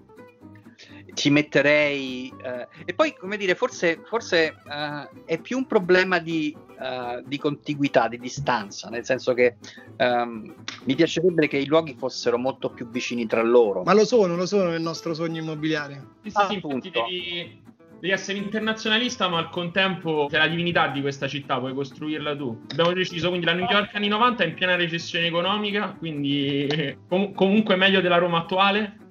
ci 1.19 1.29
metterei 1.29 2.33
eh, 2.41 2.67
e 2.85 2.93
poi 2.93 3.13
come 3.13 3.35
dire 3.35 3.53
forse, 3.53 4.01
forse 4.05 4.45
eh, 4.45 5.09
è 5.25 5.37
più 5.37 5.57
un 5.57 5.67
problema 5.67 6.19
di, 6.19 6.55
uh, 6.55 7.21
di, 7.25 7.37
contiguità 7.37 8.07
di 8.07 8.17
distanza 8.17 8.87
nel 8.87 9.03
senso 9.03 9.33
che 9.33 9.57
um, 9.97 10.55
mi 10.85 10.95
piacerebbe 10.95 11.49
che 11.49 11.57
i 11.57 11.65
luoghi 11.65 11.93
fossero 11.97 12.37
molto 12.37 12.69
più 12.69 12.89
vicini 12.89 13.27
tra 13.27 13.43
loro. 13.43 13.83
Ma 13.83 13.93
lo 13.93 14.05
sono 14.05 14.37
lo 14.37 14.45
sono 14.45 14.69
nel 14.69 14.81
nostro 14.81 15.13
sogno 15.13 15.41
immobiliare. 15.41 16.05
Sì, 16.23 16.29
sì, 16.29 16.53
infatti 16.53 16.89
devi, 16.89 17.61
devi 17.99 18.13
essere 18.13 18.37
internazionalista 18.37 19.27
ma 19.27 19.39
al 19.39 19.49
contempo 19.49 20.27
sei 20.29 20.39
la 20.39 20.47
divinità 20.47 20.87
di 20.87 21.01
questa 21.01 21.27
città 21.27 21.59
puoi 21.59 21.73
costruirla 21.73 22.33
tu. 22.37 22.61
Abbiamo 22.71 22.93
deciso 22.93 23.27
quindi 23.27 23.45
la 23.45 23.53
New 23.53 23.67
York 23.69 23.93
anni 23.93 24.07
90 24.07 24.43
è 24.45 24.47
in 24.47 24.53
piena 24.53 24.77
recessione 24.77 25.25
economica 25.25 25.93
quindi 25.99 26.95
com- 27.09 27.33
comunque 27.33 27.75
meglio 27.75 27.99
della 27.99 28.17
Roma 28.17 28.37
attuale 28.37 29.07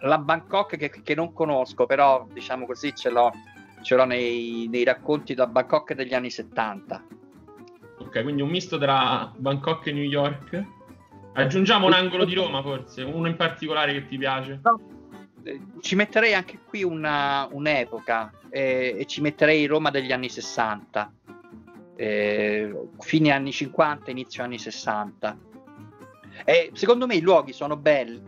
la 0.00 0.18
Bangkok 0.18 0.76
che, 0.76 0.90
che, 0.90 1.14
non 1.14 1.32
conosco, 1.32 1.86
però 1.86 2.26
diciamo 2.32 2.66
così 2.66 2.94
ce 2.94 3.10
l'ho, 3.10 3.30
ce 3.82 3.94
l'ho 3.94 4.04
nei, 4.04 4.66
nei, 4.70 4.84
racconti 4.84 5.34
da 5.34 5.46
Bangkok 5.46 5.94
degli 5.94 6.14
anni 6.14 6.30
70. 6.30 7.04
Ok, 7.98 8.22
quindi 8.22 8.42
un 8.42 8.48
misto 8.48 8.78
tra 8.78 9.32
Bangkok 9.36 9.86
e 9.86 9.92
New 9.92 10.02
York. 10.02 10.64
Aggiungiamo 11.34 11.86
un 11.86 11.94
angolo 11.94 12.24
di 12.24 12.34
Roma 12.34 12.62
forse, 12.62 13.02
uno 13.02 13.26
in 13.26 13.36
particolare 13.36 13.92
che 13.92 14.06
ti 14.06 14.18
piace. 14.18 14.60
No, 14.62 14.80
eh, 15.44 15.60
ci 15.80 15.94
metterei 15.94 16.34
anche 16.34 16.58
qui 16.64 16.82
una, 16.82 17.48
un'epoca 17.50 18.32
eh, 18.50 18.96
e 18.98 19.06
ci 19.06 19.20
metterei 19.20 19.66
Roma 19.66 19.90
degli 19.90 20.12
anni 20.12 20.28
60, 20.28 21.12
eh, 21.96 22.88
fine 22.98 23.30
anni 23.30 23.50
50, 23.50 24.10
inizio 24.10 24.42
anni 24.42 24.58
60. 24.58 25.38
E 26.44 26.70
secondo 26.74 27.06
me 27.06 27.14
i 27.14 27.20
luoghi 27.20 27.52
sono 27.52 27.76
belli, 27.76 28.20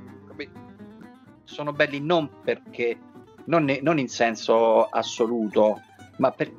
sono 1.45 1.73
belli 1.73 2.01
non 2.01 2.29
perché, 2.43 2.99
non, 3.45 3.65
ne, 3.65 3.81
non 3.83 3.99
in 3.99 4.09
senso 4.09 4.85
assoluto, 4.85 5.81
ma 6.19 6.31
per, 6.31 6.53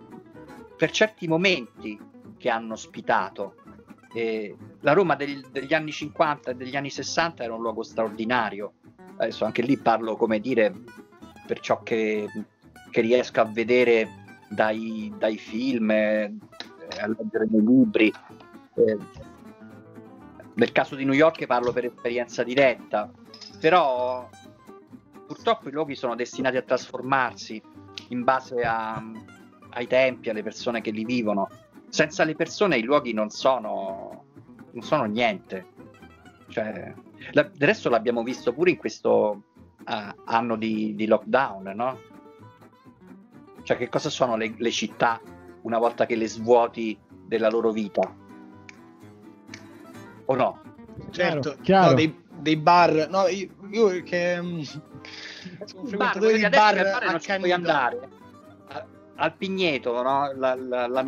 per, 0.78 0.92
certi 0.92 1.28
momenti 1.28 2.00
che 2.38 2.50
hanno 2.50 2.74
ospitato. 2.74 3.56
E 4.14 4.56
la 4.82 4.94
Roma 4.94 5.16
del, 5.16 5.46
degli 5.52 5.74
anni 5.74 5.92
50 5.92 6.52
e 6.52 6.56
degli 6.56 6.76
anni 6.76 6.90
60 6.90 7.44
era 7.44 7.54
un 7.54 7.62
luogo 7.62 7.84
straordinario. 7.84 8.74
Adesso 9.18 9.46
anche 9.46 9.62
lì 9.62 9.78
parlo, 9.78 10.16
come 10.16 10.40
dire, 10.40 10.74
per 11.46 11.60
ciò 11.60 11.84
che, 11.84 12.28
che 12.92 13.02
riesco 13.02 13.42
a 13.42 13.46
vedere 13.46 14.08
dai, 14.50 15.14
dai 15.18 15.38
film, 15.38 15.92
eh, 15.92 16.34
a 17.00 17.08
leggere 17.08 17.48
nei 17.50 17.66
libri. 17.66 18.14
Eh, 18.76 18.98
nel 20.56 20.72
caso 20.72 20.96
di 20.96 21.04
New 21.04 21.14
York 21.14 21.46
parlo 21.46 21.74
per 21.74 21.86
esperienza 21.86 22.44
diretta, 22.44 23.12
però 23.60 24.30
purtroppo 25.36 25.68
i 25.68 25.72
luoghi 25.74 25.96
sono 25.96 26.16
destinati 26.16 26.56
a 26.56 26.62
trasformarsi 26.62 27.62
in 28.10 28.24
base 28.24 28.62
a, 28.62 29.04
ai 29.72 29.86
tempi, 29.86 30.30
alle 30.30 30.44
persone 30.44 30.80
che 30.80 30.92
li 30.92 31.04
vivono. 31.04 31.50
Senza 31.90 32.24
le 32.24 32.36
persone 32.36 32.78
i 32.78 32.84
luoghi 32.84 33.12
non 33.12 33.30
sono, 33.30 34.26
non 34.72 34.84
sono 34.84 35.04
niente. 35.04 35.74
Cioè, 36.48 36.94
la, 37.32 37.44
del 37.44 37.68
resto 37.68 37.90
l'abbiamo 37.90 38.24
visto 38.24 38.54
pure 38.54 38.72
in 38.72 38.78
questo 38.78 39.44
uh, 39.86 40.22
anno 40.26 40.56
di, 40.56 40.96
di, 40.96 41.06
lockdown, 41.06 41.74
no? 41.76 42.00
Cioè, 43.64 43.78
che 43.78 43.90
cosa 43.90 44.10
sono 44.10 44.38
le, 44.38 44.54
le 44.58 44.72
città 44.72 45.20
una 45.64 45.80
volta 45.80 46.06
che 46.06 46.16
le 46.16 46.28
svuoti 46.28 46.98
della 47.26 47.50
loro 47.50 47.72
vita? 47.72 48.16
O 50.26 50.36
no? 50.36 50.62
Certo, 51.10 51.58
chiaro. 51.62 51.90
No, 51.90 51.96
dei, 51.96 52.24
dei 52.40 52.56
bar. 52.56 53.10
No, 53.10 53.28
io, 53.28 53.50
io 53.70 54.04
che 54.04 54.38
um, 54.40 54.62
sono 54.62 54.95
un 55.76 55.88
frequentatore 55.88 56.36
di 56.36 56.50
bar, 56.50 56.76
bar 56.76 57.06
non 57.06 57.20
ci 57.20 57.36
puoi 57.38 57.52
andare. 57.52 58.10
Al 59.18 59.34
Pigneto, 59.36 60.02
no? 60.02 60.32
La, 60.36 60.56
la, 60.56 60.88
la, 60.88 61.06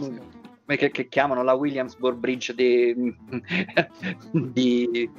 che, 0.65 0.91
che, 0.91 1.07
chiamano 1.09 1.43
la 1.43 1.53
Williamsburg 1.53 2.17
Bridge 2.17 2.55
di, 2.55 2.95
di, 4.31 5.09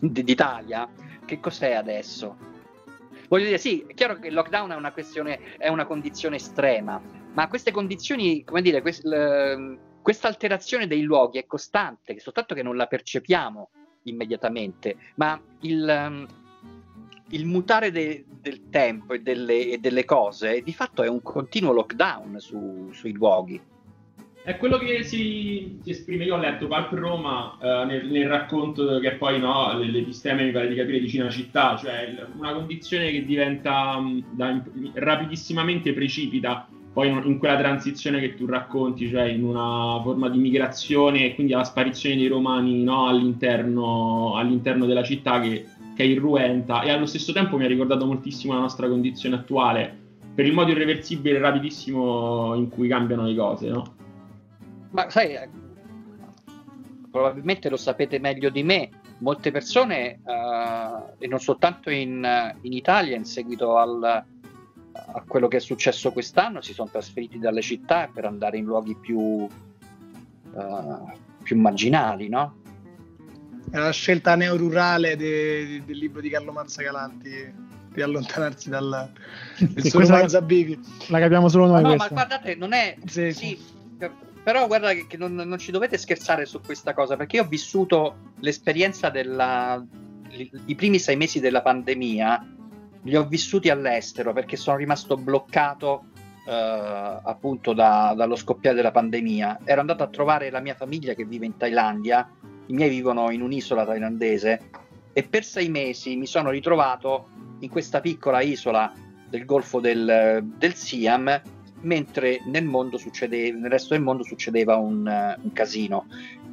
di, 0.00 0.22
d'Italia. 0.24 0.88
Che 1.24 1.40
cos'è 1.40 1.72
adesso? 1.72 2.36
Voglio 3.28 3.46
dire, 3.46 3.58
sì, 3.58 3.84
è 3.86 3.94
chiaro 3.94 4.18
che 4.18 4.28
il 4.28 4.34
lockdown 4.34 4.70
è 4.70 4.76
una 4.76 4.92
questione, 4.92 5.56
è 5.58 5.68
una 5.68 5.86
condizione 5.86 6.36
estrema, 6.36 7.00
ma 7.32 7.48
queste 7.48 7.72
condizioni, 7.72 8.44
come 8.44 8.62
dire, 8.62 8.80
quest, 8.80 9.04
questa 10.02 10.28
alterazione 10.28 10.86
dei 10.86 11.02
luoghi 11.02 11.38
è 11.38 11.46
costante, 11.46 12.18
soltanto 12.20 12.54
che 12.54 12.62
non 12.62 12.76
la 12.76 12.86
percepiamo 12.86 13.70
immediatamente, 14.04 14.96
ma 15.16 15.40
il, 15.62 16.06
um, 16.08 16.26
il 17.30 17.46
mutare 17.46 17.90
de, 17.90 18.24
del 18.40 18.68
tempo 18.70 19.14
e 19.14 19.20
delle, 19.20 19.70
e 19.70 19.78
delle, 19.78 20.04
cose 20.04 20.62
di 20.62 20.72
fatto 20.72 21.02
è 21.02 21.08
un 21.08 21.22
continuo 21.22 21.72
lockdown 21.72 22.38
su, 22.38 22.90
sui 22.92 23.12
luoghi. 23.12 23.60
È 24.42 24.56
quello 24.58 24.78
che 24.78 25.02
si, 25.02 25.80
si, 25.82 25.90
esprime, 25.90 26.24
io 26.24 26.36
ho 26.36 26.38
letto 26.38 26.68
Palp 26.68 26.92
Roma 26.92 27.58
eh, 27.60 27.84
nel, 27.86 28.06
nel, 28.06 28.28
racconto 28.28 29.00
che 29.00 29.14
poi 29.14 29.40
no, 29.40 29.76
l'episteme 29.76 30.44
mi 30.44 30.52
pare 30.52 30.68
di 30.68 30.76
capire 30.76 31.00
di 31.00 31.08
Cinecittà, 31.08 31.76
cioè 31.76 32.14
una 32.36 32.52
condizione 32.52 33.10
che 33.10 33.24
diventa 33.24 34.00
da, 34.30 34.62
rapidissimamente 34.94 35.92
precipita 35.92 36.68
poi 36.96 37.08
in 37.08 37.36
quella 37.36 37.58
transizione 37.58 38.20
che 38.20 38.36
tu 38.36 38.46
racconti, 38.46 39.06
cioè 39.10 39.24
in 39.24 39.44
una 39.44 40.00
forma 40.02 40.30
di 40.30 40.38
migrazione 40.38 41.26
e 41.26 41.34
quindi 41.34 41.52
alla 41.52 41.64
sparizione 41.64 42.16
dei 42.16 42.26
romani 42.26 42.82
no, 42.82 43.06
all'interno, 43.06 44.34
all'interno, 44.34 44.86
della 44.86 45.02
città 45.02 45.38
che, 45.40 45.66
che, 45.96 46.02
è 46.02 46.06
irruenta 46.06 46.82
e 46.82 46.90
allo 46.90 47.06
stesso 47.06 47.32
tempo 47.32 47.56
mi 47.56 47.64
ha 47.64 47.68
ricordato 47.68 48.04
moltissimo 48.04 48.52
la 48.52 48.60
nostra 48.60 48.86
condizione 48.88 49.36
attuale 49.36 50.04
per 50.34 50.44
il 50.44 50.52
modo 50.52 50.70
irreversibile 50.70 51.38
e 51.38 51.40
rapidissimo 51.40 52.54
in 52.54 52.68
cui 52.68 52.88
cambiano 52.88 53.24
le 53.24 53.34
cose, 53.34 53.68
no? 53.70 53.94
Ma 54.90 55.08
sai, 55.08 55.32
eh, 55.34 55.48
probabilmente 57.10 57.70
lo 57.70 57.78
sapete 57.78 58.18
meglio 58.18 58.50
di 58.50 58.62
me, 58.62 58.90
molte 59.18 59.50
persone, 59.50 60.20
uh, 60.22 61.14
e 61.18 61.26
non 61.26 61.38
soltanto 61.38 61.88
in, 61.88 62.54
in 62.60 62.72
Italia, 62.74 63.16
in 63.16 63.24
seguito 63.24 63.78
al 63.78 64.24
a 64.96 65.22
quello 65.26 65.48
che 65.48 65.58
è 65.58 65.60
successo 65.60 66.12
quest'anno 66.12 66.60
si 66.60 66.72
sono 66.72 66.88
trasferiti 66.90 67.38
dalle 67.38 67.60
città 67.60 68.08
per 68.12 68.24
andare 68.24 68.56
in 68.58 68.64
luoghi 68.64 68.96
più, 68.96 69.18
uh, 69.18 69.48
più 71.42 71.58
marginali, 71.58 72.28
no? 72.28 72.64
È 73.70 73.76
la 73.76 73.90
scelta 73.90 74.34
neorurale 74.34 75.16
de, 75.16 75.66
de, 75.66 75.82
del 75.84 75.98
libro 75.98 76.20
di 76.20 76.30
Carlo 76.30 76.52
Mazzacalanti 76.52 77.64
di 77.92 78.02
allontanarsi 78.02 78.68
dal 78.68 79.10
suo 79.76 80.00
Mazzabivi. 80.00 80.78
La 81.08 81.18
capiamo 81.18 81.48
solo 81.48 81.66
noi. 81.66 81.82
No, 81.82 81.88
questa. 81.88 82.08
ma 82.08 82.14
guardate, 82.14 82.54
non 82.54 82.72
è... 82.72 82.96
Sì, 83.06 83.32
sì, 83.32 83.58
però 84.42 84.66
guarda 84.66 84.92
che, 84.92 85.06
che 85.06 85.16
non, 85.16 85.34
non, 85.34 85.58
ci 85.58 85.72
dovete 85.72 85.98
scherzare 85.98 86.44
su 86.44 86.60
questa 86.60 86.94
cosa, 86.94 87.16
perché 87.16 87.36
io 87.36 87.42
ho 87.42 87.48
vissuto 87.48 88.32
l'esperienza 88.40 89.08
della... 89.08 89.84
i 90.66 90.74
primi 90.74 90.98
sei 90.98 91.16
mesi 91.16 91.40
della 91.40 91.62
pandemia 91.62 92.50
li 93.06 93.16
ho 93.16 93.26
vissuti 93.26 93.70
all'estero 93.70 94.32
perché 94.32 94.56
sono 94.56 94.76
rimasto 94.76 95.16
bloccato 95.16 96.06
eh, 96.46 97.20
appunto 97.22 97.72
da, 97.72 98.14
dallo 98.16 98.36
scoppiare 98.36 98.76
della 98.76 98.90
pandemia. 98.90 99.60
Ero 99.64 99.80
andato 99.80 100.02
a 100.02 100.08
trovare 100.08 100.50
la 100.50 100.60
mia 100.60 100.74
famiglia 100.74 101.14
che 101.14 101.24
vive 101.24 101.46
in 101.46 101.56
Thailandia, 101.56 102.28
i 102.66 102.72
miei 102.72 102.90
vivono 102.90 103.30
in 103.30 103.42
un'isola 103.42 103.84
thailandese 103.84 104.70
e 105.12 105.22
per 105.22 105.44
sei 105.44 105.68
mesi 105.68 106.16
mi 106.16 106.26
sono 106.26 106.50
ritrovato 106.50 107.28
in 107.60 107.68
questa 107.68 108.00
piccola 108.00 108.40
isola 108.40 108.92
del 109.28 109.44
golfo 109.44 109.80
del, 109.80 110.44
del 110.44 110.74
Siam 110.74 111.42
mentre 111.80 112.40
nel, 112.46 112.64
mondo 112.64 112.98
succedeva, 112.98 113.58
nel 113.58 113.70
resto 113.70 113.94
del 113.94 114.02
mondo 114.02 114.22
succedeva 114.24 114.76
un, 114.76 115.36
un 115.40 115.52
casino. 115.52 116.06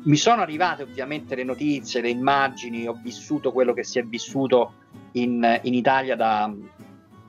Mi 0.06 0.18
sono 0.18 0.41
arrivate 0.41 0.84
ovviamente 0.84 1.35
le 1.35 1.44
notizie, 1.44 2.02
le 2.02 2.10
immagini, 2.10 2.88
ho 2.88 2.99
vissuto 3.02 3.52
quello 3.52 3.73
che 3.73 3.84
si 3.84 3.99
è 3.99 4.03
vissuto 4.03 4.73
in, 5.14 5.60
in 5.64 5.73
Italia 5.73 6.15
da 6.15 6.53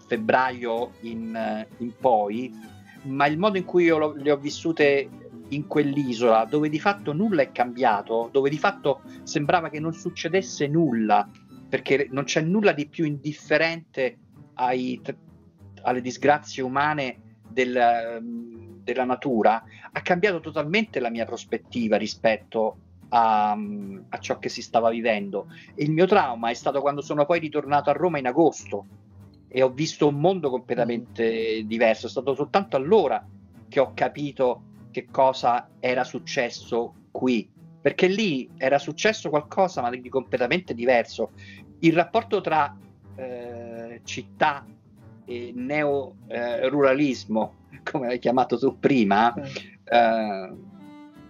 febbraio 0.06 0.93
in, 1.01 1.66
in, 1.78 1.93
poi, 1.98 2.52
ma 3.02 3.27
il 3.27 3.39
modo 3.39 3.59
in 3.59 3.65
cui 3.65 3.85
io 3.85 3.98
lo, 3.98 4.15
le 4.16 4.32
ho 4.32 4.36
vissute 4.36 5.09
in 5.55 5.66
quell'isola, 5.66 6.44
dove 6.44 6.68
di 6.68 6.78
fatto 6.78 7.12
nulla 7.12 7.43
è 7.43 7.52
cambiato, 7.52 8.28
dove 8.32 8.51
di 8.51 8.59
fatto 8.59 9.02
sembrava 9.22 9.68
che 9.68 9.81
non 9.81 9.93
succedesse 9.93 10.66
nulla, 10.66 11.28
perché 11.68 12.09
non 12.10 12.24
c'è 12.24 12.40
nulla 12.40 12.72
di 12.72 12.86
più 12.86 13.05
indifferente 13.05 14.18
ai, 14.55 15.01
alle 15.82 16.01
disgrazie 16.01 16.62
umane 16.62 17.39
del, 17.48 18.20
della 18.82 19.05
natura, 19.05 19.62
ha 19.93 20.02
cambiato 20.02 20.40
totalmente 20.40 21.01
la 21.01 21.10
mia 21.10 21.24
prospettiva 21.24 21.97
rispetto 21.97 22.78
a, 23.09 23.52
a, 23.52 24.18
ciò 24.18 24.39
che 24.39 24.48
si 24.48 24.62
stava 24.62 24.90
vivendo. 24.90 25.47
E 25.74 25.85
il 25.85 25.90
mio 25.90 26.06
trauma 26.06 26.51
è 26.51 26.55
stato 26.55 26.81
quando 26.81 27.01
sono 27.01 27.24
poi 27.24 27.39
ritornato 27.39 27.90
a 27.90 27.94
Roma 27.94 28.18
in 28.18 28.26
agosto 28.26 28.86
e 29.48 29.62
ho 29.62 29.70
visto 29.70 30.09
un 30.09 30.16
mondo 30.16 30.51
completamente 30.51 31.64
diverso. 31.64 32.06
È 32.06 32.10
stato 32.10 32.35
soltanto 32.35 32.76
allora 32.76 33.24
che 33.68 33.81
ho 33.81 33.93
capito 33.94 34.62
che 34.94 35.06
cosa 35.10 35.68
era 35.80 36.04
successo 36.04 36.94
qui, 37.10 37.50
perché 37.80 38.06
lì 38.06 38.48
era 38.56 38.78
successo 38.78 39.28
qualcosa 39.28 39.82
ma 39.82 39.90
di 39.90 40.08
completamente 40.08 40.72
diverso. 40.72 41.32
Il 41.80 41.94
rapporto 41.94 42.40
tra 42.40 42.76
eh, 43.16 44.00
città 44.04 44.64
e 45.24 45.52
neo-ruralismo, 45.52 47.54
eh, 47.72 47.80
come 47.90 48.06
l'hai 48.06 48.20
chiamato 48.20 48.56
tu 48.56 48.78
prima, 48.78 49.34
eh, 49.34 50.52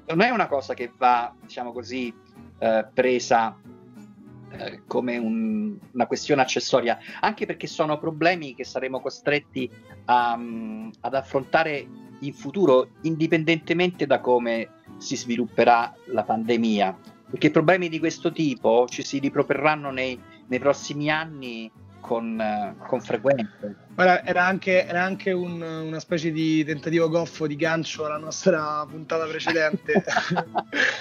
non 0.06 0.20
è 0.20 0.28
una 0.28 0.46
cosa 0.46 0.74
che 0.74 0.92
va, 0.94 1.34
diciamo 1.40 1.72
così, 1.72 2.14
eh, 2.58 2.86
presa 2.92 3.58
eh, 4.50 4.82
come 4.86 5.16
un, 5.16 5.78
una 5.90 6.06
questione 6.06 6.42
accessoria, 6.42 6.98
anche 7.20 7.46
perché 7.46 7.66
sono 7.66 7.98
problemi 7.98 8.54
che 8.54 8.64
saremo 8.64 9.00
costretti 9.00 9.70
a, 10.04 10.34
um, 10.34 10.90
ad 11.00 11.14
affrontare 11.14 12.03
in 12.20 12.32
futuro, 12.32 12.88
indipendentemente 13.02 14.06
da 14.06 14.20
come 14.20 14.68
si 14.98 15.16
svilupperà 15.16 15.94
la 16.06 16.22
pandemia, 16.22 16.96
perché 17.30 17.50
problemi 17.50 17.88
di 17.88 17.98
questo 17.98 18.32
tipo 18.32 18.86
ci 18.88 19.02
si 19.02 19.18
riproporranno 19.18 19.90
nei, 19.90 20.18
nei 20.46 20.58
prossimi 20.58 21.10
anni 21.10 21.70
con, 22.00 22.38
uh, 22.38 22.86
con 22.86 23.00
frequenza. 23.00 23.74
Guarda, 23.94 24.24
era 24.24 24.44
anche, 24.44 24.86
era 24.86 25.02
anche 25.02 25.32
un, 25.32 25.62
una 25.62 26.00
specie 26.00 26.30
di 26.30 26.62
tentativo 26.64 27.08
goffo 27.08 27.46
di 27.46 27.56
gancio 27.56 28.04
alla 28.04 28.18
nostra 28.18 28.84
puntata 28.88 29.24
precedente. 29.24 30.04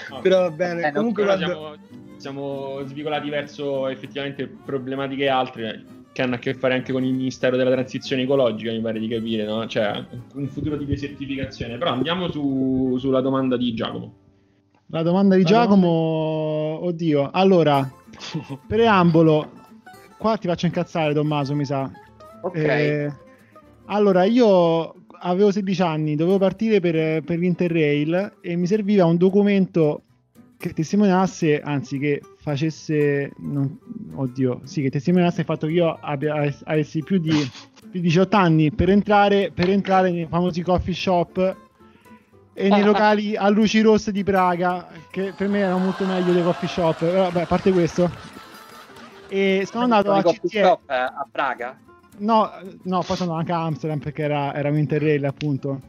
no, 0.08 0.20
però 0.22 0.40
va 0.40 0.50
bene. 0.50 0.88
Eh, 0.88 0.92
Comunque, 0.92 1.24
quando... 1.24 1.44
siamo, 1.46 1.74
siamo 2.16 2.80
svicolati 2.86 3.28
verso 3.28 3.88
effettivamente 3.88 4.46
problematiche 4.46 5.28
altre 5.28 5.84
che 6.14 6.22
hanno 6.22 6.36
a 6.36 6.38
che 6.38 6.54
fare 6.54 6.74
anche 6.74 6.92
con 6.92 7.02
il 7.02 7.12
Ministero 7.12 7.56
della 7.56 7.72
Transizione 7.72 8.22
Ecologica, 8.22 8.70
mi 8.70 8.80
pare 8.80 9.00
di 9.00 9.08
capire, 9.08 9.44
no? 9.44 9.66
Cioè, 9.66 10.06
un 10.34 10.46
futuro 10.46 10.76
di 10.76 10.86
desertificazione. 10.86 11.76
Però 11.76 11.90
andiamo 11.90 12.30
su, 12.30 12.96
sulla 13.00 13.20
domanda 13.20 13.56
di 13.56 13.74
Giacomo. 13.74 14.14
La 14.86 15.02
domanda 15.02 15.34
di 15.34 15.42
La 15.42 15.48
Giacomo, 15.48 15.88
domanda... 16.76 16.86
oddio, 16.86 17.30
allora, 17.32 17.92
preambolo, 18.64 19.50
qua 20.16 20.36
ti 20.36 20.46
faccio 20.46 20.66
incazzare 20.66 21.14
Tommaso, 21.14 21.52
mi 21.56 21.64
sa. 21.64 21.90
Ok. 22.42 22.56
Eh, 22.58 23.12
allora, 23.86 24.22
io 24.22 24.94
avevo 25.18 25.50
16 25.50 25.82
anni, 25.82 26.14
dovevo 26.14 26.38
partire 26.38 26.78
per, 26.78 27.24
per 27.24 27.38
l'Interrail 27.40 28.36
e 28.40 28.54
mi 28.54 28.68
serviva 28.68 29.04
un 29.04 29.16
documento 29.16 30.02
che 30.56 30.72
testimoniasse, 30.72 31.60
anzi 31.60 31.98
che 31.98 32.20
facesse, 32.44 33.32
non, 33.38 33.78
oddio, 34.14 34.60
sì, 34.64 34.82
che 34.82 34.90
testimoniasse 34.90 35.40
il 35.40 35.46
fatto 35.46 35.66
che 35.66 35.72
io 35.72 35.96
abbia, 35.98 36.34
avessi 36.64 37.02
più 37.02 37.18
di, 37.18 37.30
più 37.30 38.00
di 38.00 38.02
18 38.02 38.36
anni 38.36 38.70
per 38.70 38.90
entrare, 38.90 39.50
per 39.50 39.70
entrare 39.70 40.10
nei 40.10 40.26
famosi 40.26 40.60
coffee 40.60 40.92
shop 40.92 41.56
e 42.52 42.68
nei 42.68 42.82
locali 42.82 43.34
a 43.34 43.48
luci 43.48 43.80
rosse 43.80 44.12
di 44.12 44.22
Praga, 44.22 44.88
che 45.10 45.32
per 45.34 45.48
me 45.48 45.60
erano 45.60 45.78
molto 45.78 46.04
meglio 46.04 46.34
dei 46.34 46.42
coffee 46.42 46.68
shop. 46.68 46.98
Però, 46.98 47.22
vabbè, 47.22 47.40
a 47.40 47.46
parte 47.46 47.72
questo, 47.72 48.10
e 49.28 49.66
sono 49.66 49.84
andato 49.84 50.12
a 50.12 50.22
CTS 50.22 50.54
eh, 50.54 50.76
a 50.86 51.26
Praga? 51.32 51.78
No, 52.18 52.50
no, 52.82 53.02
poi 53.02 53.16
sono 53.16 53.32
anche 53.32 53.52
a 53.52 53.64
Amsterdam 53.64 54.00
perché 54.00 54.22
era, 54.22 54.54
era 54.54 54.68
un 54.68 54.76
Interrail 54.76 55.24
appunto 55.24 55.80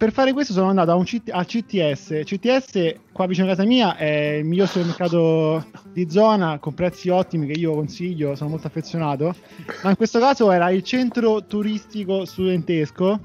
per 0.00 0.12
fare 0.12 0.32
questo 0.32 0.54
sono 0.54 0.70
andato 0.70 0.92
a, 0.92 0.94
un 0.94 1.04
C- 1.04 1.20
a 1.28 1.44
CTS. 1.44 2.22
CTS 2.24 2.94
qua 3.12 3.26
vicino 3.26 3.44
a 3.44 3.50
casa 3.50 3.66
mia 3.66 3.98
è 3.98 4.36
il 4.38 4.46
miglior 4.46 4.66
supermercato 4.66 5.66
di 5.92 6.08
zona 6.08 6.58
con 6.58 6.72
prezzi 6.72 7.10
ottimi 7.10 7.46
che 7.46 7.60
io 7.60 7.74
consiglio, 7.74 8.34
sono 8.34 8.48
molto 8.48 8.66
affezionato. 8.66 9.34
Ma 9.82 9.90
in 9.90 9.96
questo 9.96 10.18
caso 10.18 10.50
era 10.52 10.70
il 10.70 10.82
centro 10.84 11.44
turistico 11.44 12.24
studentesco 12.24 13.20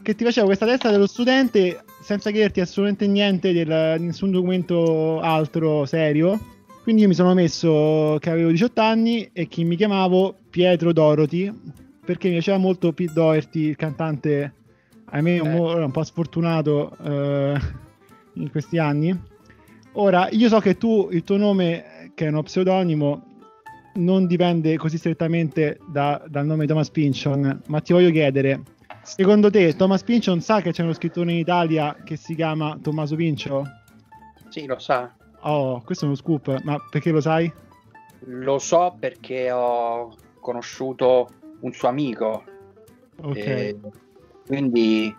che 0.00 0.14
ti 0.14 0.22
faceva 0.22 0.46
questa 0.46 0.66
testa 0.66 0.92
dello 0.92 1.08
studente 1.08 1.82
senza 2.00 2.30
chiederti 2.30 2.60
assolutamente 2.60 3.08
niente, 3.08 3.52
del, 3.52 4.00
nessun 4.00 4.30
documento 4.30 5.18
altro 5.18 5.84
serio. 5.84 6.38
Quindi 6.84 7.02
io 7.02 7.08
mi 7.08 7.14
sono 7.14 7.34
messo 7.34 8.18
che 8.20 8.30
avevo 8.30 8.50
18 8.50 8.80
anni 8.80 9.28
e 9.32 9.48
che 9.48 9.64
mi 9.64 9.74
chiamavo 9.74 10.36
Pietro 10.48 10.92
Dorothy 10.92 11.52
perché 12.04 12.28
mi 12.28 12.34
piaceva 12.34 12.56
molto 12.58 12.92
Pete 12.92 13.12
Doherty, 13.12 13.70
il 13.70 13.76
cantante 13.76 14.52
ahimè 15.10 15.36
eh. 15.36 15.40
un, 15.40 15.82
un 15.82 15.90
po' 15.90 16.04
sfortunato 16.04 16.96
eh, 17.02 17.58
in 18.34 18.50
questi 18.50 18.78
anni. 18.78 19.18
Ora, 19.92 20.28
io 20.30 20.48
so 20.48 20.60
che 20.60 20.76
tu, 20.76 21.08
il 21.10 21.24
tuo 21.24 21.36
nome, 21.36 22.12
che 22.14 22.26
è 22.26 22.28
uno 22.28 22.42
pseudonimo, 22.42 23.22
non 23.94 24.26
dipende 24.26 24.76
così 24.76 24.96
strettamente 24.96 25.80
da, 25.86 26.22
dal 26.28 26.46
nome 26.46 26.62
di 26.62 26.68
Thomas 26.68 26.90
Pinchon, 26.90 27.62
ma 27.66 27.80
ti 27.80 27.92
voglio 27.92 28.10
chiedere, 28.10 28.62
secondo 29.02 29.50
te 29.50 29.74
Thomas 29.74 30.04
Pinchon 30.04 30.40
sa 30.40 30.60
che 30.60 30.70
c'è 30.70 30.82
uno 30.82 30.92
scrittore 30.92 31.32
in 31.32 31.38
Italia 31.38 31.96
che 32.04 32.16
si 32.16 32.34
chiama 32.34 32.78
Tommaso 32.80 33.16
Pincio? 33.16 33.64
Sì, 34.48 34.66
lo 34.66 34.78
sa. 34.78 35.12
Oh, 35.40 35.82
questo 35.82 36.04
è 36.04 36.08
uno 36.08 36.16
scoop, 36.16 36.62
ma 36.62 36.78
perché 36.90 37.10
lo 37.10 37.20
sai? 37.20 37.52
Lo 38.26 38.58
so 38.58 38.96
perché 38.98 39.50
ho 39.50 40.14
conosciuto 40.40 41.28
un 41.60 41.72
suo 41.72 41.88
amico. 41.88 42.44
Ok. 43.20 43.36
E 43.36 43.76
quindi 44.48 45.14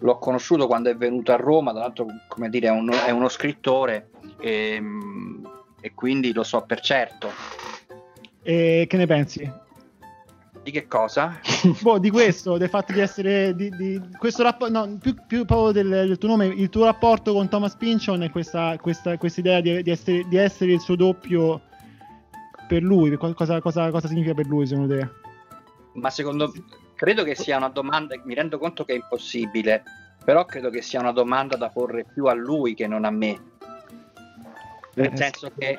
l'ho 0.00 0.18
conosciuto 0.18 0.66
quando 0.66 0.90
è 0.90 0.96
venuto 0.96 1.32
a 1.32 1.36
Roma, 1.36 1.72
tra 1.72 1.80
l'altro 1.80 2.06
come 2.28 2.50
dire 2.50 2.68
è 2.68 2.70
uno, 2.70 2.92
è 2.92 3.10
uno 3.10 3.28
scrittore 3.28 4.10
e, 4.38 4.74
ehm, 4.74 5.50
e, 5.80 5.94
quindi 5.94 6.32
lo 6.34 6.44
so 6.44 6.60
per 6.60 6.80
certo. 6.80 7.30
E 8.42 8.84
che 8.86 8.96
ne 8.98 9.06
pensi? 9.06 9.50
Di 10.62 10.70
che 10.70 10.86
cosa? 10.86 11.40
boh, 11.80 11.98
di 11.98 12.10
questo, 12.10 12.58
del 12.58 12.68
fatto 12.68 12.92
di 12.92 13.00
essere 13.00 13.54
di, 13.56 13.70
di 13.70 14.00
questo 14.18 14.42
rapporto, 14.42 14.72
no, 14.72 14.98
più, 15.00 15.16
più 15.26 15.46
proprio 15.46 15.72
del, 15.72 15.88
del, 16.06 16.18
tuo 16.18 16.28
nome, 16.28 16.46
il 16.46 16.68
tuo 16.68 16.84
rapporto 16.84 17.32
con 17.32 17.48
Thomas 17.48 17.74
Pynchon 17.74 18.22
e 18.22 18.30
questa, 18.30 18.76
questa, 18.78 19.16
questa 19.16 19.40
idea 19.40 19.60
di, 19.60 19.82
di, 19.82 19.90
essere, 19.90 20.26
di 20.28 20.36
essere 20.36 20.72
il 20.72 20.80
suo 20.80 20.94
doppio 20.94 21.62
per 22.68 22.82
lui, 22.82 23.16
cosa, 23.16 23.60
cosa, 23.62 23.90
cosa 23.90 24.08
significa 24.08 24.34
per 24.34 24.46
lui 24.46 24.66
secondo 24.66 24.94
te? 24.94 25.08
Ma 25.94 26.10
secondo 26.10 26.52
Credo 26.98 27.22
che 27.22 27.36
sia 27.36 27.56
una 27.56 27.68
domanda, 27.68 28.20
mi 28.24 28.34
rendo 28.34 28.58
conto 28.58 28.84
che 28.84 28.92
è 28.92 28.96
impossibile, 28.96 29.84
però 30.24 30.44
credo 30.44 30.68
che 30.68 30.82
sia 30.82 30.98
una 30.98 31.12
domanda 31.12 31.56
da 31.56 31.68
porre 31.68 32.04
più 32.04 32.24
a 32.24 32.34
lui 32.34 32.74
che 32.74 32.88
non 32.88 33.04
a 33.04 33.10
me. 33.10 33.40
Nel 34.94 35.12
eh, 35.12 35.16
senso 35.16 35.52
che... 35.56 35.78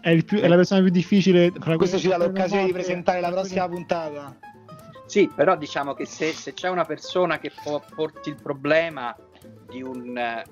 È, 0.00 0.20
più, 0.24 0.40
è, 0.40 0.48
la 0.48 0.56
persona 0.56 0.80
più 0.80 0.90
difficile. 0.90 1.52
Questo 1.52 1.98
ci 1.98 2.08
dà 2.08 2.16
l'occasione 2.16 2.64
di 2.64 2.72
presentare 2.72 3.20
la 3.20 3.30
prossima 3.30 3.68
puntata. 3.68 4.36
Sì, 5.06 5.30
però 5.32 5.56
diciamo 5.56 5.94
che 5.94 6.06
se, 6.06 6.32
se 6.32 6.54
c'è 6.54 6.68
una 6.68 6.84
persona 6.84 7.38
che 7.38 7.52
può 7.62 7.80
porti 7.94 8.30
il 8.30 8.42
problema 8.42 9.16
di, 9.68 9.80
un, 9.80 10.42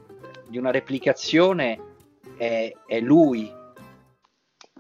di 0.49 0.57
una 0.57 0.71
replicazione, 0.71 1.81
è, 2.37 2.73
è 2.87 3.01
lui. 3.01 3.53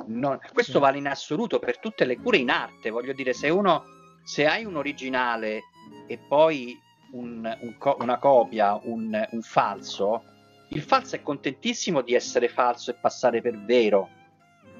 Non, 0.06 0.38
questo 0.52 0.78
vale 0.78 0.98
in 0.98 1.08
assoluto 1.08 1.58
per 1.58 1.80
tutte 1.80 2.04
le 2.04 2.16
cure 2.16 2.36
in 2.36 2.50
arte. 2.50 2.90
Voglio 2.90 3.12
dire, 3.12 3.32
se 3.32 3.48
uno 3.48 3.95
se 4.26 4.44
hai 4.44 4.64
un 4.64 4.74
originale 4.74 5.62
e 6.08 6.18
poi 6.18 6.76
un, 7.12 7.48
un 7.60 7.78
co- 7.78 7.96
una 8.00 8.18
copia, 8.18 8.74
un, 8.82 9.24
un, 9.30 9.40
falso, 9.40 10.24
il 10.70 10.82
falso 10.82 11.14
è 11.14 11.22
contentissimo 11.22 12.00
di 12.02 12.12
essere 12.12 12.48
falso 12.48 12.90
e 12.90 12.94
passare 12.94 13.40
per 13.40 13.56
vero. 13.56 14.08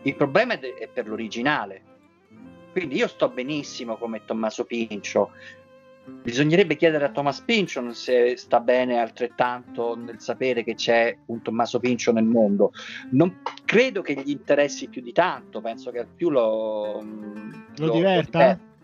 Il 0.03 0.17
problema 0.17 0.55
è, 0.55 0.59
de- 0.59 0.75
è 0.75 0.89
per 0.89 1.07
l'originale. 1.07 1.95
Quindi 2.73 2.97
io 2.97 3.07
sto 3.07 3.29
benissimo 3.29 3.97
come 3.97 4.25
Tommaso 4.25 4.65
Pincio. 4.65 5.31
Bisognerebbe 6.23 6.75
chiedere 6.75 7.05
a 7.05 7.11
Thomas 7.11 7.41
Pincio 7.41 7.93
se 7.93 8.37
sta 8.37 8.59
bene 8.59 8.99
altrettanto 8.99 9.95
nel 9.95 10.21
sapere 10.21 10.65
che 10.65 10.75
c'è 10.75 11.17
un 11.27 11.41
Tommaso 11.41 11.79
Pincio 11.79 12.11
nel 12.11 12.25
mondo. 12.25 12.73
Non 13.13 13.43
credo 13.65 14.03
che 14.03 14.15
gli 14.15 14.31
interessi 14.31 14.89
più 14.89 15.03
di 15.03 15.13
tanto, 15.13 15.61
penso 15.61 15.93
che 15.93 16.01
al 16.01 16.09
più 16.09 16.31
lo, 16.31 17.01
lo, 17.01 17.87
lo 17.87 17.91
diverta. 17.93 18.49
Lo 18.49 18.75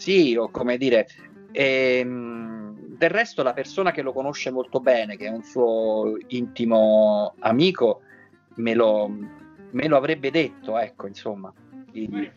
sì, 0.00 0.34
o 0.34 0.48
come 0.48 0.78
dire, 0.78 1.06
ehm, 1.52 2.96
del 2.96 3.10
resto 3.10 3.42
la 3.42 3.52
persona 3.52 3.90
che 3.92 4.00
lo 4.00 4.14
conosce 4.14 4.50
molto 4.50 4.80
bene, 4.80 5.18
che 5.18 5.26
è 5.26 5.30
un 5.30 5.42
suo 5.42 6.16
intimo 6.28 7.34
amico, 7.40 8.00
me 8.54 8.72
lo, 8.72 9.14
me 9.70 9.88
lo 9.88 9.96
avrebbe 9.98 10.30
detto, 10.30 10.78
ecco, 10.78 11.06
insomma. 11.06 11.52
Quindi 11.90 12.30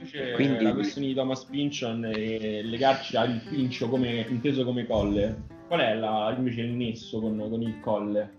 la 0.61 0.73
questione 0.73 1.07
di 1.07 1.13
Thomas 1.13 1.45
Pinchon 1.45 2.03
e 2.13 2.63
legarci 2.63 3.15
al 3.15 3.41
pincio 3.47 3.87
come, 3.87 4.25
inteso 4.27 4.65
come 4.65 4.85
colle. 4.85 5.43
Qual 5.65 5.79
è 5.79 5.95
la, 5.95 6.35
invece 6.37 6.61
il 6.61 6.71
nesso 6.71 7.21
con, 7.21 7.37
con 7.37 7.61
il 7.61 7.79
colle? 7.79 8.33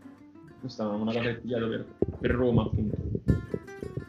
Questa 0.61 0.85
è 0.85 0.87
una 0.87 1.13
cosa 1.13 1.21
che 1.21 1.37
studiato 1.39 1.69
per, 1.69 1.87
per 2.21 2.31
Roma, 2.31 2.63
appunto. 2.65 2.97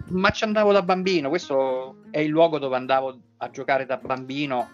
Ma 0.08 0.30
ci 0.32 0.44
andavo 0.44 0.74
da 0.74 0.82
bambino, 0.82 1.30
questo 1.30 2.02
è 2.12 2.20
il 2.20 2.30
luogo 2.30 2.60
dove 2.60 2.76
andavo 2.76 3.18
a 3.38 3.50
giocare 3.50 3.86
da 3.86 3.96
bambino 3.96 4.68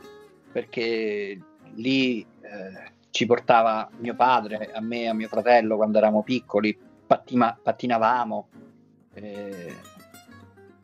perché 0.52 1.40
lì 1.76 2.22
eh, 2.22 2.92
ci 3.10 3.26
portava 3.26 3.90
mio 3.98 4.16
padre, 4.16 4.72
a 4.74 4.82
me 4.82 5.02
e 5.02 5.08
a 5.08 5.14
mio 5.14 5.28
fratello 5.28 5.76
quando 5.76 5.98
eravamo 5.98 6.24
piccoli, 6.24 6.78
pattima, 7.06 7.58
pattinavamo. 7.62 8.48
Eh, 9.14 9.76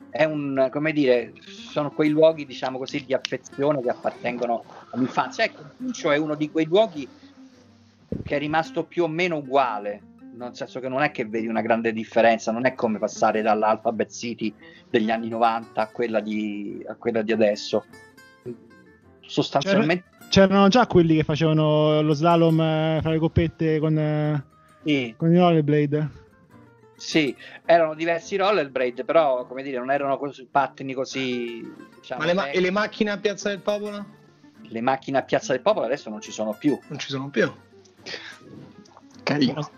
è 0.10 0.23
un, 0.23 0.69
come 0.72 0.91
dire, 0.94 1.34
sono 1.41 1.91
quei 1.91 2.10
luoghi, 2.10 2.45
diciamo 2.45 2.77
così, 2.77 3.06
di 3.06 3.14
affezione 3.14 3.81
che 3.81 3.89
appartengono 3.89 4.64
all'infanzia. 4.91 5.44
Ecco, 5.44 5.61
il 5.61 5.72
Pincio 5.77 6.11
è 6.11 6.18
uno 6.18 6.35
di 6.35 6.49
quei 6.49 6.65
luoghi 6.65 7.07
che 8.23 8.35
è 8.35 8.39
rimasto 8.39 8.84
più 8.84 9.03
o 9.03 9.07
meno 9.07 9.38
uguale, 9.38 10.02
nel 10.35 10.56
senso 10.56 10.80
che 10.80 10.88
non 10.88 11.02
è 11.02 11.11
che 11.11 11.26
vedi 11.26 11.48
una 11.48 11.61
grande 11.61 11.94
differenza, 11.94 12.52
non 12.52 12.65
è 12.65 12.73
come 12.73 12.99
passare 12.99 13.41
dall'Alphabet 13.41 14.10
City 14.10 14.53
degli 14.89 15.11
anni 15.11 15.30
90 15.30 15.81
a 15.81 15.88
quella 15.88 16.19
di, 16.19 16.84
a 16.88 16.95
quella 16.95 17.22
di 17.22 17.31
adesso 17.31 17.85
sostanzialmente 19.28 20.16
c'erano 20.30 20.68
già 20.68 20.88
quelli 20.88 21.16
che 21.16 21.24
facevano 21.24 22.02
lo 22.02 22.14
slalom 22.14 22.60
eh, 22.60 22.99
fra 23.02 23.12
le 23.12 23.18
coppette 23.20 23.80
con, 23.80 23.98
eh, 23.98 24.44
Sì, 24.84 25.14
con 25.18 25.32
i 25.34 25.38
rollerblade. 25.38 26.10
sì, 26.98 27.36
erano 27.66 27.94
diversi 27.94 28.36
rollerblade, 28.36 29.04
però 29.06 29.45
come 29.45 29.64
dire, 29.64 29.78
non 29.78 29.91
erano 29.91 30.18
così, 30.18 30.48
pattini 30.49 30.94
così. 30.94 31.62
Diciamo, 31.99 32.22
Ma 32.22 32.28
le, 32.28 32.34
ma- 32.34 32.49
eh, 32.49 32.58
e 32.58 32.60
le 32.62 32.72
macchine 32.72 33.12
a 33.12 33.18
Piazza 33.18 33.49
del 33.49 33.60
Popolo? 33.62 34.16
le 34.70 34.82
macchine 34.82 35.18
a 35.20 35.22
Piazza 35.22 35.54
del 35.54 35.62
Popolo 35.62 35.86
adesso 35.86 36.10
non 36.10 36.20
ci 36.20 36.32
sono 36.32 36.54
più. 36.54 36.78
Non 36.88 36.99
ci 36.99 37.10
sono 37.10 37.30
più. 37.30 37.49
Carino. 39.24 39.70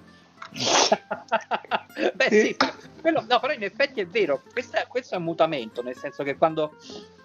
Beh 2.15 2.27
sì, 2.30 2.55
quello- 2.99 3.26
no, 3.27 3.39
però 3.39 3.53
in 3.53 3.63
effetti 3.63 4.01
è 4.01 4.07
vero, 4.07 4.41
questo 4.51 4.77
è, 4.77 4.85
questo 4.88 5.15
è 5.15 5.17
un 5.17 5.23
mutamento, 5.23 5.81
nel 5.81 5.95
senso 5.95 6.23
che 6.23 6.38
quando, 6.38 6.76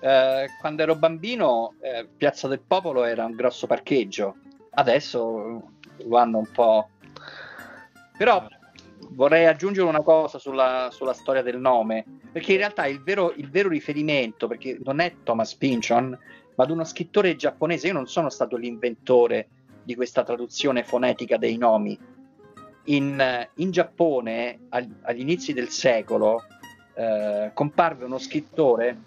eh, 0.00 0.48
quando 0.60 0.82
ero 0.82 0.96
bambino 0.96 1.74
eh, 1.80 2.06
Piazza 2.16 2.48
del 2.48 2.60
Popolo 2.60 3.04
era 3.04 3.24
un 3.24 3.32
grosso 3.32 3.66
parcheggio, 3.66 4.36
adesso 4.70 5.62
lo 5.96 6.16
hanno 6.16 6.38
un 6.38 6.50
po'... 6.50 6.88
Però 8.16 8.46
vorrei 9.10 9.46
aggiungere 9.46 9.88
una 9.88 10.02
cosa 10.02 10.38
sulla, 10.38 10.88
sulla 10.92 11.12
storia 11.12 11.42
del 11.42 11.58
nome, 11.58 12.04
perché 12.32 12.52
in 12.52 12.58
realtà 12.58 12.86
il 12.86 13.02
vero, 13.02 13.32
il 13.36 13.48
vero 13.50 13.68
riferimento, 13.68 14.46
perché 14.46 14.78
non 14.84 15.00
è 15.00 15.16
Thomas 15.22 15.54
Pynchon, 15.54 16.18
ma 16.56 16.64
ad 16.64 16.70
uno 16.70 16.84
scrittore 16.84 17.36
giapponese, 17.36 17.88
io 17.88 17.92
non 17.92 18.06
sono 18.06 18.28
stato 18.30 18.56
l'inventore 18.56 19.48
di 19.82 19.94
questa 19.94 20.22
traduzione 20.22 20.82
fonetica 20.82 21.36
dei 21.36 21.56
nomi, 21.56 21.98
in, 22.84 23.48
in 23.54 23.70
Giappone 23.70 24.66
ag- 24.68 24.96
agli 25.02 25.20
inizi 25.20 25.52
del 25.52 25.68
secolo 25.68 26.44
eh, 26.94 27.50
comparve 27.54 28.04
uno 28.04 28.18
scrittore 28.18 28.98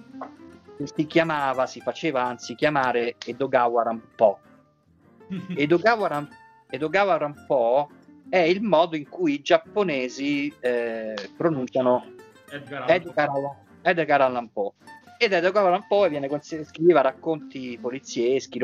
che 0.77 0.87
si 0.93 1.07
chiamava, 1.07 1.65
si 1.65 1.81
faceva 1.81 2.23
anzi 2.23 2.55
chiamare 2.55 3.15
Edogawa 3.25 3.83
Rampo. 3.83 4.39
Edogawa, 5.55 6.07
Ram- 6.07 6.29
Edogawa 6.69 7.17
Rampo 7.17 7.89
è 8.29 8.37
il 8.39 8.61
modo 8.61 8.95
in 8.95 9.07
cui 9.07 9.35
i 9.35 9.41
giapponesi 9.41 10.53
eh, 10.59 11.15
pronunciano 11.35 12.13
Edgar 12.49 12.89
Edgar 12.89 13.29
Edgar 13.81 14.21
Allan 14.21 14.51
Poe. 14.51 14.71
Ed 15.17 15.33
Edgar 15.33 15.65
Allan 15.65 15.87
Poe 15.87 16.09
viene 16.09 16.29
scriveva 16.39 17.01
racconti 17.01 17.77
polizieschi, 17.81 18.59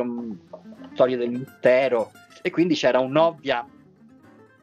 storie 0.94 1.18
del 1.18 1.31
mistero, 1.31 2.11
e 2.41 2.52
quindi 2.52 2.76
c'era 2.76 2.99
un'ovvia, 2.99 3.65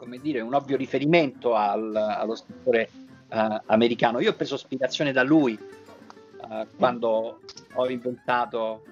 come 0.00 0.18
dire, 0.18 0.40
un 0.40 0.54
ovvio 0.54 0.78
riferimento 0.78 1.54
al- 1.54 1.94
allo 1.94 2.34
scrittore 2.34 2.88
eh, 3.28 3.60
americano. 3.66 4.18
Io 4.20 4.30
ho 4.30 4.34
preso 4.34 4.54
ispirazione 4.54 5.12
da 5.12 5.22
lui 5.22 5.52
eh, 5.52 6.66
quando 6.78 7.40
ho 7.74 7.90
inventato 7.90 8.82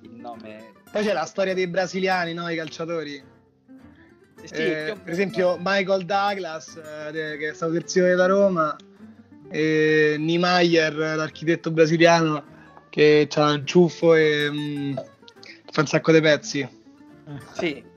il 0.00 0.10
nome. 0.10 0.72
Poi 0.90 1.04
c'è 1.04 1.12
la 1.12 1.24
storia 1.24 1.54
dei 1.54 1.68
brasiliani, 1.68 2.34
no? 2.34 2.48
I 2.48 2.56
calciatori. 2.56 3.22
Sì, 4.42 4.54
Eh, 4.54 4.82
più 4.86 4.92
o 4.94 4.96
per 5.04 5.12
esempio 5.12 5.56
Michael 5.60 6.04
Douglas, 6.04 6.76
eh, 6.76 7.36
che 7.38 7.50
è 7.50 7.54
stato 7.54 7.72
terzino 7.72 8.06
della 8.06 8.26
Roma, 8.26 8.76
e 9.48 10.16
Niemeyer, 10.18 10.96
l'architetto 10.96 11.70
brasiliano, 11.70 12.42
che 12.90 13.28
ha 13.32 13.50
il 13.52 13.64
ciuffo 13.64 14.16
e 14.16 14.50
mm, 14.50 14.96
fa 15.70 15.80
un 15.82 15.86
sacco 15.86 16.10
di 16.10 16.20
pezzi. 16.20 16.68
Sì. 17.52 17.92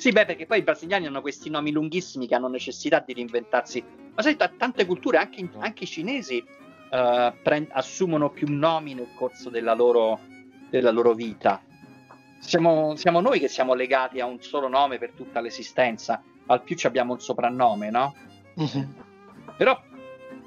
Sì, 0.00 0.12
beh, 0.12 0.24
perché 0.24 0.46
poi 0.46 0.60
i 0.60 0.62
brasiliani 0.62 1.04
hanno 1.04 1.20
questi 1.20 1.50
nomi 1.50 1.72
lunghissimi 1.72 2.26
che 2.26 2.34
hanno 2.34 2.48
necessità 2.48 3.04
di 3.06 3.12
reinventarsi. 3.12 3.84
Ma 4.14 4.22
sai, 4.22 4.34
t- 4.34 4.56
tante 4.56 4.86
culture, 4.86 5.18
anche, 5.18 5.40
in- 5.40 5.50
anche 5.58 5.84
i 5.84 5.86
cinesi, 5.86 6.38
eh, 6.38 7.32
pre- 7.42 7.68
assumono 7.72 8.30
più 8.30 8.46
nomi 8.48 8.94
nel 8.94 9.08
corso 9.14 9.50
della 9.50 9.74
loro, 9.74 10.18
della 10.70 10.90
loro 10.90 11.12
vita. 11.12 11.60
Siamo, 12.38 12.96
siamo 12.96 13.20
noi 13.20 13.40
che 13.40 13.48
siamo 13.48 13.74
legati 13.74 14.20
a 14.20 14.24
un 14.24 14.40
solo 14.40 14.68
nome 14.68 14.96
per 14.96 15.12
tutta 15.12 15.42
l'esistenza, 15.42 16.22
al 16.46 16.62
più 16.62 16.76
ci 16.76 16.86
abbiamo 16.86 17.12
un 17.12 17.20
soprannome, 17.20 17.90
no? 17.90 18.14
Mhm. 18.54 18.94
Però 19.58 19.78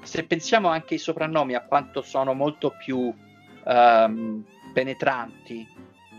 se 0.02 0.24
pensiamo 0.24 0.66
anche 0.66 0.94
ai 0.94 1.00
soprannomi, 1.00 1.54
a 1.54 1.60
quanto 1.62 2.02
sono 2.02 2.34
molto 2.34 2.74
più 2.76 3.14
ehm, 3.66 4.44
penetranti, 4.72 5.64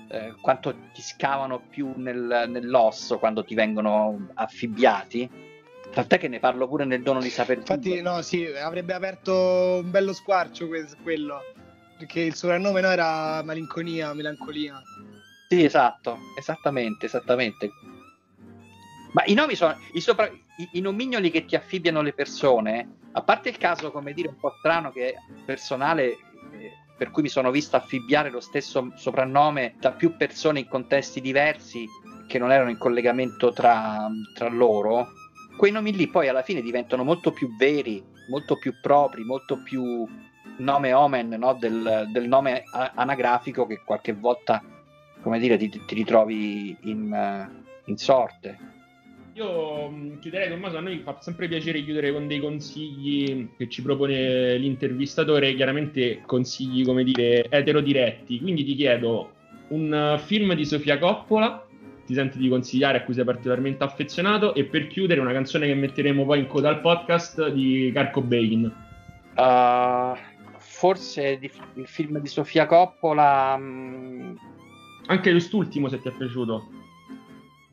eh, 0.09 0.35
quanto 0.41 0.75
ti 0.93 1.01
scavano 1.01 1.59
più 1.59 1.93
nel- 1.97 2.45
nell'osso 2.47 3.17
quando 3.17 3.43
ti 3.43 3.55
vengono 3.55 4.27
affibbiati, 4.35 5.29
tant'è 5.91 6.17
che 6.19 6.27
ne 6.27 6.39
parlo 6.39 6.67
pure 6.67 6.85
nel 6.85 7.01
dono 7.01 7.19
di 7.19 7.29
saper 7.29 7.57
Infatti, 7.57 7.89
dire. 7.89 8.01
no, 8.01 8.21
sì, 8.21 8.45
avrebbe 8.45 8.93
aperto 8.93 9.81
un 9.83 9.89
bello 9.91 10.13
squarcio 10.13 10.67
que- 10.67 10.87
quello. 11.01 11.39
Perché 11.97 12.19
il 12.21 12.35
soprannome 12.35 12.81
no 12.81 12.89
era 12.89 13.41
malinconia, 13.43 14.13
melancolia. 14.13 14.81
Sì, 15.47 15.63
esatto, 15.63 16.17
esattamente, 16.37 17.05
esattamente. 17.05 17.69
Ma 19.13 19.23
i 19.27 19.33
nomi 19.33 19.55
sono 19.55 19.77
i, 19.93 20.01
sopra- 20.01 20.29
i- 20.57 20.69
i 20.73 20.81
nomignoli 20.81 21.31
che 21.31 21.45
ti 21.45 21.55
affibbiano 21.55 22.01
le 22.01 22.11
persone, 22.11 22.97
a 23.13 23.21
parte 23.21 23.47
il 23.47 23.57
caso, 23.57 23.91
come 23.91 24.11
dire, 24.11 24.27
un 24.27 24.35
po' 24.37 24.53
strano 24.59 24.91
che 24.91 25.15
personale, 25.45 26.05
eh, 26.51 26.71
per 26.97 27.11
cui 27.11 27.23
mi 27.23 27.29
sono 27.29 27.51
visto 27.51 27.75
affibbiare 27.75 28.29
lo 28.29 28.39
stesso 28.39 28.91
soprannome 28.95 29.75
da 29.79 29.91
più 29.91 30.15
persone 30.15 30.59
in 30.59 30.67
contesti 30.67 31.21
diversi 31.21 31.85
che 32.27 32.39
non 32.39 32.51
erano 32.51 32.69
in 32.69 32.77
collegamento 32.77 33.51
tra, 33.51 34.07
tra 34.33 34.49
loro, 34.49 35.09
quei 35.57 35.71
nomi 35.71 35.93
lì 35.93 36.07
poi 36.07 36.27
alla 36.27 36.41
fine 36.41 36.61
diventano 36.61 37.03
molto 37.03 37.31
più 37.31 37.55
veri, 37.55 38.03
molto 38.29 38.57
più 38.57 38.73
propri, 38.81 39.23
molto 39.23 39.61
più 39.61 40.07
nome 40.57 40.93
omen 40.93 41.29
no? 41.29 41.53
del, 41.53 42.07
del 42.11 42.27
nome 42.27 42.63
anagrafico 42.71 43.65
che 43.65 43.81
qualche 43.83 44.13
volta 44.13 44.63
come 45.25 45.39
dire, 45.39 45.57
ti, 45.57 45.69
ti 45.69 45.95
ritrovi 45.95 46.77
in, 46.81 47.11
eh, 47.11 47.63
in 47.85 47.97
sorte. 47.97 48.74
Io 49.35 49.89
mh, 49.89 50.19
chiuderei 50.19 50.47
Tommaso, 50.47 50.77
a 50.77 50.79
noi 50.79 50.99
fa 50.99 51.17
sempre 51.19 51.49
piacere 51.49 51.83
chiudere 51.83 52.13
con 52.13 52.25
dei 52.25 52.39
consigli 52.39 53.49
che 53.57 53.67
ci 53.67 53.81
propone 53.81 54.55
l'intervistatore, 54.55 55.53
chiaramente 55.55 56.21
consigli 56.25 56.85
come 56.85 57.03
dire 57.03 57.49
eterodiretti, 57.49 58.39
quindi 58.39 58.63
ti 58.63 58.75
chiedo 58.75 59.31
un 59.69 60.21
film 60.23 60.53
di 60.53 60.63
Sofia 60.63 60.97
Coppola, 60.97 61.67
ti 62.05 62.13
senti 62.13 62.37
di 62.37 62.47
consigliare 62.47 62.99
a 62.99 63.03
cui 63.03 63.13
sei 63.13 63.25
particolarmente 63.25 63.83
affezionato 63.83 64.53
e 64.53 64.63
per 64.63 64.87
chiudere 64.87 65.19
una 65.19 65.33
canzone 65.33 65.67
che 65.67 65.75
metteremo 65.75 66.23
poi 66.23 66.39
in 66.39 66.47
coda 66.47 66.69
al 66.69 66.79
podcast 66.79 67.49
di 67.49 67.91
Carco 67.93 68.21
Bain. 68.21 68.73
Uh, 69.35 70.15
forse 70.59 71.37
di- 71.39 71.51
il 71.73 71.87
film 71.87 72.19
di 72.19 72.27
Sofia 72.29 72.65
Coppola, 72.65 73.57
mm, 73.57 74.35
Anche 75.07 75.31
quest'ultimo 75.31 75.89
se 75.89 75.99
ti 75.99 76.07
è 76.07 76.11
piaciuto. 76.11 76.74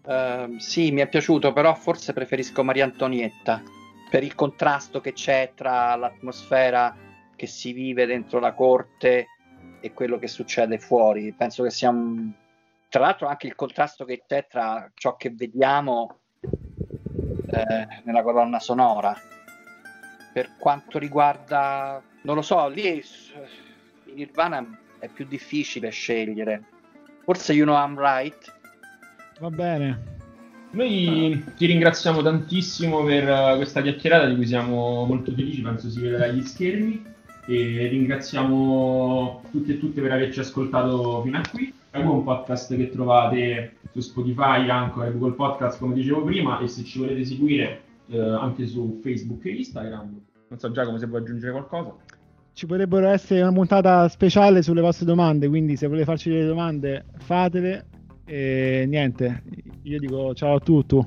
Ehm, 0.06 0.56
sì, 0.56 0.90
mi 0.92 1.00
è 1.00 1.08
piaciuto, 1.08 1.52
però 1.52 1.74
forse 1.74 2.12
preferisco 2.12 2.62
Maria 2.64 2.84
Antonietta 2.84 3.62
per 4.10 4.22
il 4.22 4.34
contrasto 4.34 5.00
che 5.00 5.14
c'è 5.14 5.52
tra 5.54 5.94
l'atmosfera 5.96 6.94
che 7.34 7.46
si 7.46 7.72
vive 7.72 8.04
dentro 8.04 8.40
la 8.40 8.52
corte 8.52 9.26
e 9.80 9.92
quello 9.94 10.18
che 10.18 10.28
succede 10.28 10.78
fuori. 10.78 11.32
Penso 11.32 11.62
che 11.62 11.70
sia 11.70 11.88
un... 11.88 12.30
Tra 12.90 13.00
l'altro 13.00 13.26
anche 13.26 13.46
il 13.46 13.54
contrasto 13.54 14.04
che 14.04 14.22
c'è 14.26 14.46
tra 14.46 14.90
ciò 14.94 15.16
che 15.16 15.30
vediamo 15.30 16.18
eh, 16.42 17.86
nella 18.04 18.22
colonna 18.22 18.60
sonora. 18.60 19.16
Per 20.32 20.56
quanto 20.58 20.98
riguarda, 20.98 22.02
non 22.22 22.34
lo 22.34 22.42
so, 22.42 22.68
lì 22.68 22.82
è- 22.82 23.02
in 24.06 24.14
Nirvana 24.14 24.78
è 24.98 25.08
più 25.08 25.24
difficile 25.26 25.88
scegliere. 25.88 26.64
Forse 27.24 27.54
You 27.54 27.64
Know 27.64 27.76
I'm 27.76 27.98
Right. 27.98 28.60
Va 29.42 29.50
bene. 29.50 29.98
Noi 30.70 31.44
ti 31.56 31.66
ringraziamo 31.66 32.22
tantissimo 32.22 33.02
per 33.02 33.28
uh, 33.28 33.56
questa 33.56 33.82
chiacchierata 33.82 34.28
di 34.28 34.36
cui 34.36 34.46
siamo 34.46 35.04
molto 35.04 35.32
felici, 35.32 35.62
penso 35.62 35.90
si 35.90 35.98
veda 35.98 36.18
dagli 36.18 36.44
schermi 36.44 37.04
e 37.46 37.88
ringraziamo 37.90 39.42
tutti 39.50 39.72
e 39.72 39.80
tutte 39.80 40.00
per 40.00 40.12
averci 40.12 40.38
ascoltato 40.38 41.22
fino 41.22 41.38
a 41.38 41.42
qui. 41.50 41.74
È 41.90 41.98
un 41.98 42.22
podcast 42.22 42.76
che 42.76 42.88
trovate 42.90 43.78
su 43.90 43.98
Spotify, 43.98 44.68
Anchor 44.68 45.06
e 45.06 45.10
Google 45.10 45.34
Podcast 45.34 45.80
come 45.80 45.94
dicevo 45.94 46.22
prima 46.22 46.60
e 46.60 46.68
se 46.68 46.84
ci 46.84 47.00
volete 47.00 47.24
seguire 47.24 47.80
eh, 48.10 48.20
anche 48.20 48.64
su 48.68 49.00
Facebook 49.02 49.44
e 49.44 49.56
Instagram. 49.56 50.20
Non 50.50 50.58
so 50.60 50.70
Giacomo 50.70 50.98
se 50.98 51.06
vuoi 51.06 51.20
aggiungere 51.20 51.50
qualcosa. 51.50 51.96
Ci 52.52 52.66
potrebbero 52.66 53.08
essere 53.08 53.42
una 53.42 53.52
puntata 53.52 54.06
speciale 54.06 54.62
sulle 54.62 54.82
vostre 54.82 55.04
domande, 55.04 55.48
quindi 55.48 55.74
se 55.74 55.88
volete 55.88 56.04
farci 56.04 56.30
delle 56.30 56.46
domande 56.46 57.06
fatele. 57.16 57.86
E 58.24 58.84
niente, 58.88 59.42
io 59.82 59.98
dico 59.98 60.34
ciao 60.34 60.56
a 60.56 60.60
tutti. 60.60 60.98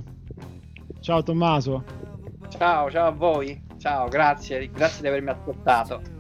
Ciao 1.00 1.24
Tommaso. 1.24 1.84
Ciao, 2.50 2.90
ciao 2.90 3.08
a 3.08 3.12
voi. 3.12 3.62
Ciao, 3.78 4.08
grazie, 4.08 4.70
grazie 4.72 5.02
di 5.02 5.08
avermi 5.08 5.30
ascoltato. 5.30 6.15